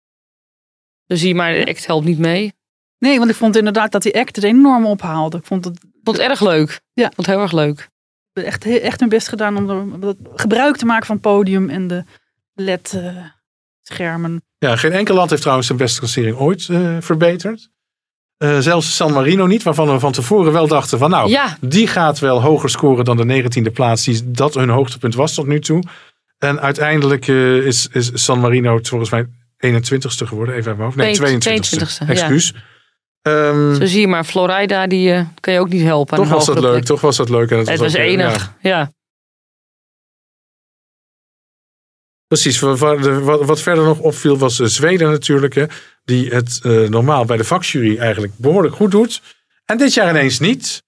Dus 1.06 1.20
zie 1.20 1.28
je 1.28 1.36
maar, 1.36 1.54
de 1.54 1.66
act 1.68 1.86
helpt 1.86 2.06
niet 2.06 2.18
mee. 2.20 2.54
Nee, 3.00 3.18
want 3.18 3.30
ik 3.30 3.36
vond 3.36 3.56
inderdaad 3.56 3.92
dat 3.92 4.02
die 4.02 4.20
act 4.20 4.36
het 4.36 4.46
enorm 4.46 4.86
ophaalde. 4.86 5.38
Ik 5.38 5.46
vond 5.46 5.66
het 5.66 5.80
vond 6.08 6.18
het 6.18 6.30
erg 6.30 6.42
leuk. 6.42 6.82
Ja. 6.94 7.06
Ik 7.06 7.14
vond 7.14 7.28
het 7.28 7.36
heel 7.36 7.44
erg 7.44 7.52
leuk. 7.52 7.90
echt, 8.34 8.66
echt 8.66 9.00
hun 9.00 9.10
best 9.10 9.28
gedaan 9.28 9.58
om 9.58 9.70
er, 9.70 10.00
dat 10.00 10.16
gebruik 10.36 10.78
te 10.78 10.86
maken 10.86 11.06
van 11.06 11.16
het 11.16 11.26
podium 11.26 11.70
en 11.70 11.88
de 11.88 12.04
LED-schermen. 12.54 14.42
Ja, 14.58 14.76
geen 14.76 14.92
enkel 14.92 15.16
land 15.16 15.30
heeft 15.30 15.42
trouwens 15.42 15.68
zijn 15.68 15.80
beste 15.80 16.00
klassering 16.00 16.38
ooit 16.38 16.70
eh, 16.70 16.98
verbeterd. 17.00 17.70
Eh, 18.38 18.58
zelfs 18.60 18.96
San 18.96 19.14
Marino 19.14 19.46
niet, 19.46 19.64
waarvan 19.64 19.92
we 19.92 20.00
van 20.00 20.12
tevoren 20.12 20.52
wel 20.52 20.68
dachten 20.68 21.00
van 21.00 21.10
nou, 21.10 21.30
Ja, 21.30 21.58
die 21.62 21.88
gaat 21.88 22.20
wel 22.20 22.42
hoger 22.42 22.70
scoren 22.70 23.06
dan 23.06 23.18
de 23.18 23.26
negentiende 23.26 23.72
plaats. 23.72 24.04
Die, 24.04 24.32
dat 24.32 24.54
hun 24.54 24.70
hoogtepunt 24.70 25.16
was 25.16 25.34
tot 25.34 25.48
nu 25.48 25.60
toe. 25.60 25.84
En 26.38 26.60
uiteindelijk 26.60 27.28
eh, 27.28 27.66
is, 27.66 27.88
is 27.92 28.12
San 28.14 28.40
Marino 28.40 28.80
volgens 28.82 29.10
mij 29.10 29.26
21ste 29.66 30.28
geworden. 30.28 30.56
Even 30.56 30.68
uit 30.68 30.78
mijn 30.78 30.90
hoofd. 30.90 31.22
Nee, 31.22 31.38
22ste. 31.38 32.08
22ste, 32.08 32.14
ja. 32.14 32.52
Ehm, 33.28 33.76
zo 33.76 33.86
zie 33.86 34.00
je 34.02 34.08
maar. 34.08 34.24
Florida, 34.24 34.88
die 34.88 35.12
eh, 35.14 35.26
kan 35.40 35.54
je 35.54 35.60
ook 35.60 35.70
niet 35.70 35.82
helpen. 35.84 36.18
toch 36.18 36.30
was 36.30 36.46
dat 36.46 36.60
leuk. 36.60 36.84
Toch 36.84 37.02
was 37.02 37.18
dat 37.18 37.30
leuk. 37.30 37.52
En 37.52 37.58
Het 37.58 37.68
was 37.68 37.80
ook, 37.80 37.86
eh, 37.86 37.94
ja, 37.94 38.02
enig, 38.02 38.54
ja. 38.62 38.92
Precies. 42.28 42.60
Wat, 42.60 42.80
wat 43.46 43.62
verder 43.62 43.84
nog 43.84 44.00
opviel 44.00 44.38
was 44.38 44.60
eh, 44.60 44.68
Zweden 44.68 45.10
natuurlijk. 45.12 45.56
Hè, 45.56 45.66
die 46.06 46.30
het 46.30 46.60
eh, 46.64 46.72
normaal 46.88 47.26
bij 47.26 47.38
de 47.38 47.44
vakjury 47.44 47.98
eigenlijk 47.98 48.34
behoorlijk 48.38 48.76
goed 48.76 48.92
doet. 48.92 49.22
En 49.66 49.78
dit 49.78 49.94
jaar 49.94 50.10
ineens 50.10 50.40
niet. 50.40 50.84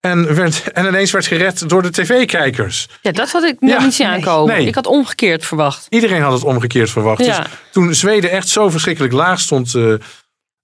En, 0.00 0.34
werd, 0.34 0.70
en 0.72 0.86
ineens 0.86 1.10
werd 1.10 1.26
gered 1.26 1.68
door 1.68 1.82
de 1.82 1.90
tv-kijkers. 1.90 2.88
Ja, 3.02 3.12
dat 3.12 3.30
had 3.30 3.42
ik 3.42 3.60
nog 3.60 3.70
Ja, 3.70 3.82
niet 3.84 3.94
zien 3.94 4.06
aankomen. 4.06 4.54
nee. 4.56 4.66
Ik 4.66 4.74
had 4.74 4.86
omgekeerd 4.86 5.44
verwacht. 5.44 5.86
Iedereen 5.88 6.22
had 6.22 6.32
het 6.32 6.44
omgekeerd 6.44 6.90
verwacht. 6.90 7.24
Ja. 7.24 7.38
Dus 7.42 7.48
toen 7.70 7.94
Zweden 7.94 8.30
echt 8.30 8.48
zo 8.48 8.70
verschrikkelijk 8.70 9.12
laag 9.12 9.40
stond 9.40 9.74
eh, 9.74 9.94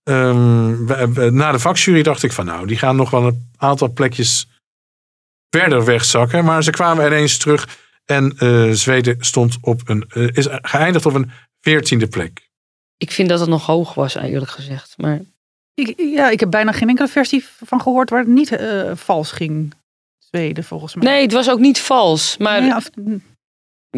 ehm, 0.07 1.35
na 1.35 1.53
de 1.53 1.59
vakjury, 1.59 2.03
dacht 2.03 2.23
ik 2.23 2.33
van 2.33 2.45
nou, 2.45 2.67
die 2.67 2.79
gaan 2.79 2.97
nog 2.97 3.11
wel 3.11 3.27
een 3.27 3.51
aantal 3.57 3.93
plekjes 3.93 4.49
verder 5.51 5.85
wegzakken. 5.85 6.45
Maar 6.45 6.63
ze 6.63 6.71
kwamen 6.71 7.07
ineens 7.07 7.39
terug 7.39 7.79
en 8.05 8.35
eh, 8.39 8.71
Zweden 8.71 9.17
stond 9.19 9.57
op 9.61 9.89
een, 9.89 10.05
eh, 10.09 10.29
is 10.33 10.47
geëindigd 10.51 11.07
op 11.07 11.15
een 11.15 11.31
veertiende 11.61 12.07
plek. 12.07 12.49
Ik 12.97 13.11
vind 13.11 13.29
dat 13.29 13.41
het 13.41 13.49
nog 13.49 13.67
hoog 13.67 13.95
was, 13.95 14.15
eerlijk 14.15 14.51
gezegd. 14.51 14.95
Maar 14.97 15.21
Ik, 15.75 15.95
ja, 15.97 16.31
ik 16.31 16.41
heb 16.41 16.51
bijna 16.51 16.73
geen 16.73 16.89
enkele 16.89 17.09
versie 17.09 17.45
van 17.65 17.81
gehoord 17.81 18.11
waar 18.11 18.19
het 18.19 18.29
niet 18.29 18.53
eh, 18.53 18.91
vals 18.95 19.33
ging. 19.33 19.75
Zweden 20.19 20.65
volgens 20.65 20.95
mij. 20.95 21.05
nee, 21.13 21.23
het 21.23 21.33
was 21.33 21.51
ook 21.51 21.59
niet 21.59 21.81
vals. 21.81 22.37
Maar 22.37 22.61
Nee, 22.61 23.23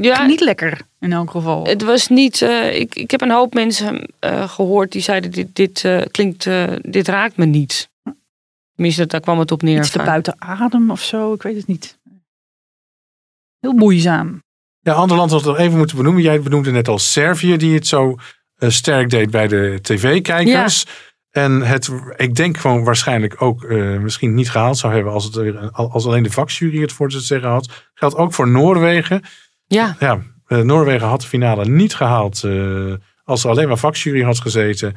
ja, 0.01 0.27
niet 0.27 0.41
lekker 0.41 0.81
in 1.01 1.13
elk 1.13 1.31
geval. 1.31 1.67
Het 1.67 1.83
was 1.83 2.09
niet. 2.09 2.43
eh, 2.43 2.81
ik, 2.81 2.95
ik 2.95 3.11
heb 3.11 3.21
een 3.21 3.31
hoop 3.31 3.55
mensen 3.55 4.09
eh, 4.19 4.49
gehoord 4.49 4.93
die 4.93 5.03
zeiden: 5.03 5.31
dit, 5.31 5.57
dit 5.57 5.85
eh, 5.85 6.03
klinkt, 6.11 6.47
eh, 6.47 6.73
dit 6.83 7.09
raakt 7.09 7.37
me 7.37 7.45
niet. 7.45 7.89
Tenminste, 8.75 9.07
daar 9.07 9.21
kwam 9.21 9.39
het 9.39 9.53
op 9.53 9.63
neer. 9.63 9.79
Iets 9.79 9.91
te 9.91 10.03
buiten 10.03 10.35
adem 10.39 10.91
of 10.91 11.03
zo, 11.03 11.33
ik 11.33 11.43
weet 11.43 11.57
het 11.57 11.67
niet. 11.67 11.99
Heel 13.61 13.73
moeizaam. 13.73 14.43
Ja, 14.81 14.93
ander 14.93 15.17
land 15.17 15.31
dat 15.31 15.43
we 15.43 15.49
nog 15.49 15.59
even 15.59 15.79
moeten 15.79 15.97
benoemen. 15.97 16.23
Jij 16.23 16.41
benoemde 16.41 16.71
net 16.71 16.89
al 16.89 16.99
Servië, 16.99 17.57
die 17.57 17.75
het 17.75 17.87
zo 17.87 18.17
eh, 18.57 18.69
sterk 18.69 19.11
deed 19.11 19.31
bij 19.31 19.49
de 19.49 19.79
tv-kijkers. 19.83 20.85
En 21.31 21.61
het, 21.63 21.91
ik 22.17 22.35
denk 22.35 22.57
gewoon 22.57 22.85
waarschijnlijk 22.85 23.43
ook 23.43 23.65
eh, 23.65 23.99
misschien 23.99 24.35
niet 24.35 24.51
gehaald 24.51 24.79
zou 24.79 24.95
hebben 24.95 25.13
als, 25.13 25.25
het 25.25 25.73
als 25.73 26.07
alleen 26.07 26.23
de 26.23 26.31
vakjury 26.31 26.81
het 26.81 26.93
voor 26.93 27.09
te 27.11 27.21
zeggen 27.21 27.49
had. 27.49 27.91
Geldt 27.95 28.15
ook 28.17 28.35
voor 28.35 28.49
Noorwegen. 28.49 29.23
Ja, 29.69 29.97
Ja, 29.99 30.23
eh, 30.47 30.61
Noorwegen 30.61 31.09
had 31.09 31.21
de 31.21 31.27
finale 31.27 31.65
niet 31.65 31.95
gehaald 31.95 32.45
eh, 32.45 32.95
als 33.25 33.45
er 33.45 33.51
alleen 33.51 33.69
maar 33.69 33.79
vakjury 33.79 34.23
had 34.23 34.41
gezeten. 34.41 34.95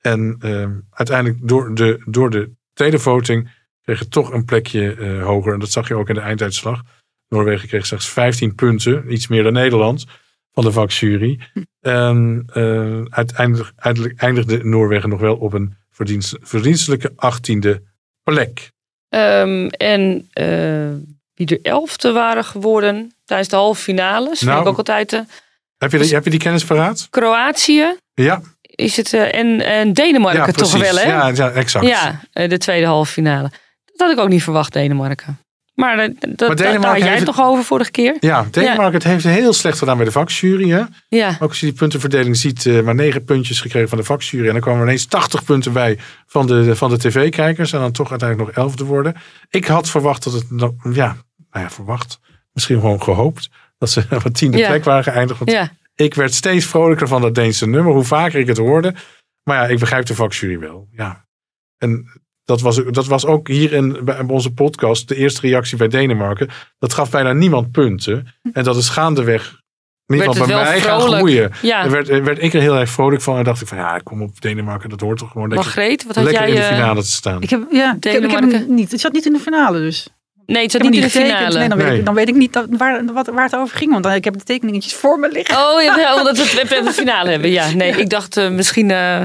En 0.00 0.36
eh, 0.40 0.68
uiteindelijk 0.90 1.48
door 1.48 1.74
de, 1.74 2.02
door 2.04 2.30
de 2.30 2.50
televoting 2.72 3.50
kregen 3.82 4.08
toch 4.08 4.32
een 4.32 4.44
plekje 4.44 4.94
eh, 4.94 5.24
hoger. 5.24 5.52
En 5.52 5.58
dat 5.58 5.70
zag 5.70 5.88
je 5.88 5.94
ook 5.94 6.08
in 6.08 6.14
de 6.14 6.20
einduitslag. 6.20 6.82
Noorwegen 7.28 7.68
kreeg 7.68 7.86
slechts 7.86 8.08
15 8.08 8.54
punten, 8.54 9.12
iets 9.12 9.28
meer 9.28 9.42
dan 9.42 9.52
Nederland, 9.52 10.06
van 10.52 10.64
de 10.64 10.72
vakjury. 10.72 11.40
En 11.80 12.42
eh, 12.52 13.02
uiteindelijk, 13.08 13.72
uiteindelijk 13.76 14.20
eindigde 14.20 14.64
Noorwegen 14.64 15.08
nog 15.08 15.20
wel 15.20 15.36
op 15.36 15.52
een 15.52 15.76
verdienst, 15.90 16.36
verdienstelijke 16.40 17.12
achttiende 17.16 17.82
plek. 18.22 18.72
Ehm, 19.08 19.66
en 19.66 20.28
eh, 20.32 20.92
wie 21.46 21.58
er 21.58 21.70
elfde 21.72 22.12
waren 22.12 22.44
geworden 22.44 23.14
tijdens 23.24 23.48
de 23.48 23.56
halve 23.56 23.82
finales. 23.82 24.40
Nou, 24.40 24.60
ik 24.60 24.66
ook 24.66 24.76
altijd. 24.76 25.12
eh, 25.12 25.20
Heb 25.78 25.92
je, 25.92 25.98
die- 25.98 26.14
heb 26.14 26.24
je 26.24 26.30
die 26.30 26.38
kennis 26.38 26.64
paraat? 26.64 27.06
Kroatië 27.10 27.84
Ja, 28.14 28.40
is 28.60 28.96
het. 28.96 29.12
eh, 29.12 29.34
en, 29.34 29.60
en 29.60 29.92
Denemarken 29.92 30.46
ja 30.46 30.52
toch 30.52 30.72
wel, 30.72 30.96
hè? 30.96 31.02
Ja, 31.08 31.28
ja, 31.28 31.50
exact. 31.50 31.86
Ja, 31.86 32.20
eh, 32.32 32.48
de 32.48 32.58
tweede 32.58 32.86
halve 32.86 33.12
finale. 33.12 33.50
Dat 33.84 34.08
had 34.08 34.10
ik 34.10 34.18
ook 34.18 34.28
niet 34.28 34.42
verwacht, 34.42 34.72
Denemarken. 34.72 35.38
Maar, 35.74 35.96
dat, 35.96 36.12
Denemarken 36.38 36.56
daar 36.80 36.84
had 36.90 36.98
jij 36.98 37.14
het 37.16 37.24
nog 37.26 37.40
over 37.40 37.64
vorige 37.64 37.90
keer. 37.90 38.16
Ja, 38.20 38.46
Denemarken 38.50 38.94
het 38.94 39.04
heeft 39.04 39.24
heel 39.24 39.52
slecht 39.52 39.78
gedaan 39.78 39.96
bij 39.96 40.04
de 40.04 40.12
vakjury. 40.12 40.70
Hè? 40.70 40.82
Ja, 41.08 41.36
Ook 41.40 41.48
als 41.48 41.60
je 41.60 41.66
die 41.66 41.74
puntenverdeling 41.74 42.36
ziet, 42.36 42.82
maar 42.84 42.94
negen 42.94 43.24
puntjes 43.24 43.60
gekregen 43.60 43.88
van 43.88 43.98
de 43.98 44.04
vakjury. 44.04 44.46
En 44.46 44.52
dan 44.52 44.60
kwamen 44.60 44.80
er 44.80 44.86
ineens 44.86 45.06
80 45.06 45.44
punten 45.44 45.72
bij 45.72 45.98
van 46.26 46.46
de, 46.46 46.76
van 46.76 46.90
de 46.90 46.98
tv-kijkers. 46.98 47.72
En 47.72 47.80
dan 47.80 47.92
toch 47.92 48.10
uiteindelijk 48.10 48.48
nog 48.56 48.64
elfde 48.64 48.84
worden. 48.84 49.14
Ik 49.50 49.66
had 49.66 49.90
verwacht 49.90 50.24
dat 50.24 50.32
het, 50.32 50.44
ja, 50.92 51.16
nou 51.52 51.64
ja, 51.64 51.70
verwacht. 51.70 52.20
Misschien 52.52 52.80
gewoon 52.80 53.02
gehoopt. 53.02 53.50
Dat 53.78 53.90
ze 53.90 54.04
op 54.10 54.24
een 54.24 54.32
tiende 54.32 54.58
Ja. 54.58 54.68
plek 54.68 54.84
waren 54.84 55.04
geëindigd. 55.04 55.38
Want 55.38 55.50
ja. 55.50 55.70
ik 55.94 56.14
werd 56.14 56.34
steeds 56.34 56.66
vrolijker 56.66 57.08
van 57.08 57.20
dat 57.20 57.34
Deense 57.34 57.66
nummer. 57.66 57.92
Hoe 57.92 58.04
vaker 58.04 58.40
ik 58.40 58.46
het 58.46 58.58
hoorde. 58.58 58.94
Maar 59.44 59.56
ja, 59.56 59.66
ik 59.66 59.78
begrijp 59.78 60.06
de 60.06 60.14
vakjury 60.14 60.58
wel. 60.58 60.88
Ja. 60.92 61.26
En 61.78 62.22
dat 62.44 62.60
was, 62.60 62.76
dat 62.90 63.06
was 63.06 63.26
ook 63.26 63.48
hier 63.48 63.72
in 63.72 64.04
bij 64.04 64.20
onze 64.20 64.52
podcast 64.52 65.08
de 65.08 65.16
eerste 65.16 65.40
reactie 65.40 65.76
bij 65.76 65.88
Denemarken. 65.88 66.48
Dat 66.78 66.92
gaf 66.92 67.10
bijna 67.10 67.32
niemand 67.32 67.70
punten. 67.70 68.26
En 68.52 68.64
dat 68.64 68.76
is 68.76 68.88
gaandeweg, 68.88 69.60
het 70.06 70.38
bij 70.38 70.46
mij, 70.46 70.80
gaan 70.80 71.00
vrolijk. 71.00 71.18
groeien. 71.18 71.52
ja. 71.62 71.84
Er 71.84 71.90
werd, 71.90 72.08
er 72.08 72.24
werd 72.24 72.42
ik 72.42 72.54
er 72.54 72.60
heel 72.60 72.78
erg 72.78 72.90
vrolijk 72.90 73.22
van. 73.22 73.38
En 73.38 73.44
dacht 73.44 73.60
ik 73.60 73.66
van 73.66 73.78
ja, 73.78 73.98
kom 73.98 74.22
op 74.22 74.40
Denemarken. 74.40 74.88
Dat 74.88 75.00
hoort 75.00 75.18
toch 75.18 75.30
gewoon 75.30 75.48
lekker, 75.48 75.66
Margreet, 75.66 76.06
wat 76.06 76.14
had 76.14 76.24
lekker 76.24 76.42
jij... 76.42 76.50
in 76.50 76.56
de 76.56 76.66
eh, 76.66 76.74
finale 76.74 77.02
te 77.02 77.10
staan. 77.10 77.42
Ik 77.42 77.50
heb, 77.50 77.66
ja, 77.70 77.94
ik 77.96 78.04
heb, 78.04 78.14
ik 78.14 78.30
heb 78.30 78.40
Denemarken. 78.40 78.74
niet. 78.74 78.90
Het 78.90 79.00
zat 79.00 79.12
niet 79.12 79.26
in 79.26 79.32
de 79.32 79.38
finale 79.38 79.78
dus. 79.78 80.08
Nee, 80.52 80.62
het 80.62 80.70
zat 80.72 80.82
niet 80.82 80.94
in 80.94 81.00
de 81.00 81.10
getekend. 81.10 81.32
finale. 81.36 81.58
Nee, 81.58 81.68
dan, 81.68 81.78
weet 81.78 81.86
Nee. 81.88 81.98
ik, 81.98 82.04
dan 82.04 82.14
weet 82.14 82.28
ik 82.28 82.34
niet 82.34 82.52
dat, 82.52 82.66
waar, 82.70 83.04
wat, 83.12 83.26
waar 83.26 83.44
het 83.44 83.56
over 83.56 83.76
ging. 83.76 83.90
Want 83.90 84.02
dan, 84.04 84.12
ik 84.12 84.24
heb 84.24 84.34
de 84.38 84.44
tekeningetjes 84.44 84.94
voor 84.94 85.18
me 85.18 85.28
liggen. 85.32 85.56
Oh, 85.56 85.82
ja, 85.82 86.14
omdat 86.18 86.36
we 86.36 86.64
het 86.68 86.84
de 86.84 86.92
finale 86.92 87.30
hebben. 87.30 87.50
Ja, 87.50 87.70
nee, 87.70 87.90
ik 87.96 88.10
dacht 88.10 88.36
eh, 88.36 88.50
misschien 88.50 88.90
eh, 88.90 89.22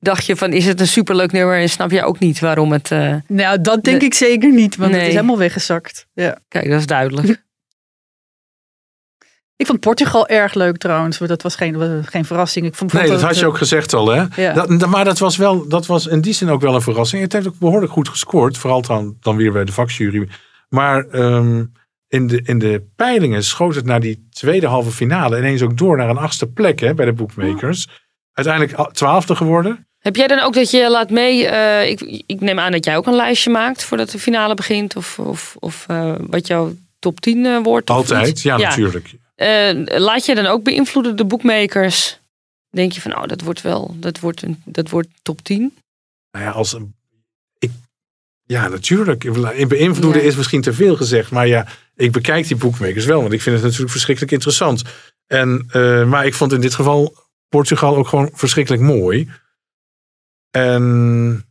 dacht 0.00 0.26
je 0.26 0.36
van 0.36 0.52
is 0.52 0.66
het 0.66 0.80
een 0.80 0.86
superleuk 0.86 1.32
nummer 1.32 1.58
en 1.60 1.68
snap 1.68 1.90
je 1.90 2.04
ook 2.04 2.18
niet 2.18 2.38
waarom 2.40 2.72
het. 2.72 2.90
eh, 2.90 3.14
Nou, 3.26 3.60
dat 3.60 3.84
denk 3.84 4.02
ik 4.02 4.14
zeker 4.14 4.52
niet. 4.52 4.76
Want 4.76 4.92
het 4.92 5.02
is 5.02 5.08
helemaal 5.08 5.38
weggezakt. 5.38 6.06
Ja. 6.14 6.38
kijk, 6.48 6.70
dat 6.70 6.78
is 6.78 6.86
duidelijk. 6.86 7.46
Ik 9.56 9.66
vond 9.66 9.80
Portugal 9.80 10.26
erg 10.28 10.54
leuk 10.54 10.76
trouwens. 10.76 11.18
maar 11.18 11.28
Dat 11.28 11.42
was 11.42 11.54
geen, 11.56 12.04
geen 12.04 12.24
verrassing. 12.24 12.66
Ik 12.66 12.74
vond, 12.74 12.92
Nee, 12.92 13.08
dat 13.08 13.22
had 13.22 13.38
je 13.38 13.46
ook 13.46 13.56
gezegd 13.58 13.92
al, 13.94 14.08
hè? 14.08 14.24
Ja. 14.36 14.52
Dat, 14.52 14.86
maar 14.86 15.04
dat 15.04 15.18
was, 15.18 15.36
wel, 15.36 15.68
dat 15.68 15.86
was 15.86 16.06
in 16.06 16.20
die 16.20 16.32
zin 16.32 16.48
ook 16.48 16.60
wel 16.60 16.74
een 16.74 16.80
verrassing. 16.82 17.22
Het 17.22 17.32
heeft 17.32 17.46
ook 17.46 17.58
behoorlijk 17.58 17.92
goed 17.92 18.08
gescoord. 18.08 18.58
Vooral 18.58 18.82
dan, 18.82 19.16
dan 19.20 19.36
weer 19.36 19.52
bij 19.52 19.64
de 19.64 19.72
vakjury. 19.72 20.28
Maar 20.68 21.06
ehm, 21.08 21.64
in, 22.08 22.26
de, 22.26 22.42
in 22.42 22.58
de 22.58 22.86
peilingen 22.96 23.44
schoot 23.44 23.74
het 23.74 23.84
naar 23.84 24.00
die 24.00 24.28
tweede 24.30 24.66
halve 24.66 24.90
finale 24.90 25.38
ineens 25.38 25.62
ook 25.62 25.76
door 25.76 25.96
naar 25.96 26.08
een 26.08 26.16
achtste 26.16 26.46
plek 26.46 26.80
hè, 26.80 26.94
bij 26.94 27.04
de 27.04 27.12
bookmakers. 27.12 27.88
Uiteindelijk 28.32 28.92
twaalfde 28.92 29.36
geworden. 29.36 29.86
Heb 29.98 30.16
jij 30.16 30.26
dan 30.26 30.40
ook 30.40 30.54
dat 30.54 30.70
je 30.70 30.90
laat 30.90 31.10
mee? 31.10 31.46
eh, 31.46 31.90
ik, 31.90 32.22
ik 32.26 32.40
neem 32.40 32.58
aan 32.58 32.72
dat 32.72 32.84
jij 32.84 32.96
ook 32.96 33.06
een 33.06 33.14
lijstje 33.14 33.50
maakt 33.50 33.84
voordat 33.84 34.10
de 34.10 34.18
finale 34.18 34.54
begint. 34.54 34.96
Of, 34.96 35.18
of, 35.18 35.56
of 35.58 35.84
eh, 35.88 36.14
wat 36.20 36.46
jouw 36.46 36.74
top 36.98 37.20
10 37.20 37.46
eh, 37.46 37.58
wordt. 37.62 37.90
Altijd, 37.90 38.42
ja, 38.42 38.56
natuurlijk. 38.56 39.14
Laat 39.84 40.26
je 40.26 40.34
dan 40.34 40.46
ook 40.46 40.62
beïnvloeden 40.62 41.16
de 41.16 41.24
bookmakers? 41.24 42.20
Denk 42.70 42.92
je 42.92 43.00
van, 43.00 43.16
oh, 43.16 43.22
dat 43.22 43.40
wordt 43.40 43.62
wel, 43.62 43.96
dat 43.98 44.20
wordt, 44.20 44.42
een, 44.42 44.62
dat 44.64 44.90
wordt 44.90 45.08
top 45.22 45.40
10? 45.42 45.76
Nou 46.30 46.44
ja, 46.44 46.50
als 46.50 46.72
een, 46.72 46.94
ja, 48.48 48.68
natuurlijk. 48.68 49.24
In 49.24 49.68
beïnvloeden 49.68 50.22
Ja. 50.22 50.28
is 50.28 50.36
misschien 50.36 50.60
te 50.60 50.72
veel 50.72 50.96
gezegd. 50.96 51.30
Maar 51.30 51.46
ja, 51.46 51.66
ik 51.96 52.12
bekijk 52.12 52.46
die 52.46 52.56
bookmakers 52.56 53.04
wel. 53.04 53.20
Want 53.20 53.32
ik 53.32 53.42
vind 53.42 53.54
het 53.54 53.64
natuurlijk 53.64 53.90
verschrikkelijk 53.90 54.32
interessant. 54.32 54.82
En, 55.26 55.66
eh, 55.70 56.04
maar 56.04 56.26
ik 56.26 56.34
vond 56.34 56.52
in 56.52 56.60
dit 56.60 56.74
geval 56.74 57.14
Portugal 57.48 57.96
ook 57.96 58.08
gewoon 58.08 58.30
verschrikkelijk 58.32 58.82
mooi. 58.82 59.30
En 60.50 61.44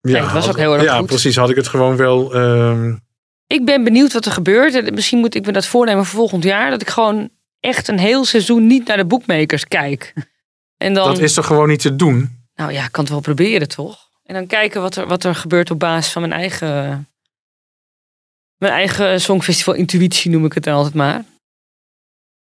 ja, 0.00 0.22
het 0.22 0.32
was 0.32 0.48
ook 0.48 0.56
heel 0.56 0.72
erg 0.74 0.82
ja, 0.82 0.98
goed. 0.98 1.06
precies. 1.06 1.36
Had 1.36 1.50
ik 1.50 1.56
het 1.56 1.68
gewoon 1.68 1.96
wel. 1.96 2.34
ehm, 2.34 2.94
Ik 3.46 3.64
ben 3.64 3.84
benieuwd 3.84 4.12
wat 4.12 4.24
er 4.26 4.32
gebeurt. 4.32 4.74
En 4.74 4.94
Misschien 4.94 5.18
moet 5.18 5.34
ik 5.34 5.46
me 5.46 5.52
dat 5.52 5.66
voornemen 5.66 6.04
voor 6.04 6.18
volgend 6.18 6.44
jaar. 6.44 6.70
Dat 6.70 6.82
ik 6.82 6.88
gewoon 6.88 7.30
echt 7.60 7.88
een 7.88 7.98
heel 7.98 8.24
seizoen 8.24 8.66
niet 8.66 8.86
naar 8.86 8.96
de 8.96 9.04
bookmakers 9.06 9.64
kijk. 9.68 10.12
En 10.76 10.94
dan, 10.94 11.06
dat 11.08 11.18
is 11.18 11.34
toch 11.34 11.46
gewoon 11.46 11.68
niet 11.68 11.80
te 11.80 11.96
doen? 11.96 12.42
nou 12.54 12.72
ja, 12.72 12.84
ik 12.84 12.92
kan 12.92 13.04
het 13.04 13.12
wel 13.12 13.20
proberen 13.22 13.68
toch? 13.68 13.98
En 14.24 14.34
dan 14.34 14.46
kijken 14.46 14.80
wat 14.80 14.96
er, 14.96 15.06
wat 15.06 15.24
er 15.24 15.34
gebeurt 15.34 15.70
op 15.70 15.78
basis 15.78 16.12
van 16.12 16.22
mijn 16.22 16.40
eigen, 16.40 17.08
mijn 18.56 18.72
eigen 18.72 19.20
songfestival 19.20 19.74
intuïtie 19.74 20.30
noem 20.30 20.44
ik 20.44 20.52
het 20.52 20.64
dan 20.64 20.74
altijd 20.74 20.94
maar. 20.94 21.24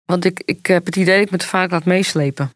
Want 0.05 0.26
ik, 0.26 0.41
ik 0.45 0.65
heb 0.65 0.86
het 0.86 0.95
idee 0.95 1.18
dat 1.18 1.26
ik 1.26 1.32
me 1.32 1.38
te 1.38 1.47
vaak 1.47 1.72
laat 1.72 1.86
meeslepen. 1.86 2.51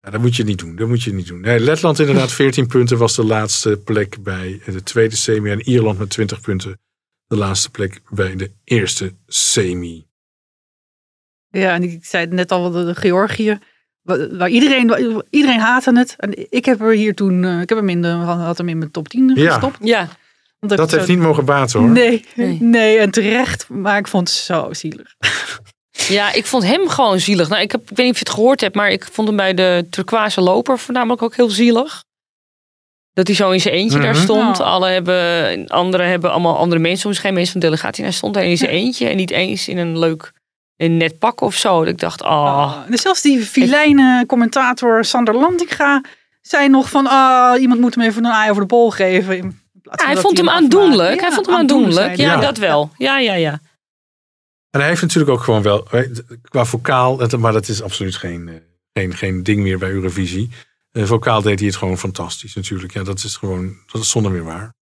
Ja, 0.00 0.10
dat 0.10 0.20
moet 0.20 0.36
je 0.36 0.44
niet 0.44 0.58
doen. 0.58 0.76
Dat 0.76 0.88
moet 0.88 1.02
je 1.02 1.12
niet 1.12 1.26
doen. 1.26 1.40
Nee, 1.40 1.60
Letland 1.60 1.98
inderdaad 1.98 2.32
14 2.42 2.66
punten 2.66 2.98
was 2.98 3.14
de 3.14 3.24
laatste 3.24 3.80
plek 3.84 4.22
bij 4.22 4.60
de 4.64 4.82
tweede 4.82 5.16
semi. 5.16 5.50
En 5.50 5.68
Ierland 5.68 5.98
met 5.98 6.10
20 6.10 6.40
punten 6.40 6.80
de 7.26 7.36
laatste 7.36 7.70
plek 7.70 8.00
bij 8.10 8.36
de 8.36 8.52
eerste 8.64 9.14
semi. 9.26 10.06
Ja, 11.48 11.74
en 11.74 11.82
ik 11.82 12.04
zei 12.04 12.24
het 12.24 12.32
net 12.32 12.52
al, 12.52 12.70
de 12.70 12.94
Georgië. 12.94 13.58
Waar, 14.30 14.48
iedereen, 14.48 15.22
iedereen 15.30 15.58
haatte 15.60 15.92
het. 15.98 16.14
En 16.18 16.52
ik 16.52 16.64
heb 16.64 16.80
er 16.80 16.92
hier 16.92 17.14
toen, 17.14 17.44
eh, 17.44 17.60
ik 17.60 17.68
heb 17.68 17.78
hem 17.78 17.88
in 17.88 18.02
de, 18.02 18.08
had 18.08 18.58
hem 18.58 18.68
in 18.68 18.78
mijn 18.78 18.90
top 18.90 19.08
10 19.08 19.32
Ja. 19.34 19.50
gestopt. 19.52 19.76
Ja, 19.80 20.08
Dat 20.60 20.90
heeft 20.90 21.04
zo- 21.06 21.12
niet 21.12 21.20
mogen 21.22 21.44
baten 21.44 21.80
hoor. 21.80 21.88
Nee, 21.88 22.24
Nee. 22.34 22.58
nee, 22.60 22.98
en 22.98 23.10
terecht. 23.10 23.68
Maar 23.68 23.98
ik 23.98 24.06
vond 24.08 24.28
het 24.28 24.36
zo 24.38 24.68
zielig. 24.72 25.14
ja, 26.08 26.32
ik 26.32 26.46
vond 26.46 26.64
hem 26.64 26.88
gewoon 26.88 27.20
zielig. 27.20 27.48
Nou, 27.48 27.62
ik, 27.62 27.72
heb, 27.72 27.80
ik 27.90 27.96
weet 27.96 27.98
niet 28.06 28.10
of 28.14 28.18
je 28.20 28.24
het 28.24 28.34
gehoord 28.34 28.60
hebt, 28.60 28.74
maar 28.74 28.90
ik 28.90 29.08
vond 29.12 29.28
hem 29.28 29.36
bij 29.36 29.54
de 29.54 29.86
turquoise 29.90 30.40
loper 30.40 30.78
voornamelijk 30.78 31.22
ook 31.22 31.36
heel 31.36 31.50
zielig. 31.50 32.04
Dat 33.12 33.26
hij 33.26 33.36
zo 33.36 33.50
in 33.50 33.60
zijn 33.60 33.74
eentje 33.74 33.98
daar 34.00 34.12
Mhm. 34.14 34.22
stond. 34.22 34.60
Alle 34.60 34.88
hebben, 34.88 35.66
anderen 35.66 36.08
hebben 36.08 36.30
allemaal 36.30 36.56
andere 36.56 36.80
mensen, 36.80 37.00
soms 37.00 37.18
geen 37.18 37.34
mensen 37.34 37.52
van 37.52 37.60
de 37.60 37.66
delegatie. 37.66 38.02
En 38.02 38.08
hij 38.08 38.18
stond 38.18 38.34
daar 38.34 38.44
in 38.44 38.56
zijn 38.58 38.70
eentje 38.70 39.08
en 39.08 39.16
niet 39.16 39.30
eens 39.30 39.68
in 39.68 39.78
een 39.78 39.98
leuk 39.98 40.32
in 40.76 40.96
net 40.96 41.18
pak 41.18 41.40
of 41.40 41.54
zo. 41.54 41.78
Dat 41.78 41.88
ik 41.88 41.98
dacht, 41.98 42.22
ah, 42.22 42.46
Ah, 42.46 42.90
en 42.90 42.98
zelfs 42.98 43.22
die 43.22 43.42
filijne 43.42 44.24
commentator 44.26 45.04
Sander 45.04 45.34
Landinga 45.34 46.04
zei 46.40 46.68
nog 46.68 46.90
van, 46.90 47.06
ah, 47.06 47.60
iemand 47.60 47.80
moet 47.80 47.94
hem 47.94 48.04
even 48.04 48.24
een 48.24 48.32
aai 48.32 48.50
over 48.50 48.62
de 48.62 48.68
bol 48.68 48.90
geven. 48.90 49.36
In 49.36 49.60
plaats 49.82 50.02
van 50.02 50.12
hij 50.12 50.20
vond 50.20 50.36
hem 50.36 50.48
aandoenlijk. 50.48 51.14
Ja, 51.14 51.20
hij 51.26 51.32
vond 51.32 51.46
hem 51.46 51.54
aandoenlijk, 51.54 52.16
Ja, 52.16 52.32
hij. 52.32 52.40
dat 52.40 52.58
wel. 52.58 52.90
Ja, 52.96 53.18
ja, 53.18 53.34
ja. 53.34 53.60
En 54.70 54.80
hij 54.80 54.88
heeft 54.88 55.02
natuurlijk 55.02 55.30
ook 55.30 55.42
gewoon 55.42 55.62
wel, 55.62 55.88
qua 56.42 56.64
vocaal, 56.64 57.20
maar 57.38 57.52
dat 57.52 57.68
is 57.68 57.82
absoluut 57.82 58.16
geen, 58.16 58.48
eh, 58.48 58.54
geen, 58.92 59.14
geen 59.14 59.42
ding 59.42 59.60
meer 59.60 59.78
bij 59.78 59.90
Eurovisie. 59.90 60.50
Eh, 60.92 61.04
vocaal 61.04 61.42
deed 61.42 61.58
hij 61.58 61.68
het 61.68 61.76
gewoon 61.76 61.98
fantastisch 61.98 62.54
natuurlijk. 62.54 62.92
Ja, 62.92 63.02
dat 63.02 63.22
is 63.22 63.36
gewoon, 63.36 63.76
dat 63.92 64.02
is 64.02 64.10
zonder 64.10 64.32
meer 64.32 64.44
waar. 64.44 64.74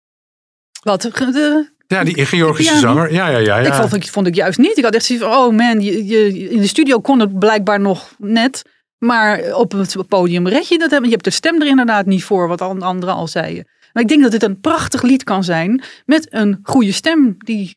Wat, 0.83 1.03
de, 1.03 1.73
Ja, 1.87 2.05
die 2.05 2.27
Georgische 2.27 2.79
zanger. 2.79 3.13
Ja, 3.13 3.29
ja, 3.29 3.39
ja. 3.39 3.59
ja. 3.59 3.67
Ik 3.67 3.73
vond, 3.75 3.95
ik 3.95 4.09
vond 4.09 4.27
ik 4.27 4.35
juist 4.35 4.59
niet. 4.59 4.77
Ik 4.79 4.85
had 4.85 4.95
echt 4.95 5.05
zoiets 5.05 5.25
van, 5.25 5.35
oh 5.35 5.57
man, 5.57 5.81
je, 5.81 6.07
je, 6.07 6.49
in 6.51 6.61
de 6.61 6.67
studio 6.67 7.01
kon 7.01 7.21
het 7.21 7.39
blijkbaar 7.39 7.81
nog 7.81 8.15
net. 8.19 8.63
Maar 8.99 9.55
op 9.55 9.73
het 9.73 10.09
podium 10.09 10.49
red 10.49 10.69
je 10.69 10.79
dat. 10.79 10.91
Je 10.91 11.09
hebt 11.11 11.25
de 11.25 11.31
stem 11.31 11.61
er 11.61 11.67
inderdaad 11.67 12.07
niet 12.07 12.25
voor, 12.25 12.49
wat 12.49 12.61
an- 12.61 12.83
anderen 12.83 13.15
al 13.15 13.29
zeiden. 13.29 13.69
Maar 13.93 14.03
ik 14.03 14.09
denk 14.09 14.23
dat 14.23 14.31
dit 14.31 14.43
een 14.43 14.61
prachtig 14.61 15.03
lied 15.03 15.25
kan 15.25 15.45
zijn 15.45 15.83
met 16.07 16.27
een 16.33 16.59
goede 16.63 16.93
stem 16.93 17.35
die, 17.39 17.77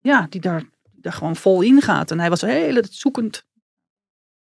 ja, 0.00 0.26
die 0.30 0.40
daar, 0.40 0.62
daar 0.92 1.12
gewoon 1.12 1.36
vol 1.36 1.62
in 1.62 1.80
gaat. 1.82 2.10
En 2.10 2.20
hij 2.20 2.28
was 2.28 2.40
heel 2.40 2.82
zoekend. 2.90 3.44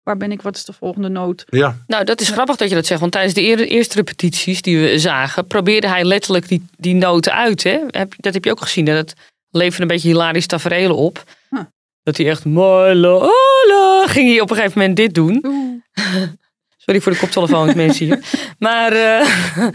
Waar 0.04 0.18
ben 0.18 0.32
ik? 0.32 0.42
Wat 0.42 0.56
is 0.56 0.66
de 0.66 0.74
volgende 0.74 1.10
noot? 1.10 1.44
ja, 1.50 1.78
Nou, 1.88 2.04
dat 2.04 2.22
is 2.22 2.30
grappig 2.30 2.56
dat 2.56 2.70
je 2.70 2.76
dat 2.76 2.86
zegt. 2.86 3.00
Want 3.00 3.12
tijdens 3.12 3.34
de 3.34 3.42
eer- 3.42 3.60
eerste 3.68 3.96
repetities 3.96 4.62
die 4.62 4.78
we 4.80 5.00
zagen, 5.00 5.48
probeerde 5.48 5.88
hij 5.88 6.04
letterlijk 6.04 6.48
die, 6.48 6.66
die 6.78 6.94
noten 6.96 7.34
uit. 7.34 7.64
Hè? 7.64 7.80
Heb, 7.88 8.14
dat 8.18 8.34
heb 8.34 8.44
je 8.46 8.52
ook 8.52 8.62
gezien. 8.62 8.86
Dat 8.86 9.14
leverde 9.50 9.82
een 9.82 9.88
beetje 9.88 10.08
hilarisch 10.10 10.48
tafereelen 10.48 10.96
op. 10.96 11.24
Huh. 11.50 11.60
Dat 12.04 12.18
hij 12.18 12.28
echt, 12.30 12.42
ging 12.42 14.30
hij 14.30 14.40
op 14.42 14.50
een 14.50 14.56
gegeven 14.56 14.80
moment 14.80 14.96
dit 14.98 15.14
doen. 15.14 15.42
Sorry 16.78 17.02
voor 17.02 17.12
de 17.12 17.18
koptelefoons, 17.18 17.74
mensen 17.74 18.06
hier. 18.06 18.20
Maar 18.60 18.92
eh, 18.92 19.28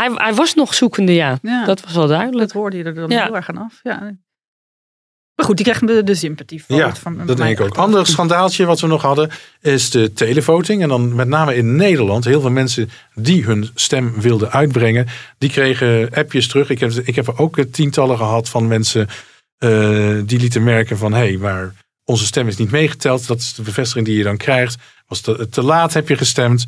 hij, 0.00 0.10
hij 0.14 0.34
was 0.34 0.54
nog 0.54 0.74
zoekende, 0.74 1.14
ja. 1.14 1.38
Ja. 1.42 1.64
Dat 1.64 1.80
was 1.80 1.94
wel 1.94 2.06
duidelijk. 2.06 2.38
Dat 2.38 2.52
hoorde 2.52 2.76
je 2.76 2.84
er 2.84 2.94
dan 2.94 3.10
Ja. 3.10 3.24
heel 3.24 3.36
erg 3.36 3.48
aan 3.48 3.56
af. 3.58 3.80
Ja. 3.82 4.12
Maar 5.40 5.48
goed, 5.48 5.58
die 5.64 5.74
krijgen 5.74 6.04
de, 6.04 6.14
sympathie 6.14 6.64
voor. 6.64 6.76
Ja, 6.76 6.94
van, 6.94 7.26
dat 7.26 7.36
denk 7.36 7.58
ik 7.58 7.64
ook. 7.64 7.76
Ander 7.76 8.06
schandaaltje 8.06 8.66
wat 8.66 8.80
we 8.80 8.86
nog 8.86 9.02
hadden 9.02 9.30
is 9.60 9.90
de 9.90 10.12
televoting. 10.12 10.82
En 10.82 10.88
dan 10.88 11.14
met 11.14 11.28
name 11.28 11.54
in 11.54 11.76
Nederland. 11.76 12.24
Heel 12.24 12.40
veel 12.40 12.50
mensen 12.50 12.90
die 13.14 13.44
hun 13.44 13.70
stem 13.74 14.20
wilden 14.20 14.50
uitbrengen. 14.50 15.06
Die 15.38 15.50
kregen 15.50 16.10
appjes 16.14 16.48
terug. 16.48 16.70
Ik 16.70 16.80
heb, 16.80 16.92
ik 16.92 17.14
heb 17.14 17.26
er 17.26 17.38
ook 17.38 17.58
eh, 17.58 17.64
tientallen 17.64 18.16
gehad 18.16 18.48
van 18.48 18.68
mensen 18.68 19.08
eh, 19.58 20.18
die 20.24 20.38
lieten 20.38 20.64
merken 20.64 20.98
van... 20.98 21.12
hé, 21.12 21.18
hey, 21.18 21.36
maar 21.36 21.74
onze 22.04 22.26
stem 22.26 22.48
is 22.48 22.56
niet 22.56 22.70
meegeteld. 22.70 23.26
Dat 23.26 23.38
is 23.38 23.54
de 23.54 23.62
bevestiging 23.62 24.06
die 24.06 24.16
je 24.16 24.22
dan 24.22 24.36
krijgt. 24.36 24.76
Was 25.06 25.20
te, 25.20 25.48
te 25.50 25.62
laat 25.62 25.92
heb 25.92 26.08
je 26.08 26.16
gestemd. 26.16 26.64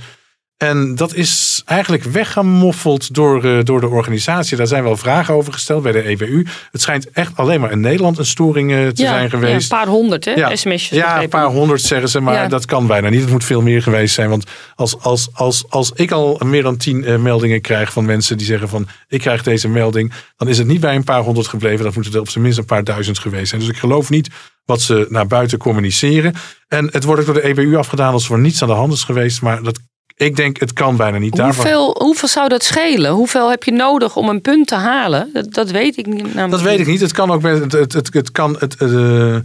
En 0.63 0.95
dat 0.95 1.15
is 1.15 1.63
eigenlijk 1.65 2.03
weggemoffeld 2.03 3.15
door, 3.15 3.45
uh, 3.45 3.59
door 3.63 3.81
de 3.81 3.89
organisatie. 3.89 4.57
Daar 4.57 4.67
zijn 4.67 4.83
wel 4.83 4.97
vragen 4.97 5.35
over 5.35 5.53
gesteld 5.53 5.83
bij 5.83 5.93
de 5.93 6.03
EBU. 6.03 6.47
Het 6.71 6.81
schijnt 6.81 7.11
echt 7.11 7.37
alleen 7.37 7.61
maar 7.61 7.71
in 7.71 7.81
Nederland 7.81 8.19
een 8.19 8.27
storing 8.27 8.71
uh, 8.71 8.89
te 8.89 9.03
ja, 9.03 9.09
zijn 9.09 9.31
geweest. 9.31 9.71
Ja, 9.71 9.77
een 9.79 9.85
paar 9.85 9.95
honderd, 9.95 10.25
hè? 10.25 10.31
Ja, 10.33 10.57
sms'jes. 10.57 10.99
Ja, 10.99 11.23
een 11.23 11.29
paar 11.29 11.47
honderd 11.47 11.81
zeggen 11.81 12.09
ze, 12.09 12.21
maar 12.21 12.35
Ja. 12.35 12.49
dat 12.49 12.65
kan 12.65 12.87
bijna 12.87 13.09
niet. 13.09 13.21
Het 13.21 13.31
moet 13.31 13.45
veel 13.45 13.63
meer 13.63 13.83
geweest 13.83 14.15
zijn. 14.15 14.29
Want 14.29 14.45
als, 14.75 14.99
als, 15.01 15.29
als, 15.33 15.65
als 15.69 15.93
ik 15.95 16.11
al 16.11 16.41
meer 16.45 16.63
dan 16.63 16.77
tien 16.77 17.05
eh, 17.05 17.17
meldingen 17.17 17.61
krijg 17.61 17.93
van 17.93 18.05
mensen 18.05 18.37
die 18.37 18.47
zeggen 18.47 18.69
van 18.69 18.87
ik 19.09 19.21
krijg 19.21 19.43
deze 19.43 19.69
melding, 19.69 20.13
dan 20.37 20.49
is 20.49 20.59
het 20.59 20.67
niet 20.67 20.81
bij 20.81 20.95
een 20.95 21.05
paar 21.05 21.23
honderd 21.23 21.47
gebleven. 21.47 21.85
Dat 21.85 21.95
moeten 21.95 22.13
er 22.13 22.21
op 22.21 22.31
zijn 22.31 22.45
minst 22.45 22.59
een 22.59 22.65
paar 22.65 22.85
duizend 22.85 23.19
geweest 23.19 23.49
zijn. 23.49 23.61
Dus 23.61 23.71
ik 23.71 23.77
geloof 23.77 24.11
niet 24.11 24.31
wat 24.65 24.81
ze 24.81 25.07
naar 25.09 25.27
buiten 25.27 25.59
communiceren. 25.59 26.35
En 26.69 26.89
het 26.93 27.05
wordt 27.05 27.21
ook 27.21 27.27
door 27.27 27.43
de 27.43 27.49
EBU 27.49 27.77
afgedaan 27.77 28.13
als 28.13 28.31
er 28.31 28.39
niets 28.39 28.63
aan 28.63 28.69
de 28.69 28.75
hand 28.75 28.93
is 28.93 29.05
geweest. 29.05 29.43
Maar 29.43 29.63
dat, 29.63 29.79
ik 30.17 30.37
denk, 30.37 30.61
het 30.61 30.73
kan 30.73 30.97
bijna 30.97 31.19
niet. 31.19 31.37
Daarvoor- 31.37 31.65
Hoeveel, 31.65 31.97
hoeveel 31.99 32.29
zou 32.29 32.49
dat 32.49 32.65
schelen? 32.65 33.11
Hoeveel 33.13 33.51
heb 33.51 33.63
je 33.65 33.73
nodig 33.73 34.17
om 34.17 34.29
een 34.29 34.41
punt 34.41 34.67
te 34.67 34.75
halen? 34.75 35.31
Dat, 35.33 35.55
dat 35.55 35.71
weet 35.71 35.97
ik 35.99 36.07
niet. 36.07 36.23
namelijk 36.23 36.51
Dat 36.51 36.63
weet 36.63 36.81
ik 36.81 36.87
niet. 36.87 37.01
Het 37.01 37.13
kan 37.13 37.31
ook. 37.31 37.43
met- 37.43 37.59
Het, 37.63 37.73
het, 37.73 37.93
het, 37.93 38.15
het 38.15 38.31
kan. 38.31 38.57
Het, 38.59 38.77
eh, 38.77 39.37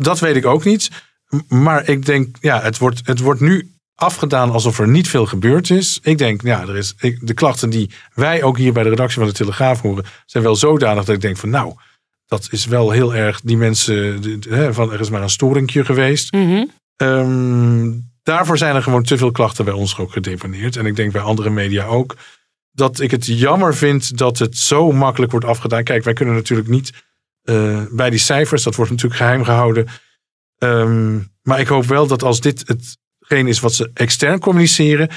dat 0.00 0.18
weet 0.20 0.36
ik 0.36 0.46
ook 0.46 0.64
niet. 0.64 0.88
Maar 1.48 1.88
ik 1.88 2.06
denk, 2.06 2.36
ja, 2.40 2.60
het 2.62 2.78
wordt, 2.78 3.00
het 3.04 3.20
wordt 3.20 3.40
nu 3.40 3.68
afgedaan 3.94 4.50
alsof 4.50 4.78
er 4.78 4.88
niet 4.88 5.08
veel 5.08 5.26
gebeurd 5.26 5.70
is. 5.70 5.98
Ik 6.02 6.18
denk, 6.18 6.42
ja, 6.42 6.60
er 6.60 6.76
is, 6.76 6.94
ik, 6.98 7.26
de 7.26 7.34
klachten 7.34 7.70
die 7.70 7.90
wij 8.14 8.42
ook 8.42 8.58
hier 8.58 8.72
bij 8.72 8.82
de 8.82 8.88
redactie 8.88 9.18
van 9.18 9.26
de 9.28 9.32
Telegraaf 9.34 9.80
horen, 9.80 10.04
zijn 10.26 10.44
wel 10.44 10.56
zodanig 10.56 11.04
dat 11.04 11.14
ik 11.14 11.20
denk 11.20 11.36
van, 11.36 11.50
nou, 11.50 11.72
dat 12.26 12.48
is 12.50 12.66
wel 12.66 12.90
heel 12.90 13.14
erg. 13.14 13.40
Die 13.40 13.56
mensen, 13.56 14.22
de- 14.22 14.38
de- 14.38 14.54
hè, 14.54 14.74
van 14.74 14.92
er 14.92 15.00
is 15.00 15.10
maar 15.10 15.22
een 15.22 15.30
storingje 15.30 15.84
geweest. 15.84 16.32
Ehm, 16.96 17.90
daarvoor 18.24 18.58
zijn 18.58 18.74
er 18.74 18.82
gewoon 18.82 19.02
te 19.02 19.16
veel 19.16 19.30
klachten 19.30 19.64
bij 19.64 19.74
ons 19.74 19.98
ook 19.98 20.12
gedeponeerd. 20.12 20.76
En 20.76 20.86
ik 20.86 20.96
denk 20.96 21.12
bij 21.12 21.22
andere 21.22 21.50
media 21.50 21.84
ook. 21.84 22.16
Dat 22.70 23.00
ik 23.00 23.10
het 23.10 23.26
jammer 23.26 23.74
vind 23.74 24.18
dat 24.18 24.38
het 24.38 24.56
zo 24.56 24.92
makkelijk 24.92 25.30
wordt 25.30 25.46
afgedaan. 25.46 25.84
Kijk, 25.84 26.04
wij 26.04 26.12
kunnen 26.12 26.34
natuurlijk 26.34 26.68
niet 26.68 26.92
eh, 27.42 27.82
bij 27.90 28.10
die 28.10 28.18
cijfers. 28.18 28.62
Dat 28.62 28.74
wordt 28.74 28.90
natuurlijk 28.90 29.20
geheim 29.20 29.44
gehouden. 29.44 29.86
Ehm, 30.58 31.20
maar 31.42 31.60
ik 31.60 31.66
hoop 31.66 31.84
wel 31.84 32.06
dat 32.06 32.22
als 32.22 32.40
dit 32.40 32.64
hetgeen 32.66 33.46
is 33.46 33.60
wat 33.60 33.74
ze 33.74 33.90
extern 33.94 34.38
communiceren. 34.38 35.10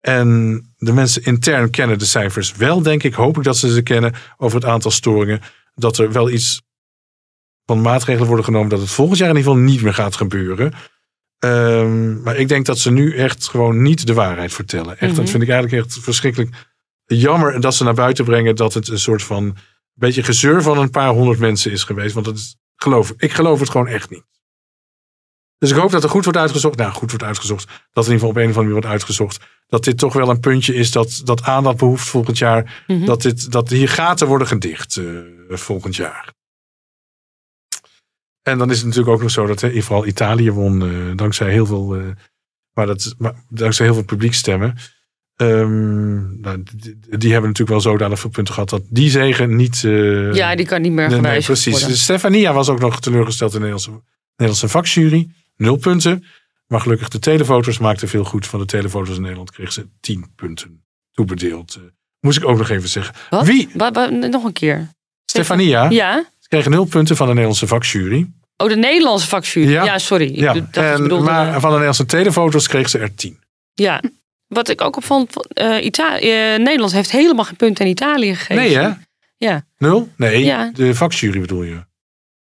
En 0.00 0.60
de 0.76 0.92
mensen 0.92 1.24
intern 1.24 1.70
kennen 1.70 1.98
de 1.98 2.04
cijfers 2.04 2.52
wel, 2.52 2.82
denk 2.82 3.02
ik. 3.02 3.14
Hoop 3.14 3.36
ik 3.36 3.42
dat 3.42 3.56
ze 3.56 3.72
ze 3.72 3.82
kennen 3.82 4.14
over 4.36 4.60
het 4.60 4.68
aantal 4.68 4.90
storingen. 4.90 5.40
Dat 5.74 5.98
er 5.98 6.12
wel 6.12 6.30
iets 6.30 6.62
van 7.64 7.80
maatregelen 7.80 8.26
worden 8.26 8.44
genomen. 8.44 8.68
Dat 8.68 8.80
het 8.80 8.90
volgend 8.90 9.18
jaar 9.18 9.30
in 9.30 9.36
ieder 9.36 9.50
geval 9.50 9.66
niet 9.66 9.82
meer 9.82 9.94
gaat 9.94 10.16
gebeuren. 10.16 10.72
Ehm, 11.42 12.22
maar 12.22 12.36
ik 12.36 12.48
denk 12.48 12.66
dat 12.66 12.78
ze 12.78 12.90
nu 12.90 13.16
echt 13.16 13.48
gewoon 13.48 13.82
niet 13.82 14.06
de 14.06 14.14
waarheid 14.14 14.52
vertellen. 14.52 14.98
Echt, 14.98 15.10
Mhm. 15.10 15.20
Dat 15.20 15.30
vind 15.30 15.42
ik 15.42 15.48
eigenlijk 15.48 15.84
echt 15.84 15.98
verschrikkelijk 16.00 16.54
jammer 17.06 17.60
dat 17.60 17.74
ze 17.74 17.84
naar 17.84 17.94
buiten 17.94 18.24
brengen 18.24 18.56
dat 18.56 18.74
het 18.74 18.88
een 18.88 18.98
soort 18.98 19.22
van 19.22 19.56
beetje 19.94 20.22
gezeur 20.22 20.62
van 20.62 20.78
een 20.78 20.90
paar 20.90 21.08
honderd 21.08 21.38
mensen 21.38 21.72
is 21.72 21.84
geweest. 21.84 22.14
Want 22.14 22.26
dat 22.26 22.34
is, 22.34 22.56
geloof, 22.76 23.12
ik 23.16 23.32
geloof 23.32 23.60
het 23.60 23.70
gewoon 23.70 23.86
echt 23.86 24.10
niet. 24.10 24.24
Dus 25.58 25.70
ik 25.70 25.76
hoop 25.76 25.90
dat 25.90 26.02
er 26.02 26.08
goed 26.08 26.24
wordt 26.24 26.38
uitgezocht. 26.38 26.76
Nou, 26.76 26.92
goed 26.92 27.10
wordt 27.10 27.24
uitgezocht. 27.24 27.64
Dat 27.66 27.74
er 28.06 28.10
in 28.10 28.12
ieder 28.12 28.12
geval 28.12 28.28
op 28.28 28.36
een 28.36 28.42
of 28.42 28.46
andere 28.48 28.58
manier 28.58 28.72
wordt 28.72 28.86
uitgezocht. 28.86 29.40
Dat 29.66 29.84
dit 29.84 29.98
toch 29.98 30.12
wel 30.12 30.28
een 30.28 30.40
puntje 30.40 30.74
is 30.74 30.90
dat, 30.90 31.20
dat 31.24 31.42
aandacht 31.42 31.76
behoeft 31.76 32.08
volgend 32.08 32.38
jaar. 32.38 32.84
Mhm. 32.86 33.04
Dat, 33.04 33.22
dit, 33.22 33.52
dat 33.52 33.68
hier 33.68 33.88
gaten 33.88 34.26
worden 34.26 34.46
gedicht 34.46 34.96
eh, 34.96 35.04
volgend 35.48 35.96
jaar. 35.96 36.32
En 38.42 38.58
dan 38.58 38.70
is 38.70 38.76
het 38.76 38.86
natuurlijk 38.86 39.14
ook 39.14 39.22
nog 39.22 39.30
zo 39.30 39.46
dat 39.46 39.60
vooral 39.60 40.06
Italië 40.06 40.50
won 40.50 40.82
eh, 40.82 41.16
dankzij 41.16 41.50
heel 41.50 41.66
veel, 41.66 41.94
eh, 41.94 42.02
maar 42.72 42.86
dat, 42.86 43.14
maar, 43.18 43.34
dankzij 43.48 43.86
heel 43.86 43.94
veel 43.94 44.04
publiekstemmen. 44.04 44.76
Ehm, 45.36 46.40
nou, 46.40 46.62
die, 46.76 46.98
die 47.18 47.32
hebben 47.32 47.50
natuurlijk 47.50 47.68
wel 47.68 47.92
zodanig 47.92 48.20
veel 48.20 48.30
punten 48.30 48.54
gehad 48.54 48.68
dat 48.68 48.82
die 48.88 49.10
zegen 49.10 49.56
niet. 49.56 49.84
eh, 49.84 50.34
Ja, 50.34 50.54
die 50.54 50.66
kan 50.66 50.82
niet 50.82 50.92
meer 50.92 51.08
nee, 51.08 51.08
nee, 51.08 51.18
gewijzigd 51.18 51.46
precies. 51.46 51.72
worden. 51.72 51.88
Dus 51.88 52.02
Stefania 52.02 52.52
was 52.52 52.68
ook 52.68 52.80
nog 52.80 53.00
teleurgesteld 53.00 53.54
in 53.54 53.60
de 53.60 53.66
Nederlandse, 53.66 54.02
Nederlandse 54.30 54.68
vakjury. 54.68 55.28
Nul 55.56 55.76
punten. 55.76 56.24
Maar 56.66 56.80
gelukkig 56.80 57.08
de 57.08 57.18
televoters 57.18 57.78
maakten 57.78 58.08
veel 58.08 58.24
goed. 58.24 58.46
Van 58.46 58.60
de 58.60 58.66
televoters 58.66 59.16
in 59.16 59.22
Nederland 59.22 59.50
kreeg 59.50 59.72
ze 59.72 59.88
tien 60.00 60.32
punten 60.34 60.84
toebedeeld. 61.12 61.80
Moest 62.20 62.38
ik 62.38 62.48
ook 62.48 62.58
nog 62.58 62.68
even 62.70 62.88
zeggen. 62.88 63.14
Wat? 63.30 63.46
Wie? 63.46 63.68
Nog 64.30 64.44
een 64.44 64.52
keer. 64.52 64.88
Stefania 65.24 65.90
Ja? 65.90 66.24
Kreeg 66.60 66.68
nul 66.68 66.84
punten 66.84 67.16
van 67.16 67.26
de 67.26 67.32
Nederlandse 67.32 67.66
vakjury. 67.66 68.30
Oh, 68.56 68.68
de 68.68 68.76
Nederlandse 68.76 69.28
vakjury. 69.28 69.70
Ja. 69.70 69.84
Ja, 69.84 69.98
sorry. 69.98 70.32
Ja, 70.40 70.52
je 70.52 70.64
en, 70.70 71.02
bedoelde- 71.02 71.24
maar 71.24 71.50
van 71.52 71.60
de 71.60 71.66
Nederlandse 71.66 72.06
televoters 72.06 72.68
kreeg 72.68 72.88
ze 72.88 72.98
er 72.98 73.14
tien. 73.14 73.38
Ja. 73.74 74.02
Wat 74.46 74.68
ik 74.68 74.80
ook 74.80 74.96
opvond, 74.96 75.52
eh 75.52 75.84
Ita- 75.84 76.18
eh, 76.18 76.28
Nederland 76.58 76.92
heeft 76.92 77.10
helemaal 77.10 77.44
geen 77.44 77.56
punten 77.56 77.84
aan 77.84 77.90
Italië 77.90 78.34
gegeven. 78.34 78.62
Nee 78.62 78.76
hè? 78.76 78.90
Ja. 79.36 79.64
Nul? 79.78 80.08
Nee, 80.16 80.44
Ja. 80.44 80.70
de 80.74 80.94
vakjury 80.94 81.40
bedoel 81.40 81.62
je. 81.62 81.84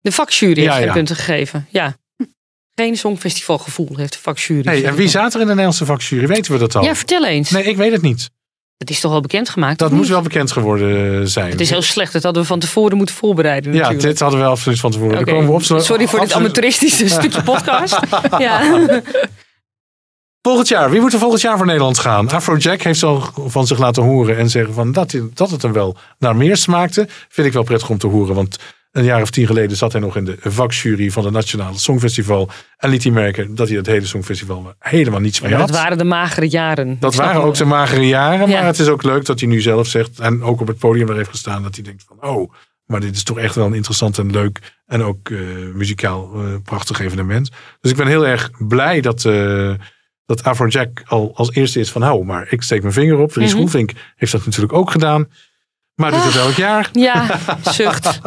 De 0.02 0.12
vakjury 0.12 0.62
Ja, 0.62 0.64
heeft 0.64 0.76
geen 0.78 0.86
ja. 0.86 0.94
punten 0.94 1.16
gegeven. 1.16 1.68
Ja. 1.70 1.96
Geen 2.76 2.98
songfestivalgevoel 2.98 3.96
heeft 3.96 4.14
de 4.14 4.20
vakjury. 4.20 4.64
Hey, 4.64 4.86
en 4.86 4.96
wie 4.96 5.08
zaten 5.08 5.32
er 5.34 5.40
in 5.40 5.42
de 5.42 5.48
Nederlandse 5.48 5.86
vakjury? 5.86 6.28
Weten 6.28 6.52
we 6.52 6.58
dat 6.58 6.76
al? 6.76 6.84
Ja, 6.84 6.96
vertel 6.96 7.26
eens. 7.26 7.50
Nee, 7.50 7.64
ik 7.64 7.78
weet 7.78 7.92
het 7.92 8.02
niet. 8.02 8.30
Het 8.78 8.90
is 8.90 9.00
toch 9.00 9.12
wel 9.12 9.22
bekendgemaakt? 9.22 9.80
Dat 9.80 9.88
of 9.88 9.94
moest 9.94 10.10
niet? 10.10 10.18
wel 10.18 10.28
bekend 10.28 10.52
geworden 10.52 11.28
zijn. 11.30 11.52
Het 11.52 11.62
is 11.62 11.70
heel 11.70 11.82
slecht. 11.82 12.14
Dat 12.14 12.24
hadden 12.24 12.42
we 12.42 12.48
van 12.48 12.60
tevoren 12.60 12.98
moeten 12.98 13.16
voorbereiden 13.16 13.74
ja, 13.74 13.78
natuurlijk. 13.78 14.04
dit 14.04 14.20
hadden 14.20 14.40
we 14.40 14.46
absoluut 14.46 14.80
van 14.80 14.92
tevoren. 14.92 15.16
Daar 15.16 15.24
komen 15.24 15.46
we 15.46 15.52
op, 15.52 15.82
Sorry 15.82 16.08
voor 16.08 16.20
dit 16.20 16.34
amateuristische 16.34 17.10
stukje 17.20 17.44
podcast. 17.44 18.00
ja. 18.38 18.62
Volgend 20.42 20.68
jaar. 20.68 20.90
Wie 20.90 21.02
moet 21.02 21.14
er 21.14 21.20
volgend 21.20 21.42
jaar 21.42 21.58
voor 21.58 21.66
Nederland 21.66 22.00
gaan? 22.00 22.30
Afrojack 22.30 22.82
heeft 22.82 23.04
al 23.04 23.30
van 23.46 23.68
zich 23.68 23.78
laten 23.78 24.04
horen 24.04 24.38
en 24.38 24.50
zeggen 24.50 24.74
van 24.74 24.92
dat, 24.92 25.20
dat 25.34 25.50
het 25.50 25.62
hem 25.62 25.74
wel 25.74 25.98
naar 26.20 26.36
meer 26.36 26.58
smaakte. 26.58 27.08
Vind 27.30 27.48
ik 27.48 27.54
wel 27.54 27.64
prettig 27.64 27.90
om 27.90 27.98
te 27.98 28.08
horen. 28.08 28.36
Want 28.36 28.58
een 28.96 29.04
jaar 29.04 29.22
of 29.22 29.30
tien 29.30 29.46
geleden 29.46 29.78
zat 29.78 29.92
hij 29.92 30.02
nog 30.02 30.16
in 30.16 30.26
de 30.26 30.38
vakjury 30.40 31.12
van 31.12 31.24
het 31.24 31.34
Nationale 31.34 31.78
Songfestival. 31.78 32.50
En 32.78 32.90
liet 32.90 33.04
hij 33.04 33.12
merken 33.12 33.56
dat 33.56 33.68
hij 33.68 33.78
het 33.78 33.86
hele 33.86 34.06
Songfestival 34.06 34.74
helemaal 34.80 35.20
niets 35.20 35.42
mee 35.42 35.52
Maar 35.52 35.60
had. 35.60 35.70
dat 35.70 35.78
waren 35.78 35.98
de 35.98 36.04
magere 36.04 36.50
jaren. 36.50 36.98
Dat 37.00 37.16
waren 37.16 37.44
ook 37.44 37.56
zijn 37.56 37.70
magere 37.70 38.08
jaren. 38.08 38.50
Ja. 38.50 38.58
Maar 38.58 38.66
het 38.66 38.80
is 38.80 38.88
ook 38.88 39.04
leuk 39.04 39.26
dat 39.26 39.40
hij 39.40 39.50
nu 39.50 39.62
zelf 39.62 39.88
zegt. 39.88 40.20
En 40.20 40.44
ook 40.44 40.62
op 40.62 40.68
het 40.68 40.78
podium 40.78 41.08
daar 41.08 41.16
heeft 41.16 41.30
gestaan. 41.30 41.64
Dat 41.64 41.76
hij 41.76 41.84
denkt 41.84 42.06
van 42.08 42.30
oh, 42.30 42.54
maar 42.86 43.00
dit 43.00 43.16
is 43.16 43.24
toch 43.24 43.38
echt 43.38 43.56
wel 43.56 43.66
een 43.66 43.74
interessant 43.74 44.18
en 44.18 44.32
leuk. 44.32 44.60
En 44.86 45.04
ook 45.04 45.30
eh, 45.30 45.40
muzikaal 45.74 46.32
eh, 46.34 46.56
prachtig 46.64 47.00
evenement. 47.00 47.50
Dus 47.82 47.92
ik 47.92 47.98
ben 47.98 48.08
heel 48.08 48.28
erg 48.28 48.50
blij 48.68 49.02
dat, 49.02 49.26
eh 49.26 49.74
dat 50.26 50.44
Afrojack 50.44 51.02
al 51.06 51.32
als 51.36 51.52
eerste 51.52 51.80
is 51.80 51.92
van 51.92 52.04
oh, 52.10 52.26
maar 52.26 52.48
ik 52.50 52.62
steek 52.62 52.82
mijn 52.82 52.94
vinger 52.94 53.18
op. 53.18 53.36
Mhm. 53.36 53.56
Roelvink 53.56 53.92
heeft 54.16 54.32
dat 54.32 54.46
natuurlijk 54.46 54.74
ook 54.74 54.92
gedaan. 54.92 55.28
Maar 55.96 56.12
doet 56.12 56.24
het 56.24 56.36
elk 56.36 56.54
jaar. 56.54 56.90
Ja, 56.92 57.40
zucht. 57.62 58.20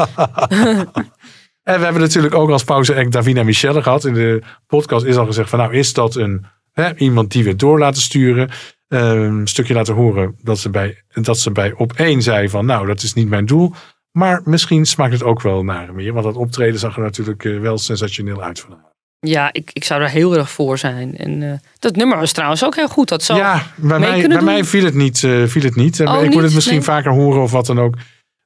En 1.68 1.78
we 1.78 1.84
hebben 1.84 2.02
natuurlijk 2.02 2.34
ook 2.34 2.50
als 2.50 2.64
pauze-act 2.64 3.12
Davina 3.12 3.42
Michelle 3.42 3.82
gehad. 3.82 4.04
In 4.04 4.14
de 4.14 4.42
podcast 4.66 5.04
is 5.04 5.16
al 5.16 5.26
gezegd 5.26 5.50
van 5.50 5.58
nou 5.58 5.74
is 5.74 5.92
dat 5.92 6.14
een, 6.14 6.46
hè, 6.72 6.96
iemand 6.96 7.32
die 7.32 7.44
we 7.44 7.56
door 7.56 7.78
laten 7.78 8.02
sturen. 8.02 8.50
Ehm, 8.88 9.20
Een 9.20 9.46
stukje 9.46 9.74
laten 9.74 9.94
horen 9.94 10.36
dat 10.42 10.58
ze, 10.58 10.70
bij, 10.70 11.02
dat 11.08 11.38
ze 11.38 11.50
bij 11.50 11.72
op 11.72 11.92
één 11.92 12.22
zei 12.22 12.48
van 12.48 12.66
nou 12.66 12.86
dat 12.86 13.02
is 13.02 13.12
niet 13.12 13.28
mijn 13.28 13.46
doel. 13.46 13.72
Maar 14.12 14.40
misschien 14.44 14.86
smaakt 14.86 15.12
het 15.12 15.22
ook 15.22 15.42
wel 15.42 15.64
naar 15.64 15.94
meer. 15.94 16.12
Want 16.12 16.24
dat 16.24 16.36
optreden 16.36 16.78
zag 16.78 16.96
er 16.96 17.02
natuurlijk 17.02 17.44
eh, 17.44 17.60
wel 17.60 17.78
sensationeel 17.78 18.42
uit 18.42 18.60
van 18.60 18.70
haar. 18.70 18.87
Ja, 19.20 19.52
ik, 19.52 19.70
ik 19.72 19.84
zou 19.84 20.02
er 20.02 20.08
heel 20.08 20.36
erg 20.36 20.50
voor 20.50 20.78
zijn. 20.78 21.16
En 21.16 21.42
eh, 21.42 21.58
dat 21.78 21.96
nummer 21.96 22.18
was 22.18 22.32
trouwens 22.32 22.64
ook 22.64 22.74
heel 22.76 22.88
goed. 22.88 23.08
Dat 23.08 23.22
zou 23.22 23.38
ja, 23.38 23.66
bij, 23.76 23.98
mij, 23.98 24.28
bij 24.28 24.40
mij 24.42 24.64
viel 24.64 24.84
het 24.84 24.94
niet. 24.94 25.24
eh, 25.24 25.44
viel 25.46 25.62
het 25.62 25.76
niet. 25.76 26.00
Oh, 26.00 26.14
ik 26.14 26.20
moet 26.22 26.34
niet? 26.34 26.42
het 26.42 26.54
misschien 26.54 26.74
Nee. 26.76 26.84
vaker 26.84 27.12
horen 27.12 27.42
of 27.42 27.50
wat 27.50 27.66
dan 27.66 27.78
ook. 27.80 27.94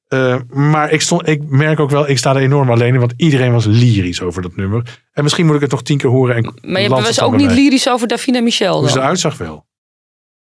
Eh, 0.09 0.37
maar 0.49 0.91
ik, 0.91 1.01
stond, 1.01 1.29
ik 1.29 1.43
merk 1.45 1.81
ook 1.81 1.91
wel, 1.91 2.09
ik 2.09 2.19
sta 2.19 2.35
er 2.35 2.43
enorm 2.43 2.71
alleen 2.71 2.95
in. 2.95 3.01
Want 3.01 3.13
iedereen 3.17 3.53
was 3.53 3.65
lyrisch 3.65 4.21
over 4.21 4.43
dat 4.43 4.57
nummer. 4.57 5.01
En 5.13 5.23
misschien 5.23 5.47
moet 5.47 5.55
ik 5.55 5.61
het 5.61 5.71
nog 5.71 5.83
tien 5.83 5.99
keer 5.99 6.11
horen. 6.11 6.37
En 6.37 6.55
Maar 6.63 6.81
je 6.81 6.89
was 6.89 7.15
dan 7.17 7.27
ook 7.27 7.37
niet 7.37 7.51
lyrisch 7.51 7.89
over 7.89 8.09
Davina 8.09 8.41
Michel. 8.41 8.79
Hoe 8.79 8.89
ze 8.89 8.95
dan? 8.95 9.03
eruit 9.03 9.19
zag 9.21 9.37
wel. 9.39 9.67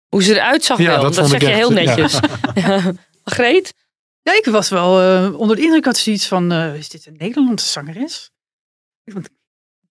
Hoe 0.07 0.23
ze 0.23 0.33
eruit 0.35 0.63
zag 0.63 0.77
Ja, 0.77 0.85
wel. 1.01 1.01
dat 1.11 1.29
zeg 1.29 1.41
je 1.41 1.47
heel 1.47 1.71
netjes. 1.71 2.19
Ja. 2.53 2.91
Greet? 3.23 3.73
Ja, 4.21 4.33
ik 4.37 4.45
was 4.45 4.69
wel 4.69 5.01
eh, 5.01 5.39
onder 5.39 5.55
de 5.55 5.61
indruk. 5.61 5.79
Ik 5.79 5.85
had 5.85 5.97
zoiets 5.97 6.27
van, 6.27 6.51
eh, 6.51 6.75
is 6.75 6.89
dit 6.89 7.05
een 7.05 7.15
Nederlandse 7.17 7.67
zangeres? 7.67 8.31
Want 9.03 9.25
ik 9.25 9.31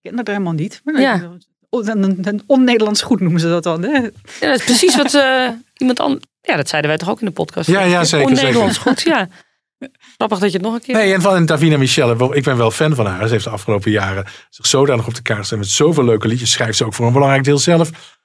ken 0.01 0.15
dat 0.15 0.27
helemaal 0.27 0.53
niet. 0.53 0.81
Maar 0.83 1.01
Ja. 1.01 1.29
Een, 1.69 2.03
een, 2.03 2.17
een 2.21 2.41
on-Nederlands 2.47 3.01
goed 3.01 3.19
noemen 3.19 3.39
ze 3.39 3.47
dat 3.47 3.63
dan. 3.63 3.83
Hè? 3.83 3.91
Ja, 3.91 4.09
dat 4.39 4.59
is 4.59 4.63
precies 4.63 4.95
wat 4.95 5.13
eh, 5.13 5.49
iemand 5.77 5.99
anders... 5.99 6.25
Ja, 6.41 6.55
dat 6.55 6.69
zeiden 6.69 6.89
wij 6.89 6.99
toch 6.99 7.09
ook 7.09 7.19
in 7.19 7.25
de 7.25 7.31
podcast. 7.31 7.69
Ja, 7.69 7.81
ja, 7.81 8.03
zeker, 8.03 8.27
On-Nederlands 8.27 8.77
goed, 8.77 9.01
ja. 9.01 9.27
Grappig 10.15 10.39
dat 10.39 10.51
je 10.51 10.57
het 10.57 10.65
nog 10.65 10.73
een 10.73 10.81
keer... 10.81 10.95
Nee, 10.95 11.13
en 11.13 11.21
van 11.21 11.45
Davina 11.45 11.77
Michelle, 11.77 12.35
ik 12.35 12.43
ben 12.43 12.57
wel 12.57 12.71
fan 12.71 12.95
van 12.95 13.05
haar. 13.05 13.25
Ze 13.27 13.33
heeft 13.33 13.43
de 13.43 13.49
afgelopen 13.49 13.91
jaren 13.91 14.25
zich 14.49 14.67
zodanig 14.67 15.07
op 15.07 15.15
de 15.15 15.21
kaart 15.21 15.39
gestaan 15.39 15.57
met 15.59 15.67
zoveel 15.67 16.03
leuke 16.03 16.27
liedjes. 16.27 16.51
Schrijft 16.51 16.77
ze 16.77 16.85
ook 16.85 16.93
voor 16.93 17.07
een 17.07 17.13
belangrijk 17.13 17.43
deel 17.43 17.57
zelf. 17.57 18.17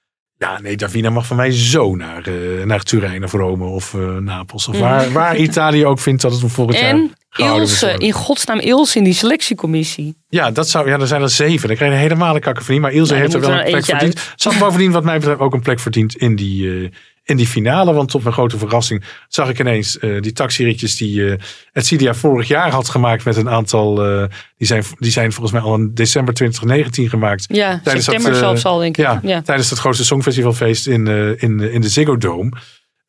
Ja, 0.44 0.60
nee, 0.60 0.76
Davina 0.76 1.10
mag 1.10 1.26
van 1.26 1.36
mij 1.36 1.50
zo 1.50 1.94
naar, 1.94 2.26
eh, 2.26 2.64
naar 2.64 2.82
Turijn 2.82 3.24
of 3.24 3.32
Rome 3.32 3.64
of 3.64 3.94
eh, 3.94 4.16
Napels. 4.16 4.68
Of 4.68 4.78
waar, 4.78 5.12
waar 5.12 5.36
Italië 5.36 5.86
ook 5.86 5.98
vindt 5.98 6.22
dat 6.22 6.32
het 6.32 6.40
hem 6.40 6.50
volgend 6.50 6.78
jaar 6.78 6.90
En 6.90 7.14
gehouden 7.30 7.68
moet 7.68 7.82
Ilse, 7.82 7.98
in 7.98 8.12
godsnaam 8.12 8.58
Ilse 8.58 8.98
in 8.98 9.04
die 9.04 9.14
selectiecommissie. 9.14 10.14
Ja, 10.28 10.50
dat 10.50 10.68
zou, 10.68 10.88
ja, 10.88 10.98
er 10.98 11.06
zijn 11.06 11.22
er 11.22 11.30
zeven. 11.30 11.68
Dan 11.68 11.76
krijg 11.76 11.92
je 11.92 11.98
helemaal 11.98 12.34
een 12.34 12.40
kakkenverdien. 12.40 12.82
Maar 12.82 12.92
Ilse 12.92 13.14
heeft 13.14 13.34
er 13.34 13.40
wel 13.40 13.50
een 13.50 13.64
plek 13.64 13.84
verdiend. 13.84 14.32
Ze 14.36 14.48
had 14.48 14.58
bovendien 14.58 14.90
wat 14.90 15.04
mij 15.04 15.18
betreft 15.18 15.40
ook 15.40 15.54
een 15.54 15.62
plek 15.62 15.80
verdiend 15.80 16.16
in 16.16 16.36
die, 16.36 16.82
eh, 16.82 16.90
in 17.24 17.36
die 17.36 17.46
finale. 17.46 17.92
Want 17.92 18.10
tot 18.10 18.22
mijn 18.22 18.34
grote 18.34 18.58
verrassing 18.58 19.04
zag 19.28 19.48
ik 19.48 19.58
ineens 19.60 19.98
eh, 19.98 20.20
die 20.20 20.32
taxiritjes 20.32 20.96
die 20.96 21.30
eh 21.30 21.38
het 21.72 21.86
CDA 21.86 22.14
vorig 22.14 22.48
jaar 22.48 22.70
had 22.70 22.88
gemaakt 22.88 23.24
met 23.24 23.36
een 23.36 23.48
aantal... 23.50 24.04
eh, 24.04 24.24
die, 24.56 24.66
zijn, 24.66 24.82
die 24.98 25.10
zijn 25.10 25.32
volgens 25.32 25.52
mij 25.52 25.62
al 25.62 25.74
in 25.74 25.90
december 25.94 26.34
2019 26.34 27.08
gemaakt. 27.08 27.44
Ja, 27.48 27.80
Tijdens 27.84 28.04
september 28.04 28.30
dat, 28.32 28.40
zelfs 28.40 28.64
al, 28.64 28.78
denk 28.78 28.96
ik. 28.96 29.04
Ja, 29.04 29.20
Ja. 29.22 29.42
tijdens 29.42 29.70
het 29.70 29.78
grootste 29.78 30.04
songfestivalfeest 30.04 30.86
in, 30.86 31.06
in, 31.38 31.60
in 31.60 31.80
de 31.80 31.88
Ziggo 31.88 32.16
Dome. 32.16 32.52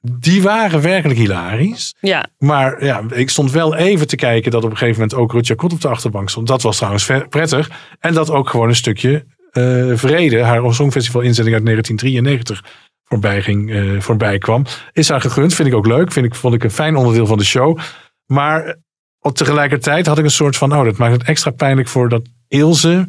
Die 0.02 0.42
waren 0.42 0.82
werkelijk 0.82 1.20
hilarisch. 1.20 1.94
ja. 2.00 2.26
Maar 2.38 2.84
ja, 2.86 3.04
ik 3.14 3.30
stond 3.30 3.52
wel 3.52 3.76
even 3.76 4.08
te 4.08 4.16
kijken 4.16 4.52
dat 4.52 4.64
op 4.64 4.70
een 4.72 4.78
gegeven 4.78 5.02
moment 5.02 5.20
ook 5.20 5.32
Rutja 5.32 5.56
Kot 5.56 5.74
op 5.74 5.82
de 5.82 5.88
achterbank 5.88 6.30
stond. 6.30 6.48
Dat 6.48 6.62
was 6.62 6.76
trouwens 6.78 7.12
prettig. 7.30 7.70
En 8.00 8.14
dat 8.14 8.30
ook 8.30 8.50
gewoon 8.50 8.68
een 8.70 8.76
stukje 8.76 9.26
vrede, 9.96 10.42
haar 10.44 10.74
songfestival 10.74 11.22
inzending 11.22 11.56
uit 11.56 11.66
1993, 11.66 12.64
voorbij, 13.22 13.42
ging, 13.42 13.72
eh, 13.72 14.00
voorbij 14.02 14.38
kwam. 14.38 14.66
Is 14.94 15.10
haar 15.10 15.22
gegund, 15.22 15.54
vind 15.54 15.68
ik 15.68 15.74
ook 15.74 15.86
leuk. 15.88 16.12
Vind 16.12 16.26
ik, 16.26 16.36
vond 16.36 16.54
ik 16.54 16.64
een 16.64 16.72
fijn 16.72 16.96
onderdeel 16.96 17.26
van 17.28 17.38
de 17.38 17.46
show. 17.46 17.78
Maar 18.26 18.66
eh, 18.66 19.32
tegelijkertijd 19.32 20.06
had 20.06 20.18
ik 20.18 20.24
een 20.24 20.32
soort 20.32 20.58
van, 20.58 20.74
oh, 20.74 20.84
dat 20.84 20.98
maakt 20.98 21.14
het 21.14 21.24
extra 21.24 21.52
pijnlijk 21.52 21.88
voor 21.88 22.10
dat 22.10 22.22
Ilse 22.48 23.08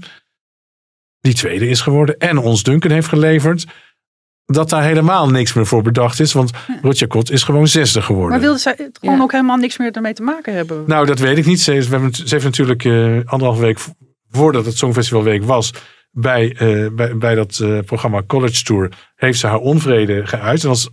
die 1.20 1.34
tweede 1.34 1.68
is 1.68 1.80
geworden 1.80 2.18
en 2.18 2.38
ons 2.38 2.62
Duncan 2.62 2.90
heeft 2.90 3.08
geleverd. 3.08 3.66
Dat 4.44 4.70
daar 4.70 4.82
helemaal 4.82 5.28
niks 5.30 5.52
meer 5.52 5.66
voor 5.66 5.82
bedacht 5.82 6.20
is. 6.20 6.32
Want 6.32 6.50
Rutja 6.82 7.06
Kot 7.06 7.30
is 7.30 7.42
gewoon 7.42 7.68
zesde 7.68 8.02
geworden. 8.02 8.30
Maar 8.30 8.40
wilde 8.40 8.58
zij 8.58 8.74
het 8.76 8.98
gewoon 9.00 9.16
Ja. 9.16 9.22
ook 9.22 9.32
helemaal 9.32 9.56
niks 9.56 9.78
meer 9.78 9.90
ermee 9.92 10.12
te 10.14 10.22
maken 10.22 10.54
hebben? 10.54 10.84
Nou, 10.86 11.06
dat 11.06 11.18
weet 11.18 11.38
ik 11.38 11.46
niet. 11.46 11.60
Ze 11.60 11.72
heeft, 11.72 11.88
we 11.88 11.92
hebben, 11.94 12.14
ze 12.14 12.24
heeft 12.28 12.44
natuurlijk 12.44 12.84
eh 12.84 12.92
anderhalve 13.24 13.60
week 13.60 13.78
vo- 13.78 13.92
voordat 14.30 14.64
het 14.64 14.76
Songfestivalweek 14.76 15.44
was, 15.44 15.72
bij, 16.18 16.54
eh, 16.58 16.86
bij, 16.92 17.16
bij 17.16 17.34
dat 17.34 17.58
eh, 17.62 17.78
programma 17.78 18.22
College 18.26 18.62
Tour, 18.64 18.92
heeft 19.14 19.38
ze 19.38 19.46
haar 19.46 19.58
onvrede 19.58 20.26
geuit. 20.26 20.62
En 20.62 20.68
als 20.68 20.90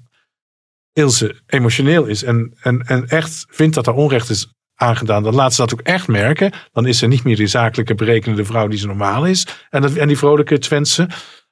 Ilse 0.94 1.36
emotioneel 1.48 2.06
is 2.06 2.24
en, 2.24 2.54
en, 2.62 2.82
en 2.82 3.08
echt 3.08 3.46
vindt 3.50 3.76
dat 3.76 3.86
haar 3.86 3.96
onrecht 3.96 4.30
is 4.30 4.48
aangedaan, 4.76 5.24
dan 5.24 5.36
laat 5.36 5.54
ze 5.54 5.62
dat 5.62 5.74
ook 5.74 5.82
echt 5.82 6.08
merken. 6.08 6.52
Dan 6.72 6.88
is 6.88 6.98
ze 6.98 7.08
niet 7.08 7.24
meer 7.24 7.36
die 7.36 7.48
zakelijke 7.48 7.96
berekenende 7.96 8.46
vrouw 8.46 8.68
die 8.68 8.80
ze 8.80 8.88
normaal 8.88 9.26
is. 9.26 9.48
En, 9.70 9.82
dat, 9.82 9.94
en 9.96 10.08
die 10.08 10.18
vrolijke 10.18 10.58
Twentse. 10.60 11.08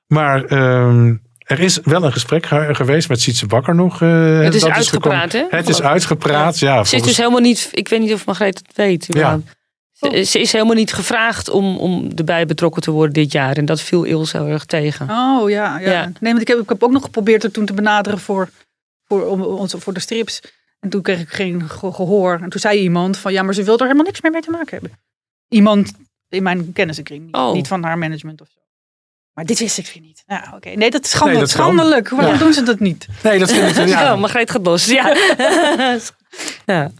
Maar 0.08 0.44
ehm, 0.46 1.16
er 1.38 1.60
is 1.60 1.80
wel 1.84 2.04
een 2.04 2.12
gesprek 2.12 2.46
ge- 2.46 2.70
geweest 2.76 3.10
met 3.10 3.22
Sietse 3.22 3.46
Bakker 3.46 3.76
nog. 3.76 4.02
eh, 4.02 4.40
Het 4.40 4.54
is 4.56 4.66
uitgepraat, 4.66 5.32
hè? 5.32 5.40
gekomen. 5.40 5.58
Het 5.58 5.70
is 5.70 5.82
uitgepraat, 5.82 6.60
ja. 6.60 6.84
Ze 6.84 6.96
is 6.96 7.02
dus 7.02 7.18
helemaal 7.18 7.40
niet, 7.40 7.70
ik 7.72 7.88
weet 7.88 8.00
niet 8.00 8.14
of 8.14 8.26
Margreet 8.26 8.58
het 8.68 8.76
weet. 8.78 9.06
Ja. 9.10 9.40
Ze, 10.02 10.40
is 10.40 10.52
helemaal 10.52 10.76
niet 10.76 10.94
gevraagd 10.94 11.50
om, 11.50 11.78
om 11.78 12.12
erbij 12.16 12.46
betrokken 12.46 12.82
te 12.82 12.92
worden 12.92 13.14
dit 13.14 13.32
jaar. 13.32 13.58
En 13.58 13.66
dat 13.66 13.82
viel 13.82 14.04
Ilse 14.04 14.38
heel 14.38 14.48
erg 14.48 14.66
tegen. 14.66 15.10
Oh 15.10 15.50
ja, 15.50 15.80
ja. 15.80 15.92
Ja. 15.92 16.04
Nee, 16.20 16.32
want 16.32 16.42
ik 16.42 16.48
heb, 16.48 16.60
ik 16.60 16.70
heb 16.70 16.84
ook 16.84 16.92
nog 16.92 17.04
geprobeerd 17.04 17.44
er 17.44 17.52
toen 17.52 17.66
te 17.66 17.74
benaderen 17.74 18.20
voor, 18.20 18.50
voor, 19.08 19.26
om, 19.26 19.70
voor 19.70 19.94
de 19.94 20.00
strips. 20.00 20.42
En 20.80 20.90
toen 20.90 21.02
kreeg 21.02 21.20
ik 21.20 21.30
geen 21.30 21.70
ge- 21.70 21.92
gehoor. 21.94 22.40
En 22.42 22.50
toen 22.50 22.60
zei 22.60 22.80
iemand 22.80 23.18
van 23.18 23.34
ja, 23.34 23.44
maar 23.44 23.54
ze 23.54 23.64
wil 23.64 23.78
er 23.78 23.82
helemaal 23.84 24.06
niks 24.06 24.22
meer 24.22 24.32
mee 24.32 24.42
te 24.42 24.52
maken 24.52 24.70
hebben. 24.72 24.92
Iemand 25.48 25.92
in 26.30 26.44
mijn 26.44 26.74
kennissenkring, 26.74 27.26
niet, 27.26 27.36
Oh. 27.36 27.54
niet 27.54 27.68
van 27.68 27.84
haar 27.84 27.98
management 27.98 28.42
of 28.42 28.48
zo. 28.54 28.60
Maar 29.34 29.46
dit 29.46 29.60
wist 29.60 29.78
ik 29.78 29.92
weer 29.94 30.04
niet. 30.04 30.24
Ja, 30.26 30.52
oké. 30.56 30.70
Nee, 30.70 30.90
dat 30.92 31.06
is 31.06 31.20
Nee, 31.22 31.46
schandelijk. 31.46 32.10
Waarom 32.10 32.34
Ja. 32.34 32.40
doen 32.40 32.54
ze 32.54 32.64
dat 32.64 32.80
niet? 32.80 33.08
Nee, 33.24 33.40
dat 33.40 33.52
vind 33.52 33.70
ik. 33.70 33.76
Ja, 33.88 34.02
Ja, 34.04 34.16
Margreet 34.16 34.52
gaat 34.52 34.66
los. 34.66 34.86
Ja. 34.86 35.16
ja. 36.66 36.92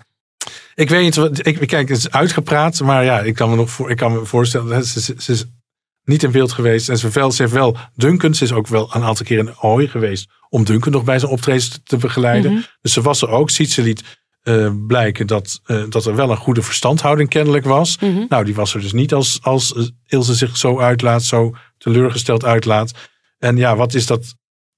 Ik 0.76 0.90
weet 0.90 1.04
niet, 1.04 1.16
wat- 1.16 1.48
ik, 1.48 1.68
kijk, 1.68 1.90
het 1.90 1.98
is 1.98 2.12
uitgepraat, 2.12 2.80
maar 2.80 3.04
ja, 3.04 3.20
ik 3.20 3.36
kan 3.36 3.50
me 3.50 3.56
nog 3.56 3.70
voor, 3.70 3.90
ik 3.90 3.98
kan 3.98 4.14
me 4.14 4.26
voorstellen, 4.26 4.86
ze, 4.86 5.02
ze, 5.02 5.16
ze 5.18 5.32
is 5.32 5.46
niet 6.04 6.24
in 6.24 6.32
beeld 6.32 6.52
geweest. 6.52 6.90
En 6.90 6.98
ze, 6.98 7.10
wel, 7.10 7.32
ze 7.32 7.42
heeft 7.42 7.54
wel 7.54 7.78
Duncan, 7.96 8.34
ze 8.36 8.44
is 8.44 8.52
ook 8.52 8.68
wel 8.68 8.96
een 8.96 9.04
aantal 9.04 9.26
keer 9.26 9.38
in 9.38 9.54
Ahoy 9.60 9.88
geweest 9.88 10.30
om 10.50 10.64
Duncan 10.64 10.92
nog 10.92 11.04
bij 11.04 11.20
zijn 11.20 11.32
optredens 11.32 11.70
te, 11.70 11.84
te 11.84 11.98
begeleiden. 11.98 12.52
Mhm. 12.52 12.62
Dus 12.82 12.94
ze 12.94 13.02
was 13.02 13.22
er 13.22 13.30
ook, 13.30 13.50
ziet 13.50 13.72
ze 13.72 13.82
liet 13.82 14.20
eh, 14.42 14.72
blijken 14.88 15.28
dat, 15.28 15.60
eh, 15.66 15.84
dat 15.90 16.06
er 16.06 16.16
wel 16.16 16.32
een 16.32 16.38
goede 16.38 16.62
verstandhouding 16.62 17.30
kennelijk 17.30 17.66
was. 17.66 18.00
Mhm. 18.00 18.26
Nou, 18.30 18.46
die 18.46 18.56
was 18.56 18.74
er 18.74 18.82
dus 18.82 18.94
niet 18.94 19.14
als, 19.14 19.40
als 19.42 19.74
eh, 19.74 19.84
Ilse 20.08 20.36
zich 20.36 20.58
zo 20.58 20.80
uitlaat, 20.80 21.24
zo 21.24 21.56
teleurgesteld 21.78 22.46
uitlaat. 22.46 22.92
En 23.38 23.58
ja, 23.58 23.76
wat 23.76 23.94
is 23.94 24.06
dat 24.06 24.36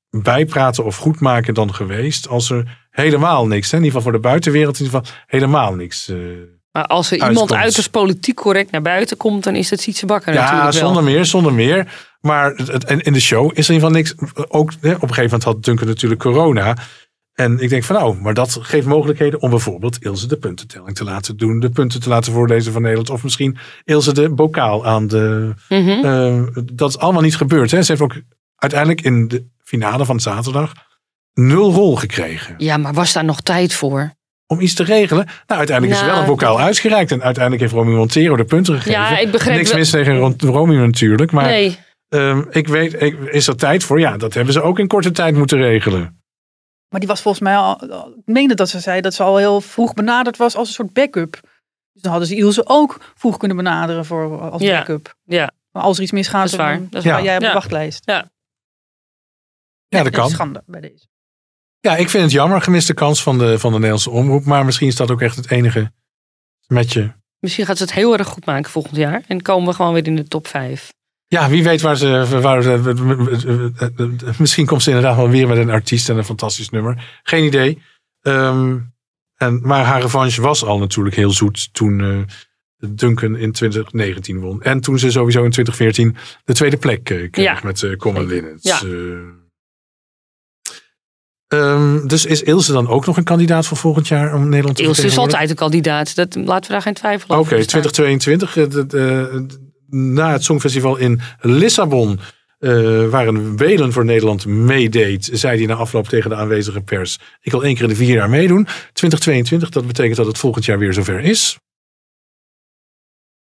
bijpraten 0.09 0.85
of 0.85 0.97
goedmaken 0.97 1.53
dan 1.53 1.73
geweest 1.73 2.27
als 2.27 2.49
er 2.49 2.82
helemaal 2.93 3.47
niks, 3.47 3.71
hè? 3.71 3.77
in 3.77 3.83
ieder 3.83 3.97
geval 3.97 4.11
voor 4.11 4.21
de 4.21 4.27
buitenwereld, 4.27 4.79
in 4.79 4.85
ieder 4.85 4.99
geval 4.99 5.17
helemaal 5.27 5.73
niks. 5.75 6.09
eh, 6.09 6.17
Maar 6.71 6.85
als 6.85 7.11
er 7.11 7.27
iemand 7.27 7.53
uiterst 7.53 7.91
politiek 7.91 8.35
correct 8.35 8.71
naar 8.71 8.81
buiten 8.81 9.17
komt, 9.17 9.43
dan 9.43 9.55
is 9.55 9.69
het 9.69 9.81
Sietse 9.81 10.05
Bakker 10.05 10.33
ja, 10.33 10.39
natuurlijk 10.41 10.71
wel. 10.73 10.81
zonder 10.83 11.03
meer, 11.03 11.25
zonder 11.25 11.53
meer. 11.53 11.93
Maar 12.21 12.51
het, 12.55 12.67
het- 12.67 12.83
en 12.85 12.99
in 13.01 13.13
de 13.13 13.19
show 13.21 13.51
is 13.53 13.67
er 13.69 13.73
in 13.75 13.81
ieder 13.81 14.01
geval 14.01 14.23
niks. 14.23 14.35
Ook 14.51 14.71
hè, 14.81 14.93
op 14.93 15.01
een 15.01 15.07
gegeven 15.07 15.23
moment 15.23 15.43
had 15.43 15.63
Duncan 15.63 15.87
natuurlijk 15.87 16.21
corona. 16.21 16.75
En 17.33 17.59
ik 17.59 17.69
denk 17.69 17.83
van 17.83 17.95
nou, 17.95 18.15
maar 18.21 18.33
dat 18.33 18.57
geeft 18.61 18.87
mogelijkheden 18.87 19.41
om 19.41 19.49
bijvoorbeeld 19.49 19.97
Ilse 20.03 20.27
de 20.27 20.37
puntentelling 20.37 20.95
te 20.95 21.03
laten 21.03 21.37
doen. 21.37 21.59
De 21.59 21.69
punten 21.69 22.01
te 22.01 22.09
laten 22.09 22.33
voorlezen 22.33 22.71
van 22.73 22.81
Nederland. 22.81 23.09
Of 23.09 23.23
misschien 23.23 23.57
Ilse 23.83 24.13
de 24.13 24.29
bokaal 24.29 24.85
aan 24.85 25.07
de... 25.07 25.53
Mhm. 25.69 25.89
eh, 26.05 26.63
dat 26.73 26.89
is 26.89 26.97
allemaal 26.97 27.21
niet 27.21 27.35
gebeurd. 27.35 27.71
Hè. 27.71 27.81
Ze 27.81 27.91
heeft 27.91 28.03
ook 28.03 28.21
uiteindelijk 28.55 29.01
in 29.01 29.27
de 29.27 29.45
finale 29.63 30.05
van 30.05 30.19
zaterdag 30.19 30.71
nul 31.33 31.71
rol 31.71 31.95
gekregen. 31.95 32.55
Ja, 32.57 32.77
maar 32.77 32.93
was 32.93 33.13
daar 33.13 33.23
nog 33.25 33.41
tijd 33.41 33.73
voor? 33.73 34.13
Om 34.47 34.59
iets 34.59 34.73
te 34.73 34.83
regelen. 34.83 35.25
Nou, 35.25 35.59
uiteindelijk 35.59 35.91
is 35.99 35.99
er 35.99 36.05
wel 36.05 36.15
Nou, 36.19 36.27
een 36.29 36.35
bokaal 36.37 36.59
uitgereikt. 36.59 37.11
En 37.11 37.23
uiteindelijk 37.23 37.63
heeft 37.63 37.73
Romy 37.75 37.93
Montero 37.95 38.35
de 38.35 38.45
punten 38.45 38.73
gegeven. 38.75 38.99
Ja, 38.99 39.17
ik 39.17 39.31
begreep 39.31 39.55
Niks 39.55 39.73
mis 39.73 39.89
tegen 39.89 40.37
Romy 40.39 40.75
natuurlijk. 40.75 41.31
Maar 41.31 41.45
nee. 41.45 41.77
Ehm, 42.09 42.43
ik 42.49 42.67
weet, 42.67 43.01
ik, 43.01 43.19
is 43.19 43.47
er 43.47 43.55
tijd 43.55 43.83
voor? 43.83 43.99
Ja, 43.99 44.17
dat 44.17 44.33
hebben 44.33 44.53
ze 44.53 44.61
ook 44.61 44.79
in 44.79 44.87
korte 44.87 45.11
tijd 45.11 45.35
moeten 45.35 45.57
regelen. 45.57 46.21
Maar 46.89 46.99
die 46.99 47.09
was 47.09 47.21
volgens 47.21 47.43
mij 47.43 47.55
al, 47.57 47.83
ik 48.17 48.25
meende 48.25 48.53
dat 48.55 48.69
ze 48.69 48.79
zei 48.79 49.01
dat 49.01 49.13
ze 49.13 49.23
al 49.23 49.37
heel 49.37 49.61
vroeg 49.61 49.93
benaderd 49.93 50.37
was 50.37 50.55
als 50.55 50.67
een 50.67 50.73
soort 50.73 50.93
backup. 50.93 51.31
Dus 51.93 52.01
dan 52.01 52.11
hadden 52.11 52.29
ze 52.29 52.35
Ilse 52.35 52.61
ook 52.67 53.13
vroeg 53.15 53.37
kunnen 53.37 53.57
benaderen 53.57 54.05
voor, 54.05 54.39
als 54.51 54.61
Ja. 54.61 54.77
backup. 54.77 55.15
Ja, 55.23 55.51
Maar 55.71 55.83
als 55.83 55.97
er 55.97 56.03
iets 56.03 56.11
misgaat, 56.11 56.41
Dat 56.41 56.51
is 56.51 56.57
waar. 56.57 56.77
dan 56.77 56.87
Dat 56.89 57.03
is 57.05 57.11
waar. 57.11 57.23
jij 57.23 57.33
op 57.35 57.41
de 57.41 57.47
Ja. 57.47 57.53
wachtlijst. 57.53 58.01
Ja, 58.05 58.29
dat 59.87 60.05
is 60.05 60.11
kan. 60.11 60.29
schande 60.29 60.63
bij 60.65 60.81
deze. 60.81 61.07
Ja, 61.83 61.95
ik 61.95 62.09
vind 62.09 62.23
het 62.23 62.31
jammer, 62.31 62.61
gemiste 62.61 62.93
kans 62.93 63.23
van 63.23 63.37
de, 63.37 63.59
van 63.59 63.69
de 63.71 63.75
Nederlandse 63.77 64.09
omroep. 64.09 64.45
Maar 64.45 64.65
misschien 64.65 64.87
is 64.87 64.95
dat 64.95 65.11
ook 65.11 65.21
echt 65.21 65.35
het 65.35 65.51
enige 65.51 65.91
met 66.67 66.93
je. 66.93 67.11
misschien 67.39 67.65
gaat 67.65 67.77
ze 67.77 67.83
het 67.83 67.93
heel 67.93 68.17
erg 68.17 68.27
goed 68.27 68.45
maken 68.45 68.71
volgend 68.71 68.95
jaar. 68.95 69.23
En 69.27 69.41
komen 69.41 69.67
we 69.69 69.75
gewoon 69.75 69.93
weer 69.93 70.07
in 70.07 70.15
de 70.15 70.27
top 70.27 70.47
5. 70.47 70.93
Ja, 71.27 71.49
wie 71.49 71.63
weet 71.63 71.81
waar 71.81 71.97
ze. 71.97 72.39
Waar 72.41 72.61
ze 72.61 74.33
misschien 74.37 74.65
komt 74.65 74.83
ze 74.83 74.89
inderdaad 74.89 75.15
wel 75.15 75.29
weer 75.29 75.47
met 75.47 75.57
een 75.57 75.69
artiest 75.69 76.09
en 76.09 76.17
een 76.17 76.23
fantastisch 76.23 76.69
nummer. 76.69 77.19
Geen 77.23 77.43
idee. 77.45 77.81
Ehm, 78.21 78.77
en, 79.35 79.59
maar 79.63 79.83
haar 79.85 80.01
revanche 80.01 80.41
was 80.41 80.63
al 80.63 80.79
natuurlijk 80.79 81.15
heel 81.15 81.31
zoet 81.31 81.73
toen 81.73 82.01
eh, 82.01 82.89
Duncan 82.89 83.35
in 83.35 83.51
2019 83.51 84.39
won. 84.39 84.61
En 84.61 84.79
toen 84.81 84.99
ze 84.99 85.11
sowieso 85.11 85.43
in 85.43 85.51
2014 85.51 86.15
de 86.45 86.53
tweede 86.53 86.77
plek 86.77 87.09
eh, 87.09 87.31
kreeg 87.31 87.45
Ja. 87.45 87.59
met 87.63 87.81
uh, 87.81 87.95
Common. 87.95 88.25
Linnets. 88.25 88.63
Ja. 88.63 88.79
Eh, 91.53 91.71
ehm, 91.71 92.07
dus 92.07 92.25
is 92.25 92.41
Ilse 92.43 92.71
dan 92.71 92.87
ook 92.87 93.05
nog 93.05 93.17
een 93.17 93.23
kandidaat 93.23 93.65
voor 93.65 93.77
volgend 93.77 94.07
jaar 94.07 94.33
om 94.35 94.49
Nederland 94.49 94.75
te 94.77 94.83
Ilse 94.83 95.05
is 95.05 95.17
altijd 95.17 95.49
een 95.49 95.55
kandidaat. 95.55 96.15
Dat, 96.15 96.35
laten 96.35 96.65
we 96.67 96.71
daar 96.71 96.81
geen 96.81 96.93
twijfel 96.93 97.27
Oké, 97.29 97.39
over 97.39 97.57
bestaan. 97.57 97.81
2022. 97.81 98.57
eh, 98.57 98.69
de- 98.69 98.85
de- 98.85 99.71
na 99.89 100.31
het 100.31 100.43
Songfestival 100.43 100.95
in 100.97 101.21
Lissabon. 101.39 102.19
eh, 102.59 103.05
waar 103.09 103.27
een 103.27 103.57
Welen 103.57 103.91
voor 103.91 104.05
Nederland 104.05 104.45
meedeed, 104.45 105.29
zei 105.33 105.57
hij 105.57 105.65
na 105.65 105.73
afloop 105.73 106.07
tegen 106.07 106.29
de 106.29 106.35
aanwezige 106.35 106.81
pers: 106.81 107.19
Ik 107.41 107.51
wil 107.51 107.63
één 107.63 107.73
keer 107.73 107.83
in 107.83 107.89
de 107.89 107.95
vier 107.95 108.15
jaar 108.15 108.29
meedoen. 108.29 108.67
2022, 108.93 109.69
dat 109.69 109.87
betekent 109.87 110.15
dat 110.15 110.25
het 110.25 110.37
volgend 110.37 110.65
jaar 110.65 110.79
weer 110.79 110.93
zover 110.93 111.19
is. 111.19 111.57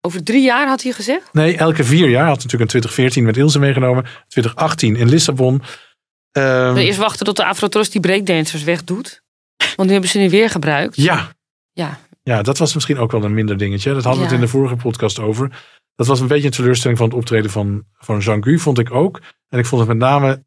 Over 0.01 0.23
drie 0.23 0.43
jaar 0.43 0.67
had 0.67 0.83
hij 0.83 0.91
gezegd? 0.91 1.29
Nee, 1.33 1.57
elke 1.57 1.83
vier 1.83 2.09
jaar. 2.09 2.27
Had 2.27 2.35
natuurlijk 2.43 2.61
in 2.61 2.67
2014 2.67 3.23
met 3.23 3.37
Ilse 3.37 3.59
meegenomen, 3.59 4.05
2018 4.27 4.95
in 4.95 5.09
Lissabon. 5.09 5.61
Ehm, 6.37 6.73
We 6.73 6.83
eerst 6.83 6.99
wachten 6.99 7.25
tot 7.25 7.35
de 7.35 7.45
Afrotrust 7.45 7.91
die 7.91 8.01
breakdancers 8.01 8.63
wegdoet. 8.63 9.21
Want 9.75 9.87
nu 9.87 9.91
hebben 9.91 10.09
ze 10.09 10.17
nu 10.19 10.29
weer 10.29 10.49
gebruikt. 10.49 10.95
ja, 10.95 11.31
Ja, 11.73 11.99
Ja, 12.23 12.41
dat 12.41 12.57
was 12.57 12.73
misschien 12.73 12.97
ook 12.97 13.11
wel 13.11 13.23
een 13.23 13.33
minder 13.33 13.57
dingetje. 13.57 13.93
Dat 13.93 14.03
hadden 14.03 14.21
we 14.23 14.27
Ja. 14.27 14.33
het 14.33 14.41
in 14.41 14.45
de 14.45 14.51
vorige 14.57 14.75
podcast 14.75 15.19
over. 15.19 15.65
Dat 15.95 16.07
was 16.07 16.19
een 16.19 16.27
beetje 16.27 16.45
een 16.45 16.51
teleurstelling 16.53 16.97
van 16.99 17.07
het 17.07 17.17
optreden 17.17 17.51
van, 17.51 17.83
van 17.93 18.19
Jean-Gu, 18.19 18.59
vond 18.59 18.79
ik 18.79 18.91
ook. 18.91 19.21
En 19.49 19.59
ik 19.59 19.65
vond 19.65 19.81
het 19.81 19.89
met 19.89 19.97
name... 19.97 20.45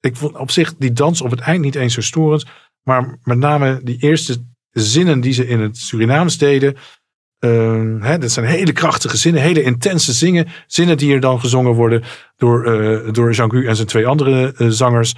Ik 0.00 0.16
vond 0.16 0.36
op 0.36 0.50
zich 0.50 0.76
die 0.76 0.92
dans 0.92 1.20
op 1.20 1.30
het 1.30 1.40
eind 1.40 1.60
niet 1.64 1.74
eens 1.74 1.94
zo 1.94 2.00
storend. 2.00 2.44
Maar 2.82 3.18
met 3.22 3.38
name 3.38 3.80
die 3.82 3.96
eerste 3.98 4.44
zinnen 4.70 5.20
die 5.20 5.32
ze 5.32 5.46
in 5.46 5.60
het 5.60 5.76
Surinaams 5.76 6.38
deden. 6.38 6.76
Ehm, 7.38 8.00
hè, 8.00 8.18
dat 8.18 8.30
zijn 8.30 8.46
hele 8.46 8.72
krachtige 8.72 9.16
zinnen, 9.16 9.42
hele 9.42 9.62
intense 9.62 10.12
zingen, 10.12 10.46
zinnen 10.66 10.96
die 10.96 11.14
er 11.14 11.20
dan 11.20 11.40
gezongen 11.40 11.72
worden 11.72 12.02
door, 12.36 12.64
eh 12.64 13.12
door 13.12 13.32
Jean-Gu 13.32 13.66
en 13.66 13.76
zijn 13.76 13.88
twee 13.88 14.06
andere 14.06 14.54
eh, 14.56 14.66
zangers. 14.68 15.14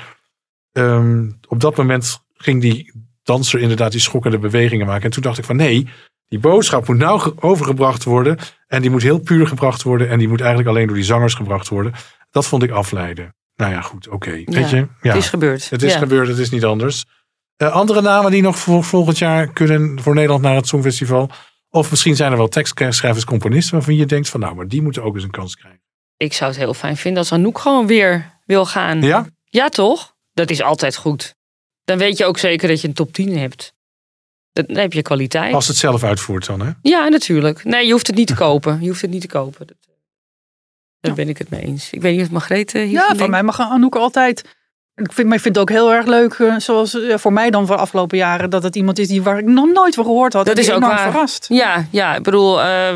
Ehm, 0.73 1.31
op 1.49 1.61
dat 1.61 1.77
moment 1.77 2.19
ging 2.35 2.61
die 2.61 2.93
danser 3.23 3.61
inderdaad 3.61 3.93
die 3.93 4.01
schokkende 4.01 4.39
bewegingen 4.39 4.87
maken. 4.87 5.05
En 5.05 5.11
toen 5.11 5.23
dacht 5.23 5.39
ik 5.39 5.45
van 5.45 5.57
nee, 5.57 5.89
die 6.29 6.39
boodschap 6.39 6.89
moet 6.89 6.99
nou 6.99 7.21
ge- 7.21 7.33
overgebracht 7.41 8.05
worden. 8.05 8.39
En 8.67 8.83
die 8.83 8.91
moet 8.91 9.03
heel 9.03 9.19
puur 9.19 9.47
gebracht 9.47 9.83
worden. 9.83 10.09
En 10.09 10.19
die 10.19 10.29
moet 10.29 10.41
eigenlijk 10.41 10.69
alleen 10.71 10.87
door 10.87 10.97
die 10.97 11.05
zangers 11.05 11.35
gebracht 11.35 11.69
worden. 11.69 11.93
Dat 12.31 12.47
vond 12.47 12.63
ik 12.63 12.71
afleiden. 12.71 13.35
Nou 13.57 13.73
ja, 13.73 13.81
goed, 13.81 14.09
oké. 14.09 14.31
Weet 14.45 14.71
je? 14.71 14.77
Ja, 14.77 14.87
Het 15.01 15.17
is 15.17 15.29
gebeurd. 15.29 15.71
het 15.71 15.83
is 15.83 15.93
Ja. 15.93 15.99
gebeurd, 15.99 16.29
het 16.29 16.39
is 16.39 16.51
niet 16.51 16.65
anders. 16.65 17.05
Eh, 17.57 17.69
andere 17.73 18.01
namen 18.01 18.31
die 18.31 18.43
nog 18.43 18.59
voor 18.59 18.85
volgend 18.85 19.19
jaar 19.19 19.47
kunnen 19.53 20.01
voor 20.03 20.15
Nederland 20.15 20.43
naar 20.43 20.55
het 20.55 20.67
Songfestival. 20.69 21.31
Of 21.71 21.91
misschien 21.91 22.17
zijn 22.17 22.33
er 22.33 22.39
wel 22.39 22.49
tekstschrijvers, 22.49 23.25
componisten 23.25 23.75
waarvan 23.75 23.97
je 23.97 24.07
denkt 24.07 24.29
van 24.29 24.41
nou, 24.41 24.55
maar 24.55 24.69
die 24.69 24.83
moeten 24.83 25.03
ook 25.03 25.15
eens 25.15 25.25
een 25.25 25.31
kans 25.31 25.57
krijgen. 25.57 25.81
Ik 26.17 26.33
zou 26.33 26.51
het 26.51 26.61
heel 26.61 26.75
fijn 26.75 26.97
vinden 26.97 27.19
als 27.19 27.33
Anouk 27.33 27.59
gewoon 27.59 27.87
weer 27.87 28.39
wil 28.47 28.67
gaan. 28.67 29.03
Ja? 29.03 29.27
Ja, 29.45 29.69
toch? 29.69 30.15
Dat 30.33 30.51
is 30.51 30.63
altijd 30.63 30.97
goed. 30.97 31.35
Dan 31.85 31.99
weet 31.99 32.17
je 32.17 32.25
ook 32.25 32.39
zeker 32.39 32.69
dat 32.69 32.81
je 32.81 32.89
een 32.89 32.95
top 32.95 33.13
10 33.13 33.39
hebt. 33.39 33.75
Dan 34.53 34.77
heb 34.77 34.93
je 34.93 35.03
kwaliteit. 35.03 35.55
Als 35.55 35.69
het 35.69 35.77
zelf 35.77 36.05
uitvoert 36.05 36.47
dan, 36.47 36.61
hè? 36.61 36.71
Ja, 36.83 37.09
natuurlijk. 37.09 37.65
Nee, 37.65 37.87
je 37.87 37.93
hoeft 37.93 38.07
het 38.07 38.17
niet 38.17 38.27
te 38.27 38.35
kopen. 38.35 38.81
Je 38.81 38.89
hoeft 38.89 39.01
het 39.01 39.11
niet 39.11 39.21
te 39.21 39.27
kopen. 39.27 39.67
Dat, 39.67 39.77
eh, 39.81 39.95
daar 41.01 41.15
ben 41.15 41.29
ik 41.29 41.39
het 41.39 41.51
mee 41.51 41.61
eens. 41.61 41.91
Ik 41.91 42.03
weet 42.03 42.17
niet 42.17 42.25
of 42.25 42.31
Margreet 42.31 42.73
hier 42.73 42.87
Ja, 42.87 43.15
van 43.17 43.31
mij 43.31 43.43
mag 43.43 43.61
Anouk 43.61 43.97
altijd. 43.97 44.59
Ik 45.03 45.13
vind, 45.13 45.27
maar 45.29 45.37
ik 45.37 45.43
vind 45.43 45.55
het 45.55 45.65
ook 45.65 45.71
heel 45.71 45.93
erg 45.93 46.07
leuk, 46.07 46.33
eh, 46.35 46.55
zoals 46.59 47.01
eh, 47.01 47.17
voor 47.17 47.33
mij 47.33 47.51
dan 47.51 47.67
voor 47.67 47.77
de 47.77 47.83
afgelopen 47.83 48.19
jaren, 48.19 48.51
dat 48.51 48.63
het 48.63 48.77
iemand 48.77 48.99
is 48.99 49.09
die 49.09 49.23
waar 49.23 49.39
ik 49.39 49.45
nog 49.45 49.73
nooit 49.73 49.95
van 49.95 50.05
gehoord 50.05 50.33
had. 50.33 50.47
Dat 50.47 50.59
is 50.59 50.71
ook 50.71 50.81
waar. 50.81 51.11
verrast. 51.11 51.47
Ja, 51.49 51.87
ja, 51.91 52.17
ik 52.17 52.23
bedoel, 52.23 52.63
eh, 52.63 52.95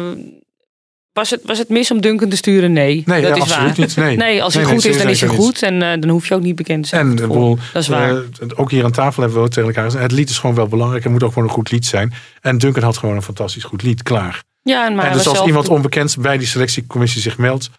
was, 1.13 1.31
het, 1.31 1.41
was 1.45 1.59
het 1.59 1.69
mis 1.69 1.91
om 1.91 2.01
Duncan 2.01 2.29
te 2.29 2.37
sturen? 2.37 2.73
Nee, 2.73 3.03
Nee, 3.07 3.23
dat 3.23 3.31
ja, 3.31 3.37
is 3.37 3.41
absoluut 3.43 3.77
waar. 3.77 3.87
niet. 3.87 3.97
Nee, 3.97 4.17
Nee, 4.17 4.43
als 4.43 4.55
hij 4.55 4.63
Nee, 4.63 4.73
nee, 4.73 4.81
goed 4.83 4.91
is, 4.91 4.99
dan 4.99 5.09
is 5.11 5.21
hij 5.21 5.29
niet. 5.31 5.39
goed. 5.39 5.63
En 5.63 5.83
eh, 5.83 6.01
dan 6.01 6.11
hoef 6.11 6.29
je 6.29 6.35
ook 6.35 6.41
niet 6.43 6.57
bekend 6.57 6.83
te 6.83 6.89
zijn. 6.89 7.01
En 7.01 7.07
voor 7.07 7.17
ik 7.17 7.23
het 7.23 7.33
bedoel, 7.33 7.59
dat 7.73 7.83
is 7.83 7.89
waar. 7.89 8.11
eh, 8.11 8.19
ook 8.57 8.71
hier 8.71 8.85
aan 8.85 8.93
tafel 8.93 9.23
hebben 9.23 9.41
we 9.41 9.47
ook 9.47 9.53
tegen 9.53 9.69
elkaar 9.69 9.85
gezegd. 9.85 10.03
Het 10.03 10.13
lied 10.13 10.31
is 10.31 10.39
gewoon 10.39 10.57
wel 10.57 10.67
belangrijk. 10.69 11.03
Het 11.03 11.13
moet 11.13 11.23
ook 11.23 11.33
gewoon 11.33 11.49
een 11.49 11.55
goed 11.55 11.71
lied 11.71 11.87
zijn. 11.87 12.13
En 12.41 12.59
Duncan 12.59 12.83
had 12.83 12.97
gewoon 12.99 13.17
een 13.17 13.23
fantastisch 13.23 13.65
goed 13.65 13.83
lied, 13.83 14.03
klaar. 14.03 14.43
ja, 14.63 14.91
maar 14.91 15.07
en 15.07 15.13
dus 15.13 15.27
als 15.27 15.35
zelf- 15.37 15.47
iemand 15.49 15.69
onbekend 15.69 16.17
bij 16.19 16.39
die 16.39 16.47
selectiecommissie 16.47 17.21
zich 17.21 17.39
meldt 17.39 17.71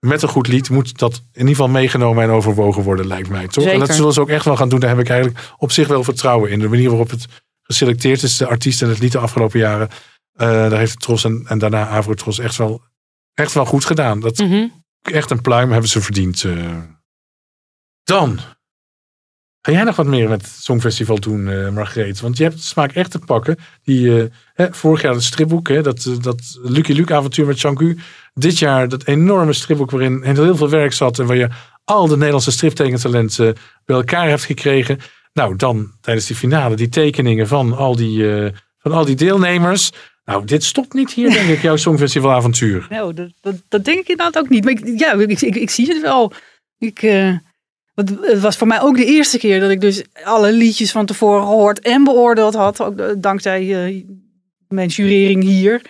met 0.00 0.22
een 0.22 0.28
goed 0.28 0.48
lied, 0.48 0.70
moet 0.70 0.98
dat 0.98 1.14
in 1.14 1.22
ieder 1.32 1.48
geval 1.48 1.68
meegenomen 1.68 2.22
en 2.24 2.30
overwogen 2.30 2.82
worden, 2.82 3.06
lijkt 3.06 3.28
mij. 3.28 3.48
Toch? 3.48 3.64
En 3.64 3.78
dat 3.78 3.94
zullen 3.94 4.12
ze 4.12 4.20
ook 4.20 4.28
echt 4.28 4.44
wel 4.44 4.56
gaan 4.56 4.68
doen. 4.68 4.80
Daar 4.80 4.90
heb 4.90 4.98
ik 4.98 5.08
eigenlijk 5.08 5.54
op 5.56 5.72
zich 5.72 5.88
wel 5.88 6.04
vertrouwen 6.04 6.50
in. 6.50 6.58
De 6.58 6.68
manier 6.68 6.88
waarop 6.88 7.10
het 7.10 7.26
geselecteerd 7.62 8.22
is, 8.22 8.36
de 8.36 8.46
artiest 8.46 8.82
en 8.82 8.88
het 8.88 8.98
lied 8.98 9.12
de 9.12 9.18
afgelopen 9.18 9.58
jaren. 9.58 9.88
eh, 10.32 10.46
daar 10.48 10.78
heeft 10.78 11.00
Tros 11.00 11.24
en, 11.24 11.44
en 11.46 11.58
daarna 11.58 11.88
Avrotros 11.88 12.38
echt 12.38 12.56
wel, 12.56 12.82
echt 13.34 13.52
wel 13.52 13.64
goed 13.64 13.84
gedaan. 13.84 14.20
Dat, 14.20 14.38
Mhm. 14.38 14.66
Echt 15.02 15.30
een 15.30 15.40
pluim 15.40 15.70
hebben 15.70 15.90
ze 15.90 16.00
verdiend. 16.00 16.44
eh. 16.44 16.78
Dan. 18.04 18.38
Ga 19.60 19.72
jij 19.72 19.84
nog 19.84 19.96
wat 19.96 20.06
meer 20.06 20.28
met 20.28 20.42
het 20.42 20.50
Songfestival 20.50 21.20
doen, 21.20 21.48
eh 21.48 21.68
Margreet? 21.68 22.20
Want 22.20 22.36
je 22.36 22.42
hebt 22.42 22.56
de 22.56 22.62
smaak 22.62 22.92
echt 22.92 23.10
te 23.10 23.18
pakken. 23.18 23.56
Die, 23.82 24.28
hè, 24.54 24.74
vorig 24.74 25.02
jaar 25.02 25.12
het 25.14 25.22
stripboek, 25.22 25.68
hè, 25.68 25.82
dat, 25.82 26.08
dat 26.20 26.58
Lucky 26.62 26.92
Luke 26.92 27.14
avontuur 27.14 27.46
met 27.46 27.58
Changu. 27.58 27.98
Dit 28.38 28.58
jaar 28.58 28.88
dat 28.88 29.06
enorme 29.06 29.52
stripboek 29.52 29.90
waarin 29.90 30.22
heel 30.22 30.56
veel 30.56 30.68
werk 30.68 30.92
zat. 30.92 31.18
En 31.18 31.26
waar 31.26 31.36
je 31.36 31.48
al 31.84 32.06
de 32.06 32.16
Nederlandse 32.16 32.50
striptekentalenten 32.50 33.56
bij 33.84 33.96
elkaar 33.96 34.28
hebt 34.28 34.44
gekregen. 34.44 34.98
Nou, 35.32 35.56
dan 35.56 35.92
tijdens 36.00 36.26
die 36.26 36.36
finale 36.36 36.76
die 36.76 36.88
tekeningen 36.88 37.48
van 37.48 37.76
al 37.76 37.96
die, 37.96 38.36
eh, 38.36 38.52
van 38.78 38.92
al 38.92 39.04
die 39.04 39.16
deelnemers. 39.16 39.90
Nou, 40.24 40.44
dit 40.44 40.64
stopt 40.64 40.92
niet 40.92 41.12
hier, 41.12 41.30
denk 41.30 41.48
ik, 41.48 41.62
jouw 41.62 41.76
Songfestival 41.86 42.32
avontuur. 42.32 42.86
Nou, 42.90 43.14
dat, 43.14 43.30
dat, 43.40 43.54
dat 43.68 43.84
denk 43.84 43.98
ik 43.98 44.08
inderdaad 44.08 44.42
ook 44.42 44.48
niet. 44.48 44.64
Maar 44.64 44.72
ik, 44.72 44.98
ja, 44.98 45.12
ik, 45.12 45.40
ik, 45.40 45.56
ik 45.56 45.70
zie 45.70 45.88
het 45.88 46.00
wel. 46.00 46.32
Ik, 46.78 47.02
eh, 47.02 47.36
want 47.94 48.10
het 48.20 48.40
was 48.40 48.56
voor 48.56 48.66
mij 48.66 48.80
ook 48.80 48.96
de 48.96 49.04
eerste 49.04 49.38
keer 49.38 49.60
dat 49.60 49.70
ik 49.70 49.80
dus 49.80 50.02
alle 50.24 50.52
liedjes 50.52 50.92
van 50.92 51.06
tevoren 51.06 51.42
gehoord 51.42 51.80
en 51.80 52.04
beoordeeld 52.04 52.54
had. 52.54 52.82
Ook 52.82 52.98
eh, 52.98 53.06
dankzij 53.18 53.86
eh, 53.86 54.04
mijn 54.68 54.88
jurering 54.88 55.42
hier. 55.42 55.82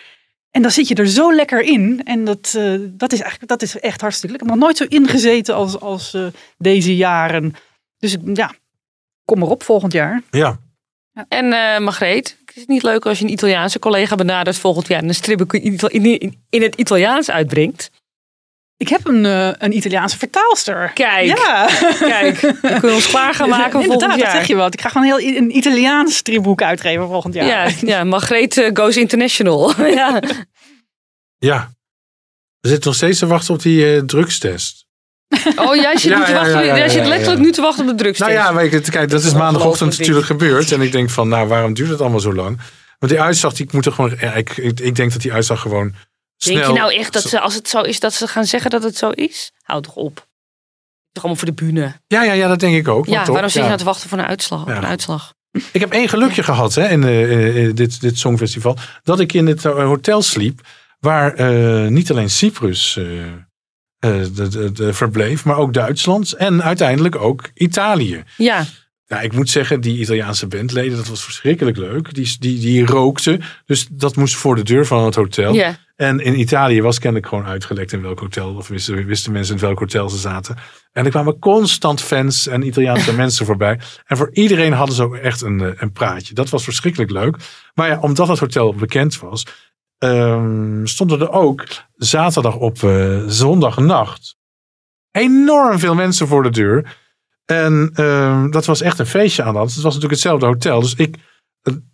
En 0.59 0.65
dan 0.65 0.73
zit 0.73 0.89
je 0.89 0.95
er 0.95 1.09
zo 1.09 1.35
lekker 1.35 1.61
in. 1.61 2.01
En 2.05 2.25
dat, 2.25 2.55
eh, 2.57 2.75
dat, 2.81 3.13
is, 3.13 3.21
eigenlijk, 3.21 3.51
dat 3.51 3.63
is 3.63 3.81
echt 3.81 4.01
hartstikke 4.01 4.37
lekker. 4.37 4.37
Ik 4.37 4.41
heb 4.41 4.49
nog 4.49 4.59
nooit 4.59 4.77
zo 4.77 4.85
ingezeten 5.03 5.55
als, 5.55 5.81
als 5.81 6.15
eh, 6.15 6.27
deze 6.57 6.97
jaren. 6.97 7.55
Dus 7.99 8.17
ja, 8.35 8.55
kom 9.25 9.43
erop 9.43 9.63
volgend 9.63 9.93
jaar. 9.93 10.23
Ja, 10.31 10.59
En 11.29 11.53
eh 11.53 11.79
Margreet, 11.79 12.37
is 12.55 12.61
het 12.61 12.69
niet 12.69 12.83
leuk 12.83 13.07
als 13.07 13.19
je 13.19 13.25
een 13.25 13.33
Italiaanse 13.33 13.79
collega 13.79 14.15
benadert 14.15 14.57
volgend 14.59 14.89
jaar 14.89 15.03
en 15.03 15.09
een 15.09 15.15
in, 15.89 16.05
in, 16.21 16.43
in 16.51 16.63
het 16.63 16.75
Italiaans 16.75 17.31
uitbrengt? 17.31 17.91
Ik 18.79 18.89
heb 18.89 19.07
een, 19.07 19.25
eh, 19.27 19.51
een 19.59 19.77
Italiaanse 19.77 20.19
vertaalster. 20.19 20.91
Kijk, 20.95 21.27
Ja, 21.39 21.69
kijk, 21.99 22.41
dan 22.41 22.57
kunnen 22.61 22.81
we 22.81 22.93
ons 22.93 23.09
klaar 23.09 23.35
gaan 23.35 23.49
maken 23.49 23.85
volgend 23.85 24.11
dat 24.11 24.19
jaar. 24.19 24.31
zeg 24.31 24.47
je 24.47 24.55
wat. 24.55 24.75
Ik 24.75 24.81
ga 24.81 24.89
gewoon 24.89 25.07
heel 25.07 25.37
een 25.37 25.57
Italiaans 25.57 26.17
stripboek 26.17 26.63
uitgeven 26.63 27.07
volgend 27.07 27.35
jaar. 27.35 27.47
Ja, 27.47 27.69
ja, 27.81 28.05
Margreet 28.05 28.57
eh, 28.57 28.71
goes 28.75 28.97
international. 28.97 29.73
ja. 30.01 30.21
ja. 31.39 31.71
We 32.61 32.69
zitten 32.69 32.87
nog 32.87 32.95
steeds 32.95 33.19
te 33.19 33.27
wachten 33.27 33.55
op 33.55 33.63
die 33.63 33.95
eh, 33.95 34.03
drugstest. 34.03 34.87
Oh, 35.57 35.75
jij 35.75 35.97
zit, 35.97 36.11
Ja, 36.13 36.19
nu 36.19 36.25
te 36.25 36.33
wachten, 36.33 36.53
ja, 36.53 36.61
ja, 36.61 36.77
jij 36.77 36.89
zit 36.89 37.07
letterlijk 37.07 37.39
ja. 37.39 37.45
nu 37.45 37.53
te 37.53 37.61
wachten 37.61 37.85
op 37.85 37.91
de 37.91 37.97
drugstest. 38.03 38.31
Nou 38.31 38.43
ja, 38.43 38.55
weet 38.55 38.71
je, 38.71 38.91
kijk, 38.91 39.11
dat 39.11 39.19
is 39.19 39.25
Dat 39.25 39.35
is 39.35 39.39
maandagochtend 39.39 39.99
natuurlijk 39.99 40.27
gebeurd. 40.27 40.73
En 40.73 40.81
ik 40.81 40.93
denk 40.93 41.11
van, 41.11 41.29
nou, 41.29 41.49
waarom 41.49 41.75
duurt 41.75 41.91
het 41.91 42.01
allemaal 42.01 42.21
zo 42.21 42.35
lang? 42.35 42.61
Want 42.99 43.13
die 43.13 43.21
uitslag, 43.21 43.53
die 43.53 43.69
moet 43.71 43.87
er 43.87 43.93
gewoon... 43.93 44.17
Ja, 44.21 44.33
ik, 44.33 44.57
ik, 44.57 44.81
ik 44.81 44.95
denk 44.95 45.13
dat 45.13 45.23
die 45.23 45.33
uitslag 45.33 45.61
gewoon 45.61 45.95
snel... 46.39 46.57
Denk 46.57 46.67
je 46.67 46.79
nou 46.79 46.95
echt 46.95 47.13
dat 47.13 47.23
ze, 47.23 47.41
als 47.41 47.55
het 47.55 47.69
zo 47.69 47.81
is, 47.81 48.01
dat 48.01 48.15
ze 48.15 48.29
gaan 48.29 48.45
zeggen 48.45 48.71
dat 48.71 48.83
het 48.83 48.97
zo 48.97 49.11
is? 49.11 49.53
Houd 49.63 49.83
toch 49.83 49.95
op. 49.95 50.27
Toch 51.13 51.25
allemaal 51.25 51.45
voor 51.45 51.55
de 51.55 51.65
bühne. 51.65 52.01
Ja, 52.07 52.23
ja, 52.23 52.33
ja, 52.33 52.49
dat 52.49 52.61
denk 52.61 52.77
ik 52.77 52.89
ook. 52.89 53.07
Ja, 53.07 53.25
toch, 53.25 53.33
waarom 53.33 53.51
zit 53.51 53.53
je 53.53 53.61
ja. 53.61 53.67
nou 53.67 53.79
te 53.79 53.85
wachten 53.85 54.09
voor 54.09 54.19
een 54.19 54.25
uitslag? 54.25 54.67
Ja. 54.67 54.77
Een 54.77 54.87
uitslag? 54.87 55.35
Ik 55.73 55.81
heb 55.81 55.93
één 55.93 56.09
gelukje 56.09 56.43
gehad 56.43 56.75
hè, 56.75 56.89
in 56.89 57.05
eh, 57.05 57.67
eh, 57.67 57.75
dit, 57.75 58.01
dit 58.01 58.19
Songfestival. 58.19 58.77
Dat 59.03 59.21
ik 59.21 59.33
in 59.33 59.47
het 59.47 59.65
eh, 59.65 59.73
hotel 59.73 60.23
sliep. 60.23 60.61
Waar 61.01 61.35
eh, 61.35 61.91
niet 61.91 62.11
alleen 62.11 62.31
Cyprus 62.31 62.93
de, 64.01 64.31
de, 64.33 64.73
de 64.73 64.93
verbleef. 64.93 65.45
Maar 65.45 65.57
ook 65.57 65.73
Duitsland. 65.73 66.33
En 66.33 66.63
uiteindelijk 66.63 67.17
ook 67.17 67.51
Italië. 67.55 68.25
Ja, 68.37 68.65
Nou, 69.09 69.23
ik 69.23 69.33
moet 69.33 69.51
zeggen, 69.51 69.81
die 69.81 69.99
Italiaanse 69.99 70.47
bandleden, 70.47 70.97
dat 70.97 71.09
was 71.09 71.25
verschrikkelijk 71.25 71.77
leuk. 71.77 72.15
Die, 72.15 72.37
die, 72.39 72.61
die 72.61 72.87
rookten. 72.87 73.43
Dus 73.67 73.87
dat 73.91 74.17
moest 74.17 74.37
voor 74.37 74.55
de 74.57 74.63
deur 74.63 74.87
van 74.87 75.05
het 75.05 75.15
hotel. 75.15 75.55
ja. 75.55 75.77
En 75.99 76.21
in 76.21 76.41
Italië 76.41 76.83
was 76.83 76.99
kennelijk 76.99 77.29
gewoon 77.29 77.47
uitgelekt 77.47 77.93
in 77.93 78.03
welk 78.03 78.21
hotel. 78.21 78.55
Of 78.55 78.69
wisten, 78.69 79.07
wisten 79.07 79.33
mensen 79.33 79.55
in 79.55 79.61
welk 79.61 79.79
hotel 79.79 80.09
ze 80.09 80.17
zaten. 80.17 80.57
En 80.93 81.05
er 81.05 81.11
kwamen 81.11 81.39
constant 81.39 82.01
fans 82.01 82.47
en 82.47 82.67
Italiaanse 82.67 83.15
mensen 83.23 83.47
voorbij. 83.47 83.81
En 84.07 84.17
voor 84.17 84.31
iedereen 84.33 84.73
hadden 84.73 84.95
ze 84.95 85.03
ook 85.03 85.17
echt 85.17 85.43
een, 85.43 85.61
eh, 85.61 85.71
een 85.77 85.93
praatje. 85.93 86.35
Dat 86.35 86.49
was 86.49 86.65
verschrikkelijk 86.65 87.11
leuk. 87.11 87.37
Maar 87.75 87.89
ja, 87.89 88.01
omdat 88.01 88.29
het 88.29 88.39
hotel 88.39 88.75
bekend 88.75 89.21
was, 89.21 89.47
ehm, 89.99 90.87
stonden 90.87 91.21
er 91.21 91.31
ook 91.31 91.67
zaterdag 91.97 92.57
op 92.57 92.83
eh, 92.83 93.23
zondagnacht 93.27 94.37
enorm 95.11 95.79
veel 95.79 95.95
mensen 95.95 96.27
voor 96.27 96.43
de 96.43 96.51
deur. 96.51 96.97
En 97.53 97.91
ehm, 97.95 98.51
dat 98.51 98.65
was 98.67 98.81
echt 98.81 98.99
een 98.99 99.07
feestje 99.07 99.43
aan 99.43 99.53
de 99.53 99.59
hand. 99.59 99.75
Het 99.75 99.83
was 99.83 99.95
natuurlijk 99.95 100.21
hetzelfde 100.21 100.47
hotel. 100.47 100.81
Dus 100.81 100.95
ik, 100.95 101.17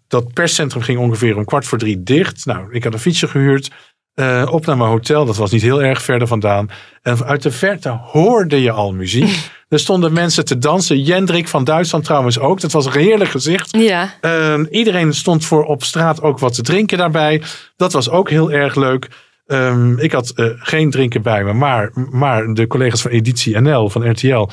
dat 0.08 0.32
perscentrum 0.32 0.82
ging 0.82 0.98
ongeveer 0.98 1.36
om 1.36 1.44
kwart 1.44 1.66
voor 1.66 1.78
drie 1.78 2.02
dicht. 2.02 2.46
Nou, 2.46 2.72
ik 2.72 2.84
had 2.84 2.92
een 2.92 2.98
fietsje 2.98 3.28
gehuurd. 3.28 3.70
eh, 4.14 4.48
op 4.50 4.66
naar 4.66 4.76
mijn 4.76 4.90
hotel. 4.90 5.24
Dat 5.24 5.36
was 5.36 5.50
niet 5.50 5.62
heel 5.62 5.82
erg 5.82 6.02
verder 6.02 6.28
vandaan. 6.28 6.70
En 7.02 7.24
uit 7.24 7.42
de 7.42 7.50
verte 7.50 7.88
hoorde 7.88 8.62
je 8.62 8.70
al 8.70 8.92
muziek. 8.92 9.50
er 9.68 9.78
stonden 9.78 10.12
mensen 10.12 10.44
te 10.44 10.58
dansen. 10.58 11.02
Jendrik 11.02 11.48
van 11.48 11.64
Duitsland 11.64 12.04
trouwens 12.04 12.38
ook. 12.38 12.60
Dat 12.60 12.72
was 12.72 12.86
een 12.86 12.92
heerlijk 12.92 13.30
gezicht. 13.30 13.76
Ja, 13.76 14.14
Ehm, 14.20 14.64
iedereen 14.70 15.14
stond 15.14 15.44
voor 15.44 15.64
op 15.64 15.82
straat 15.82 16.22
ook 16.22 16.38
wat 16.38 16.54
te 16.54 16.62
drinken 16.62 16.98
daarbij. 16.98 17.42
Dat 17.76 17.92
was 17.92 18.10
ook 18.10 18.30
heel 18.30 18.52
erg 18.52 18.74
leuk. 18.74 19.08
Ehm, 19.46 19.98
ik 19.98 20.12
had 20.12 20.30
eh, 20.30 20.46
geen 20.54 20.90
drinken 20.90 21.22
bij 21.22 21.44
me, 21.44 21.52
maar, 21.52 21.90
maar 22.10 22.46
de 22.46 22.66
collega's 22.66 23.02
van 23.02 23.10
Editie 23.10 23.60
NL, 23.60 23.88
van 23.90 24.10
RTL, 24.10 24.48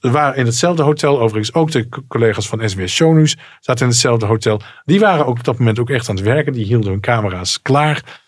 waren 0.00 0.36
in 0.36 0.46
hetzelfde 0.46 0.82
hotel. 0.82 1.20
Overigens 1.20 1.54
ook 1.54 1.70
de 1.70 1.88
co- 1.88 2.02
collega's 2.08 2.48
van 2.48 2.68
SBS 2.68 2.94
Shownews 2.94 3.36
zaten 3.60 3.82
in 3.82 3.90
hetzelfde 3.90 4.26
hotel. 4.26 4.60
Die 4.84 5.00
waren 5.00 5.26
ook 5.26 5.38
op 5.38 5.44
dat 5.44 5.58
moment 5.58 5.78
ook 5.78 5.90
echt 5.90 6.08
aan 6.08 6.16
het 6.16 6.24
werken. 6.24 6.52
Die 6.52 6.64
hielden 6.64 6.90
hun 6.90 7.00
camera's 7.00 7.62
klaar. 7.62 8.22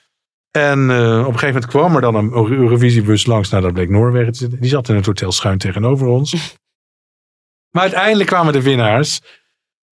En 0.51 0.90
eh, 0.90 1.18
op 1.20 1.32
een 1.32 1.38
gegeven 1.38 1.47
moment 1.47 1.66
kwam 1.66 1.95
er 1.95 2.01
dan 2.01 2.14
een 2.14 2.32
Eurovisiebus 2.32 3.26
langs. 3.26 3.51
Nou, 3.51 3.62
dat 3.62 3.72
bleek 3.72 3.88
Noorwegen 3.88 4.32
te 4.32 4.38
zitten. 4.38 4.61
Die 4.61 4.70
zat 4.70 4.88
in 4.88 4.95
het 4.95 5.07
hotel 5.07 5.32
schuin 5.32 5.59
tegenover 5.59 6.07
ons. 6.07 6.34
Maar 7.70 7.82
uiteindelijk 7.82 8.28
kwamen 8.28 8.53
de 8.53 8.62
winnaars. 8.62 9.20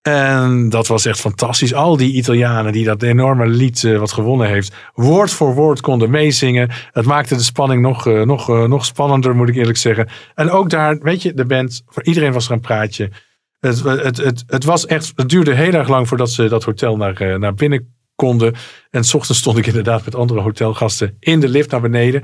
En 0.03 0.69
dat 0.69 0.87
was 0.87 1.07
echt 1.07 1.21
fantastisch. 1.21 1.75
Al 1.75 1.97
die 1.97 2.13
Italianen 2.13 2.73
die 2.73 2.85
dat 2.85 3.03
enorme 3.03 3.47
lied 3.47 3.85
eh, 3.85 3.99
wat 3.99 4.13
gewonnen 4.13 4.49
heeft, 4.49 4.75
woord 4.95 5.31
voor 5.31 5.55
woord 5.55 5.81
konden 5.81 6.11
meezingen. 6.11 6.71
Het 6.91 7.05
maakte 7.05 7.37
de 7.37 7.43
spanning 7.43 7.83
nog, 7.83 8.07
eh, 8.07 8.23
nog, 8.23 8.51
eh, 8.51 8.65
nog 8.65 8.85
spannender, 8.85 9.37
moet 9.37 9.49
ik 9.49 9.57
eerlijk 9.57 9.79
zeggen. 9.79 10.09
En 10.35 10.51
ook 10.51 10.71
daar, 10.71 10.99
weet 10.99 11.23
je, 11.23 11.35
de 11.35 11.45
band, 11.45 11.83
voor 11.87 12.05
iedereen 12.05 12.33
was 12.33 12.47
er 12.47 12.53
een 12.53 12.61
praatje. 12.61 13.11
Het, 13.59 13.83
het, 13.83 14.17
het, 14.17 14.45
het, 14.47 14.65
was 14.65 14.87
echt, 14.87 15.13
het 15.15 15.29
duurde 15.29 15.55
heel 15.55 15.73
erg 15.73 15.89
lang 15.89 16.09
voordat 16.09 16.31
ze 16.31 16.49
dat 16.49 16.65
hotel 16.65 16.97
naar, 16.97 17.39
naar 17.39 17.55
binnen 17.55 17.95
konden. 18.15 18.55
En 18.91 19.05
s 19.05 19.15
ochtends 19.15 19.41
stond 19.41 19.59
ik 19.59 19.67
inderdaad 19.67 20.05
met 20.05 20.15
andere 20.15 20.41
hotelgasten 20.41 21.17
in 21.19 21.41
de 21.41 21.49
lift 21.49 21.71
naar 21.71 21.81
beneden. 21.81 22.23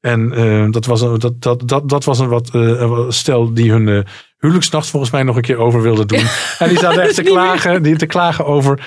En 0.00 0.70
dat, 0.70 0.86
was 0.86 1.00
een, 1.00 1.18
dat, 1.18 1.40
dat, 1.40 1.68
dat, 1.68 1.88
dat 1.88 2.04
was 2.04 2.18
een 2.18 2.28
wat 2.28 2.50
stel 3.08 3.54
die 3.54 3.70
hun 3.70 4.06
huwelijksnacht 4.38 4.88
volgens 4.88 5.12
mij 5.12 5.22
nog 5.22 5.36
een 5.36 5.42
keer 5.42 5.56
over 5.58 5.82
wilde 5.82 6.06
doen. 6.06 6.24
en 6.58 6.68
die 6.68 6.78
zaten 6.78 7.02
echt 7.06 7.14
te 7.14 7.22
klagen, 7.22 7.82
die 7.82 7.96
te 7.96 8.06
klagen 8.06 8.46
over 8.46 8.86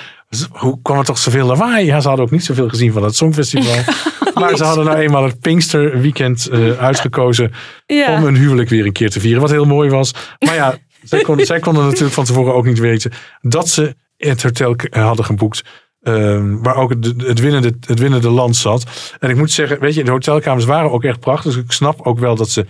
hoe 0.50 0.78
kwam 0.82 0.98
er 0.98 1.04
toch 1.04 1.18
zoveel 1.18 1.46
lawaai? 1.46 1.86
Ja, 1.86 2.00
ze 2.00 2.08
hadden 2.08 2.24
ook 2.26 2.30
niet 2.32 2.44
zoveel 2.44 2.68
gezien 2.68 2.92
van 2.92 3.02
het 3.04 3.16
Songfestival. 3.16 3.76
maar 4.40 4.56
ze 4.56 4.64
hadden 4.64 4.84
nou 4.84 4.98
eenmaal 4.98 5.24
het 5.24 5.40
Pinksterweekend 5.40 6.48
uh, 6.52 6.78
uitgekozen 6.78 7.52
Ja. 7.86 8.14
om 8.16 8.22
hun 8.24 8.36
huwelijk 8.36 8.68
weer 8.68 8.84
een 8.86 8.92
keer 8.92 9.10
te 9.10 9.20
vieren. 9.20 9.40
Wat 9.40 9.50
heel 9.50 9.64
mooi 9.64 9.90
was. 9.90 10.12
Maar 10.38 10.54
ja, 10.54 10.74
zij, 11.02 11.20
kon, 11.22 11.40
zij 11.40 11.58
konden 11.60 11.84
natuurlijk 11.84 12.12
van 12.14 12.24
tevoren 12.24 12.54
ook 12.54 12.64
niet 12.64 12.78
weten 12.78 13.10
dat 13.40 13.68
ze 13.68 13.94
het 14.16 14.42
hotel 14.42 14.74
k- 14.74 14.94
hadden 14.94 15.24
geboekt. 15.24 15.62
ehm, 16.02 16.56
waar 16.62 16.76
ook 16.76 16.90
het, 16.90 17.14
het, 17.16 17.40
winnende, 17.40 17.72
het 17.86 17.98
winnende 17.98 18.30
land 18.30 18.56
zat. 18.56 19.12
En 19.20 19.30
ik 19.30 19.36
moet 19.36 19.50
zeggen, 19.50 19.80
weet 19.80 19.94
je, 19.94 20.04
de 20.04 20.10
hotelkamers 20.10 20.64
waren 20.64 20.90
ook 20.90 21.04
echt 21.04 21.20
prachtig. 21.20 21.52
Dus 21.54 21.62
ik 21.62 21.72
snap 21.72 22.00
ook 22.06 22.18
wel 22.18 22.34
dat 22.36 22.50
ze 22.50 22.66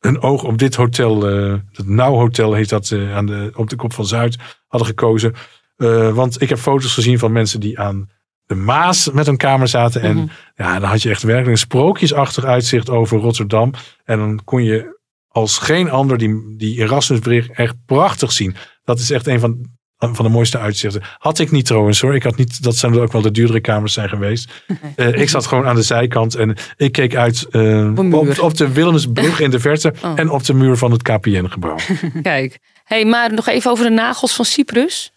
hun 0.00 0.20
oog 0.22 0.44
op 0.44 0.58
dit 0.58 0.74
hotel, 0.74 1.28
eh 1.28 1.54
het 1.72 1.88
Nauw 1.88 2.14
Hotel 2.14 2.54
heet 2.54 2.68
dat, 2.68 2.90
eh, 2.90 3.16
aan 3.16 3.26
de, 3.26 3.50
op 3.54 3.70
de 3.70 3.76
kop 3.76 3.92
van 3.92 4.06
Zuid, 4.06 4.36
hadden 4.66 4.88
gekozen. 4.88 5.34
Eh, 5.76 6.14
want 6.14 6.42
ik 6.42 6.48
heb 6.48 6.58
foto's 6.58 6.94
gezien 6.94 7.18
van 7.18 7.32
mensen 7.32 7.60
die 7.60 7.78
aan 7.78 8.10
de 8.46 8.54
Maas 8.54 9.10
met 9.10 9.26
een 9.26 9.36
kamer 9.36 9.68
zaten. 9.68 10.00
En 10.02 10.16
Mhm. 10.16 10.26
ja, 10.54 10.78
dan 10.78 10.88
had 10.88 11.02
je 11.02 11.10
echt 11.10 11.22
werkelijk 11.22 11.52
een 11.52 11.58
sprookjesachtig 11.58 12.44
uitzicht 12.44 12.90
over 12.90 13.18
Rotterdam. 13.18 13.72
En 14.04 14.18
dan 14.18 14.40
kon 14.44 14.64
je 14.64 14.98
als 15.28 15.58
geen 15.58 15.90
ander 15.90 16.18
die, 16.18 16.56
die 16.56 16.78
Erasmusbrug 16.78 17.48
echt 17.48 17.74
prachtig 17.86 18.32
zien. 18.32 18.56
Dat 18.84 18.98
is 18.98 19.10
echt 19.10 19.26
een 19.26 19.40
van, 19.40 19.78
van 20.00 20.24
de 20.24 20.30
mooiste 20.30 20.58
uitzichten. 20.58 21.02
Had 21.18 21.38
ik 21.38 21.50
niet 21.50 21.66
trouwens 21.66 22.00
hoor. 22.00 22.14
Ik 22.14 22.22
had 22.22 22.36
niet, 22.36 22.62
dat 22.62 22.76
zijn 22.76 22.98
ook 22.98 23.12
wel 23.12 23.22
de 23.22 23.30
duurdere 23.30 23.60
kamers 23.60 23.92
zijn 23.92 24.08
geweest. 24.08 24.50
Eh, 24.96 25.20
ik 25.20 25.28
zat 25.28 25.46
gewoon 25.46 25.66
aan 25.66 25.74
de 25.74 25.82
zijkant 25.82 26.34
en 26.34 26.56
ik 26.76 26.92
keek 26.92 27.16
uit 27.16 27.46
muur. 27.50 28.14
op, 28.14 28.38
op 28.38 28.56
de 28.56 28.72
Willemsbrug 28.72 29.40
in 29.40 29.50
de 29.50 29.60
verte. 29.60 29.92
Oh. 30.04 30.12
En 30.16 30.30
op 30.30 30.44
de 30.44 30.54
muur 30.54 30.76
van 30.76 30.90
het 30.90 31.02
KPN-gebouw. 31.02 31.76
Kijk. 32.22 32.58
hey, 32.84 33.04
maar 33.04 33.34
nog 33.34 33.48
even 33.48 33.70
over 33.70 33.84
de 33.84 33.90
nagels 33.90 34.34
van 34.34 34.44
Cyprus. 34.44 35.12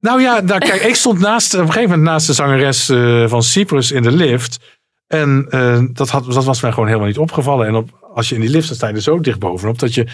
Nou 0.00 0.20
ja, 0.20 0.40
nou, 0.40 0.60
kijk, 0.60 0.82
ik 0.82 0.94
stond 0.94 1.18
naast, 1.18 1.54
op 1.54 1.60
een 1.60 1.66
gegeven 1.66 1.88
moment 1.90 2.08
naast 2.08 2.26
de 2.26 2.32
zangeres 2.32 2.88
eh, 2.88 3.28
van 3.28 3.42
Cyprus 3.42 3.92
in 3.92 4.02
de 4.02 4.12
lift. 4.12 4.58
En 5.06 5.46
dat, 5.92 6.08
had, 6.08 6.32
dat 6.32 6.44
was 6.44 6.62
mij 6.62 6.70
gewoon 6.70 6.86
helemaal 6.86 7.08
niet 7.08 7.18
opgevallen. 7.18 7.66
En 7.66 7.74
op, 7.74 8.08
als 8.14 8.28
je 8.28 8.34
in 8.34 8.40
die 8.40 8.50
lift 8.50 8.64
staat, 8.64 8.76
sta 8.76 8.88
je 8.88 8.94
er 8.94 9.00
zo 9.00 9.20
dicht 9.20 9.38
bovenop 9.38 9.78
dat 9.78 9.94
je, 9.94 10.06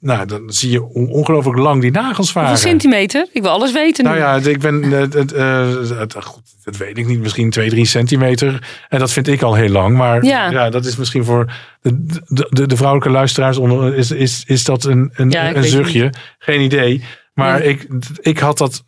nou, 0.00 0.26
dan 0.26 0.52
zie 0.52 0.70
je 0.70 0.78
hoe 0.78 1.08
ongelooflijk 1.08 1.58
lang 1.58 1.80
die 1.80 1.90
nagels 1.90 2.32
waren. 2.32 2.50
Hoeveel 2.50 2.68
centimeter? 2.70 3.26
Ik 3.32 3.42
wil 3.42 3.50
alles 3.50 3.72
weten 3.72 4.04
nu. 4.04 4.10
Nou 4.10 4.22
ja, 4.22 4.50
ik 4.50 4.60
ben, 4.60 4.82
eh, 4.82 4.90
het, 5.00 5.32
eh, 5.32 5.98
het- 5.98 6.14
goed, 6.24 6.42
dat 6.64 6.76
weet 6.76 6.98
ik 6.98 7.06
niet, 7.06 7.18
misschien 7.20 7.50
2, 7.50 7.68
3 7.70 7.84
centimeter. 7.84 8.68
En 8.88 8.98
dat 8.98 9.12
vind 9.12 9.28
ik 9.28 9.42
al 9.42 9.54
heel 9.54 9.68
lang. 9.68 9.96
Maar 9.96 10.24
Ja. 10.24 10.50
ja, 10.50 10.70
dat 10.70 10.84
is 10.84 10.96
misschien 10.96 11.24
voor 11.24 11.52
de, 11.80 12.02
de, 12.26 12.46
de, 12.50 12.66
de 12.66 12.76
vrouwelijke 12.76 13.12
luisteraars 13.12 13.56
onder, 13.56 13.94
is, 13.94 14.10
is, 14.10 14.42
is 14.46 14.64
dat 14.64 14.84
een, 14.84 15.10
een, 15.14 15.30
Ja, 15.30 15.54
een 15.54 15.64
zuchtje. 15.64 16.12
Geen 16.38 16.60
idee. 16.60 17.04
Maar 17.34 17.62
ik, 17.62 17.86
ik 18.20 18.38
had 18.38 18.58
dat, 18.58 18.84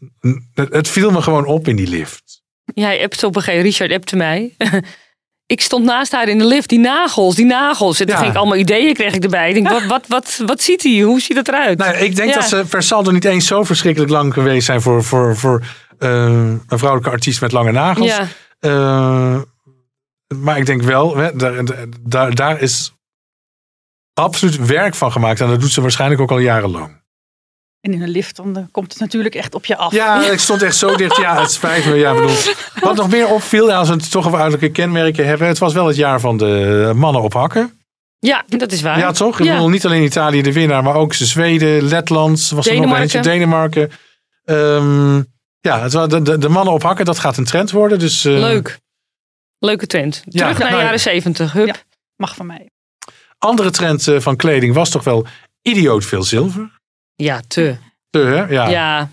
het, 0.54 0.88
viel 0.88 1.10
me 1.10 1.22
gewoon 1.22 1.46
op 1.46 1.68
in 1.68 1.76
die 1.76 1.88
lift. 1.88 2.42
Jij 2.74 3.02
appte 3.02 3.26
op 3.26 3.36
een 3.36 3.42
gegeven 3.42 3.64
Richard 3.64 3.92
appte 3.92 4.16
mij. 4.16 4.54
ik 5.48 5.60
stond 5.60 5.84
naast 5.84 6.12
haar 6.12 6.28
in 6.28 6.38
de 6.38 6.44
lift. 6.46 6.68
Die 6.68 6.78
nagels, 6.78 7.34
die 7.34 7.44
nagels. 7.44 8.00
En 8.00 8.06
toen 8.06 8.14
Ja. 8.14 8.20
ging 8.20 8.32
ik 8.32 8.38
allemaal 8.38 8.56
ideeën 8.56 8.94
kreeg 8.94 9.14
ik 9.14 9.22
erbij. 9.22 9.48
Ik 9.48 9.54
denk, 9.54 9.68
wat, 9.68 9.84
wat, 9.86 10.04
wat, 10.08 10.42
wat 10.46 10.62
ziet 10.62 10.82
hij? 10.82 11.00
Hoe 11.00 11.20
ziet 11.20 11.36
dat 11.36 11.48
eruit? 11.48 11.78
Nou, 11.78 11.96
ik 11.96 12.16
denk 12.16 12.28
Ja. 12.28 12.34
dat 12.34 12.48
ze 12.48 12.64
per 12.68 12.82
saldo 12.82 13.10
niet 13.10 13.24
eens 13.24 13.46
zo 13.46 13.64
verschrikkelijk 13.64 14.10
lang 14.10 14.32
geweest 14.32 14.66
zijn 14.66 14.80
voor, 14.80 15.04
voor, 15.04 15.36
voor 15.36 15.62
eh, 15.98 16.08
een 16.68 16.78
vrouwelijke 16.78 17.10
artiest 17.10 17.40
met 17.40 17.52
lange 17.52 17.72
nagels. 17.72 18.16
ja. 18.16 18.26
Eh, 18.60 19.40
maar 20.42 20.58
ik 20.58 20.66
denk 20.66 20.82
wel, 20.82 21.16
hè, 21.16 21.36
daar, 21.36 21.64
daar, 22.00 22.34
daar 22.34 22.60
is 22.60 22.92
absoluut 24.14 24.66
werk 24.66 24.94
van 24.94 25.12
gemaakt. 25.12 25.40
En 25.40 25.48
dat 25.48 25.60
doet 25.60 25.70
ze 25.72 25.80
waarschijnlijk 25.80 26.20
ook 26.20 26.30
al 26.30 26.38
jarenlang. 26.38 26.97
En 27.80 27.92
in 27.92 28.02
een 28.02 28.08
lift 28.08 28.36
dan 28.36 28.68
komt 28.70 28.92
het 28.92 29.00
natuurlijk 29.00 29.34
echt 29.34 29.54
op 29.54 29.64
je 29.64 29.76
af. 29.76 29.92
Ja, 29.92 30.20
ik 30.30 30.38
stond 30.38 30.62
echt 30.62 30.76
zo 30.76 30.96
dicht. 30.96 31.16
Ja, 31.16 31.40
het 31.40 31.50
spijt 31.50 31.84
me. 31.86 31.94
Ja, 31.94 32.14
bedoel, 32.14 32.36
wat 32.80 32.96
nog 32.96 33.10
meer 33.10 33.28
opviel, 33.28 33.68
ja, 33.68 33.76
als 33.76 33.88
we 33.88 33.94
het 33.94 34.10
toch 34.10 34.26
over 34.26 34.40
uiterlijke 34.40 34.74
kenmerken 34.80 35.26
hebben. 35.26 35.46
Het 35.48 35.58
was 35.58 35.72
wel 35.72 35.86
het 35.86 35.96
jaar 35.96 36.20
van 36.20 36.36
de 36.36 36.92
mannen 36.96 37.22
op 37.22 37.32
hakken. 37.32 37.72
ja, 38.18 38.44
dat 38.46 38.72
is 38.72 38.82
waar. 38.82 38.98
Ja, 38.98 39.12
toch? 39.12 39.38
Ik 39.38 39.44
Ja. 39.46 39.52
bedoel, 39.52 39.68
niet 39.68 39.86
alleen 39.86 40.02
Italië 40.02 40.42
de 40.42 40.52
winnaar, 40.52 40.82
maar 40.82 40.94
ook 40.94 41.14
Zweden, 41.14 41.82
Letland. 41.82 42.38
Was 42.38 42.50
er 42.50 42.56
nog 42.56 42.64
Denemarken. 42.64 43.02
eentje, 43.02 43.20
Denemarken. 43.20 43.90
Ehm, 44.44 45.16
ja, 45.60 45.80
het, 45.82 46.10
de, 46.10 46.22
de, 46.22 46.38
de 46.38 46.48
mannen 46.48 46.74
op 46.74 46.82
hakken, 46.82 47.04
dat 47.04 47.18
gaat 47.18 47.36
een 47.36 47.44
trend 47.44 47.70
worden. 47.70 47.98
Dus, 47.98 48.24
eh, 48.24 48.32
Leuk. 48.32 48.78
Leuke 49.58 49.86
trend. 49.86 50.22
Ja, 50.24 50.40
Terug 50.40 50.58
naar 50.58 50.66
de 50.66 50.72
nou, 50.72 50.82
jaren 50.84 51.00
zeventig. 51.00 51.52
Hup. 51.52 51.66
Ja. 51.66 51.74
Mag 52.16 52.34
van 52.34 52.46
mij. 52.46 52.70
Andere 53.38 53.70
trend 53.70 54.08
eh, 54.08 54.20
van 54.20 54.36
kleding 54.36 54.74
was 54.74 54.90
toch 54.90 55.04
wel 55.04 55.26
idioot 55.62 56.04
veel 56.04 56.22
zilver. 56.22 56.77
Ja, 57.22 57.40
te. 57.48 57.76
Te, 58.10 58.18
hè? 58.18 58.44
Ja. 58.44 58.68
Ja. 58.68 59.10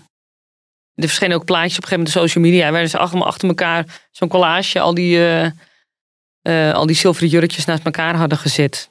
Er 0.94 1.06
verschenen 1.06 1.36
ook 1.36 1.44
plaatjes 1.44 1.76
op 1.76 1.82
een 1.82 1.88
gegeven 1.88 2.04
moment 2.04 2.16
op 2.16 2.22
de 2.22 2.28
social 2.28 2.44
media. 2.44 2.70
Waar 2.70 2.86
ze 2.86 2.98
allemaal 2.98 3.26
achter 3.26 3.48
elkaar 3.48 3.84
zo'n 4.10 4.28
collage, 4.28 4.80
al 4.80 4.94
die, 4.94 5.16
eh, 5.16 5.50
eh, 6.42 6.74
al 6.74 6.86
die 6.86 6.96
zilveren 6.96 7.28
jurkjes 7.28 7.64
naast 7.64 7.84
elkaar 7.84 8.14
hadden 8.14 8.38
gezet. 8.38 8.90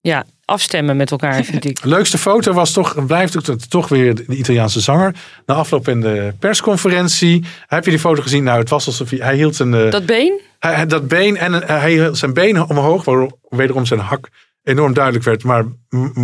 Ja, 0.00 0.24
afstemmen 0.44 0.96
met 0.96 1.10
elkaar, 1.10 1.44
vind 1.44 1.64
ik. 1.64 1.82
De 1.82 1.88
leukste 1.96 2.18
foto 2.18 2.52
was 2.52 2.72
toch, 2.72 3.06
blijft 3.06 3.36
ook 3.36 3.58
toch 3.58 3.88
weer 3.88 4.14
de 4.14 4.36
Italiaanse 4.36 4.80
zanger. 4.80 5.14
Na 5.46 5.54
afloop 5.54 5.88
in 5.88 6.00
de 6.00 6.34
persconferentie. 6.38 7.44
Heb 7.66 7.84
je 7.84 7.90
die 7.90 7.98
foto 7.98 8.22
gezien? 8.22 8.44
Nou, 8.44 8.58
het 8.58 8.68
was 8.68 8.86
alsof 8.86 9.10
hij, 9.10 9.18
hij 9.18 9.36
hield 9.36 9.58
een, 9.58 9.74
eh, 9.74 9.90
Dat 9.90 10.06
been? 10.06 10.40
hij, 10.58 10.86
dat 10.86 11.08
been 11.08 11.36
en 11.36 11.52
hij 11.52 11.92
hield 11.92 12.18
zijn 12.18 12.32
been 12.32 12.68
omhoog, 12.68 13.04
waardoor 13.04 13.38
wederom 13.48 13.86
zijn 13.86 14.00
hak 14.00 14.28
enorm 14.62 14.92
duidelijk 14.92 15.24
werd. 15.24 15.44
Maar, 15.44 15.64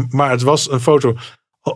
maar 0.08 0.30
het 0.30 0.42
was 0.42 0.70
een 0.70 0.80
foto 0.80 1.16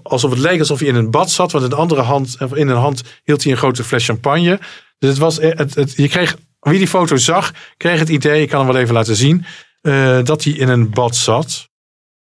alsof 0.03 0.31
het 0.31 0.39
leek 0.39 0.59
alsof 0.59 0.79
hij 0.79 0.89
in 0.89 0.95
een 0.95 1.11
bad 1.11 1.31
zat. 1.31 1.53
Want 1.53 1.65
in 1.65 1.71
de 1.71 1.77
andere 1.77 2.03
hand, 2.03 2.37
in 2.53 2.69
een 2.69 2.77
hand 2.77 3.03
hield 3.25 3.43
hij 3.43 3.53
een 3.53 3.59
grote 3.59 3.85
fles 3.85 4.05
champagne. 4.05 4.61
Dus 4.99 5.11
het 5.11 5.19
was, 5.19 5.37
het, 5.37 5.75
het, 5.75 5.93
je 5.97 6.09
kreeg, 6.09 6.37
wie 6.61 6.79
die 6.79 6.89
foto 6.89 7.17
zag, 7.17 7.53
kreeg 7.77 7.99
het 7.99 8.09
idee, 8.09 8.43
ik 8.43 8.49
kan 8.49 8.65
hem 8.65 8.73
wel 8.73 8.83
even 8.83 8.95
laten 8.95 9.17
zien, 9.17 9.45
eh, 9.81 10.23
dat 10.23 10.45
hij 10.45 10.53
in 10.53 10.69
een 10.69 10.91
bad 10.91 11.17
zat. 11.17 11.69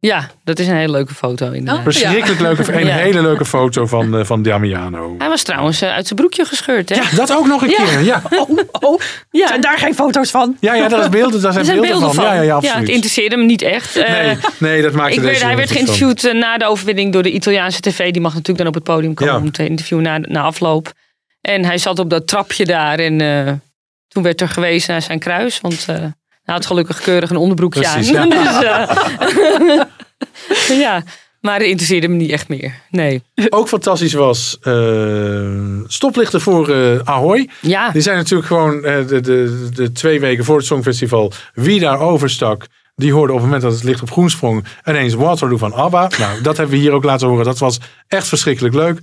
Ja, 0.00 0.30
dat 0.44 0.58
is 0.58 0.66
een 0.66 0.74
hele 0.76 0.92
leuke 0.92 1.14
foto 1.14 1.50
inderdaad. 1.50 1.82
Verschrikkelijk 1.82 2.40
leuke, 2.40 2.72
een 2.72 2.86
Ja. 2.86 2.94
hele 2.96 3.22
leuke 3.22 3.44
foto 3.44 3.86
van, 3.86 4.16
eh, 4.18 4.24
van 4.24 4.42
Damiano. 4.42 5.14
Hij 5.18 5.28
was 5.28 5.42
trouwens 5.42 5.80
eh, 5.80 5.90
uit 5.92 6.06
zijn 6.06 6.18
broekje 6.18 6.44
gescheurd, 6.44 6.88
hè? 6.88 6.94
Ja, 6.94 7.02
dat 7.14 7.32
ook 7.36 7.46
nog 7.46 7.62
een 7.62 7.68
Ja. 7.70 7.84
keer. 7.84 8.02
Ja. 8.04 8.22
Oh, 8.38 8.58
oh, 8.80 9.00
Ja. 9.30 9.46
zijn 9.46 9.60
daar 9.60 9.78
geen 9.78 9.94
foto's 9.94 10.30
van? 10.30 10.56
Ja, 10.60 10.74
ja, 10.74 10.88
dat 10.88 11.00
is 11.02 11.08
beelden, 11.08 11.40
daar 11.42 11.52
zijn, 11.52 11.64
Er 11.66 11.70
zijn 11.70 11.80
beelden, 11.80 11.98
beelden 12.00 12.14
van. 12.14 12.24
van. 12.24 12.34
Ja, 12.34 12.40
ja, 12.40 12.46
ja, 12.46 12.56
het 12.56 12.64
absoluut. 12.64 12.88
interesseerde 12.88 13.36
me 13.36 13.44
niet 13.44 13.62
echt. 13.62 13.96
Eh, 13.96 14.12
nee, 14.22 14.36
nee, 14.58 14.82
dat 14.82 14.92
maakte 14.92 15.14
ik 15.14 15.20
werd, 15.20 15.32
deze 15.32 15.46
hij 15.46 15.56
werd 15.56 15.68
van. 15.68 15.76
geïnterviewd 15.76 16.32
na 16.32 16.58
de 16.58 16.66
overwinning 16.66 17.12
door 17.12 17.22
de 17.22 17.30
Italiaanse 17.32 17.80
tv. 17.80 18.10
Die 18.12 18.22
mag 18.22 18.32
natuurlijk 18.32 18.58
dan 18.58 18.66
op 18.66 18.74
het 18.74 18.82
podium 18.84 19.14
komen 19.14 19.34
Ja. 19.34 19.40
om 19.40 19.52
te 19.52 19.68
interviewen 19.68 20.04
na, 20.04 20.18
na 20.18 20.40
afloop. 20.42 20.92
En 21.40 21.64
hij 21.64 21.78
zat 21.78 21.98
op 21.98 22.10
dat 22.10 22.26
trapje 22.26 22.64
daar. 22.64 22.98
En 22.98 23.20
eh, 23.20 23.52
toen 24.08 24.22
werd 24.22 24.40
er 24.40 24.48
gewezen 24.48 24.92
naar 24.92 25.02
zijn 25.02 25.18
kruis. 25.18 25.60
Want 25.60 25.84
eh, 25.88 25.96
had 26.54 26.66
gelukkig 26.66 27.00
keurig 27.00 27.30
een 27.30 27.36
onderbroekje 27.36 27.80
Precies, 27.80 28.14
aan. 28.14 28.28
ja. 28.28 28.86
Dus, 30.48 30.68
eh, 30.68 30.78
ja, 30.84 31.02
maar 31.40 31.58
dat 31.58 31.68
interesseerde 31.68 32.08
me 32.08 32.16
niet 32.16 32.30
echt 32.30 32.48
meer. 32.48 32.74
Nee. 32.90 33.22
Ook 33.48 33.68
fantastisch 33.68 34.12
was 34.12 34.58
eh, 34.60 35.50
stoplichten 35.86 36.40
voor 36.40 36.68
eh 36.70 36.98
Ahoy. 37.04 37.48
Ja, 37.60 37.90
Die 37.90 38.02
zijn 38.02 38.16
natuurlijk 38.16 38.48
gewoon 38.48 38.80
de, 38.80 39.20
de, 39.20 39.68
de 39.74 39.92
twee 39.92 40.20
weken 40.20 40.44
voor 40.44 40.56
het 40.56 40.66
Songfestival. 40.66 41.32
Wie 41.54 41.80
daar 41.80 41.98
overstak, 42.00 42.66
die 42.94 43.12
hoorde 43.12 43.32
op 43.32 43.38
het 43.38 43.46
moment 43.46 43.62
dat 43.64 43.72
het 43.72 43.82
licht 43.84 44.02
op 44.02 44.10
groen 44.10 44.30
sprong. 44.30 44.64
ineens 44.84 45.14
Waterloo 45.14 45.56
van 45.56 45.72
ABBA. 45.72 46.10
Nou, 46.18 46.42
dat 46.42 46.56
hebben 46.56 46.74
we 46.76 46.80
hier 46.82 46.92
ook 46.92 47.04
laten 47.04 47.28
horen. 47.28 47.44
Dat 47.44 47.58
was 47.58 47.78
echt 48.08 48.28
verschrikkelijk 48.28 48.74
leuk. 48.74 48.98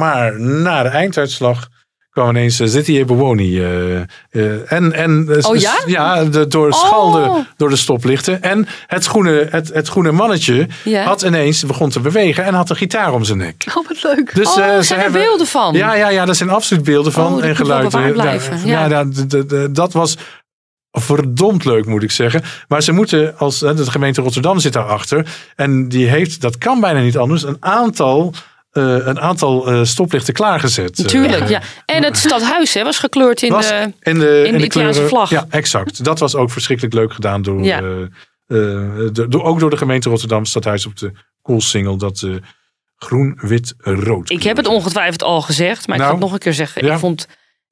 Maar 0.00 0.40
na 0.40 0.82
de 0.82 0.88
einduitslag 0.88 1.68
kwam 2.14 2.28
ineens 2.28 2.60
uh, 2.60 2.66
Zitty 2.68 2.92
Ebowoni. 2.96 3.60
eh, 3.60 3.96
eh, 3.96 4.72
en, 4.72 4.92
en, 4.92 5.26
eh, 5.30 5.48
Oh 5.50 5.56
ja? 5.56 5.74
Ja, 5.86 6.24
de, 6.24 6.46
door 6.48 6.68
Oh. 6.70 7.38
door 7.56 7.68
de 7.68 7.76
stoplichten. 7.76 8.42
En 8.42 8.66
het 8.86 9.04
groene, 9.06 9.46
het, 9.50 9.70
het 9.72 9.88
groene 9.88 10.12
mannetje 10.12 10.68
had 11.04 11.22
ineens 11.22 11.64
begon 11.64 11.90
te 11.90 12.00
bewegen 12.00 12.44
en 12.44 12.54
had 12.54 12.70
een 12.70 12.76
gitaar 12.76 13.12
om 13.12 13.24
zijn 13.24 13.38
nek. 13.38 13.64
Oh, 13.68 13.86
wat 13.88 14.02
leuk. 14.02 14.34
Dus, 14.34 14.48
oh, 14.48 14.58
eh, 14.58 14.64
er 14.74 14.76
ze 14.76 14.82
zijn 14.82 14.98
er 14.98 15.04
hebben, 15.04 15.22
beelden 15.22 15.46
van. 15.46 15.74
ja, 15.74 15.94
ja, 15.94 16.08
ja, 16.08 16.24
dat 16.24 16.36
zijn 16.36 16.50
absoluut 16.50 16.84
beelden 16.84 17.12
van 17.12 17.34
Oh, 17.34 17.44
en 17.44 17.56
geluiden. 17.56 18.00
Ja, 18.64 18.86
ja, 18.86 18.86
ja. 18.86 19.68
dat 19.70 19.92
was 19.92 20.16
verdomd 20.90 21.64
leuk, 21.64 21.86
moet 21.86 22.02
ik 22.02 22.10
zeggen. 22.10 22.42
Maar 22.68 22.82
ze 22.82 22.92
moeten, 22.92 23.38
als 23.38 23.58
de 23.58 23.90
gemeente 23.90 24.20
Rotterdam 24.22 24.58
zit 24.58 24.72
daarachter. 24.72 25.26
En 25.56 25.88
die 25.88 26.06
heeft, 26.06 26.40
dat 26.40 26.58
kan 26.58 26.80
bijna 26.80 27.00
niet 27.00 27.18
anders, 27.18 27.42
een 27.42 27.56
aantal, 27.60 28.32
eh, 28.74 29.06
een 29.06 29.20
aantal 29.20 29.66
eh, 29.66 29.84
stoplichten 29.84 30.34
klaargezet. 30.34 30.98
Natuurlijk, 30.98 31.42
Eh, 31.42 31.48
ja. 31.48 31.60
En 31.86 32.02
het 32.04 32.16
stadhuis 32.16 32.74
hè, 32.74 32.82
was 32.84 32.98
gekleurd 32.98 33.42
in 33.42 33.50
was 33.52 33.68
de... 33.68 33.92
in 34.00 34.18
de, 34.18 34.42
in 34.46 34.58
de 34.58 34.64
Italiaanse 34.64 34.68
kleuren- 35.00 35.08
vlag. 35.08 35.30
Ja, 35.30 35.46
exact. 35.50 36.04
Dat 36.04 36.18
was 36.18 36.34
ook 36.34 36.50
verschrikkelijk 36.50 36.94
leuk 36.94 37.12
gedaan 37.12 37.42
door, 37.42 37.62
Ja. 37.62 37.80
de- 38.46 39.26
door 39.28 39.42
ook 39.42 39.60
door 39.60 39.70
de 39.70 39.76
gemeente 39.76 40.08
Rotterdam, 40.08 40.44
stadhuis 40.44 40.86
op 40.86 40.96
de 40.98 41.12
Koolsingel. 41.42 41.96
Dat 41.96 42.26
groen, 42.96 43.38
wit, 43.40 43.74
rood. 43.78 44.30
Ik 44.30 44.42
heb 44.42 44.56
het 44.56 44.66
ongetwijfeld 44.66 45.22
al 45.22 45.42
gezegd, 45.42 45.86
maar 45.86 45.96
ik 45.96 46.02
Nou, 46.02 46.04
ga 46.04 46.10
het 46.18 46.24
nog 46.24 46.32
een 46.32 46.38
keer 46.38 46.54
zeggen. 46.54 46.84
ja. 46.86 46.92
Ik 46.92 46.98
vond, 46.98 47.20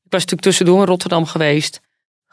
ik 0.02 0.10
was 0.10 0.20
natuurlijk 0.20 0.42
tussendoor 0.42 0.80
in 0.80 0.86
Rotterdam 0.86 1.26
geweest. 1.26 1.80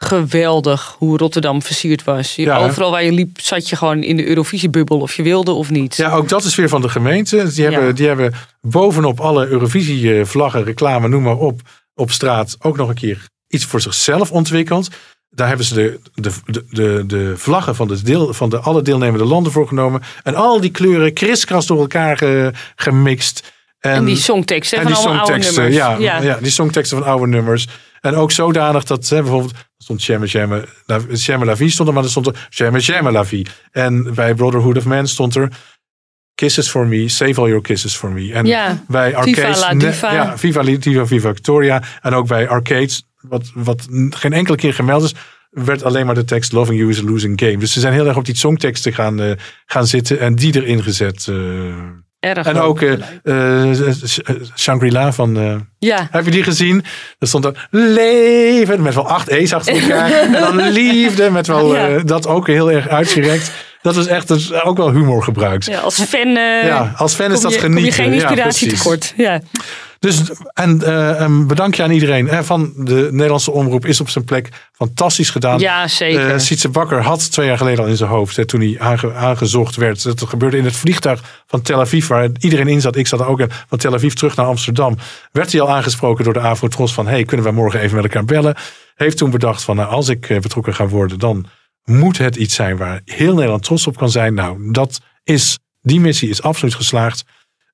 Geweldig 0.04 0.94
hoe 0.98 1.16
Rotterdam 1.18 1.62
versierd 1.62 2.04
was. 2.04 2.34
Je- 2.36 2.42
Ja, 2.42 2.58
hè? 2.60 2.64
Overal 2.66 2.90
waar 2.90 3.04
je 3.04 3.12
liep 3.12 3.40
zat 3.40 3.68
je 3.68 3.76
gewoon 3.76 4.02
in 4.02 4.16
de 4.16 4.26
Eurovisiebubbel 4.26 4.98
of 5.00 5.14
je 5.14 5.22
wilde 5.22 5.50
of 5.52 5.70
niet. 5.70 5.96
Ja, 5.96 6.10
ook 6.12 6.28
dat 6.28 6.44
is 6.44 6.54
weer 6.54 6.68
van 6.68 6.80
de 6.80 6.88
gemeente. 6.88 7.52
Die 7.54 7.64
hebben, 7.64 7.86
Ja. 7.86 7.92
die 7.92 8.06
hebben 8.06 8.32
bovenop 8.60 9.20
alle 9.20 9.46
Eurovisie-vlaggen, 9.46 10.64
reclame, 10.64 11.08
noem 11.08 11.22
maar 11.22 11.36
op, 11.36 11.60
op 11.94 12.10
straat 12.10 12.56
ook 12.60 12.76
nog 12.76 12.88
een 12.88 12.94
keer 12.94 13.26
iets 13.48 13.64
voor 13.64 13.80
zichzelf 13.80 14.30
ontwikkeld. 14.30 14.88
Daar 15.30 15.48
hebben 15.48 15.66
ze 15.66 15.74
de, 15.74 16.00
de, 16.14 16.30
de, 16.46 16.64
de, 16.70 17.04
de 17.06 17.32
vlaggen 17.36 17.74
van, 17.76 17.88
de 17.88 18.02
deel, 18.02 18.34
van 18.34 18.48
de 18.50 18.58
alle 18.58 18.82
deelnemende 18.82 19.24
landen 19.24 19.52
voor 19.52 19.66
genomen. 19.68 20.02
En 20.22 20.34
al 20.34 20.60
die 20.60 20.70
kleuren 20.70 21.12
kriskras 21.12 21.66
door 21.66 21.80
elkaar 21.80 22.16
ge- 22.16 22.50
gemixt. 22.76 23.52
En 23.80 24.04
die 24.04 24.16
songteksten 24.16 24.78
en 24.78 24.84
van 24.84 24.92
die 24.92 25.00
allemaal 25.02 25.26
oude 25.26 25.38
nummers. 25.44 25.74
ja, 25.74 25.96
ja. 25.98 26.38
die 26.42 26.50
songteksten 26.50 26.98
van 26.98 27.06
oude 27.06 27.26
nummers. 27.26 27.66
En 28.00 28.14
ook 28.14 28.30
zodanig 28.32 28.84
dat 28.84 29.08
hè, 29.08 29.20
bijvoorbeeld 29.22 29.52
stond 29.78 30.00
Shemme 30.02 30.26
Shemme 30.26 30.68
La, 30.86 31.00
Shemme 31.16 31.44
La 31.44 31.56
Vie 31.56 31.70
stond 31.70 31.88
er, 31.88 31.94
maar 31.94 32.04
er 32.04 32.10
stond 32.10 32.26
er 32.26 32.46
Shemme 32.50 32.80
Shemme 32.80 33.10
La 33.12 33.24
Vie. 33.24 33.46
En 33.70 34.14
bij 34.14 34.34
Brotherhood 34.34 34.76
of 34.76 34.84
Man 34.84 35.06
stond 35.08 35.34
er 35.34 35.48
Kisses 36.34 36.68
for 36.70 36.86
Me, 36.86 37.08
Save 37.08 37.40
All 37.40 37.46
Your 37.48 37.62
Kisses 37.62 37.96
for 37.96 38.10
Me. 38.10 38.32
En 38.32 38.46
Ja, 38.46 38.84
bij 38.88 39.08
Viva 39.08 39.18
Arcades, 39.20 39.60
la 39.60 39.72
ne- 39.72 39.78
Diva. 39.78 40.12
ja, 40.12 40.38
Viva 40.38 40.62
la 40.62 40.76
Diva, 40.76 41.06
Viva 41.06 41.28
Victoria. 41.28 41.82
En 42.00 42.14
ook 42.14 42.26
bij 42.26 42.48
Arcades, 42.48 43.02
wat, 43.20 43.50
wat 43.54 43.86
geen 44.10 44.32
enkele 44.32 44.56
keer 44.56 44.74
gemeld 44.74 45.02
is, 45.02 45.14
werd 45.50 45.82
alleen 45.82 46.06
maar 46.06 46.14
de 46.14 46.24
tekst 46.24 46.52
Loving 46.52 46.78
You 46.78 46.90
is 46.90 46.98
a 46.98 47.02
Losing 47.04 47.40
Game. 47.40 47.56
Dus 47.56 47.72
ze 47.72 47.80
zijn 47.80 47.92
heel 47.92 48.06
erg 48.06 48.16
op 48.16 48.24
die 48.24 48.36
songteksten 48.36 48.92
gaan, 48.92 49.20
eh, 49.20 49.32
gaan 49.66 49.86
zitten 49.86 50.20
en 50.20 50.34
die 50.34 50.54
erin 50.62 50.82
gezet. 50.82 51.26
eh. 51.28 51.34
Erg. 52.20 52.46
En 52.46 52.54
leuk. 52.54 52.62
ook 52.62 52.80
eh, 52.82 52.92
eh, 53.70 53.94
Sh- 54.06 54.18
Shangri-La 54.56 55.12
van... 55.12 55.36
eh, 55.38 55.54
Ja, 55.78 56.08
heb 56.10 56.24
je 56.24 56.30
die 56.30 56.42
gezien? 56.42 56.84
Er 57.18 57.26
stond 57.26 57.44
er 57.44 57.68
leven 57.70 58.82
met 58.82 58.94
wel 58.94 59.08
acht 59.08 59.28
E's 59.28 59.52
achter 59.52 59.82
elkaar. 59.82 60.10
en 60.22 60.32
dan 60.32 60.56
liefde 60.68 61.30
met 61.30 61.46
wel 61.46 61.74
Ja. 61.76 61.98
dat 61.98 62.26
ook 62.26 62.46
heel 62.46 62.70
erg 62.72 62.88
uitgerekt. 62.88 63.50
Dat 63.82 63.96
is 63.96 64.06
echt 64.06 64.28
dus 64.28 64.52
ook 64.62 64.76
wel 64.76 64.90
humor 64.90 65.22
gebruikt. 65.22 65.64
Ja, 65.64 65.72
ja, 65.72 65.78
als 65.80 66.02
fan 66.02 66.36
eh, 66.36 67.00
als 67.00 67.14
fan 67.14 67.32
is 67.32 67.40
dat 67.40 67.52
kom 67.52 67.60
genieten. 67.60 67.84
je 67.84 67.92
geen 67.92 68.06
Ja, 68.06 68.12
inspiratie 68.14 68.66
precies. 68.66 68.82
tekort. 68.82 69.14
Ja. 69.16 69.40
Dus 70.00 70.22
en 70.54 70.82
eh, 70.82 71.20
een 71.20 71.46
bedankje 71.46 71.82
aan 71.82 71.90
iedereen 71.90 72.28
hè, 72.28 72.44
van 72.44 72.72
de 72.76 73.08
Nederlandse 73.10 73.50
omroep 73.50 73.86
is 73.86 74.00
op 74.00 74.08
zijn 74.08 74.24
plek 74.24 74.48
fantastisch 74.72 75.30
gedaan. 75.30 75.58
ja, 75.58 75.88
zeker. 75.88 76.30
Eh, 76.32 76.38
Sietse 76.38 76.68
Bakker 76.68 77.02
had 77.02 77.32
twee 77.32 77.46
jaar 77.46 77.56
geleden 77.56 77.84
al 77.84 77.90
in 77.90 77.96
zijn 77.96 78.10
hoofd, 78.10 78.36
hè, 78.36 78.44
toen 78.46 78.60
hij 78.60 78.76
aange- 78.78 79.14
aangezocht 79.14 79.76
werd. 79.76 80.02
Dat 80.02 80.22
gebeurde 80.28 80.56
in 80.56 80.64
het 80.64 80.76
vliegtuig 80.76 81.42
van 81.46 81.62
Tel 81.62 81.80
Aviv, 81.80 82.06
waar 82.06 82.28
iedereen 82.38 82.68
in 82.68 82.80
zat. 82.80 82.96
Ik 82.96 83.06
zat 83.06 83.20
er 83.20 83.26
ook 83.26 83.40
in, 83.40 83.50
van 83.68 83.78
Tel 83.78 83.94
Aviv 83.94 84.12
terug 84.12 84.36
naar 84.36 84.46
Amsterdam. 84.46 84.96
Werd 85.32 85.52
hij 85.52 85.60
al 85.60 85.70
aangesproken 85.70 86.24
door 86.24 86.32
de 86.32 86.40
Afrotros 86.40 86.92
van, 86.94 87.06
hey, 87.06 87.24
kunnen 87.24 87.46
wij 87.46 87.54
morgen 87.54 87.80
even 87.80 87.94
met 87.96 88.04
elkaar 88.04 88.24
bellen? 88.24 88.56
Heeft 88.94 89.16
toen 89.16 89.30
bedacht 89.30 89.62
van, 89.62 89.76
nou, 89.76 89.88
als 89.90 90.08
ik 90.08 90.28
eh, 90.30 90.38
betrokken 90.40 90.74
ga 90.74 90.86
worden, 90.86 91.18
dan 91.18 91.46
moet 91.84 92.18
het 92.18 92.36
iets 92.36 92.54
zijn 92.54 92.76
waar 92.76 93.00
heel 93.04 93.34
Nederland 93.34 93.62
trots 93.62 93.86
op 93.86 93.96
kan 93.96 94.10
zijn. 94.10 94.34
Nou, 94.34 94.72
dat 94.72 95.00
is, 95.24 95.58
die 95.82 96.00
missie 96.00 96.28
is 96.28 96.42
absoluut 96.42 96.74
geslaagd. 96.74 97.24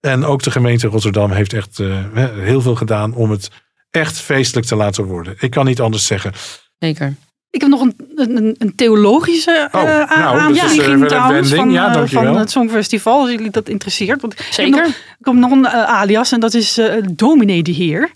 En 0.07 0.25
ook 0.25 0.43
de 0.43 0.51
gemeente 0.51 0.87
Rotterdam 0.87 1.31
heeft 1.31 1.53
echt 1.53 1.79
eh, 1.81 2.03
heel 2.35 2.61
veel 2.61 2.75
gedaan 2.75 3.15
om 3.15 3.31
het 3.31 3.51
echt 3.91 4.19
feestelijk 4.19 4.67
te 4.67 4.77
laten 4.77 5.05
worden. 5.05 5.35
Ik 5.39 5.51
kan 5.51 5.65
niet 5.67 5.81
anders 5.81 6.07
zeggen. 6.07 6.33
zeker. 6.79 7.15
Ik 7.51 7.61
heb 7.61 7.71
nog 7.71 7.81
een, 7.81 7.95
een, 8.17 8.55
een 8.59 8.75
theologische 8.75 9.69
Oh, 9.73 9.83
uh, 9.83 9.89
nou, 9.89 10.39
aanvlieging 10.39 10.83
dat 10.83 10.89
is, 10.97 11.01
eh, 11.03 11.07
trouwens 11.07 11.51
wending. 11.51 11.57
van, 11.61 11.71
Ja, 11.95 12.03
eh, 12.03 12.09
van 12.09 12.37
het 12.37 12.51
Songfestival, 12.51 13.21
als 13.21 13.31
jullie 13.31 13.51
dat 13.51 13.69
interesseert. 13.69 14.21
Want 14.21 14.33
ik 14.33 14.39
heb 14.39 14.53
Zeker. 14.53 14.71
nog- 14.81 14.89
Ik 15.19 15.25
heb 15.25 15.35
nog 15.35 15.51
een 15.51 15.67
eh, 15.67 15.83
alias 15.83 16.33
en 16.33 16.41
dat 16.41 16.55
is 16.55 16.79
eh 16.79 16.95
Dominee 17.13 17.63
de 17.63 17.71
Heer. 17.73 18.11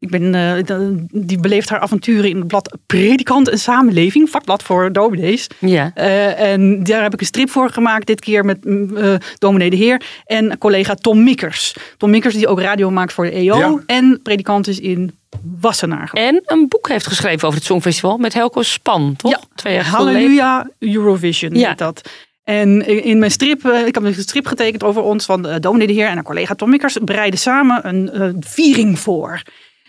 Ik 0.00 0.10
ben, 0.10 0.34
eh, 0.34 0.88
die 1.12 1.40
beleeft 1.40 1.68
haar 1.68 1.80
avonturen 1.80 2.30
in 2.30 2.36
het 2.38 2.46
blad 2.46 2.76
Predikant 2.86 3.48
en 3.48 3.58
Samenleving, 3.58 4.28
vakblad 4.30 4.62
voor 4.62 4.92
dominees. 4.92 5.46
Ja. 5.58 5.90
Eh, 5.94 6.40
en 6.52 6.84
daar 6.84 7.02
heb 7.02 7.12
ik 7.12 7.20
een 7.20 7.26
strip 7.26 7.50
voor 7.50 7.70
gemaakt, 7.70 8.06
dit 8.06 8.20
keer 8.20 8.44
met 8.44 8.58
eh 8.96 9.14
dominee 9.38 9.70
de 9.70 9.76
Heer 9.76 10.02
en 10.24 10.58
collega 10.58 10.94
Tom 10.94 11.22
Mikkers. 11.22 11.74
Tom 11.96 12.10
Mikkers 12.10 12.34
die 12.34 12.46
ook 12.46 12.60
radio 12.60 12.90
maakt 12.90 13.12
voor 13.12 13.24
de 13.24 13.30
EO 13.34 13.58
Ja. 13.58 13.78
en 13.86 14.20
predikant 14.22 14.68
is 14.68 14.80
in 14.80 15.18
Wassenaar. 15.60 16.10
En 16.12 16.42
een 16.44 16.68
boek 16.68 16.88
heeft 16.88 17.06
geschreven 17.06 17.46
over 17.46 17.58
het 17.58 17.68
Songfestival 17.68 18.16
met 18.18 18.34
Helco 18.34 18.62
Span, 18.62 19.14
toch? 19.16 19.30
Ja, 19.30 19.40
Twee 19.54 19.74
jaar 19.74 19.84
geleden. 19.84 20.12
Halleluja 20.14 20.70
Eurovision 20.78 21.54
Ja. 21.54 21.68
heet 21.68 21.78
dat. 21.78 22.10
En 22.44 22.86
in 23.04 23.18
mijn 23.18 23.30
strip, 23.30 23.64
eh, 23.64 23.86
ik 23.86 23.94
heb 23.94 24.04
een 24.04 24.14
strip 24.14 24.46
getekend 24.46 24.82
over 24.84 25.02
ons 25.02 25.24
van 25.24 25.46
uh, 25.46 25.54
Dominee 25.60 25.86
de 25.86 25.92
Heer 25.92 26.06
en 26.06 26.14
haar 26.14 26.22
collega 26.22 26.54
Tom 26.54 26.70
Mikkers 26.70 26.96
bereiden 27.04 27.38
samen 27.38 27.88
een 27.88 28.10
eh, 28.10 28.28
viering 28.40 28.98
voor. 28.98 29.42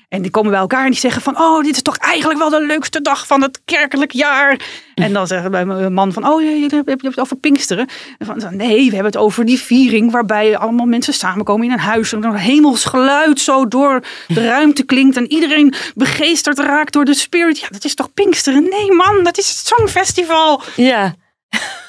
En 0.09 0.21
die 0.21 0.31
komen 0.31 0.51
bij 0.51 0.59
elkaar 0.59 0.85
en 0.85 0.91
die 0.91 0.99
zeggen 0.99 1.21
van, 1.21 1.39
oh, 1.39 1.63
dit 1.63 1.75
is 1.75 1.81
toch 1.81 1.97
eigenlijk 1.97 2.39
wel 2.39 2.49
de 2.49 2.65
leukste 2.65 3.01
dag 3.01 3.27
van 3.27 3.41
het 3.41 3.61
kerkelijk 3.65 4.11
jaar. 4.11 4.59
En 4.95 5.13
dan 5.13 5.27
zeggen 5.27 5.51
bij 5.51 5.65
mijn 5.65 5.93
man 5.93 6.13
van, 6.13 6.27
oh, 6.27 6.41
je, 6.41 6.83
hebt 6.85 7.01
het 7.01 7.19
over 7.19 7.35
Pinksteren. 7.35 7.87
En 8.17 8.25
van, 8.25 8.55
nee, 8.55 8.75
we 8.75 8.95
hebben 8.95 9.11
het 9.11 9.17
over 9.17 9.45
die 9.45 9.59
viering 9.59 10.11
waarbij 10.11 10.57
allemaal 10.57 10.85
mensen 10.85 11.13
samenkomen 11.13 11.65
in 11.65 11.71
een 11.71 11.79
huis. 11.79 12.13
En 12.13 12.23
een 12.23 12.35
hemels 12.35 12.85
geluid 12.85 13.39
zo 13.39 13.67
door 13.67 14.03
de 14.27 14.45
ruimte 14.45 14.83
klinkt 14.83 15.17
en 15.17 15.31
iedereen 15.31 15.73
begeesterd 15.95 16.59
raakt 16.59 16.93
door 16.93 17.05
de 17.05 17.13
spirit. 17.13 17.59
Ja, 17.59 17.67
dat 17.69 17.83
is 17.83 17.95
toch 17.95 18.13
Pinksteren? 18.13 18.63
Nee 18.69 18.91
man, 18.91 19.23
dat 19.23 19.37
is 19.37 19.49
het 19.49 19.67
Songfestival. 19.67 20.61
Ja. 20.75 21.15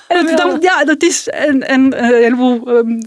En 0.08 0.26
dat, 0.26 0.36
dan, 0.40 0.56
ja, 0.60 0.84
dat 0.84 1.02
is. 1.02 1.28
En, 1.28 1.68
en 1.68 2.04
een 2.04 2.14
heleboel 2.14 2.68
ehm, 2.68 3.00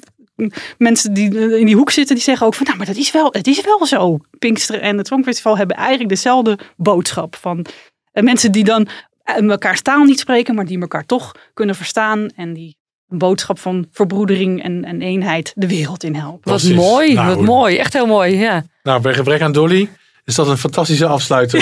mensen 0.77 1.13
die 1.13 1.39
eh, 1.39 1.59
in 1.59 1.65
die 1.65 1.75
hoek 1.75 1.91
zitten, 1.91 2.15
die 2.15 2.23
zeggen 2.23 2.47
ook 2.47 2.53
van, 2.53 2.65
nou, 2.65 2.77
maar 2.77 2.87
dat 2.87 2.95
is 2.95 3.11
wel, 3.11 3.27
het 3.31 3.47
is 3.47 3.61
wel 3.61 3.85
zo. 3.85 4.19
Pinksteren 4.39 4.81
en 4.81 4.97
het 4.97 5.07
Songfestival 5.07 5.57
hebben 5.57 5.75
eigenlijk 5.75 6.09
dezelfde 6.09 6.59
boodschap 6.77 7.35
van 7.35 7.65
eh, 8.11 8.23
mensen 8.23 8.51
die 8.51 8.63
dan 8.63 8.87
eh, 9.23 9.49
elkaars 9.49 9.81
taal 9.81 10.03
niet 10.03 10.19
spreken, 10.19 10.55
maar 10.55 10.65
die 10.65 10.79
elkaar 10.79 11.05
toch 11.05 11.31
kunnen 11.53 11.75
verstaan 11.75 12.29
en 12.35 12.53
die 12.53 12.77
een 13.09 13.17
boodschap 13.17 13.59
van 13.59 13.87
verbroedering 13.91 14.63
en, 14.63 14.85
en 14.85 15.01
eenheid 15.01 15.53
de 15.55 15.67
wereld 15.67 16.03
in 16.03 16.15
helpen. 16.15 16.51
Wat 16.51 16.59
Precies. 16.59 16.75
mooi, 16.75 17.13
Nou, 17.13 17.35
wat 17.35 17.45
mooi. 17.45 17.77
Echt 17.77 17.93
heel 17.93 18.05
mooi, 18.05 18.35
ja. 18.35 18.63
Nou, 18.83 19.01
bij 19.01 19.13
gebrek 19.13 19.41
aan 19.41 19.51
Dolly 19.51 19.89
is 20.25 20.35
dat 20.35 20.47
een 20.47 20.57
fantastische 20.57 21.07
afsluiter, 21.07 21.59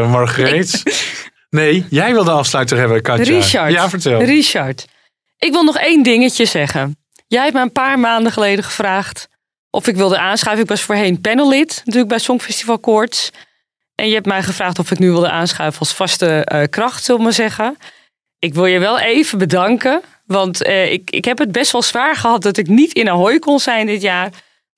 eh 0.00 0.10
Margreet. 0.12 0.82
Nee, 1.50 1.86
jij 1.90 2.12
wil 2.12 2.24
de 2.24 2.30
afsluiter 2.30 2.78
hebben, 2.78 3.02
Katja. 3.02 3.24
Richard. 3.24 3.72
Ja, 3.72 3.88
vertel. 3.88 4.22
Richard. 4.22 4.86
Ik 5.38 5.52
wil 5.52 5.62
nog 5.62 5.76
één 5.76 6.02
dingetje 6.02 6.44
zeggen. 6.44 6.96
Jij 7.30 7.42
hebt 7.42 7.54
me 7.54 7.60
een 7.60 7.72
paar 7.72 7.98
maanden 7.98 8.32
geleden 8.32 8.64
gevraagd 8.64 9.28
of 9.70 9.86
ik 9.86 9.96
wilde 9.96 10.18
aanschuiven. 10.18 10.64
Ik 10.64 10.70
was 10.70 10.82
voorheen 10.82 11.20
panellid, 11.20 11.76
natuurlijk 11.84 12.08
bij 12.08 12.18
Songfestival 12.18 12.78
Koorts. 12.78 13.30
En 13.94 14.08
je 14.08 14.14
hebt 14.14 14.26
mij 14.26 14.42
gevraagd 14.42 14.78
of 14.78 14.90
ik 14.90 14.98
nu 14.98 15.10
wilde 15.10 15.30
aanschuiven 15.30 15.80
als 15.80 15.94
vaste 15.94 16.44
eh, 16.44 16.62
kracht, 16.70 17.04
zullen 17.04 17.20
we 17.20 17.26
maar 17.26 17.36
zeggen. 17.36 17.76
Ik 18.38 18.54
wil 18.54 18.66
je 18.66 18.78
wel 18.78 18.98
even 18.98 19.38
bedanken. 19.38 20.00
Want 20.26 20.62
eh, 20.62 20.92
ik, 20.92 21.10
ik 21.10 21.24
heb 21.24 21.38
het 21.38 21.52
best 21.52 21.72
wel 21.72 21.82
zwaar 21.82 22.16
gehad 22.16 22.42
dat 22.42 22.56
ik 22.56 22.68
niet 22.68 22.92
in 22.92 23.08
Ahoy 23.08 23.38
kon 23.38 23.60
zijn 23.60 23.86
dit 23.86 24.02
jaar. 24.02 24.30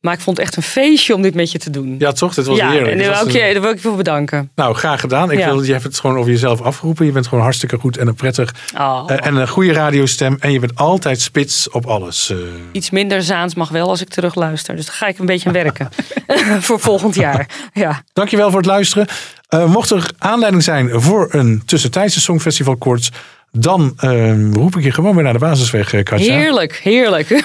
Maar 0.02 0.14
ik 0.14 0.20
vond 0.20 0.36
het 0.36 0.46
echt 0.46 0.56
een 0.56 0.62
feestje 0.62 1.14
om 1.14 1.22
dit 1.22 1.34
met 1.34 1.52
je 1.52 1.58
te 1.58 1.70
doen. 1.70 1.94
Ja, 1.98 2.12
toch? 2.12 2.34
Dit 2.34 2.46
was 2.46 2.56
Ja, 2.56 2.70
heerlijk. 2.70 2.90
en 2.92 2.98
daar 2.98 3.24
wil, 3.24 3.34
een- 3.42 3.60
wil 3.60 3.70
ik 3.70 3.76
je 3.76 3.82
voor 3.88 3.96
bedanken. 3.96 4.50
Nou, 4.54 4.74
graag 4.74 5.00
gedaan. 5.00 5.30
Ik 5.30 5.38
Ja. 5.38 5.46
wil, 5.46 5.62
je 5.62 5.72
hebt 5.72 5.84
het 5.84 5.98
gewoon 6.00 6.16
over 6.16 6.30
jezelf 6.30 6.60
afgeroepen. 6.60 7.06
Je 7.06 7.12
bent 7.12 7.26
gewoon 7.26 7.42
hartstikke 7.44 7.78
goed 7.78 7.96
en 7.96 8.06
een 8.06 8.14
prettig 8.14 8.54
Oh, 8.78 9.04
eh, 9.06 9.26
en 9.26 9.36
een 9.36 9.48
goede 9.48 9.72
radiostem. 9.72 10.36
En 10.40 10.52
je 10.52 10.58
bent 10.58 10.76
altijd 10.76 11.20
spits 11.20 11.70
op 11.70 11.86
alles. 11.86 12.30
eh. 12.30 12.36
Iets 12.72 12.90
minder 12.90 13.22
Zaans 13.22 13.54
mag 13.54 13.68
wel 13.68 13.88
als 13.88 14.00
ik 14.00 14.08
terug 14.08 14.34
luister. 14.34 14.76
Dus 14.76 14.86
daar 14.86 14.94
ga 14.94 15.06
ik 15.06 15.18
een 15.18 15.26
beetje 15.26 15.46
aan 15.48 15.54
werken. 15.54 15.88
voor 16.66 16.80
volgend 16.80 17.14
jaar. 17.14 17.48
Ja. 17.72 18.02
Dankjewel 18.12 18.48
voor 18.50 18.58
het 18.58 18.68
luisteren. 18.68 19.06
Eh, 19.48 19.64
mocht 19.64 19.90
er 19.90 20.10
aanleiding 20.18 20.62
zijn 20.62 20.90
voor 21.00 21.28
een 21.30 21.62
tussentijdse 21.66 22.20
Songfestival 22.20 22.76
koorts, 22.76 23.10
dan 23.52 23.92
eh, 23.96 24.52
roep 24.52 24.76
ik 24.76 24.84
je 24.84 24.92
gewoon 24.92 25.14
weer 25.14 25.24
naar 25.24 25.32
de 25.32 25.38
basisweg, 25.38 26.02
Katja. 26.02 26.34
Heerlijk, 26.34 26.80
heerlijk. 26.82 27.28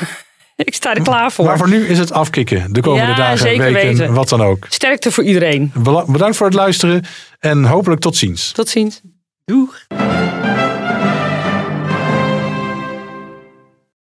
ik 0.70 0.74
sta 0.74 0.96
er 0.96 1.02
klaar 1.02 1.32
voor. 1.32 1.46
Maar 1.46 1.58
voor 1.58 1.70
nu 1.70 1.88
is 1.88 1.98
het 2.00 2.12
afkicken. 2.12 2.74
De 2.74 2.82
komende 2.82 3.12
Ja, 3.12 3.18
dagen, 3.18 3.46
weken, 3.46 3.74
weten. 3.74 4.14
wat 4.14 4.30
dan 4.30 4.42
ook. 4.42 4.66
Sterkte 4.70 5.12
voor 5.12 5.24
iedereen. 5.24 5.72
Bedankt 6.08 6.38
voor 6.38 6.46
het 6.46 6.56
luisteren 6.56 7.04
en 7.40 7.64
hopelijk 7.64 8.02
tot 8.02 8.16
ziens. 8.16 8.52
Tot 8.52 8.70
ziens. 8.70 9.02
Doeg! 9.46 9.86